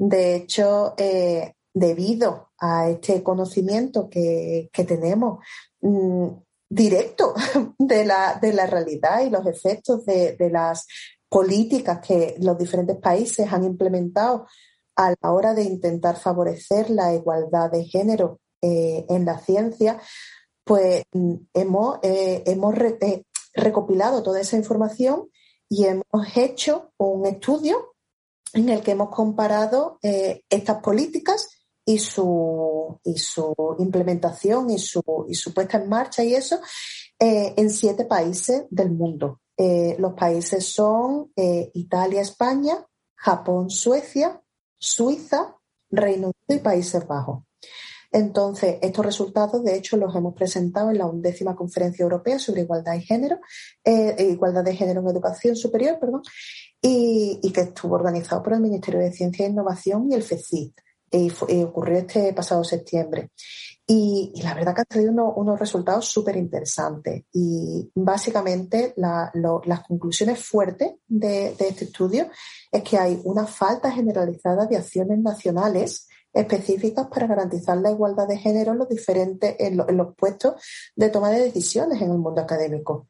De 0.00 0.34
hecho, 0.34 0.94
eh, 0.96 1.52
debido 1.74 2.52
a 2.58 2.88
este 2.88 3.22
conocimiento 3.22 4.08
que, 4.08 4.70
tenemos 4.72 5.44
mm, 5.82 6.26
directo 6.70 7.34
de 7.78 8.06
la, 8.06 8.38
de 8.40 8.54
la, 8.54 8.64
realidad 8.64 9.20
y 9.20 9.28
los 9.28 9.46
efectos 9.46 10.06
de, 10.06 10.36
las 10.50 10.86
políticas 11.28 12.00
que 12.00 12.34
los 12.40 12.56
diferentes 12.56 12.96
países 12.96 13.52
han 13.52 13.62
implementado 13.62 14.46
a 14.96 15.10
la 15.20 15.32
hora 15.32 15.52
de 15.52 15.64
intentar 15.64 16.16
favorecer 16.16 16.88
la 16.88 17.12
igualdad 17.12 17.70
de 17.70 17.84
género 17.84 18.40
eh, 18.62 19.04
en 19.10 19.26
la 19.26 19.38
ciencia, 19.38 20.00
pues 20.64 21.02
mm, 21.12 21.34
hemos, 21.52 21.98
eh, 22.02 22.42
hemos 22.46 22.74
recopilado 23.52 24.22
toda 24.22 24.40
esa 24.40 24.56
información 24.56 25.28
y 25.68 25.84
hemos 25.84 26.36
hecho 26.36 26.90
un 26.96 27.26
estudio 27.26 27.89
en 28.54 28.68
el 28.68 28.82
que 28.82 28.92
hemos 28.92 29.10
comparado 29.10 29.98
estas 30.02 30.82
políticas 30.82 31.48
y 31.84 31.98
su, 31.98 33.00
y 33.04 33.16
implementación 33.82 34.70
y 34.70 34.78
su, 34.78 35.02
y 35.28 35.50
puesta 35.50 35.78
en 35.78 35.88
marcha 35.88 36.22
y 36.22 36.34
eso 36.34 36.60
en 37.18 37.70
siete 37.70 38.04
países 38.04 38.64
del 38.70 38.90
mundo. 38.90 39.40
Eh, 39.62 39.94
los 39.98 40.14
países 40.14 40.64
son 40.64 41.32
eh, 41.36 41.70
Italia, 41.74 42.22
España, 42.22 42.82
Japón, 43.14 43.68
Suecia, 43.68 44.40
Suiza, 44.78 45.54
Reino 45.90 46.32
Unido 46.48 46.62
y 46.62 46.64
Países 46.64 47.06
Bajos. 47.06 47.44
Entonces, 48.10 48.78
estos 48.80 49.04
resultados, 49.04 49.62
de 49.62 49.76
hecho, 49.76 49.98
los 49.98 50.16
hemos 50.16 50.32
presentado 50.32 50.90
en 50.90 50.96
la 50.96 51.04
undécima 51.04 51.54
conferencia 51.54 52.04
europea 52.04 52.38
sobre 52.38 52.62
igualdad 52.62 52.94
de 52.94 53.02
género, 53.02 53.38
eh, 53.84 54.28
igualdad 54.30 54.64
de 54.64 54.74
género 54.74 55.02
en 55.02 55.08
educación 55.08 55.54
superior, 55.54 55.98
perdón, 56.00 56.22
y, 56.82 57.52
que 57.52 57.60
estuvo 57.62 57.94
organizado 57.94 58.42
por 58.42 58.54
el 58.54 58.60
Ministerio 58.60 59.00
de 59.00 59.12
Ciencia 59.12 59.44
e 59.44 59.50
Innovación 59.50 60.10
y 60.10 60.14
el 60.14 60.22
FECIT. 60.22 60.80
Y, 61.12 61.30
ocurrió 61.62 61.98
este 61.98 62.32
pasado 62.32 62.64
septiembre. 62.64 63.30
Y, 63.86 64.32
la 64.42 64.54
verdad 64.54 64.74
que 64.74 64.80
han 64.82 64.86
traído 64.86 65.12
unos 65.34 65.58
resultados 65.58 66.06
súper 66.06 66.36
interesantes. 66.36 67.24
Y 67.32 67.90
básicamente 67.94 68.94
las 68.96 69.80
conclusiones 69.86 70.42
fuertes 70.42 70.92
de, 71.06 71.48
este 71.58 71.84
estudio 71.84 72.30
es 72.70 72.82
que 72.82 72.96
hay 72.96 73.20
una 73.24 73.46
falta 73.46 73.90
generalizada 73.90 74.66
de 74.66 74.76
acciones 74.76 75.18
nacionales 75.18 76.08
específicas 76.32 77.08
para 77.08 77.26
garantizar 77.26 77.76
la 77.78 77.90
igualdad 77.90 78.28
de 78.28 78.38
género 78.38 78.72
en 78.72 78.78
los 78.78 78.88
diferentes, 78.88 79.56
en, 79.58 79.76
los 79.76 80.14
puestos 80.14 80.54
de 80.94 81.10
toma 81.10 81.30
de 81.30 81.42
decisiones 81.42 82.00
en 82.00 82.12
el 82.12 82.18
mundo 82.18 82.40
académico. 82.40 83.08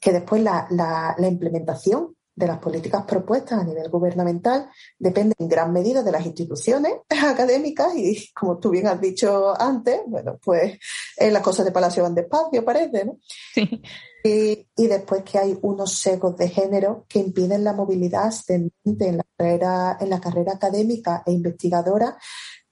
Que 0.00 0.12
después 0.12 0.42
la 0.42 1.16
implementación 1.18 2.15
de 2.36 2.46
las 2.46 2.58
políticas 2.58 3.04
propuestas 3.04 3.58
a 3.58 3.64
nivel 3.64 3.88
gubernamental 3.88 4.68
depende 4.98 5.34
en 5.38 5.48
gran 5.48 5.72
medida 5.72 6.02
de 6.02 6.12
las 6.12 6.24
instituciones 6.26 6.92
académicas 7.24 7.96
y, 7.96 8.30
como 8.34 8.58
tú 8.58 8.70
bien 8.70 8.86
has 8.86 9.00
dicho 9.00 9.58
antes, 9.58 10.00
bueno, 10.06 10.38
pues 10.44 10.78
eh, 11.16 11.30
las 11.30 11.42
cosas 11.42 11.64
de 11.64 11.72
Palacio 11.72 12.02
van 12.02 12.14
despacio, 12.14 12.64
parece, 12.64 13.06
¿no? 13.06 13.18
Sí. 13.54 13.82
Y, 14.22 14.86
después 14.88 15.22
que 15.22 15.38
hay 15.38 15.56
unos 15.62 15.92
secos 15.92 16.36
de 16.36 16.48
género 16.48 17.06
que 17.08 17.20
impiden 17.20 17.62
la 17.62 17.72
movilidad 17.72 18.26
ascendente 18.26 19.06
en 19.06 19.18
la 19.18 19.26
carrera, 19.36 19.96
en 20.00 20.10
la 20.10 20.20
carrera 20.20 20.52
académica 20.54 21.22
e 21.24 21.30
investigadora 21.30 22.18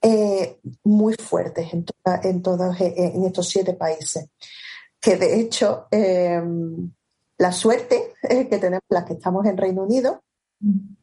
eh, 0.01 0.59
muy 0.83 1.13
fuertes 1.13 1.73
en, 1.73 1.85
en 2.23 2.41
todos 2.41 2.79
eh, 2.81 2.93
en 2.97 3.23
estos 3.23 3.47
siete 3.47 3.73
países. 3.73 4.27
Que 4.99 5.15
de 5.15 5.39
hecho, 5.39 5.87
la 7.37 7.51
suerte 7.51 8.13
que 8.21 8.57
tenemos 8.57 8.83
las 8.89 9.05
que 9.05 9.13
estamos 9.13 9.45
en 9.45 9.57
Reino 9.57 9.83
Unido, 9.83 10.21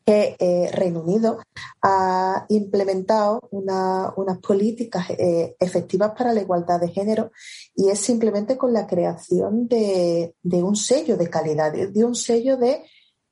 que 0.05 0.37
eh, 0.39 0.71
Reino 0.73 1.03
Unido 1.03 1.39
ha 1.83 2.47
implementado 2.49 3.41
unas 3.51 4.39
políticas 4.39 5.11
eh, 5.11 5.57
efectivas 5.61 6.13
para 6.17 6.33
la 6.33 6.41
igualdad 6.41 6.81
de 6.81 6.89
género 6.89 7.31
y 7.75 7.89
es 7.89 8.01
simplemente 8.01 8.57
con 8.57 8.73
la 8.73 8.87
creación 8.87 9.69
de, 9.69 10.35
un 10.45 10.75
sello 10.75 11.17
de 11.17 11.31
calidad, 11.31 11.73
de, 11.73 12.05
un 12.05 12.15
sello 12.15 12.57
de 12.57 12.83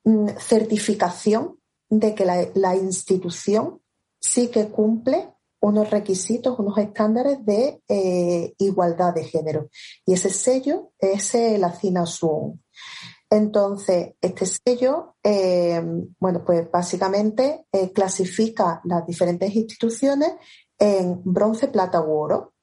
mm, 0.05 0.29
certificación 0.39 1.59
de 1.89 2.15
que 2.15 2.25
la, 2.25 2.77
institución 2.77 3.81
sí 4.21 4.49
que 4.49 4.69
cumple 4.69 5.29
unos 5.63 5.91
requisitos, 5.91 6.59
unos 6.59 6.79
estándares 6.79 7.45
de 7.45 7.83
eh, 7.89 8.55
igualdad 8.59 9.13
de 9.13 9.25
género. 9.25 9.69
Y 10.07 10.13
ese 10.13 10.31
sello 10.31 10.93
es 10.99 11.35
la 11.59 11.73
CINA. 11.73 12.05
Entonces, 13.29 14.15
este 14.21 14.45
sello, 14.45 15.15
eh, 15.23 15.81
bueno, 16.19 16.45
pues 16.45 16.69
básicamente 16.71 17.65
eh, 17.71 17.93
clasifica 17.93 18.81
las 18.85 19.07
diferentes 19.07 19.55
instituciones 19.55 20.33
en 20.79 21.21
bronce, 21.25 21.69
plata 21.69 22.01
u 22.01 22.11
oro. 22.13 22.55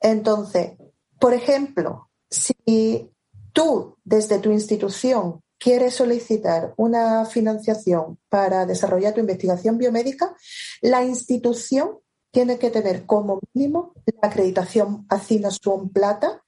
Entonces, 0.00 0.72
por 1.18 1.34
ejemplo, 1.34 2.10
si 2.30 3.10
tú 3.52 3.96
desde 4.04 4.38
tu 4.38 4.50
institución 4.50 5.42
quieres 5.58 5.94
solicitar 5.94 6.74
una 6.76 7.24
financiación 7.24 8.18
para 8.28 8.66
desarrollar 8.66 9.14
tu 9.14 9.20
investigación 9.20 9.78
biomédica, 9.78 10.34
la 10.80 11.04
institución 11.04 11.98
tiene 12.32 12.58
que 12.58 12.70
tener 12.70 13.06
como 13.06 13.40
mínimo 13.52 13.92
la 14.20 14.28
acreditación 14.28 15.06
SUON 15.50 15.90
Plata 15.90 16.42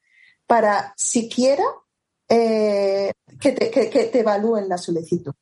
para 0.47 0.95
siquiera 0.97 1.65
eh, 2.29 3.13
que, 3.41 3.53
te, 3.53 4.19
evalúen 4.19 4.69
la 4.69 4.79
solicitud. 4.79 5.33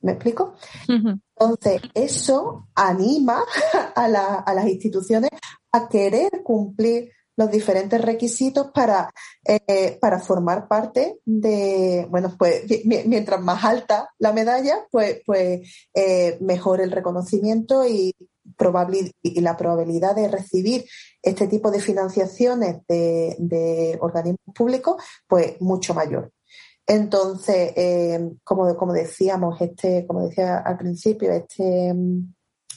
¿Me 0.00 0.12
explico? 0.12 0.54
Entonces, 0.86 1.80
eso 1.94 2.68
anima 2.74 3.42
a, 3.94 4.08
las 4.08 4.66
instituciones 4.68 5.30
a 5.72 5.88
querer 5.88 6.42
cumplir 6.42 7.10
los 7.36 7.50
diferentes 7.50 8.00
requisitos 8.00 8.70
para, 8.72 9.10
eh, 9.44 9.98
para 10.00 10.20
formar 10.20 10.68
parte 10.68 11.18
de, 11.24 12.06
bueno, 12.10 12.34
pues 12.38 12.64
mientras 12.84 13.40
más 13.40 13.64
alta 13.64 14.10
la 14.18 14.32
medalla, 14.32 14.86
pues, 14.90 15.22
pues 15.26 15.88
eh, 15.94 16.36
mejor 16.40 16.80
el 16.80 16.92
reconocimiento 16.92 17.86
y, 17.86 18.14
y 19.22 19.40
la 19.40 19.56
probabilidad 19.56 20.14
de 20.14 20.28
recibir 20.28 20.84
este 21.22 21.46
tipo 21.48 21.70
de 21.70 21.80
financiaciones 21.80 22.82
de, 22.86 23.98
organismos 24.00 24.54
públicos, 24.54 25.02
pues 25.26 25.60
mucho 25.60 25.94
mayor. 25.94 26.32
Entonces, 26.86 27.72
eh, 27.76 28.20
como, 28.44 28.76
como 28.76 28.92
decíamos, 28.92 29.60
este, 29.60 30.06
como 30.06 30.26
decía 30.28 30.58
al 30.58 30.76
principio, 30.76 31.32
este, 31.32 31.94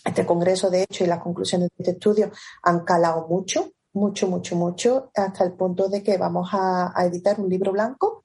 este 0.05 0.25
congreso, 0.25 0.69
de 0.69 0.83
hecho, 0.83 1.03
y 1.03 1.07
las 1.07 1.19
conclusiones 1.19 1.69
de 1.69 1.83
este 1.83 1.91
estudio 1.91 2.31
han 2.63 2.85
calado 2.85 3.27
mucho, 3.27 3.71
mucho, 3.93 4.27
mucho, 4.27 4.55
mucho, 4.55 5.11
hasta 5.13 5.43
el 5.43 5.53
punto 5.53 5.89
de 5.89 6.01
que 6.01 6.17
vamos 6.17 6.49
a, 6.53 6.93
editar 7.05 7.39
un 7.39 7.49
libro 7.49 7.73
blanco. 7.73 8.23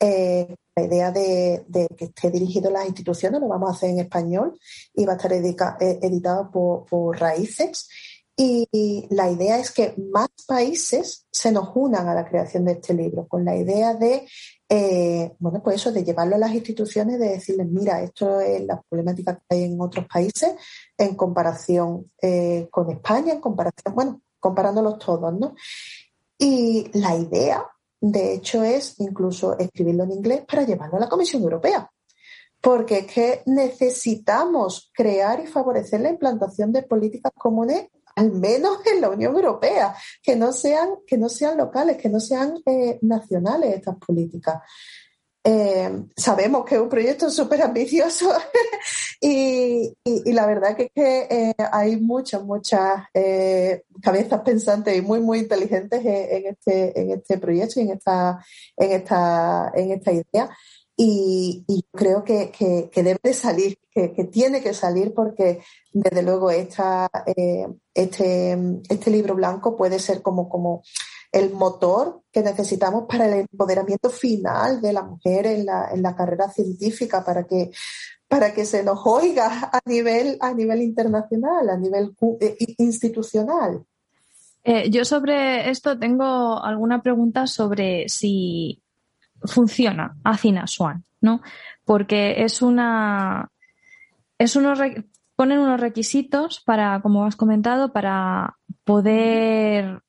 Eh, 0.00 0.56
la 0.76 0.84
idea 0.84 1.10
de, 1.10 1.64
que 1.96 2.06
esté 2.06 2.30
dirigido 2.30 2.68
a 2.68 2.72
las 2.72 2.86
instituciones 2.86 3.40
lo 3.40 3.48
vamos 3.48 3.70
a 3.70 3.72
hacer 3.72 3.90
en 3.90 4.00
español 4.00 4.58
y 4.94 5.04
va 5.04 5.14
a 5.14 5.16
estar 5.16 5.32
eh, 5.32 5.98
editado 6.02 6.50
por 6.50 7.18
Raíces 7.18 7.88
y 8.36 9.06
la 9.10 9.30
idea 9.30 9.58
es 9.58 9.70
que 9.70 9.94
más 10.10 10.28
países 10.46 11.26
se 11.30 11.52
nos 11.52 11.70
unan 11.74 12.08
a 12.08 12.14
la 12.14 12.26
creación 12.26 12.64
de 12.64 12.72
este 12.72 12.94
libro, 12.94 13.28
con 13.28 13.44
la 13.44 13.54
idea 13.56 13.94
de, 13.94 14.26
eh, 14.68 15.32
bueno, 15.38 15.62
pues 15.62 15.76
eso, 15.76 15.92
de 15.92 16.02
llevarlo 16.02 16.36
a 16.36 16.38
las 16.38 16.54
instituciones, 16.54 17.18
de 17.20 17.28
decirles, 17.28 17.66
mira, 17.68 18.02
esto 18.02 18.40
es 18.40 18.64
la 18.64 18.80
problemática 18.80 19.36
que 19.36 19.56
hay 19.56 19.64
en 19.64 19.80
otros 19.80 20.06
países 20.06 20.54
en 20.96 21.14
comparación 21.14 22.10
eh, 22.20 22.68
con 22.70 22.90
España, 22.90 23.34
en 23.34 23.40
comparación, 23.40 23.94
bueno, 23.94 24.22
comparándolos 24.40 24.98
todos, 24.98 25.38
¿no? 25.38 25.54
Y 26.38 26.90
la 26.94 27.14
idea, 27.14 27.64
de 28.02 28.34
hecho, 28.34 28.62
es 28.62 28.96
incluso 28.98 29.56
escribirlo 29.58 30.04
en 30.04 30.12
inglés 30.12 30.42
para 30.46 30.64
llevarlo 30.64 30.98
a 30.98 31.00
la 31.00 31.08
Comisión 31.08 31.42
Europea 31.42 31.90
porque 32.60 32.98
es 32.98 33.06
que 33.06 33.42
necesitamos 33.46 34.92
crear 34.94 35.40
y 35.40 35.48
favorecer 35.48 36.00
la 36.00 36.10
implantación 36.10 36.72
de 36.72 36.84
políticas 36.84 37.32
comunes 37.36 37.88
al 38.14 38.30
menos 38.32 38.78
en 38.86 39.00
la 39.00 39.08
Unión 39.08 39.34
Europea, 39.34 39.94
que 40.22 40.36
no 40.36 40.52
sean, 40.52 40.90
que 41.06 41.16
no 41.16 41.28
sean 41.28 41.56
locales, 41.56 41.96
que 41.96 42.08
no 42.08 42.20
sean 42.20 42.60
eh, 42.66 42.98
nacionales 43.02 43.74
estas 43.74 43.96
políticas. 43.96 44.60
Eh, 45.44 45.90
sabemos 46.16 46.64
que 46.64 46.76
es 46.76 46.80
un 46.80 46.88
proyecto 46.88 47.28
súper 47.28 47.62
ambicioso 47.62 48.32
y, 49.20 49.92
la 50.32 50.46
verdad 50.46 50.76
que 50.76 50.88
que 50.90 51.26
eh, 51.28 51.54
hay 51.72 51.96
muchas, 51.96 52.44
muchas 52.44 53.06
cabezas 54.00 54.40
pensantes 54.42 54.96
y 54.96 55.02
muy, 55.02 55.20
muy 55.20 55.40
inteligentes 55.40 56.00
en, 56.04 56.46
este, 56.46 57.00
en 57.00 57.10
este 57.10 57.38
proyecto 57.38 57.80
y 57.80 57.84
en 57.84 57.90
esta, 57.90 58.44
en 58.76 58.92
esta, 58.92 59.72
en 59.74 59.92
esta 59.92 60.12
idea. 60.12 60.50
Y, 60.96 61.84
creo 61.92 62.22
que, 62.22 62.52
debe 62.94 63.18
de 63.22 63.34
salir, 63.34 63.78
que, 63.90 64.08
tiene 64.30 64.62
que 64.62 64.74
salir 64.74 65.12
porque 65.14 65.60
desde 65.92 66.22
luego 66.22 66.50
esta, 66.50 67.10
eh, 67.36 67.66
este, 67.94 68.56
este 68.88 69.10
libro 69.10 69.34
blanco 69.34 69.76
puede 69.76 69.98
ser 69.98 70.22
como, 70.22 70.48
como 70.48 70.82
el 71.32 71.52
motor 71.52 72.22
que 72.30 72.42
necesitamos 72.42 73.04
para 73.08 73.26
el 73.26 73.40
empoderamiento 73.40 74.10
final 74.10 74.80
de 74.80 74.92
la 74.92 75.02
mujer 75.02 75.46
en 75.46 75.66
la, 75.66 75.90
en 75.90 76.02
la 76.02 76.14
carrera 76.14 76.48
científica, 76.50 77.24
para 77.24 77.44
que, 77.44 77.70
para 78.28 78.52
que 78.52 78.64
se 78.64 78.84
nos 78.84 79.00
oiga 79.04 79.70
a 79.72 79.80
nivel, 79.86 80.36
a 80.40 80.52
nivel 80.52 80.82
internacional, 80.82 81.70
a 81.70 81.76
nivel 81.76 82.14
eh, 82.40 82.56
institucional. 82.78 83.84
Eh, 84.64 84.90
yo 84.90 85.04
sobre 85.04 85.70
esto 85.70 85.98
tengo 85.98 86.62
alguna 86.62 87.02
pregunta 87.02 87.46
sobre 87.46 88.08
si 88.08 88.80
funciona 89.44 90.16
Acina 90.22 90.66
Swan. 90.66 91.04
¿no? 91.22 91.40
Porque 91.86 92.44
es 92.44 92.60
una. 92.60 93.50
Es 94.36 94.56
unos, 94.56 94.80
ponen 95.36 95.60
unos 95.60 95.80
requisitos 95.80 96.60
para, 96.60 97.00
como 97.00 97.24
has 97.24 97.36
comentado, 97.36 97.92
para 97.92 98.58
poder 98.84 100.02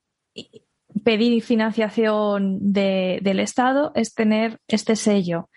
pedir 1.03 1.41
financiación 1.41 2.59
del 2.71 3.39
Estado, 3.39 3.91
es 3.95 4.13
tener 4.13 4.59
este 4.67 4.95
sello. 4.95 5.49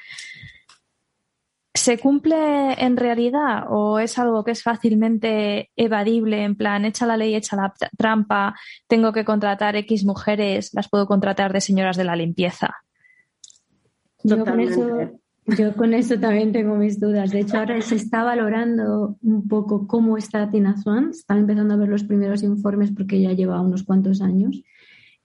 ¿Se 1.74 1.98
cumple 1.98 2.72
en 2.82 2.96
realidad 2.96 3.64
o 3.68 3.98
es 3.98 4.18
algo 4.18 4.44
que 4.44 4.52
es 4.52 4.62
fácilmente 4.62 5.70
evadible? 5.76 6.42
En 6.42 6.56
plan, 6.56 6.86
echa 6.86 7.06
la 7.06 7.18
ley, 7.18 7.34
echa 7.34 7.54
la 7.54 7.74
trampa, 7.98 8.54
tengo 8.88 9.12
que 9.12 9.26
contratar 9.26 9.76
X 9.76 10.04
mujeres, 10.04 10.70
las 10.72 10.88
puedo 10.88 11.06
contratar 11.06 11.52
de 11.52 11.60
señoras 11.60 11.98
de 11.98 12.04
la 12.04 12.16
limpieza. 12.16 12.76
Yo 14.22 14.42
con, 14.42 14.58
eso, 14.58 15.12
yo 15.46 15.76
con 15.76 15.92
eso 15.92 16.18
también 16.18 16.50
tengo 16.50 16.76
mis 16.76 16.98
dudas. 16.98 17.30
De 17.30 17.40
hecho, 17.40 17.58
ahora 17.58 17.80
se 17.82 17.96
está 17.96 18.24
valorando 18.24 19.18
un 19.22 19.46
poco 19.46 19.86
cómo 19.86 20.16
está 20.16 20.50
Tina 20.50 20.76
Swan. 20.78 21.10
Están 21.10 21.38
empezando 21.40 21.74
a 21.74 21.76
ver 21.76 21.90
los 21.90 22.04
primeros 22.04 22.42
informes 22.42 22.90
porque 22.90 23.20
ya 23.20 23.32
lleva 23.32 23.60
unos 23.60 23.82
cuantos 23.82 24.22
años 24.22 24.62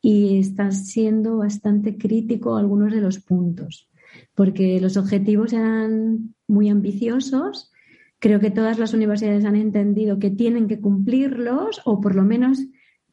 y 0.02 0.40
está 0.40 0.72
siendo 0.72 1.38
bastante 1.38 1.98
crítico 1.98 2.56
algunos 2.56 2.92
de 2.92 3.02
los 3.02 3.20
puntos 3.20 3.92
porque 4.36 4.80
los 4.80 4.98
objetivos 4.98 5.54
eran 5.54 6.34
muy 6.48 6.70
ambiciosos. 6.70 7.72
Creo 8.20 8.40
que 8.40 8.52
todas 8.52 8.78
las 8.80 8.94
universidades 8.94 9.46
han 9.46 9.56
entendido 9.56 10.20
que 10.20 10.30
tienen 10.30 10.68
que 10.68 10.80
cumplirlos 10.80 11.82
o 11.86 12.02
por 12.02 12.16
lo 12.16 12.24
menos 12.24 12.60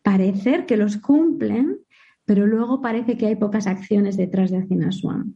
parecer 0.02 0.66
que 0.66 0.76
los 0.76 0.98
cumplen, 0.98 1.78
pero 2.24 2.46
luego 2.46 2.80
parece 2.80 3.16
que 3.16 3.26
hay 3.26 3.36
pocas 3.36 3.66
acciones 3.66 4.16
detrás 4.16 4.50
de 4.50 4.92
Swan. 4.92 5.34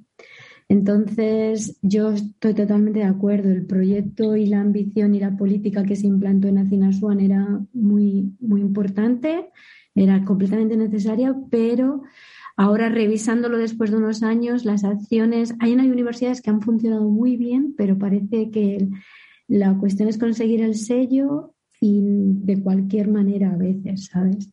Entonces, 0.69 1.79
yo 1.83 2.13
estoy 2.13 2.55
totalmente 2.55 3.01
de 3.01 3.07
acuerdo. 3.07 3.51
El 3.51 3.67
proyecto 3.67 4.37
y 4.37 4.47
la 4.47 4.61
ambición 4.61 5.15
y 5.15 5.21
la 5.21 5.37
política 5.37 5.83
que 5.83 5.97
se 5.97 6.07
implantó 6.07 6.49
en 6.49 6.93
Swan 6.93 7.21
era 7.21 7.61
muy, 7.73 8.35
muy 8.41 8.61
importante, 8.61 9.51
era 9.95 10.25
completamente 10.25 10.77
necesaria, 10.77 11.35
pero 11.51 12.03
Ahora, 12.57 12.91
revisándolo 12.91 13.57
después 13.57 13.91
de 13.91 13.97
unos 13.97 14.23
años, 14.23 14.65
las 14.65 14.85
acciones, 14.85 15.55
hay, 15.59 15.73
hay 15.73 15.91
universidades 15.91 16.43
que 16.43 16.51
han 16.51 16.61
funcionado 16.61 17.09
muy 17.09 17.37
bien, 17.37 17.75
pero 17.77 17.99
parece 17.99 18.51
que 18.51 18.89
la 19.49 19.77
cuestión 19.79 20.09
es 20.09 20.19
conseguir 20.19 20.61
el 20.61 20.75
sello 20.75 21.55
y 21.81 22.01
de 22.03 22.63
cualquier 22.63 23.09
manera 23.09 23.53
a 23.53 23.57
veces, 23.57 24.07
¿sabes? 24.07 24.53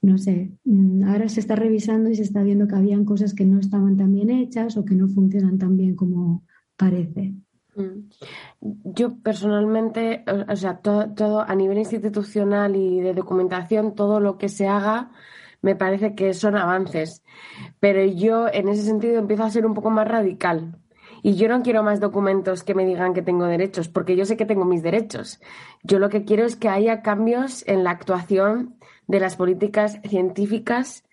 No 0.00 0.16
sé, 0.16 0.52
mm, 0.64 1.04
ahora 1.04 1.28
se 1.28 1.40
está 1.40 1.54
revisando 1.54 2.08
y 2.10 2.16
se 2.16 2.22
está 2.22 2.42
viendo 2.42 2.66
que 2.66 2.76
habían 2.76 3.04
cosas 3.04 3.34
que 3.34 3.44
no 3.44 3.58
estaban 3.58 3.96
tan 3.96 4.12
bien 4.12 4.30
hechas 4.30 4.76
o 4.76 4.84
que 4.84 4.94
no 4.94 5.08
funcionan 5.08 5.58
tan 5.58 5.76
bien 5.76 5.94
como 5.96 6.44
parece. 6.76 7.34
Mm. 7.78 8.10
Yo 8.60 9.16
personalmente, 9.22 10.24
o 10.48 10.56
sea, 10.56 10.78
todo, 10.78 11.14
todo 11.14 11.40
a 11.40 11.54
nivel 11.54 11.78
institucional 11.78 12.74
y 12.76 13.00
de 13.00 13.14
documentación, 13.14 13.94
todo 13.94 14.20
lo 14.20 14.36
que 14.36 14.48
se 14.48 14.66
haga 14.66 15.12
me 15.62 15.76
parece 15.76 16.14
que 16.14 16.34
son 16.34 16.56
avances. 16.56 17.22
Pero 17.80 18.04
yo 18.04 18.48
en 18.52 18.68
ese 18.68 18.82
sentido 18.82 19.18
empiezo 19.18 19.44
a 19.44 19.50
ser 19.50 19.64
un 19.64 19.74
poco 19.74 19.90
más 19.90 20.08
radical. 20.08 20.76
Y 21.22 21.34
yo 21.34 21.48
no 21.48 21.62
quiero 21.62 21.82
más 21.82 22.00
documentos 22.00 22.62
que 22.62 22.74
me 22.74 22.84
digan 22.84 23.14
que 23.14 23.22
tengo 23.22 23.44
derechos, 23.46 23.88
porque 23.88 24.16
yo 24.16 24.24
sé 24.24 24.36
que 24.36 24.46
tengo 24.46 24.64
mis 24.64 24.82
derechos. 24.82 25.40
Yo 25.82 25.98
lo 25.98 26.10
que 26.10 26.24
quiero 26.24 26.44
es 26.44 26.56
que 26.56 26.68
haya 26.68 27.02
cambios 27.02 27.66
en 27.66 27.82
la 27.82 27.90
actuación 27.90 28.76
de 29.08 29.20
las 29.20 29.36
políticas 29.36 30.00
científicas 30.04 31.04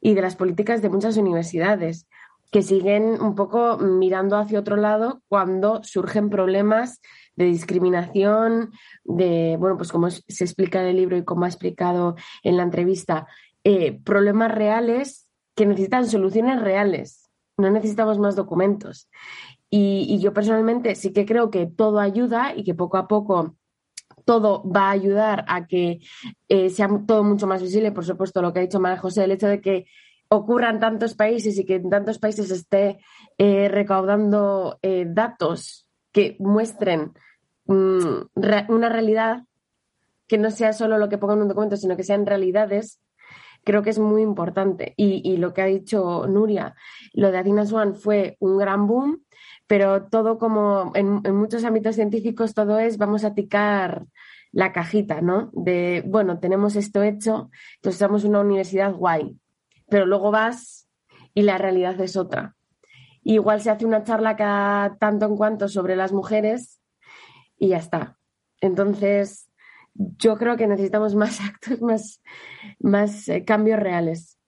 y 0.00 0.14
de 0.14 0.22
las 0.22 0.34
políticas 0.34 0.82
de 0.82 0.88
muchas 0.88 1.16
universidades, 1.16 2.08
que 2.52 2.62
siguen 2.62 3.20
un 3.20 3.34
poco 3.34 3.78
mirando 3.78 4.36
hacia 4.36 4.60
otro 4.60 4.76
lado 4.76 5.22
cuando 5.28 5.82
surgen 5.82 6.28
problemas 6.28 7.00
de 7.34 7.46
discriminación, 7.46 8.72
de, 9.04 9.56
bueno, 9.58 9.78
pues 9.78 9.90
como 9.90 10.10
se 10.10 10.44
explica 10.44 10.82
en 10.82 10.88
el 10.88 10.96
libro 10.96 11.16
y 11.16 11.24
como 11.24 11.46
ha 11.46 11.48
explicado 11.48 12.14
en 12.42 12.58
la 12.58 12.62
entrevista, 12.62 13.26
eh, 13.64 13.98
problemas 14.04 14.52
reales 14.52 15.30
que 15.56 15.64
necesitan 15.64 16.06
soluciones 16.06 16.60
reales. 16.60 17.30
No 17.56 17.70
necesitamos 17.70 18.18
más 18.18 18.36
documentos. 18.36 19.08
Y, 19.70 20.18
yo 20.18 20.34
personalmente 20.34 20.94
sí 20.94 21.14
que 21.14 21.24
creo 21.24 21.50
que 21.50 21.64
todo 21.64 22.00
ayuda 22.00 22.52
y 22.54 22.64
que 22.64 22.74
poco 22.74 22.98
a 22.98 23.08
poco 23.08 23.56
todo 24.26 24.62
va 24.70 24.88
a 24.88 24.90
ayudar 24.90 25.46
a 25.48 25.66
que 25.66 26.00
eh, 26.48 26.68
sea 26.68 26.90
todo 27.06 27.24
mucho 27.24 27.46
más 27.46 27.62
visible. 27.62 27.92
Por 27.92 28.04
supuesto, 28.04 28.42
lo 28.42 28.52
que 28.52 28.58
ha 28.58 28.62
dicho 28.62 28.78
María 28.78 28.98
José, 28.98 29.24
el 29.24 29.30
hecho 29.30 29.48
de 29.48 29.62
que 29.62 29.86
ocurran 30.34 30.80
tantos 30.80 31.14
países 31.14 31.58
y 31.58 31.64
que 31.64 31.76
en 31.76 31.90
tantos 31.90 32.18
países 32.18 32.50
esté 32.50 33.00
eh, 33.38 33.68
recaudando 33.68 34.78
datos 35.06 35.86
que 36.12 36.36
muestren 36.38 37.12
mm, 37.66 38.04
una 38.68 38.88
realidad 38.88 39.44
que 40.32 40.38
no 40.38 40.50
sea 40.50 40.72
solo 40.72 40.96
lo 40.96 41.10
que 41.10 41.18
ponga 41.18 41.34
en 41.34 41.42
un 41.42 41.48
documento, 41.48 41.76
sino 41.76 41.94
que 41.94 42.04
sean 42.04 42.24
realidades, 42.24 43.02
creo 43.64 43.82
que 43.82 43.90
es 43.90 43.98
muy 43.98 44.22
importante. 44.22 44.94
Y, 44.96 45.36
lo 45.36 45.52
que 45.52 45.60
ha 45.60 45.66
dicho 45.66 46.26
Nuria, 46.26 46.74
lo 47.12 47.30
de 47.30 47.38
Athena 47.38 47.66
Swan 47.66 47.94
fue 47.94 48.36
un 48.40 48.56
gran 48.56 48.86
boom, 48.86 49.24
pero 49.66 50.04
todo 50.08 50.38
como 50.38 50.92
en, 50.94 51.20
muchos 51.36 51.64
ámbitos 51.64 51.96
científicos, 51.96 52.54
todo 52.54 52.78
es 52.78 52.98
vamos 52.98 53.24
a 53.24 53.34
ticar 53.34 54.06
la 54.52 54.72
cajita, 54.72 55.20
¿no? 55.20 55.50
De, 55.52 56.02
bueno, 56.06 56.38
tenemos 56.38 56.76
esto 56.76 57.02
hecho, 57.02 57.50
entonces 57.76 57.98
somos 57.98 58.24
una 58.24 58.40
universidad 58.40 58.94
guay, 58.94 59.36
pero 59.92 60.06
luego 60.06 60.30
vas 60.30 60.88
y 61.34 61.42
la 61.42 61.58
realidad 61.58 62.00
es 62.00 62.16
otra. 62.16 62.56
igual 63.24 63.60
se 63.60 63.68
hace 63.68 63.84
una 63.84 64.02
charla 64.02 64.36
cada 64.36 64.96
tanto 64.96 65.26
en 65.26 65.36
cuanto 65.36 65.68
sobre 65.68 65.96
las 65.96 66.12
mujeres 66.12 66.80
y 67.58 67.68
ya 67.68 67.76
está. 67.76 68.16
Entonces, 68.62 69.50
yo 69.92 70.38
creo 70.38 70.56
que 70.56 70.66
necesitamos 70.66 71.14
más 71.14 71.40
actos, 71.46 71.82
más, 71.82 72.22
más 72.80 73.28
eh, 73.28 73.44
cambios 73.44 73.80
reales. 73.80 74.38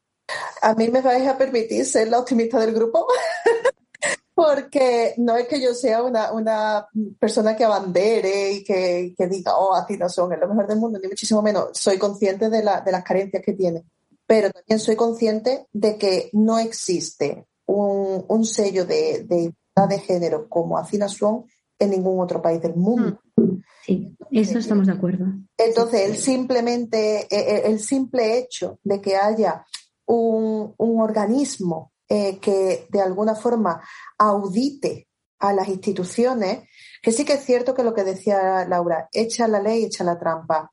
A 0.63 0.73
mí 0.75 0.89
me 0.89 1.03
vais 1.03 1.29
a 1.29 1.37
permitir 1.37 1.85
ser 1.85 2.09
la 2.09 2.21
optimista 2.21 2.59
del 2.59 2.73
grupo, 2.73 3.07
porque 4.35 5.13
no 5.19 5.37
es 5.37 5.47
que 5.47 5.61
yo 5.61 5.75
sea 5.75 6.03
una, 6.03 6.33
una 6.33 6.89
persona 7.21 7.55
que 7.55 7.65
abandere 7.65 8.53
y 8.53 8.65
que, 8.65 9.15
que, 9.15 9.27
diga, 9.27 9.59
oh, 9.59 9.75
así 9.75 9.99
no 9.99 10.09
son, 10.09 10.33
es 10.33 10.41
lo 10.41 10.49
mejor 10.49 10.67
del 10.67 10.79
mundo, 10.79 10.99
ni 10.99 11.09
muchísimo 11.09 11.43
menos. 11.43 11.69
Soy 11.75 11.99
consciente 11.99 12.49
de, 12.49 12.63
la, 12.63 12.81
de 12.81 12.93
las 12.93 13.05
carencias 13.05 13.43
que 13.45 13.53
tiene, 13.53 13.85
pero 14.27 14.51
también 14.51 14.79
soy 14.79 14.97
consciente 14.97 15.67
de 15.73 15.99
que 15.99 16.31
no 16.33 16.59
existe 16.59 17.47
un, 17.67 18.25
un 18.29 18.45
sello 18.45 18.85
de, 18.85 19.25
de 19.25 19.37
igualdad 19.37 19.89
de 19.89 19.99
género 20.01 20.49
como 20.49 20.79
Acina 20.79 21.09
Swan 21.09 21.45
en 21.79 21.91
ningún 21.91 22.21
otro 22.21 22.41
país 22.41 22.61
del 22.61 22.75
mundo. 22.75 23.21
Mm. 23.37 23.63
Sí, 23.85 24.17
eso 24.31 24.59
estamos 24.59 24.87
de 24.87 24.93
acuerdo. 24.93 25.27
Entonces, 25.59 26.09
el 26.09 26.17
simplemente, 26.17 27.23
eh, 27.23 27.27
eh, 27.31 27.63
el 27.67 27.81
simple 27.81 28.39
hecho 28.39 28.79
de 28.83 29.01
que 29.01 29.17
haya 29.17 29.65
un, 30.07 30.75
organismo 30.79 31.93
eh, 32.09 32.39
que 32.39 32.87
de 32.91 33.01
alguna 33.01 33.35
forma 33.35 33.83
audite 34.19 35.09
a 35.45 35.53
las 35.53 35.69
instituciones, 35.69 36.61
que 37.03 37.13
sí 37.13 37.27
que 37.27 37.35
es 37.35 37.45
cierto 37.45 37.75
que 37.75 37.83
lo 37.83 37.93
que 37.93 38.03
decía 38.03 38.65
Laura, 38.67 39.11
echa 39.13 39.47
la 39.47 39.61
ley, 39.61 39.85
echa 39.85 40.03
la 40.05 40.19
trampa. 40.19 40.73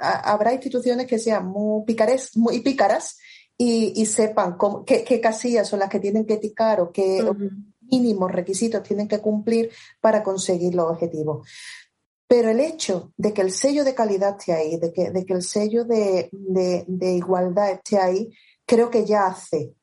habrá 0.00 0.52
instituciones 0.52 1.06
que 1.06 1.20
sean 1.20 1.46
muy, 1.46 1.84
picares, 1.84 2.36
muy 2.36 2.60
pícaras 2.60 3.16
y, 3.56 4.04
sepan 4.06 4.56
qué, 4.84 5.20
casillas 5.20 5.68
son 5.68 5.78
las 5.78 5.88
que 5.88 6.00
tienen 6.00 6.26
que 6.26 6.34
eticar 6.34 6.80
o 6.80 6.90
qué 6.90 7.22
mínimos 7.80 8.32
requisitos 8.32 8.82
tienen 8.82 9.06
que 9.06 9.20
cumplir 9.20 9.70
para 10.00 10.24
conseguir 10.24 10.74
los 10.74 10.90
objetivos. 10.90 11.48
Pero 12.26 12.50
el 12.50 12.58
hecho 12.60 13.12
de 13.16 13.32
que 13.32 13.42
el 13.42 13.52
sello 13.52 13.84
de 13.84 13.94
calidad 13.94 14.36
esté 14.38 14.52
ahí, 14.52 14.78
de 14.78 14.92
que, 14.92 15.10
de 15.10 15.24
que 15.24 15.32
el 15.32 15.42
sello 15.42 15.84
de, 15.84 16.28
igualdad 17.00 17.70
esté 17.70 17.98
ahí, 17.98 18.30
creo 18.66 18.90
que 18.90 19.06
ya 19.06 19.26
hace. 19.26 19.74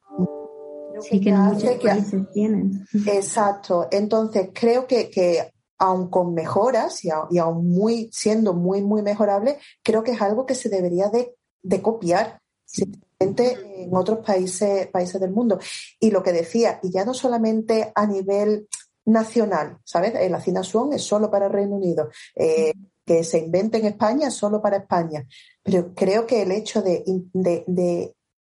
Sí, 1.01 1.19
que, 1.19 1.31
no 1.31 1.53
muchos 1.53 2.33
tienen. 2.33 2.85
Exacto. 3.07 3.87
Entonces, 3.91 4.49
creo 4.53 4.87
que, 4.87 5.09
que 5.09 5.51
aun 5.77 6.09
con 6.09 6.33
mejoras 6.33 7.03
y, 7.03 7.09
aún 7.09 7.69
muy, 7.69 8.09
siendo 8.13 8.53
muy, 8.53 8.81
muy 8.81 9.01
mejorable, 9.01 9.57
creo 9.83 10.03
que 10.03 10.11
es 10.11 10.21
algo 10.21 10.45
que 10.45 10.55
se 10.55 10.69
debería 10.69 11.09
de, 11.09 11.35
copiar 11.81 12.39
simplemente 12.63 13.83
en 13.83 13.95
otros 13.95 14.19
países, 14.19 14.87
países 14.87 15.19
del 15.19 15.31
mundo. 15.31 15.59
Y 15.99 16.11
lo 16.11 16.23
que 16.23 16.31
decía, 16.31 16.79
y 16.83 16.91
ya 16.91 17.05
no 17.05 17.13
solamente 17.13 17.91
a 17.93 18.05
nivel 18.05 18.67
nacional, 19.05 19.77
¿sabes? 19.83 20.13
La 20.29 20.41
Cina 20.41 20.63
Swan 20.63 20.93
es 20.93 21.03
solo 21.03 21.29
para 21.29 21.47
el 21.47 21.53
Reino 21.53 21.75
Unido. 21.75 22.09
Eh, 22.35 22.73
que 23.05 23.23
se 23.23 23.37
invente 23.37 23.77
en 23.77 23.85
España 23.85 24.29
es 24.29 24.33
solo 24.33 24.61
para 24.61 24.77
España. 24.77 25.25
Pero 25.63 25.93
creo 25.93 26.25
que 26.25 26.41
el 26.41 26.51
hecho 26.51 26.81
de, 26.81 27.03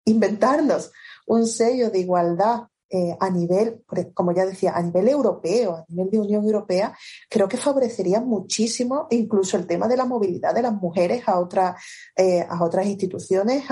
inventarnos 0.05 0.91
un 1.29 1.47
sello 1.47 1.91
de 1.91 2.01
igualdad 2.01 2.65
eh, 2.91 3.15
a 3.21 3.29
nivel, 3.29 3.83
como 4.15 4.35
ya 4.35 4.47
decía, 4.47 4.73
a 4.75 4.81
nivel 4.81 5.09
europeo, 5.09 5.77
a 5.77 5.85
nivel 5.89 6.11
de 6.11 6.21
Unión 6.21 6.43
Europea, 6.43 6.97
creo 7.29 7.47
que 7.47 7.59
favorecería 7.59 8.21
muchísimo 8.23 9.07
incluso 9.11 9.59
el 9.59 9.67
tema 9.67 9.87
de 9.87 9.97
la 9.99 10.07
movilidad 10.07 10.55
de 10.55 10.63
las 10.63 10.73
mujeres 10.73 11.23
a, 11.29 11.39
otras 11.39 11.77
eh, 12.17 12.41
a 12.49 12.65
otras 12.65 12.87
instituciones. 12.87 13.65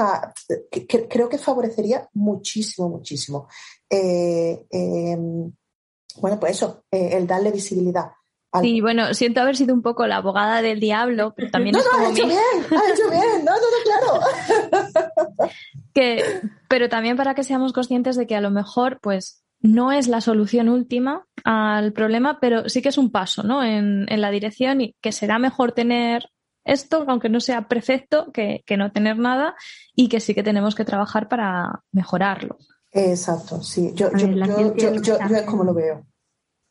creo 1.08 1.30
que 1.30 1.38
favorecería 1.38 2.06
muchísimo, 2.12 2.90
muchísimo. 2.90 3.48
Em, 3.88 5.50
bueno, 6.20 6.38
pues 6.38 6.52
eso, 6.52 6.84
eh, 6.90 7.10
el 7.12 7.26
darle 7.26 7.50
visibilidad. 7.52 8.10
Sí, 8.60 8.82
bueno, 8.82 9.14
siento 9.14 9.40
haber 9.40 9.56
sido 9.56 9.74
un 9.74 9.82
poco 9.82 10.06
la 10.06 10.16
abogada 10.16 10.60
del 10.60 10.80
diablo, 10.80 11.32
pero 11.34 11.50
también 11.50 11.72
no, 11.74 11.78
es 11.78 11.84
no, 11.86 11.90
como 11.90 12.06
ha 12.06 12.10
hecho 12.10 12.26
bien, 12.26 12.40
ha 12.70 12.92
hecho 12.92 13.10
bien, 13.10 13.44
no, 13.44 13.52
no, 13.52 13.60
no, 13.60 13.78
claro. 13.84 15.50
que, 15.97 16.23
pero 16.68 16.90
también 16.90 17.16
para 17.16 17.35
que 17.35 17.43
seamos 17.43 17.73
conscientes 17.73 18.16
de 18.16 18.27
que 18.27 18.36
a 18.36 18.43
lo 18.43 18.51
mejor, 18.51 18.98
pues, 19.01 19.43
no 19.62 19.93
es 19.93 20.09
la 20.09 20.20
solución 20.20 20.68
última 20.68 21.24
al 21.43 21.94
problema, 21.94 22.39
pero 22.39 22.68
sí 22.68 22.82
que 22.82 22.90
es 22.90 22.98
un 22.98 23.10
paso, 23.10 23.43
¿no? 23.43 23.64
En, 23.64 24.05
en 24.10 24.20
la 24.20 24.31
dirección 24.31 24.82
y 24.82 24.94
que 25.01 25.10
será 25.10 25.39
mejor 25.39 25.73
tener 25.73 26.28
esto, 26.64 27.06
aunque 27.09 27.31
no 27.31 27.40
sea 27.40 27.66
perfecto, 27.66 28.31
que, 28.31 28.62
que 28.66 28.77
no 28.77 28.93
tener 28.93 29.16
nada 29.18 29.55
y 29.94 30.10
que 30.10 30.20
sí 30.20 30.35
que 30.35 30.43
tenemos 30.43 30.74
que 30.74 30.85
trabajar 30.85 31.28
para 31.31 31.81
mejorarlo. 31.93 32.59
Exacto, 32.93 33.62
sí, 33.62 33.93
yo, 33.94 34.10
yo, 34.18 34.28
ver, 34.28 35.01
yo 35.01 35.16
es 35.16 35.43
como 35.44 35.64
lo 35.64 35.73
veo. 35.73 36.05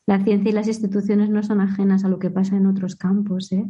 La 0.05 0.23
ciencia 0.23 0.49
y 0.51 0.53
las 0.53 0.67
instituciones 0.67 1.31
no 1.31 1.41
son 1.41 1.61
ajenas 1.61 2.05
a 2.05 2.09
lo 2.09 2.19
que 2.19 2.29
pasa 2.29 2.55
en 2.55 2.67
otros 2.67 2.95
campos, 2.95 3.51
¿eh? 3.53 3.65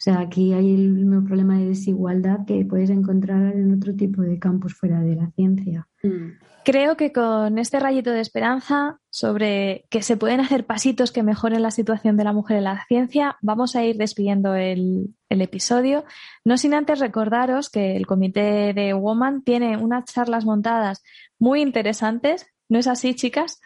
O 0.00 0.02
sea, 0.02 0.20
aquí 0.20 0.54
hay 0.54 0.74
el 0.74 0.92
mismo 0.92 1.22
problema 1.26 1.58
de 1.58 1.66
desigualdad 1.66 2.46
que 2.46 2.64
puedes 2.64 2.88
encontrar 2.88 3.54
en 3.54 3.74
otro 3.74 3.94
tipo 3.94 4.22
de 4.22 4.38
campos 4.38 4.72
fuera 4.72 5.02
de 5.02 5.14
la 5.14 5.30
ciencia. 5.32 5.88
Mm. 6.02 6.38
Creo 6.64 6.96
que 6.96 7.12
con 7.12 7.58
este 7.58 7.78
rayito 7.78 8.10
de 8.10 8.22
esperanza 8.22 8.98
sobre 9.10 9.84
que 9.90 10.00
se 10.00 10.16
pueden 10.16 10.40
hacer 10.40 10.64
pasitos 10.64 11.12
que 11.12 11.22
mejoren 11.22 11.60
la 11.60 11.70
situación 11.70 12.16
de 12.16 12.24
la 12.24 12.32
mujer 12.32 12.56
en 12.56 12.64
la 12.64 12.82
ciencia, 12.86 13.36
vamos 13.42 13.76
a 13.76 13.84
ir 13.84 13.98
despidiendo 13.98 14.54
el, 14.54 15.14
el 15.28 15.42
episodio. 15.42 16.06
No 16.46 16.56
sin 16.56 16.72
antes 16.72 16.98
recordaros 16.98 17.68
que 17.68 17.94
el 17.94 18.06
comité 18.06 18.72
de 18.72 18.94
Woman 18.94 19.42
tiene 19.42 19.76
unas 19.76 20.06
charlas 20.06 20.46
montadas 20.46 21.02
muy 21.38 21.60
interesantes. 21.60 22.46
¿No 22.70 22.78
es 22.78 22.86
así, 22.86 23.14
chicas? 23.14 23.60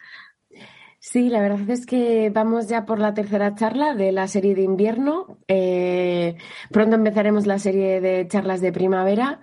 Sí, 1.07 1.29
la 1.29 1.39
verdad 1.39 1.69
es 1.69 1.85
que 1.85 2.31
vamos 2.31 2.67
ya 2.67 2.85
por 2.85 2.99
la 2.99 3.13
tercera 3.13 3.53
charla 3.53 3.93
de 3.93 4.11
la 4.11 4.27
serie 4.27 4.55
de 4.55 4.63
invierno. 4.63 5.37
Eh, 5.47 6.35
pronto 6.71 6.95
empezaremos 6.95 7.45
la 7.45 7.59
serie 7.59 8.01
de 8.01 8.27
charlas 8.27 8.59
de 8.59 8.71
primavera. 8.73 9.39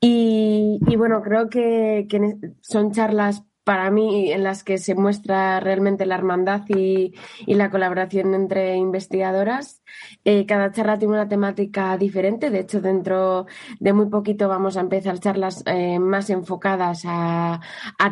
Y, 0.00 0.78
y 0.88 0.96
bueno, 0.96 1.22
creo 1.22 1.48
que, 1.50 2.06
que 2.10 2.20
son 2.62 2.92
charlas 2.92 3.44
para 3.70 3.88
mí 3.92 4.32
en 4.32 4.42
las 4.42 4.64
que 4.64 4.78
se 4.78 4.96
muestra 4.96 5.60
realmente 5.60 6.04
la 6.04 6.16
hermandad 6.16 6.62
y, 6.66 7.14
y 7.46 7.54
la 7.54 7.70
colaboración 7.70 8.34
entre 8.34 8.74
investigadoras. 8.74 9.84
Eh, 10.24 10.44
cada 10.44 10.72
charla 10.72 10.98
tiene 10.98 11.14
una 11.14 11.28
temática 11.28 11.96
diferente. 11.96 12.50
De 12.50 12.58
hecho, 12.58 12.80
dentro 12.80 13.46
de 13.78 13.92
muy 13.92 14.06
poquito 14.06 14.48
vamos 14.48 14.76
a 14.76 14.80
empezar 14.80 15.20
charlas 15.20 15.62
eh, 15.66 16.00
más 16.00 16.30
enfocadas 16.30 17.04
a, 17.06 17.60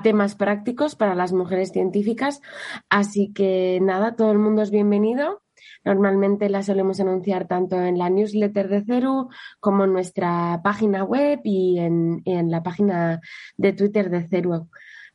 temas 0.05 0.37
prácticos 0.37 0.95
para 0.95 1.17
las 1.17 1.33
mujeres 1.33 1.73
científicas. 1.73 2.41
Así 2.89 3.33
que 3.33 3.81
nada, 3.83 4.15
todo 4.15 4.31
el 4.31 4.39
mundo 4.39 4.63
es 4.63 4.71
bienvenido. 4.71 5.43
Normalmente 5.85 6.49
la 6.51 6.63
solemos 6.63 7.01
anunciar 7.01 7.49
tanto 7.49 7.83
en 7.83 7.99
la 7.99 8.11
newsletter 8.11 8.69
de 8.69 8.85
CERU 8.85 9.29
como 9.59 9.87
en 9.87 9.93
nuestra 9.93 10.61
página 10.63 11.03
web 11.03 11.41
y 11.43 11.81
en 11.81 12.23
la 12.49 12.63
página 12.63 13.21
de 13.57 13.73
Twitter 13.73 14.09
de 14.09 14.29
CERU. 14.29 14.69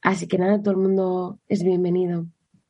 Así 0.04 0.28
que 0.28 0.38
nada, 0.38 0.62
todo 0.62 0.72
el 0.72 0.80
mundo 0.82 1.40
es 1.48 1.64
bienvenido. 1.64 2.26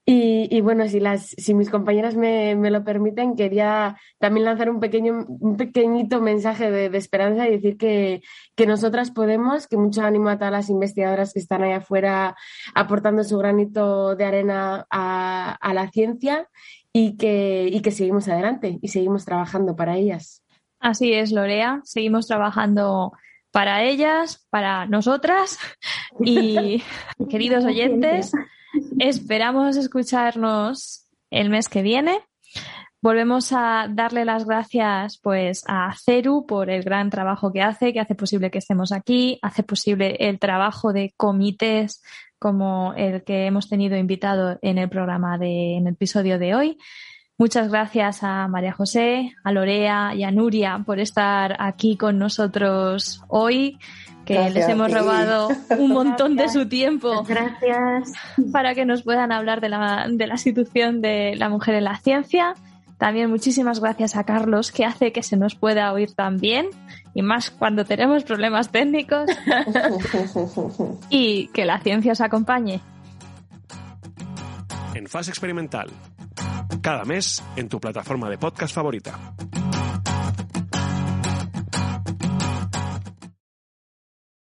Y, 0.06 0.60
bueno, 0.60 0.86
si, 0.90 1.00
las, 1.00 1.28
si 1.28 1.54
mis 1.54 1.70
compañeras 1.70 2.18
me, 2.18 2.56
me 2.56 2.72
lo 2.72 2.84
permiten, 2.84 3.38
quería 3.38 3.98
también 4.20 4.44
lanzar 4.44 4.70
un, 4.70 4.82
pequeño, 4.82 5.26
un 5.28 5.56
pequeñito 5.56 6.20
mensaje 6.20 6.70
de, 6.70 6.90
de 6.90 6.98
esperanza 6.98 7.48
y 7.48 7.52
decir 7.52 7.78
que, 7.78 8.22
que 8.54 8.68
nosotras 8.68 9.12
podemos, 9.12 9.66
que 9.68 9.78
mucho 9.78 10.02
ánimo 10.02 10.28
a 10.28 10.38
todas 10.38 10.52
las 10.52 10.70
investigadoras 10.70 11.32
que 11.32 11.40
están 11.40 11.64
ahí 11.64 11.72
afuera 11.72 12.36
aportando 12.76 13.24
su 13.24 13.38
granito 13.38 14.18
de 14.18 14.26
arena 14.26 14.86
a, 14.90 15.56
a 15.56 15.74
la 15.74 15.90
ciencia 15.90 16.50
y 16.92 17.16
que, 17.16 17.70
y 17.72 17.82
que 17.82 17.92
seguimos 17.92 18.28
adelante 18.28 18.80
y 18.82 18.90
seguimos 18.90 19.24
trabajando 19.24 19.78
para 19.78 19.96
ellas. 19.96 20.44
Así 20.82 21.14
es, 21.14 21.32
Lorea. 21.32 21.80
Seguimos 21.86 22.28
trabajando 22.28 23.14
para 23.54 23.84
ellas, 23.84 24.46
para 24.50 24.88
nosotras 24.88 25.60
y 26.20 26.84
queridos 27.30 27.64
oyentes, 27.64 28.32
esperamos 28.98 29.78
escucharnos 29.78 31.06
el 31.30 31.50
mes 31.50 31.70
que 31.70 31.84
viene. 31.84 32.20
Volvemos 33.00 33.52
a 33.52 33.88
darle 33.92 34.26
las 34.26 34.46
gracias 34.46 35.20
pues 35.20 35.64
a 35.68 35.94
Ceru 36.04 36.48
por 36.48 36.72
el 36.72 36.84
gran 36.84 37.12
trabajo 37.12 37.54
que 37.54 37.62
hace, 37.62 37.94
que 37.94 38.00
hace 38.00 38.16
posible 38.16 38.50
que 38.50 38.58
estemos 38.58 38.92
aquí, 38.92 39.38
hace 39.44 39.62
posible 39.62 40.16
el 40.20 40.40
trabajo 40.40 40.92
de 40.92 41.14
comités 41.16 42.02
como 42.40 42.94
el 42.98 43.24
que 43.24 43.46
hemos 43.46 43.70
tenido 43.70 43.98
invitado 43.98 44.58
en 44.64 44.80
el 44.80 44.90
programa 44.90 45.38
de 45.38 45.78
en 45.78 45.88
el 45.88 45.94
episodio 45.94 46.40
de 46.40 46.56
hoy. 46.56 46.78
Muchas 47.38 47.70
gracias 47.70 48.24
a 48.24 48.48
María 48.48 48.74
José, 48.74 49.34
a 49.44 49.52
Lorea 49.52 50.14
y 50.14 50.24
a 50.24 50.30
Nuria 50.30 50.84
por 50.86 51.00
estar 51.00 51.56
aquí 51.60 51.98
con 51.98 52.20
nosotros 52.20 53.24
hoy, 53.28 53.80
que 54.24 54.36
Gracias 54.36 54.54
les 54.54 54.70
hemos 54.70 54.92
robado 54.94 55.50
un 55.80 55.92
montón 55.92 56.36
de 56.36 56.48
su 56.50 56.70
tiempo 56.70 57.24
Gracias. 57.24 58.14
para 58.52 58.76
que 58.76 58.86
nos 58.86 59.02
puedan 59.02 59.32
hablar 59.32 59.62
de 59.62 59.70
la, 59.70 60.06
de 60.10 60.28
la 60.28 60.36
institución 60.36 61.02
de 61.02 61.36
la 61.36 61.50
mujer 61.50 61.74
en 61.76 61.86
la 61.86 61.98
ciencia. 61.98 62.54
También 63.00 63.32
muchísimas 63.32 63.80
gracias 63.80 64.16
a 64.16 64.24
Carlos, 64.26 64.72
que 64.72 64.86
hace 64.86 65.12
que 65.12 65.24
se 65.24 65.36
nos 65.36 65.56
pueda 65.56 65.92
oír 65.92 66.14
tan 66.14 66.38
bien, 66.38 66.68
y 67.16 67.24
más 67.24 67.50
cuando 67.50 67.84
tenemos 67.84 68.24
problemas 68.24 68.70
técnicos, 68.70 69.26
y 71.10 71.48
que 71.48 71.66
la 71.66 71.80
ciencia 71.80 72.12
os 72.12 72.22
acompañe. 72.22 72.80
En 74.96 75.08
fase 75.08 75.32
experimental. 75.32 75.90
Cada 76.82 77.04
mes 77.04 77.44
en 77.56 77.68
tu 77.68 77.80
plataforma 77.80 78.30
de 78.30 78.38
podcast 78.38 78.76
favorita. 78.76 79.20